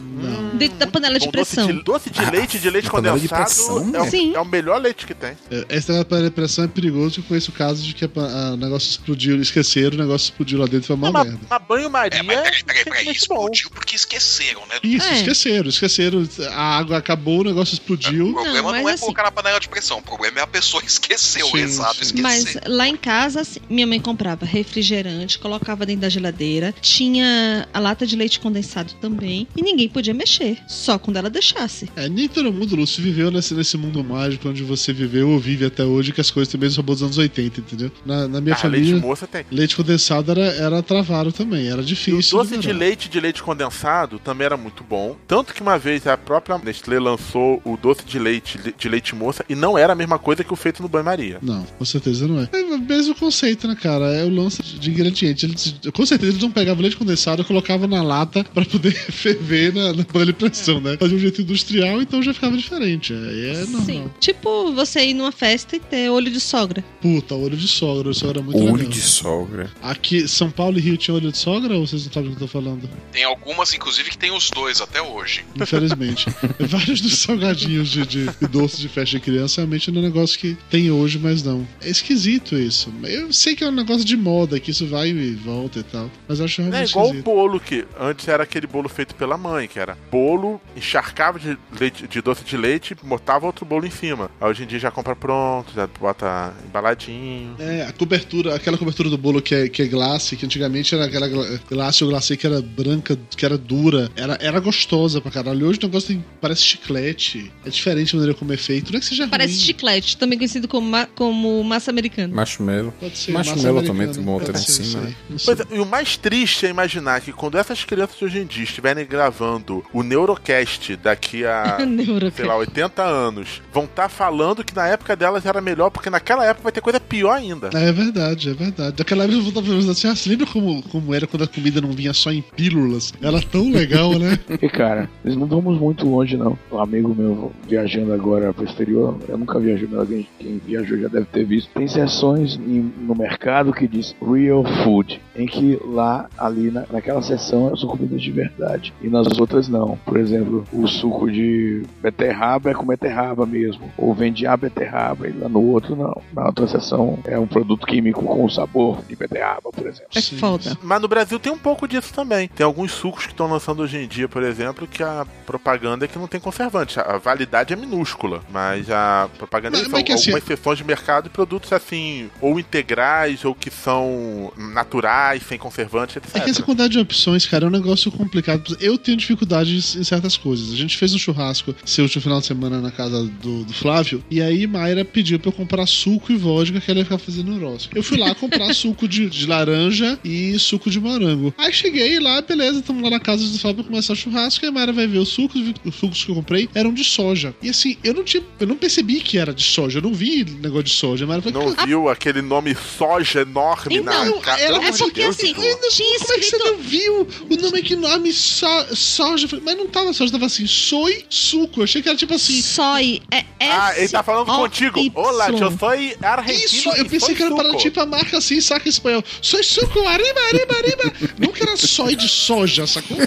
Dentro 0.53 0.77
da 0.77 0.87
panela 0.87 1.19
de 1.19 1.25
Com 1.25 1.31
doce 1.31 1.55
pressão. 1.55 1.75
de, 1.75 1.83
doce 1.83 2.09
de 2.09 2.25
leite 2.31 2.59
de 2.59 2.69
leite 2.69 2.89
panela 2.89 3.19
de 3.19 3.27
condensado 3.27 3.45
pressão, 3.83 3.95
é, 3.95 4.01
o, 4.01 4.09
Sim. 4.09 4.33
é 4.35 4.39
o 4.39 4.45
melhor 4.45 4.81
leite 4.81 5.05
que 5.05 5.13
tem. 5.13 5.31
É, 5.51 5.65
Esse 5.69 5.89
negócio 5.91 6.09
da 6.09 6.21
depressão 6.21 6.65
é 6.65 6.67
perigoso, 6.67 7.19
eu 7.19 7.23
conheço 7.23 7.51
casos 7.51 7.85
de 7.85 7.93
que 7.93 8.05
a, 8.05 8.09
a- 8.15 8.53
o 8.53 8.57
negócio 8.57 8.89
explodiu, 8.89 9.39
esqueceram, 9.41 9.95
o 9.95 9.99
negócio 10.01 10.25
explodiu 10.25 10.59
lá 10.59 10.65
dentro 10.65 10.79
e 10.79 10.87
foi 10.87 10.95
uma 10.95 11.11
merda. 11.11 11.39
Mas 11.49 11.61
banho-maria 11.67 12.19
É, 12.19 12.23
mas 12.23 12.35
peraí, 12.41 12.63
peraí, 12.63 12.83
peraí. 12.85 13.09
Explodiu 13.11 13.69
porque 13.69 13.95
esqueceram, 13.95 14.61
né? 14.67 14.75
Isso, 14.83 15.07
É. 15.07 15.15
esqueceram, 15.17 15.69
esqueceram. 15.69 16.27
A 16.51 16.77
água 16.77 16.97
acabou, 16.97 17.41
o 17.41 17.43
negócio 17.43 17.73
explodiu. 17.73 18.29
O 18.29 18.33
problema 18.33 18.71
não, 18.71 18.83
mas 18.83 18.85
é 18.87 18.93
assim- 18.93 19.01
colocar 19.01 19.23
na 19.23 19.31
panela 19.31 19.59
de 19.59 19.69
pressão. 19.69 19.99
O 19.99 20.01
problema 20.01 20.39
é 20.39 20.43
a 20.43 20.47
pessoa 20.47 20.81
esquecer 20.83 21.43
o 21.43 21.51
Sim, 21.51 21.57
exato, 21.59 21.95
sim. 21.95 22.01
esquecer. 22.15 22.21
Mas 22.23 22.56
lá 22.65 22.87
em 22.87 22.95
casa, 22.95 23.41
assim, 23.41 23.59
minha 23.69 23.85
mãe 23.87 23.99
comprava 23.99 24.45
refrigerante, 24.45 25.39
colocava 25.39 25.85
dentro 25.85 26.01
da 26.01 26.09
geladeira, 26.09 26.73
tinha 26.81 27.67
a 27.73 27.79
lata 27.79 28.05
de 28.05 28.15
leite 28.15 28.39
condensado 28.39 28.93
também, 29.01 29.47
e 29.55 29.61
ninguém 29.61 29.87
podia 29.89 30.13
mexer, 30.13 30.57
só 30.67 30.97
quando 30.97 31.17
ela 31.17 31.29
deixasse. 31.29 31.89
É, 31.95 32.07
nem 32.09 32.27
todo 32.27 32.51
mundo, 32.51 32.75
Lúcio, 32.75 33.01
viveu 33.03 33.31
nesse, 33.31 33.53
nesse 33.53 33.77
mundo 33.77 34.03
mágico 34.03 34.49
onde 34.49 34.63
você 34.63 34.91
viveu 34.93 35.29
ou 35.29 35.39
vive 35.39 35.65
até 35.65 35.83
hoje, 35.83 36.11
que 36.11 36.21
as 36.21 36.31
coisas 36.31 36.51
também 36.51 36.69
são 36.69 36.83
boas 36.83 36.99
dos 36.99 37.05
anos 37.07 37.17
80, 37.17 37.59
entendeu? 37.61 37.91
Na, 38.05 38.27
na 38.27 38.41
minha 38.41 38.55
Ah, 38.55 38.57
família, 38.57 38.91
leite 38.93 39.05
moça 39.05 39.27
tem. 39.27 39.45
leite 39.51 39.75
condensado 39.75 40.31
era, 40.31 40.45
era 40.45 40.81
travado 40.83 41.31
também, 41.31 41.67
era 41.67 41.81
E 41.81 41.83
o 41.83 41.85
difícil. 41.85 42.37
doce 42.37 42.51
de 42.51 42.57
liberar. 42.57 42.77
leite 42.79 43.09
de 43.09 43.19
leite 43.19 43.43
condensado 43.43 44.19
também 44.19 44.45
era 44.45 44.57
muito 44.57 44.83
bom. 44.83 45.15
Tanto 45.27 45.53
que 45.53 45.61
uma 45.61 45.77
vez 45.77 46.05
a 46.07 46.17
própria 46.17 46.57
Nestlé 46.57 46.99
lançou 46.99 47.61
o 47.63 47.77
doce 47.77 48.03
de 48.05 48.17
leite 48.19 48.59
de 48.77 48.89
leite 48.89 49.15
moça 49.15 49.45
e 49.47 49.55
não 49.55 49.77
era 49.77 49.93
a 49.93 49.95
mesma 49.95 50.17
coisa 50.19 50.43
que 50.43 50.53
o 50.53 50.55
feito 50.55 50.81
no 50.81 50.89
banho-maria. 50.89 51.37
Não, 51.41 51.63
com 51.77 51.85
certeza 51.85 52.27
não 52.27 52.39
é. 52.41 52.46
É 52.51 52.57
o 52.63 52.79
mesmo 52.79 53.15
conceito, 53.15 53.67
né, 53.67 53.75
cara? 53.75 54.05
É 54.13 54.23
o 54.23 54.29
lance 54.29 54.61
de 54.63 54.89
ingrediente. 54.89 55.45
Eles, 55.45 55.75
com 55.93 56.05
certeza 56.05 56.31
eles 56.33 56.41
não 56.41 56.51
pegavam 56.51 56.81
leite 56.81 56.95
condensado 56.97 57.41
e 57.41 57.45
colocavam 57.45 57.87
na 57.87 58.01
lata 58.03 58.43
pra 58.53 58.65
poder 58.65 58.93
ferver 59.11 59.73
na, 59.73 59.93
na 59.93 60.03
panela 60.03 60.25
de 60.27 60.33
pressão, 60.33 60.79
né? 60.79 60.97
Fazia 60.99 61.15
um 61.15 61.19
jeito 61.19 61.41
industrial, 61.41 62.01
então 62.01 62.21
já 62.21 62.33
ficava 62.33 62.55
diferente. 62.57 63.13
Aí 63.13 63.45
é 63.51 63.59
normal. 63.65 63.85
Sim. 63.85 64.09
Tipo 64.19 64.71
você 64.73 65.05
ir 65.05 65.13
numa 65.13 65.31
festa 65.31 65.75
e 65.75 65.79
ter 65.79 66.09
olho 66.09 66.31
de 66.31 66.39
sogra. 66.39 66.83
Puta, 67.01 67.35
olho 67.35 67.57
de 67.57 67.67
sogra. 67.67 67.97
Olho 68.07 68.11
de 68.11 68.19
sogra 68.19 68.39
é 68.39 68.43
muito 68.43 68.59
Olho 68.59 68.73
legal. 68.75 68.89
de 68.89 69.01
sogra. 69.01 69.71
Aqui, 69.81 70.27
São 70.27 70.49
Paulo 70.49 70.77
e 70.77 70.81
Rio 70.81 70.97
tinha 70.97 71.15
olho 71.15 71.31
de 71.31 71.37
sogra 71.37 71.75
ou 71.75 71.85
vocês 71.85 72.05
não 72.05 72.11
sabem 72.13 72.29
o 72.29 72.35
que 72.35 72.43
eu 72.43 72.47
tô 72.47 72.51
falando? 72.51 72.89
Tem 73.11 73.23
algumas, 73.23 73.73
inclusive, 73.73 74.09
que 74.09 74.17
tem 74.17 74.31
os 74.31 74.49
dois 74.49 74.81
até 74.81 75.01
hoje. 75.01 75.43
Infelizmente. 75.55 76.27
Vários 76.59 77.01
dos 77.01 77.17
salgadinhos 77.19 77.89
de, 77.89 78.05
de, 78.05 78.25
de 78.25 78.47
doce 78.47 78.79
de 78.79 78.87
festa 78.87 79.17
de 79.17 79.19
criança 79.23 79.61
realmente 79.61 79.91
não 79.91 80.01
é 80.01 80.03
um 80.05 80.07
negócio 80.07 80.37
que 80.39 80.57
tem 80.69 80.91
hoje, 80.91 81.17
mas 81.19 81.43
não. 81.43 81.67
É 81.81 81.89
esquisito 81.89 82.36
isso. 82.55 82.93
Eu 83.03 83.31
sei 83.33 83.55
que 83.55 83.63
é 83.63 83.67
um 83.67 83.71
negócio 83.71 84.05
de 84.05 84.15
moda, 84.17 84.59
que 84.59 84.71
isso 84.71 84.85
vai 84.87 85.09
e 85.09 85.31
volta 85.33 85.79
e 85.79 85.83
tal. 85.83 86.09
Mas 86.27 86.39
eu 86.39 86.45
acho 86.45 86.61
É 86.61 86.65
realmente 86.65 86.89
igual 86.91 87.05
o 87.05 87.07
esquisito. 87.09 87.25
bolo 87.25 87.59
que 87.59 87.85
antes 87.99 88.27
era 88.27 88.43
aquele 88.43 88.67
bolo 88.67 88.87
feito 88.89 89.15
pela 89.15 89.37
mãe, 89.37 89.67
que 89.67 89.79
era 89.79 89.97
bolo, 90.11 90.59
encharcava 90.75 91.39
de, 91.39 91.57
leite, 91.79 92.07
de 92.07 92.21
doce 92.21 92.43
de 92.43 92.57
leite, 92.57 92.95
botava 93.03 93.45
outro 93.45 93.65
bolo 93.65 93.85
em 93.85 93.91
cima. 93.91 94.29
Aí 94.39 94.49
hoje 94.49 94.63
em 94.63 94.67
dia 94.67 94.79
já 94.79 94.91
compra 94.91 95.15
pronto, 95.15 95.71
já 95.75 95.87
bota 95.87 96.53
embaladinho. 96.67 97.55
É, 97.59 97.83
a 97.83 97.91
cobertura, 97.93 98.55
aquela 98.55 98.77
cobertura 98.77 99.09
do 99.09 99.17
bolo 99.17 99.41
que 99.41 99.53
é, 99.55 99.69
que 99.69 99.81
é 99.81 99.85
glace, 99.87 100.35
que 100.35 100.45
antigamente 100.45 100.93
era 100.95 101.05
aquela 101.05 101.27
gla- 101.27 101.59
glace 101.69 102.03
ou 102.03 102.09
glacê 102.09 102.37
que 102.37 102.45
era 102.47 102.61
branca, 102.61 103.17
que 103.35 103.45
era 103.45 103.57
dura, 103.57 104.09
era, 104.15 104.37
era 104.41 104.59
gostosa 104.59 105.19
pra 105.21 105.31
caralho. 105.31 105.67
Hoje 105.67 105.79
o 105.81 105.85
negócio 105.87 106.07
tem, 106.09 106.23
parece 106.41 106.61
chiclete. 106.61 107.51
É 107.65 107.69
diferente 107.69 108.15
a 108.15 108.19
maneira 108.19 108.37
como 108.37 108.53
é 108.53 108.57
feito. 108.57 108.91
Não 108.91 108.97
é 108.97 108.99
que 108.99 109.05
seja 109.05 109.27
Parece 109.27 109.53
ruim. 109.55 109.63
chiclete, 109.65 110.17
também 110.17 110.37
conhecido 110.37 110.67
como, 110.67 110.87
ma- 110.89 111.07
como 111.15 111.63
massa 111.63 111.91
americana 111.91 112.26
americano. 112.27 112.35
Marshmallow. 112.35 112.93
Pode 112.99 113.17
ser. 113.17 113.31
Marshmallow 113.31 113.83
também 113.83 114.07
tem 114.11 114.21
uma 114.21 114.33
outra 114.33 114.57
em 114.57 114.61
cima. 114.61 115.09
Pois, 115.45 115.59
né? 115.59 115.65
e 115.71 115.79
o 115.79 115.85
mais 115.85 116.17
triste 116.17 116.65
é 116.65 116.69
imaginar 116.69 117.21
que 117.21 117.31
quando 117.31 117.57
essas 117.57 117.83
crianças 117.83 118.21
hoje 118.21 118.39
em 118.39 118.45
dia 118.45 118.63
estiverem 118.63 119.05
gravando 119.05 119.83
o 119.93 120.03
Neurocast 120.03 120.95
daqui 120.97 121.45
a, 121.45 121.77
sei 122.35 122.45
lá, 122.45 122.57
80 122.57 123.03
anos, 123.03 123.61
vão 123.73 123.85
estar 123.85 124.03
tá 124.03 124.09
falando 124.09 124.63
que 124.63 124.75
na 124.75 124.87
época 124.87 125.15
delas 125.15 125.45
era 125.45 125.61
melhor, 125.61 125.89
porque 125.89 126.09
naquela 126.09 126.45
época 126.45 126.63
vai 126.63 126.71
ter 126.71 126.81
coisa 126.81 126.99
pior 126.99 127.33
ainda. 127.33 127.69
É 127.73 127.91
verdade, 127.91 128.49
é 128.49 128.53
verdade. 128.53 128.95
Daquela 128.97 129.23
época 129.23 129.37
eu 129.37 129.41
vou 129.41 129.49
estar 129.49 129.63
falando 129.63 129.91
assim, 129.91 130.07
ah, 130.07 130.15
você 130.15 130.29
lembra 130.29 130.47
como, 130.47 130.83
como 130.83 131.13
era 131.13 131.27
quando 131.27 131.43
a 131.43 131.47
comida 131.47 131.81
não 131.81 131.91
vinha 131.91 132.13
só 132.13 132.31
em 132.31 132.41
pílulas? 132.41 133.13
Era 133.21 133.41
tão 133.41 133.71
legal, 133.71 134.17
né? 134.17 134.39
e 134.61 134.69
cara, 134.69 135.09
nós 135.23 135.35
não 135.35 135.45
vamos 135.45 135.79
muito 135.79 136.07
longe, 136.07 136.37
não. 136.37 136.57
Um 136.71 136.79
amigo 136.79 137.15
meu 137.15 137.51
viajando 137.67 138.13
agora 138.13 138.53
pro 138.53 138.65
exterior, 138.65 139.17
eu 139.27 139.37
nunca 139.37 139.59
viajei, 139.59 139.87
mas 139.89 139.99
alguém 139.99 140.27
quem 140.39 140.61
viajou 140.65 140.97
já 140.97 141.07
deve 141.07 141.25
ter 141.25 141.45
visto. 141.45 141.69
Tem 141.73 141.87
60 141.87 142.07
ações 142.17 142.57
no 142.57 143.15
mercado 143.15 143.71
que 143.71 143.87
diz 143.87 144.15
Real 144.21 144.63
Food, 144.83 145.21
em 145.35 145.45
que 145.45 145.79
lá, 145.85 146.27
ali 146.37 146.71
na, 146.71 146.85
naquela 146.91 147.21
seção, 147.21 147.75
são 147.75 147.89
é 147.89 147.91
comidas 147.91 148.21
de 148.21 148.31
verdade 148.31 148.93
e 149.01 149.07
nas 149.07 149.27
outras 149.39 149.67
não. 149.67 149.97
Por 150.03 150.17
exemplo, 150.17 150.65
o 150.73 150.87
suco 150.87 151.29
de 151.31 151.83
beterraba 152.01 152.71
é 152.71 152.73
com 152.73 152.85
beterraba 152.85 153.45
mesmo, 153.45 153.91
ou 153.97 154.13
vende 154.13 154.47
a 154.47 154.57
beterraba 154.57 155.27
e 155.27 155.31
lá 155.31 155.47
no 155.47 155.61
outro 155.61 155.95
não. 155.95 156.21
Na 156.33 156.47
outra 156.47 156.67
seção 156.67 157.19
é 157.25 157.37
um 157.37 157.47
produto 157.47 157.85
químico 157.85 158.23
com 158.23 158.49
sabor 158.49 159.03
de 159.07 159.15
beterraba, 159.15 159.69
por 159.71 159.85
exemplo. 159.85 160.09
É 160.15 160.21
foda. 160.21 160.77
Mas 160.81 161.01
no 161.01 161.07
Brasil 161.07 161.39
tem 161.39 161.51
um 161.51 161.57
pouco 161.57 161.87
disso 161.87 162.13
também. 162.13 162.47
Tem 162.47 162.65
alguns 162.65 162.91
sucos 162.91 163.25
que 163.25 163.31
estão 163.31 163.47
lançando 163.47 163.83
hoje 163.83 163.97
em 163.97 164.07
dia, 164.07 164.27
por 164.27 164.41
exemplo, 164.41 164.87
que 164.87 165.03
a 165.03 165.25
propaganda 165.45 166.05
é 166.05 166.07
que 166.07 166.17
não 166.17 166.27
tem 166.27 166.39
conservante. 166.39 166.99
A 166.99 167.17
validade 167.17 167.73
é 167.73 167.75
minúscula, 167.75 168.41
mas 168.51 168.89
a 168.89 169.29
propaganda 169.37 169.77
não, 169.77 169.85
é 169.85 169.89
são 169.89 169.97
algumas 169.99 170.27
assim... 170.27 170.75
de 170.75 170.83
mercado 170.83 171.27
e 171.27 171.29
produtos 171.29 171.71
assim 171.71 172.06
ou 172.41 172.59
integrais, 172.59 173.43
ou 173.45 173.53
que 173.53 173.69
são 173.69 174.51
naturais, 174.57 175.43
sem 175.47 175.57
conservantes, 175.57 176.17
etc. 176.17 176.35
É 176.35 176.39
que 176.41 176.49
essa 176.49 176.63
quantidade 176.63 176.93
de 176.93 176.99
opções, 176.99 177.45
cara, 177.45 177.65
é 177.65 177.67
um 177.67 177.71
negócio 177.71 178.11
complicado. 178.11 178.77
Eu 178.79 178.97
tenho 178.97 179.17
dificuldades 179.17 179.95
em 179.95 180.03
certas 180.03 180.37
coisas. 180.37 180.73
A 180.73 180.75
gente 180.75 180.97
fez 180.97 181.13
um 181.13 181.17
churrasco 181.17 181.75
seu 181.85 182.03
último 182.03 182.21
final 182.21 182.39
de 182.39 182.45
semana 182.45 182.81
na 182.81 182.91
casa 182.91 183.23
do, 183.23 183.63
do 183.63 183.73
Flávio, 183.73 184.23
e 184.29 184.41
aí 184.41 184.67
Mayra 184.67 185.03
pediu 185.05 185.39
pra 185.39 185.49
eu 185.49 185.53
comprar 185.53 185.85
suco 185.85 186.31
e 186.31 186.35
vodka 186.35 186.79
que 186.79 186.91
ela 186.91 186.99
ia 186.99 187.05
ficar 187.05 187.17
fazendo 187.17 187.55
horóscopo. 187.55 187.97
Eu 187.97 188.03
fui 188.03 188.17
lá 188.17 188.33
comprar 188.35 188.73
suco 188.75 189.07
de, 189.07 189.29
de 189.29 189.45
laranja 189.45 190.19
e 190.23 190.57
suco 190.59 190.89
de 190.89 190.99
morango. 190.99 191.53
Aí 191.57 191.73
cheguei 191.73 192.19
lá, 192.19 192.41
beleza, 192.41 192.79
estamos 192.79 193.03
lá 193.03 193.09
na 193.09 193.19
casa 193.19 193.47
do 193.47 193.59
Flávio 193.59 193.83
pra 193.83 193.91
começar 193.91 194.13
o 194.13 194.15
churrasco, 194.15 194.65
e 194.65 194.67
a 194.67 194.71
Mayra 194.71 194.93
vai 194.93 195.07
ver 195.07 195.19
os 195.19 195.29
sucos, 195.29 195.61
os 195.83 195.95
sucos 195.95 196.23
que 196.23 196.31
eu 196.31 196.35
comprei 196.35 196.69
eram 196.73 196.93
de 196.93 197.03
soja. 197.03 197.55
E 197.61 197.69
assim, 197.69 197.97
eu 198.03 198.13
não 198.13 198.23
tinha, 198.23 198.43
eu 198.59 198.67
não 198.67 198.75
percebi 198.75 199.19
que 199.19 199.37
era 199.37 199.53
de 199.53 199.63
soja, 199.63 199.99
eu 199.99 200.03
não 200.03 200.13
vi 200.13 200.43
negócio 200.43 200.83
de 200.83 200.91
soja. 200.91 201.25
A 201.25 201.27
Mayra 201.27 201.41
falou, 201.41 201.75
Não 201.75 201.85
viu 201.85 201.96
aquele 202.09 202.41
nome 202.41 202.75
soja 202.97 203.41
enorme 203.41 203.99
na 204.01 204.25
Então, 204.25 204.39
cara? 204.41 204.61
ela- 204.61 204.83
é 204.85 204.91
porque 204.91 205.21
Deus, 205.21 205.35
assim, 205.37 205.47
não- 205.53 205.61
como 205.61 206.33
é 206.33 206.37
que 206.39 206.43
você 206.45 206.57
não 206.57 206.77
viu 206.77 207.27
o 207.49 207.55
nome 207.55 207.81
que 207.81 207.95
nome 207.95 208.31
so, 208.33 208.65
soja? 208.95 209.47
Mas 209.63 209.77
não 209.77 209.87
tava 209.87 210.13
soja, 210.13 210.31
tava 210.31 210.45
assim, 210.45 210.67
soy 210.67 211.25
suco. 211.29 211.79
Eu 211.79 211.83
achei 211.85 212.01
que 212.01 212.09
era 212.09 212.17
tipo 212.17 212.33
assim. 212.33 212.61
Soy, 212.61 213.21
é 213.31 213.43
Ah, 213.59 213.93
ele 213.97 214.07
tá 214.09 214.21
falando 214.23 214.45
contigo. 214.47 214.99
Olá, 215.15 215.49
eu 215.49 215.57
sou 215.57 215.89
argentino. 216.21 216.65
Isso, 216.65 216.89
eu 216.89 217.05
pensei 217.05 217.35
que 217.35 217.43
era 217.43 217.55
para 217.55 217.75
tipo 217.77 217.99
a 217.99 218.05
marca 218.05 218.37
assim, 218.37 218.59
saca 218.61 218.87
espanhol. 218.87 219.23
Soy 219.41 219.63
suco, 219.63 219.99
arriba, 220.07 220.39
arriba, 220.53 220.75
arriba. 220.77 221.13
Nunca 221.39 221.63
era 221.63 221.75
soy 221.77 222.15
de 222.15 222.27
soja, 222.29 222.85
sacou? 222.87 223.17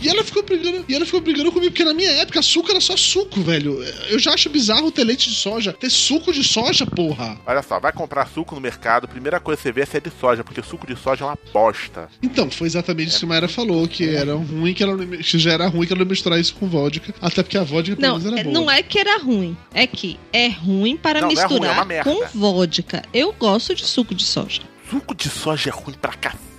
E 0.00 0.08
ela 0.08 0.24
ficou 0.24 0.42
brigando, 0.42 0.84
e 0.88 0.94
ela 0.94 1.04
ficou 1.04 1.20
brigando 1.20 1.52
comigo, 1.52 1.70
porque 1.72 1.84
na 1.84 1.92
minha 1.94 2.10
época 2.12 2.40
suco 2.42 2.70
era 2.70 2.80
só 2.80 2.96
suco, 2.96 3.40
velho. 3.42 3.82
Eu 4.08 4.18
já 4.18 4.32
acho 4.34 4.48
bizarro 4.48 4.90
ter 4.90 5.04
leite 5.04 5.28
de 5.28 5.36
soja, 5.36 5.72
ter 5.72 5.90
suco 5.90 6.32
de 6.32 6.42
soja, 6.42 6.86
porra. 6.86 7.38
Olha 7.46 7.62
só, 7.62 7.78
vai 7.78 7.92
comprar 7.92 8.09
suco 8.26 8.54
no 8.54 8.60
mercado, 8.60 9.06
primeira 9.08 9.38
coisa 9.40 9.56
que 9.58 9.62
você 9.62 9.72
vê 9.72 9.82
é 9.82 9.86
se 9.86 9.96
é 9.96 10.00
de 10.00 10.10
soja, 10.10 10.42
porque 10.44 10.62
suco 10.62 10.86
de 10.86 10.96
soja 10.96 11.24
é 11.24 11.28
uma 11.28 11.38
bosta. 11.52 12.08
Então, 12.22 12.50
foi 12.50 12.66
exatamente 12.66 13.08
isso 13.08 13.20
que 13.20 13.24
a 13.24 13.28
Mayra 13.28 13.48
falou, 13.48 13.86
que 13.88 14.08
era 14.14 14.34
ruim, 14.34 14.74
que 14.74 14.82
ela 14.82 14.96
que 15.06 15.38
já 15.38 15.52
era 15.52 15.66
ruim 15.68 15.86
que 15.86 15.92
ela 15.92 16.00
não 16.04 16.10
misturar 16.10 16.38
isso 16.38 16.54
com 16.54 16.66
vodka, 16.68 17.14
até 17.20 17.42
porque 17.42 17.56
a 17.58 17.62
vodka 17.64 17.96
pelo 17.96 18.08
Não, 18.12 18.18
menos 18.18 18.32
era 18.32 18.40
é- 18.40 18.44
boa. 18.44 18.54
não 18.54 18.70
é 18.70 18.82
que 18.82 18.98
era 18.98 19.18
ruim. 19.18 19.56
É 19.72 19.86
que 19.86 20.18
é 20.32 20.48
ruim 20.48 20.96
para 20.96 21.20
Não, 21.20 21.28
não 21.30 21.40
é 21.40 21.44
ruim, 21.46 21.54
é 21.66 21.84
misturar 21.84 22.04
com 22.04 22.38
vodka. 22.38 23.02
Eu 23.14 23.32
gosto 23.32 23.74
de 23.74 23.84
suco 23.86 24.14
de 24.14 24.24
soja. 24.24 24.62
Suco 24.90 25.14
de 25.14 25.28
soja 25.28 25.70
é 25.70 25.72
ruim 25.72 25.94
pra 26.00 26.12
cacete. 26.12 26.49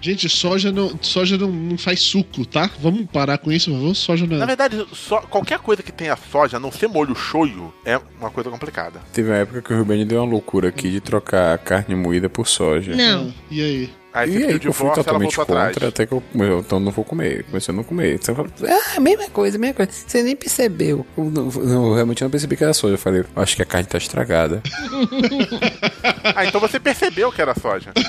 Gente, 0.00 0.28
soja 0.28 0.70
não, 0.70 0.98
soja 1.00 1.36
não, 1.38 1.48
não 1.50 1.78
faz 1.78 2.00
suco, 2.00 2.44
tá? 2.44 2.70
Vamos 2.80 3.06
parar 3.10 3.38
com 3.38 3.50
isso, 3.50 3.70
favor? 3.70 3.94
Soja 3.94 4.26
não. 4.26 4.38
Na 4.38 4.46
verdade, 4.46 4.86
só, 4.92 5.20
qualquer 5.22 5.58
coisa 5.58 5.82
que 5.82 5.92
tenha 5.92 6.16
soja, 6.16 6.56
a 6.56 6.60
não 6.60 6.70
ser 6.70 6.88
molho 6.88 7.14
shoyu, 7.14 7.72
é 7.84 8.00
uma 8.18 8.30
coisa 8.30 8.50
complicada. 8.50 9.00
Teve 9.12 9.30
uma 9.30 9.38
época 9.38 9.62
que 9.62 9.72
o 9.72 9.78
Rubens 9.78 10.06
deu 10.06 10.22
uma 10.22 10.30
loucura 10.30 10.68
aqui 10.68 10.90
de 10.90 11.00
trocar 11.00 11.56
carne 11.58 11.94
moída 11.94 12.28
por 12.28 12.46
soja. 12.46 12.94
Não. 12.94 13.32
E 13.50 13.60
aí? 13.62 14.01
Aí 14.14 14.30
você 14.30 14.38
E 14.38 14.44
aí 14.44 14.60
eu 14.62 14.72
fui 14.72 14.90
totalmente 14.90 15.36
voltou 15.36 15.56
atrás. 15.56 15.74
contra, 15.74 15.88
até 15.88 16.04
que 16.06 16.12
eu, 16.12 16.22
eu 16.34 16.58
então 16.58 16.78
não 16.78 16.92
vou 16.92 17.04
comer. 17.04 17.44
Comecei 17.44 17.72
a 17.72 17.76
não 17.76 17.82
comer. 17.82 18.20
Eu 18.26 18.34
falei, 18.34 18.52
ah, 18.68 19.00
mesma 19.00 19.28
coisa, 19.30 19.56
mesma 19.58 19.74
coisa. 19.74 19.90
Você 19.92 20.22
nem 20.22 20.36
percebeu. 20.36 21.06
Eu, 21.16 21.24
não, 21.24 21.48
eu 21.50 21.94
realmente 21.94 22.22
não 22.22 22.30
percebi 22.30 22.56
que 22.56 22.64
era 22.64 22.74
soja. 22.74 22.94
Eu 22.94 22.98
falei, 22.98 23.24
acho 23.34 23.56
que 23.56 23.62
a 23.62 23.66
carne 23.66 23.86
tá 23.88 23.98
estragada. 23.98 24.62
Ah, 26.34 26.46
então 26.46 26.60
você 26.60 26.78
percebeu 26.78 27.32
que 27.32 27.42
era 27.42 27.54
soja. 27.58 27.92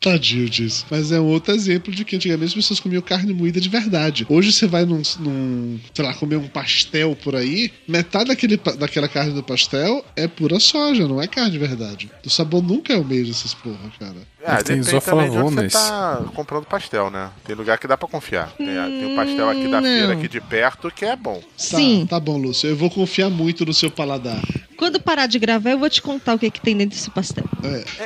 Tadinho 0.00 0.48
disso. 0.48 0.86
Mas 0.90 1.12
é 1.12 1.20
um 1.20 1.26
outro 1.26 1.54
exemplo 1.54 1.92
de 1.92 2.04
que 2.04 2.16
antigamente 2.16 2.48
as 2.48 2.54
pessoas 2.54 2.80
comiam 2.80 3.02
carne 3.02 3.32
moída 3.32 3.60
de 3.60 3.68
verdade. 3.68 4.26
Hoje 4.28 4.52
você 4.52 4.66
vai 4.66 4.84
num, 4.84 5.02
num, 5.18 5.78
sei 5.92 6.04
lá, 6.04 6.14
comer 6.14 6.36
um 6.36 6.48
pastel 6.48 7.16
por 7.16 7.36
aí, 7.36 7.70
metade 7.86 8.26
daquele, 8.26 8.56
daquela 8.56 9.08
carne 9.08 9.32
do 9.32 9.42
pastel 9.42 10.04
é 10.16 10.26
pura 10.26 10.58
soja, 10.58 11.06
não 11.06 11.20
é 11.20 11.26
carne 11.26 11.52
de 11.52 11.58
verdade. 11.58 12.10
O 12.24 12.30
sabor 12.30 12.62
nunca 12.62 12.92
é 12.92 12.96
o 12.96 13.04
mesmo 13.04 13.28
dessas 13.28 13.54
porra, 13.54 13.92
cara. 13.98 14.16
Ah, 14.44 14.62
tem 14.62 14.76
onde 14.76 14.84
você 14.86 14.96
isoflavonas. 14.96 15.72
tá 15.72 16.24
comprando 16.34 16.64
pastel, 16.64 17.10
né? 17.10 17.30
Tem 17.44 17.54
lugar 17.54 17.78
que 17.78 17.86
dá 17.86 17.96
pra 17.96 18.08
confiar. 18.08 18.50
Tem, 18.52 18.66
tem 18.66 19.06
um 19.06 19.14
pastel 19.14 19.50
aqui 19.50 19.68
da 19.68 19.80
Não. 19.80 19.88
feira 19.88 20.12
aqui 20.14 20.28
de 20.28 20.40
perto 20.40 20.90
que 20.90 21.04
é 21.04 21.14
bom. 21.14 21.42
Sim. 21.56 22.06
Tá, 22.08 22.16
tá 22.16 22.20
bom, 22.20 22.38
Lúcio. 22.38 22.68
Eu 22.68 22.76
vou 22.76 22.90
confiar 22.90 23.28
muito 23.28 23.66
no 23.66 23.74
seu 23.74 23.90
paladar. 23.90 24.40
Quando 24.80 24.98
parar 24.98 25.26
de 25.26 25.38
gravar, 25.38 25.72
eu 25.72 25.78
vou 25.78 25.90
te 25.90 26.00
contar 26.00 26.34
o 26.36 26.38
que, 26.38 26.50
que 26.50 26.58
tem 26.58 26.74
dentro 26.74 26.96
desse 26.96 27.10
pastel. 27.10 27.44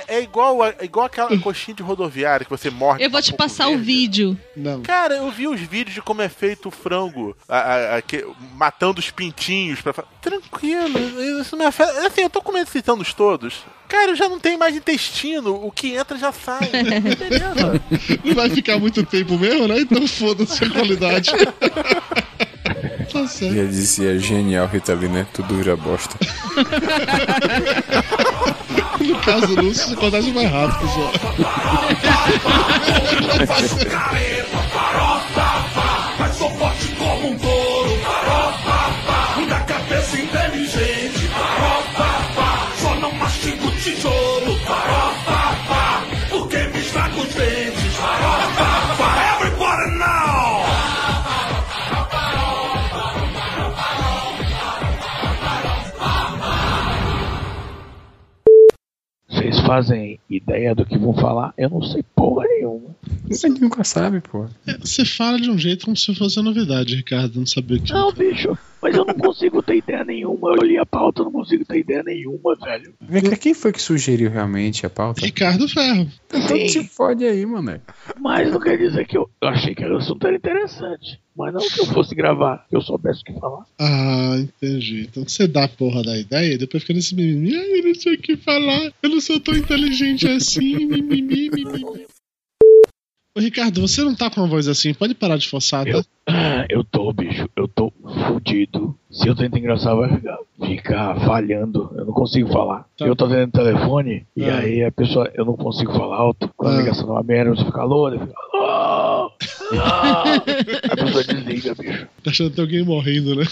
É, 0.08 0.16
é 0.16 0.22
igual, 0.22 0.60
a- 0.60 0.70
é 0.80 0.84
igual 0.84 1.06
aquela 1.06 1.38
coxinha 1.38 1.72
de 1.76 1.84
rodoviária 1.84 2.42
que 2.44 2.50
você 2.50 2.68
morde. 2.68 3.04
Eu 3.04 3.08
vou 3.10 3.22
te 3.22 3.32
passar 3.32 3.68
o 3.68 3.78
vídeo. 3.78 4.36
Não. 4.56 4.82
Cara, 4.82 5.14
eu 5.14 5.30
vi 5.30 5.46
os 5.46 5.60
vídeos 5.60 5.94
de 5.94 6.02
como 6.02 6.20
é 6.20 6.28
feito 6.28 6.66
o 6.66 6.72
frango, 6.72 7.36
a- 7.48 7.58
a- 7.58 7.96
a- 7.98 8.02
que- 8.02 8.26
matando 8.56 8.98
os 8.98 9.08
pintinhos. 9.08 9.80
Pra... 9.80 9.92
Tranquilo, 10.20 10.98
isso 11.40 11.56
não 11.56 11.64
é 11.64 11.68
afeta. 11.68 12.06
Assim, 12.08 12.22
eu 12.22 12.30
tô 12.30 12.42
comendo 12.42 12.68
esses 12.68 12.88
anos 12.88 13.14
todos. 13.14 13.62
Cara, 13.86 14.10
eu 14.10 14.16
já 14.16 14.28
não 14.28 14.40
tenho 14.40 14.58
mais 14.58 14.74
intestino, 14.74 15.54
o 15.64 15.70
que 15.70 15.94
entra 15.94 16.18
já 16.18 16.32
sai. 16.32 16.68
Beleza. 16.74 17.80
Não 18.24 18.34
vai 18.34 18.50
ficar 18.50 18.80
muito 18.80 19.04
tempo 19.06 19.38
mesmo, 19.38 19.68
né? 19.68 19.78
Então 19.78 20.04
foda-se 20.08 20.64
a 20.64 20.70
qualidade. 20.70 21.30
tá 23.14 23.28
certo. 23.28 23.54
Já 23.54 23.64
dizia 23.64 24.18
genial 24.18 24.66
Rita 24.66 24.92
Lee, 24.92 25.08
né? 25.08 25.24
Tudo 25.32 25.54
vira 25.54 25.76
bosta. 25.76 26.16
No 29.00 29.18
caso 29.20 29.46
do 29.48 29.62
Lúcio, 29.62 29.88
você 29.88 29.94
acontece 29.94 30.32
mais 30.32 30.50
rápido, 30.50 30.80
pessoal. 30.80 31.12
fazem 59.66 60.20
ideia 60.28 60.74
do 60.74 60.84
que 60.84 60.98
vão 60.98 61.14
falar? 61.14 61.52
Eu 61.56 61.70
não 61.70 61.82
sei 61.82 62.02
porra 62.14 62.46
nenhuma. 62.46 62.94
Você 63.28 63.48
nunca 63.48 63.84
sabe, 63.84 64.20
pô. 64.20 64.46
Você 64.80 65.04
fala 65.04 65.40
de 65.40 65.50
um 65.50 65.58
jeito 65.58 65.84
como 65.84 65.96
se 65.96 66.14
fosse 66.14 66.38
uma 66.38 66.50
novidade, 66.50 66.96
Ricardo. 66.96 67.38
Não 67.38 67.46
sabia 67.46 67.78
o 67.78 67.80
que. 67.80 67.92
Não, 67.92 68.12
bicho, 68.12 68.56
mas 68.82 68.94
eu 68.94 69.04
não 69.04 69.14
consigo 69.14 69.62
ter 69.62 69.76
ideia 69.76 70.04
nenhuma. 70.04 70.54
Eu 70.54 70.62
li 70.62 70.76
a 70.76 70.84
pauta, 70.84 71.22
eu 71.22 71.24
não 71.24 71.32
consigo 71.32 71.64
ter 71.64 71.78
ideia 71.78 72.02
nenhuma, 72.02 72.54
velho. 72.54 72.94
Vem 73.00 73.22
cá, 73.22 73.36
quem 73.36 73.54
foi 73.54 73.72
que 73.72 73.80
sugeriu 73.80 74.30
realmente 74.30 74.84
a 74.84 74.90
pauta? 74.90 75.24
Ricardo 75.24 75.68
Ferro. 75.68 76.06
Então 76.28 76.68
se 76.68 76.84
fode 76.84 77.24
aí, 77.24 77.46
mano. 77.46 77.80
Mas 78.20 78.50
não 78.50 78.60
quer 78.60 78.76
dizer 78.76 79.06
que 79.06 79.16
eu, 79.16 79.28
eu 79.40 79.48
achei 79.48 79.74
que 79.74 79.84
o 79.84 79.96
assunto 79.96 80.26
era 80.26 80.36
interessante. 80.36 81.18
Mas 81.36 81.52
não 81.52 81.60
que 81.60 81.80
eu 81.80 81.86
fosse 81.86 82.14
gravar, 82.14 82.64
que 82.68 82.76
eu 82.76 82.80
soubesse 82.80 83.22
o 83.22 83.24
que 83.24 83.40
falar. 83.40 83.64
Ah, 83.78 84.36
entendi. 84.38 85.08
Então 85.10 85.26
você 85.26 85.48
dá 85.48 85.64
a 85.64 85.68
porra 85.68 86.02
da 86.02 86.16
ideia 86.16 86.54
e 86.54 86.58
depois 86.58 86.82
fica 86.82 86.94
nesse 86.94 87.14
mimimi. 87.14 87.56
Ai, 87.56 87.80
eu 87.80 87.84
não 87.84 87.94
sei 87.94 88.14
o 88.14 88.18
que 88.18 88.36
falar. 88.36 88.92
Eu 89.02 89.08
não 89.08 89.20
sou 89.20 89.40
tão 89.40 89.54
inteligente 89.54 90.28
assim. 90.28 90.86
Mimimi, 90.86 91.22
mimimi. 91.22 92.06
Ô, 93.36 93.40
Ricardo, 93.40 93.80
você 93.80 94.02
não 94.04 94.14
tá 94.14 94.30
com 94.30 94.40
uma 94.40 94.46
voz 94.46 94.68
assim. 94.68 94.94
Pode 94.94 95.12
parar 95.14 95.36
de 95.36 95.48
forçar, 95.48 95.84
tá? 95.84 96.02
Ah, 96.28 96.64
eu 96.70 96.84
tô, 96.84 97.12
bicho, 97.12 97.48
eu 97.56 97.66
tô 97.66 97.92
fudido. 98.28 98.96
Se 99.10 99.26
eu 99.26 99.34
tento 99.34 99.58
engraçar, 99.58 99.94
vai 99.96 100.08
ficar, 100.14 100.38
ficar 100.64 101.20
falhando. 101.26 101.90
Eu 101.96 102.04
não 102.04 102.12
consigo 102.12 102.48
falar. 102.52 102.86
Eu 103.00 103.16
tô 103.16 103.24
atendendo 103.24 103.48
o 103.48 103.64
telefone 103.64 104.24
e 104.36 104.44
Ah. 104.44 104.58
aí 104.58 104.84
a 104.84 104.92
pessoa, 104.92 105.28
eu 105.34 105.44
não 105.44 105.56
consigo 105.56 105.92
falar 105.92 106.16
alto. 106.16 106.48
Quando 106.56 106.74
a 106.74 106.76
Ah. 106.76 106.80
ligação 106.82 107.08
é 107.08 107.12
uma 107.12 107.22
merda, 107.24 107.56
você 107.56 107.64
fica 107.64 107.82
ele 108.08 108.20
fica 108.20 108.34
A 109.74 110.96
pessoa 110.96 111.24
desliga, 111.24 111.74
bicho. 111.74 112.06
Tá 112.22 112.30
achando 112.30 112.50
que 112.50 112.56
tem 112.56 112.64
alguém 112.64 112.84
morrendo, 112.84 113.34
né? 113.36 113.44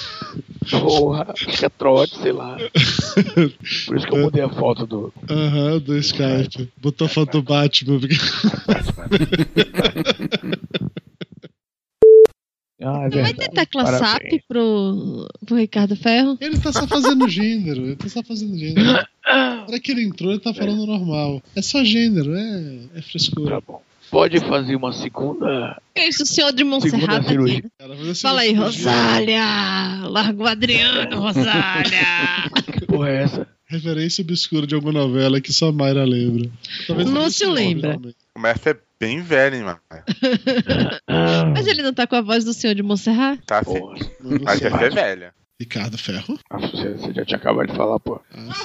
Porra, 0.70 1.32
fica 1.36 1.70
trote, 1.70 2.18
sei 2.18 2.32
lá. 2.32 2.56
Por 3.86 3.96
isso 3.96 4.06
que 4.06 4.14
eu 4.14 4.22
mudei 4.22 4.42
a 4.42 4.48
foto 4.48 4.86
do. 4.86 5.12
Aham, 5.30 5.78
do 5.78 5.98
Skype. 5.98 6.70
Botou 6.76 7.06
a 7.06 7.10
foto 7.10 7.32
do 7.32 7.42
Batman. 7.42 8.00
Ah, 12.84 13.06
é 13.06 13.14
Não 13.14 13.22
vai 13.22 13.32
ter 13.32 13.48
tecla 13.48 13.84
Parabéns. 13.84 14.10
SAP 14.10 14.42
pro, 14.48 15.28
pro 15.46 15.56
Ricardo 15.56 15.94
Ferro? 15.94 16.36
Ele 16.40 16.58
tá 16.58 16.72
só 16.72 16.84
fazendo 16.86 17.28
gênero. 17.28 17.82
Ele 17.84 17.94
tá 17.96 18.08
só 18.08 18.24
fazendo 18.24 18.58
gênero. 18.58 18.84
Na 19.24 19.66
hora 19.68 19.78
que 19.78 19.92
ele 19.92 20.02
entrou, 20.02 20.32
ele 20.32 20.40
tá 20.40 20.52
falando 20.52 20.84
normal. 20.84 21.40
É 21.54 21.62
só 21.62 21.84
gênero, 21.84 22.34
é, 22.34 22.78
é 22.96 23.02
frescura. 23.02 23.60
Tá 23.60 23.62
bom. 23.64 23.82
Pode 24.12 24.38
fazer 24.40 24.76
uma 24.76 24.92
segunda. 24.92 25.80
Que 25.94 26.02
isso, 26.02 26.22
o 26.22 26.26
senhor 26.26 26.52
de 26.52 26.62
mas 26.64 26.84
assim, 26.84 28.20
Fala 28.20 28.42
aí, 28.42 28.52
Rosália! 28.52 29.42
Larga 30.06 30.42
o 30.42 30.46
Adriano, 30.46 31.18
Rosália! 31.18 32.50
Que 32.78 32.84
porra 32.84 33.08
é 33.08 33.22
essa? 33.22 33.48
Referência 33.64 34.20
obscura 34.20 34.66
de 34.66 34.74
alguma 34.74 34.92
novela 34.92 35.40
que 35.40 35.50
só 35.50 35.68
a 35.68 35.72
Mayra 35.72 36.04
lembra. 36.04 36.50
Talvez 36.86 37.08
Lúcio 37.08 37.22
não 37.22 37.30
se 37.30 37.46
lembre, 37.46 37.88
lembra. 37.88 38.14
Mas 38.36 38.56
essa 38.56 38.70
é 38.70 38.76
bem 39.00 39.24
hein, 39.54 39.62
mano? 39.62 39.80
Mas 41.54 41.66
ele 41.66 41.80
não 41.80 41.94
tá 41.94 42.06
com 42.06 42.16
a 42.16 42.20
voz 42.20 42.44
do 42.44 42.52
senhor 42.52 42.74
de 42.74 42.82
Montserrat? 42.82 43.40
Tá 43.46 43.60
assim. 43.60 43.80
Não, 43.80 44.30
não 44.30 44.38
Mas 44.42 44.60
é 44.60 44.68
velha. 44.90 45.34
Ricardo 45.62 45.96
Ferro. 45.96 46.36
Ah, 46.50 46.58
você, 46.58 46.94
você 46.94 47.12
já 47.14 47.24
tinha 47.24 47.36
acabado 47.38 47.68
de 47.68 47.76
falar, 47.76 48.00
pô. 48.00 48.20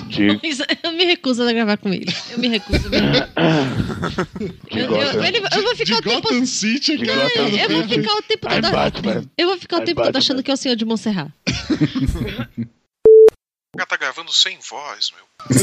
De, 0.07 0.39
Mas 0.43 0.59
Eu 0.83 0.91
me 0.93 1.05
recuso 1.05 1.43
a 1.43 1.53
gravar 1.53 1.77
com 1.77 1.93
ele. 1.93 2.07
Eu 2.31 2.39
me 2.39 2.47
recuso 2.47 2.89
Eu, 4.71 4.77
ele- 5.23 5.37
eu 5.37 5.61
vou 5.61 5.75
ficar 5.75 5.97
o 5.97 6.01
tempo. 6.01 6.45
City, 6.47 6.93
Eu 6.93 7.69
vou 7.69 7.87
ficar 7.87 8.13
o 8.17 8.21
tempo 8.23 8.47
I'm 8.47 8.61
todo. 8.61 8.71
Batman. 8.71 9.23
Eu 9.37 9.47
vou 9.47 9.57
ficar 9.59 9.77
o 9.77 9.81
tempo 9.85 10.01
todo 10.01 10.17
achando 10.17 10.41
que 10.41 10.49
é 10.49 10.53
o 10.55 10.57
senhor 10.57 10.75
de 10.75 10.85
Montserrat. 10.85 11.29
O 13.75 13.77
cara 13.77 13.89
tá 13.89 13.97
gravando 13.97 14.33
sem 14.33 14.57
voz, 14.67 15.11
meu. 15.11 15.23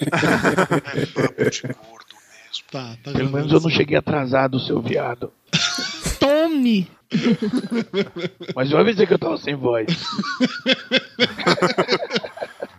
é 0.00 1.06
papo 1.06 1.50
de 1.50 1.60
gordo 1.60 2.16
mesmo. 2.16 2.64
Tá, 2.70 2.96
tá 3.04 3.12
Pelo 3.12 3.30
menos 3.30 3.52
eu 3.52 3.60
não 3.60 3.68
cheguei 3.68 3.98
atrasado, 3.98 4.58
seu 4.58 4.80
viado. 4.80 5.30
Mas 8.54 8.70
eu 8.70 8.78
avisei 8.78 9.06
que 9.06 9.14
eu 9.14 9.18
tava 9.18 9.38
sem 9.38 9.54
voz. 9.54 9.86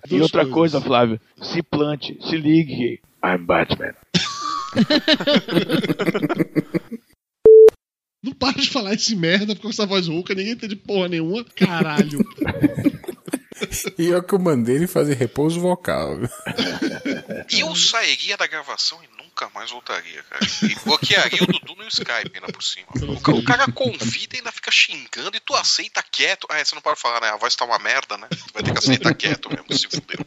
e 0.09 0.21
outra 0.21 0.45
coisa, 0.45 0.81
Flávio, 0.81 1.19
se 1.41 1.63
plante, 1.63 2.17
se 2.21 2.37
ligue. 2.37 3.01
I'm 3.23 3.45
Batman. 3.45 3.95
Não 8.23 8.33
para 8.33 8.59
de 8.59 8.69
falar 8.69 8.93
esse 8.93 9.15
merda 9.15 9.55
com 9.55 9.69
essa 9.69 9.85
voz 9.85 10.07
rouca, 10.07 10.33
ninguém 10.33 10.53
entende 10.53 10.75
porra 10.75 11.07
nenhuma. 11.07 11.43
Caralho. 11.43 12.19
E 13.97 14.07
eu 14.07 14.21
que 14.21 14.37
mandei 14.37 14.75
ele 14.75 14.87
fazer 14.87 15.15
repouso 15.15 15.59
vocal. 15.59 16.17
eu 17.51 17.75
sairia 17.75 18.37
da 18.37 18.47
gravação 18.47 18.99
e 19.03 19.21
nunca 19.21 19.49
mais 19.53 19.71
voltaria, 19.71 20.23
cara. 20.23 20.45
E 20.63 20.75
bloquearia 20.83 21.43
o 21.43 21.47
Dudu 21.47 21.75
no 21.75 21.87
Skype 21.87 22.31
ainda 22.33 22.51
por 22.51 22.63
cima. 22.63 22.87
O 23.27 23.43
cara 23.43 23.71
convida 23.71 24.35
e 24.35 24.39
ainda 24.39 24.51
fica 24.51 24.71
xingando 24.71 25.35
e 25.35 25.39
tu 25.39 25.55
aceita 25.55 26.03
quieto. 26.03 26.47
Ah, 26.49 26.59
é, 26.59 26.65
você 26.65 26.75
não 26.75 26.81
pode 26.81 26.99
falar, 26.99 27.21
né? 27.21 27.29
A 27.29 27.37
voz 27.37 27.55
tá 27.55 27.65
uma 27.65 27.79
merda, 27.79 28.17
né? 28.17 28.27
Tu 28.29 28.53
vai 28.53 28.63
ter 28.63 28.71
que 28.71 28.79
aceitar 28.79 29.13
quieto 29.13 29.49
mesmo, 29.49 29.77
se 29.77 29.87
fudeu. 29.87 30.25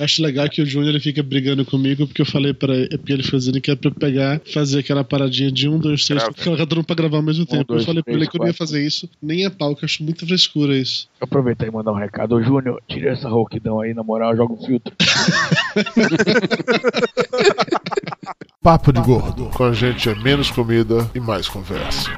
Acho 0.00 0.22
legal 0.22 0.48
que 0.48 0.62
o 0.62 0.66
Júnior 0.66 0.88
ele 0.90 1.00
fica 1.00 1.22
brigando 1.22 1.62
comigo 1.62 2.06
porque 2.06 2.22
eu 2.22 2.26
falei 2.26 2.54
pra 2.54 2.74
ele, 2.74 2.88
é 2.90 2.96
porque 2.96 3.12
ele 3.12 3.22
fazendo 3.22 3.60
que 3.60 3.70
é 3.70 3.76
pra 3.76 3.90
eu 3.90 3.94
pegar, 3.94 4.40
fazer 4.50 4.78
aquela 4.78 5.04
paradinha 5.04 5.52
de 5.52 5.68
um, 5.68 5.78
dois, 5.78 6.06
três, 6.06 6.24
colocar 6.42 6.64
todo 6.64 6.76
mundo 6.76 6.86
pra 6.86 6.96
gravar 6.96 7.18
ao 7.18 7.22
mesmo 7.22 7.44
tempo. 7.44 7.64
dois, 7.64 7.82
eu 7.82 7.86
falei 7.86 8.02
pra 8.02 8.12
ele 8.14 8.20
três, 8.20 8.30
que 8.30 8.36
eu 8.38 8.40
não 8.40 8.46
ia 8.46 8.54
fazer 8.54 8.82
isso, 8.82 9.06
nem 9.20 9.44
a 9.44 9.50
pau, 9.50 9.76
que 9.76 9.84
eu 9.84 9.86
acho 9.86 10.02
muita 10.02 10.24
frescura 10.24 10.74
isso. 10.74 11.06
Aproveitar 11.20 11.66
e 11.66 11.70
mandar 11.70 11.92
um 11.92 11.96
recado. 11.96 12.34
Ô, 12.34 12.42
Júnior, 12.42 12.80
tira 12.88 13.10
essa 13.10 13.28
rouquidão 13.28 13.78
aí, 13.80 13.92
na 13.92 14.02
moral, 14.02 14.34
joga 14.34 14.54
um 14.54 14.64
filtro. 14.64 14.94
Papo 18.62 18.92
de 18.92 19.00
Gordo. 19.00 19.46
Com 19.54 19.64
a 19.64 19.72
gente 19.72 20.08
é 20.08 20.14
menos 20.14 20.50
comida 20.50 21.10
e 21.14 21.20
mais 21.20 21.46
conversa. 21.46 22.10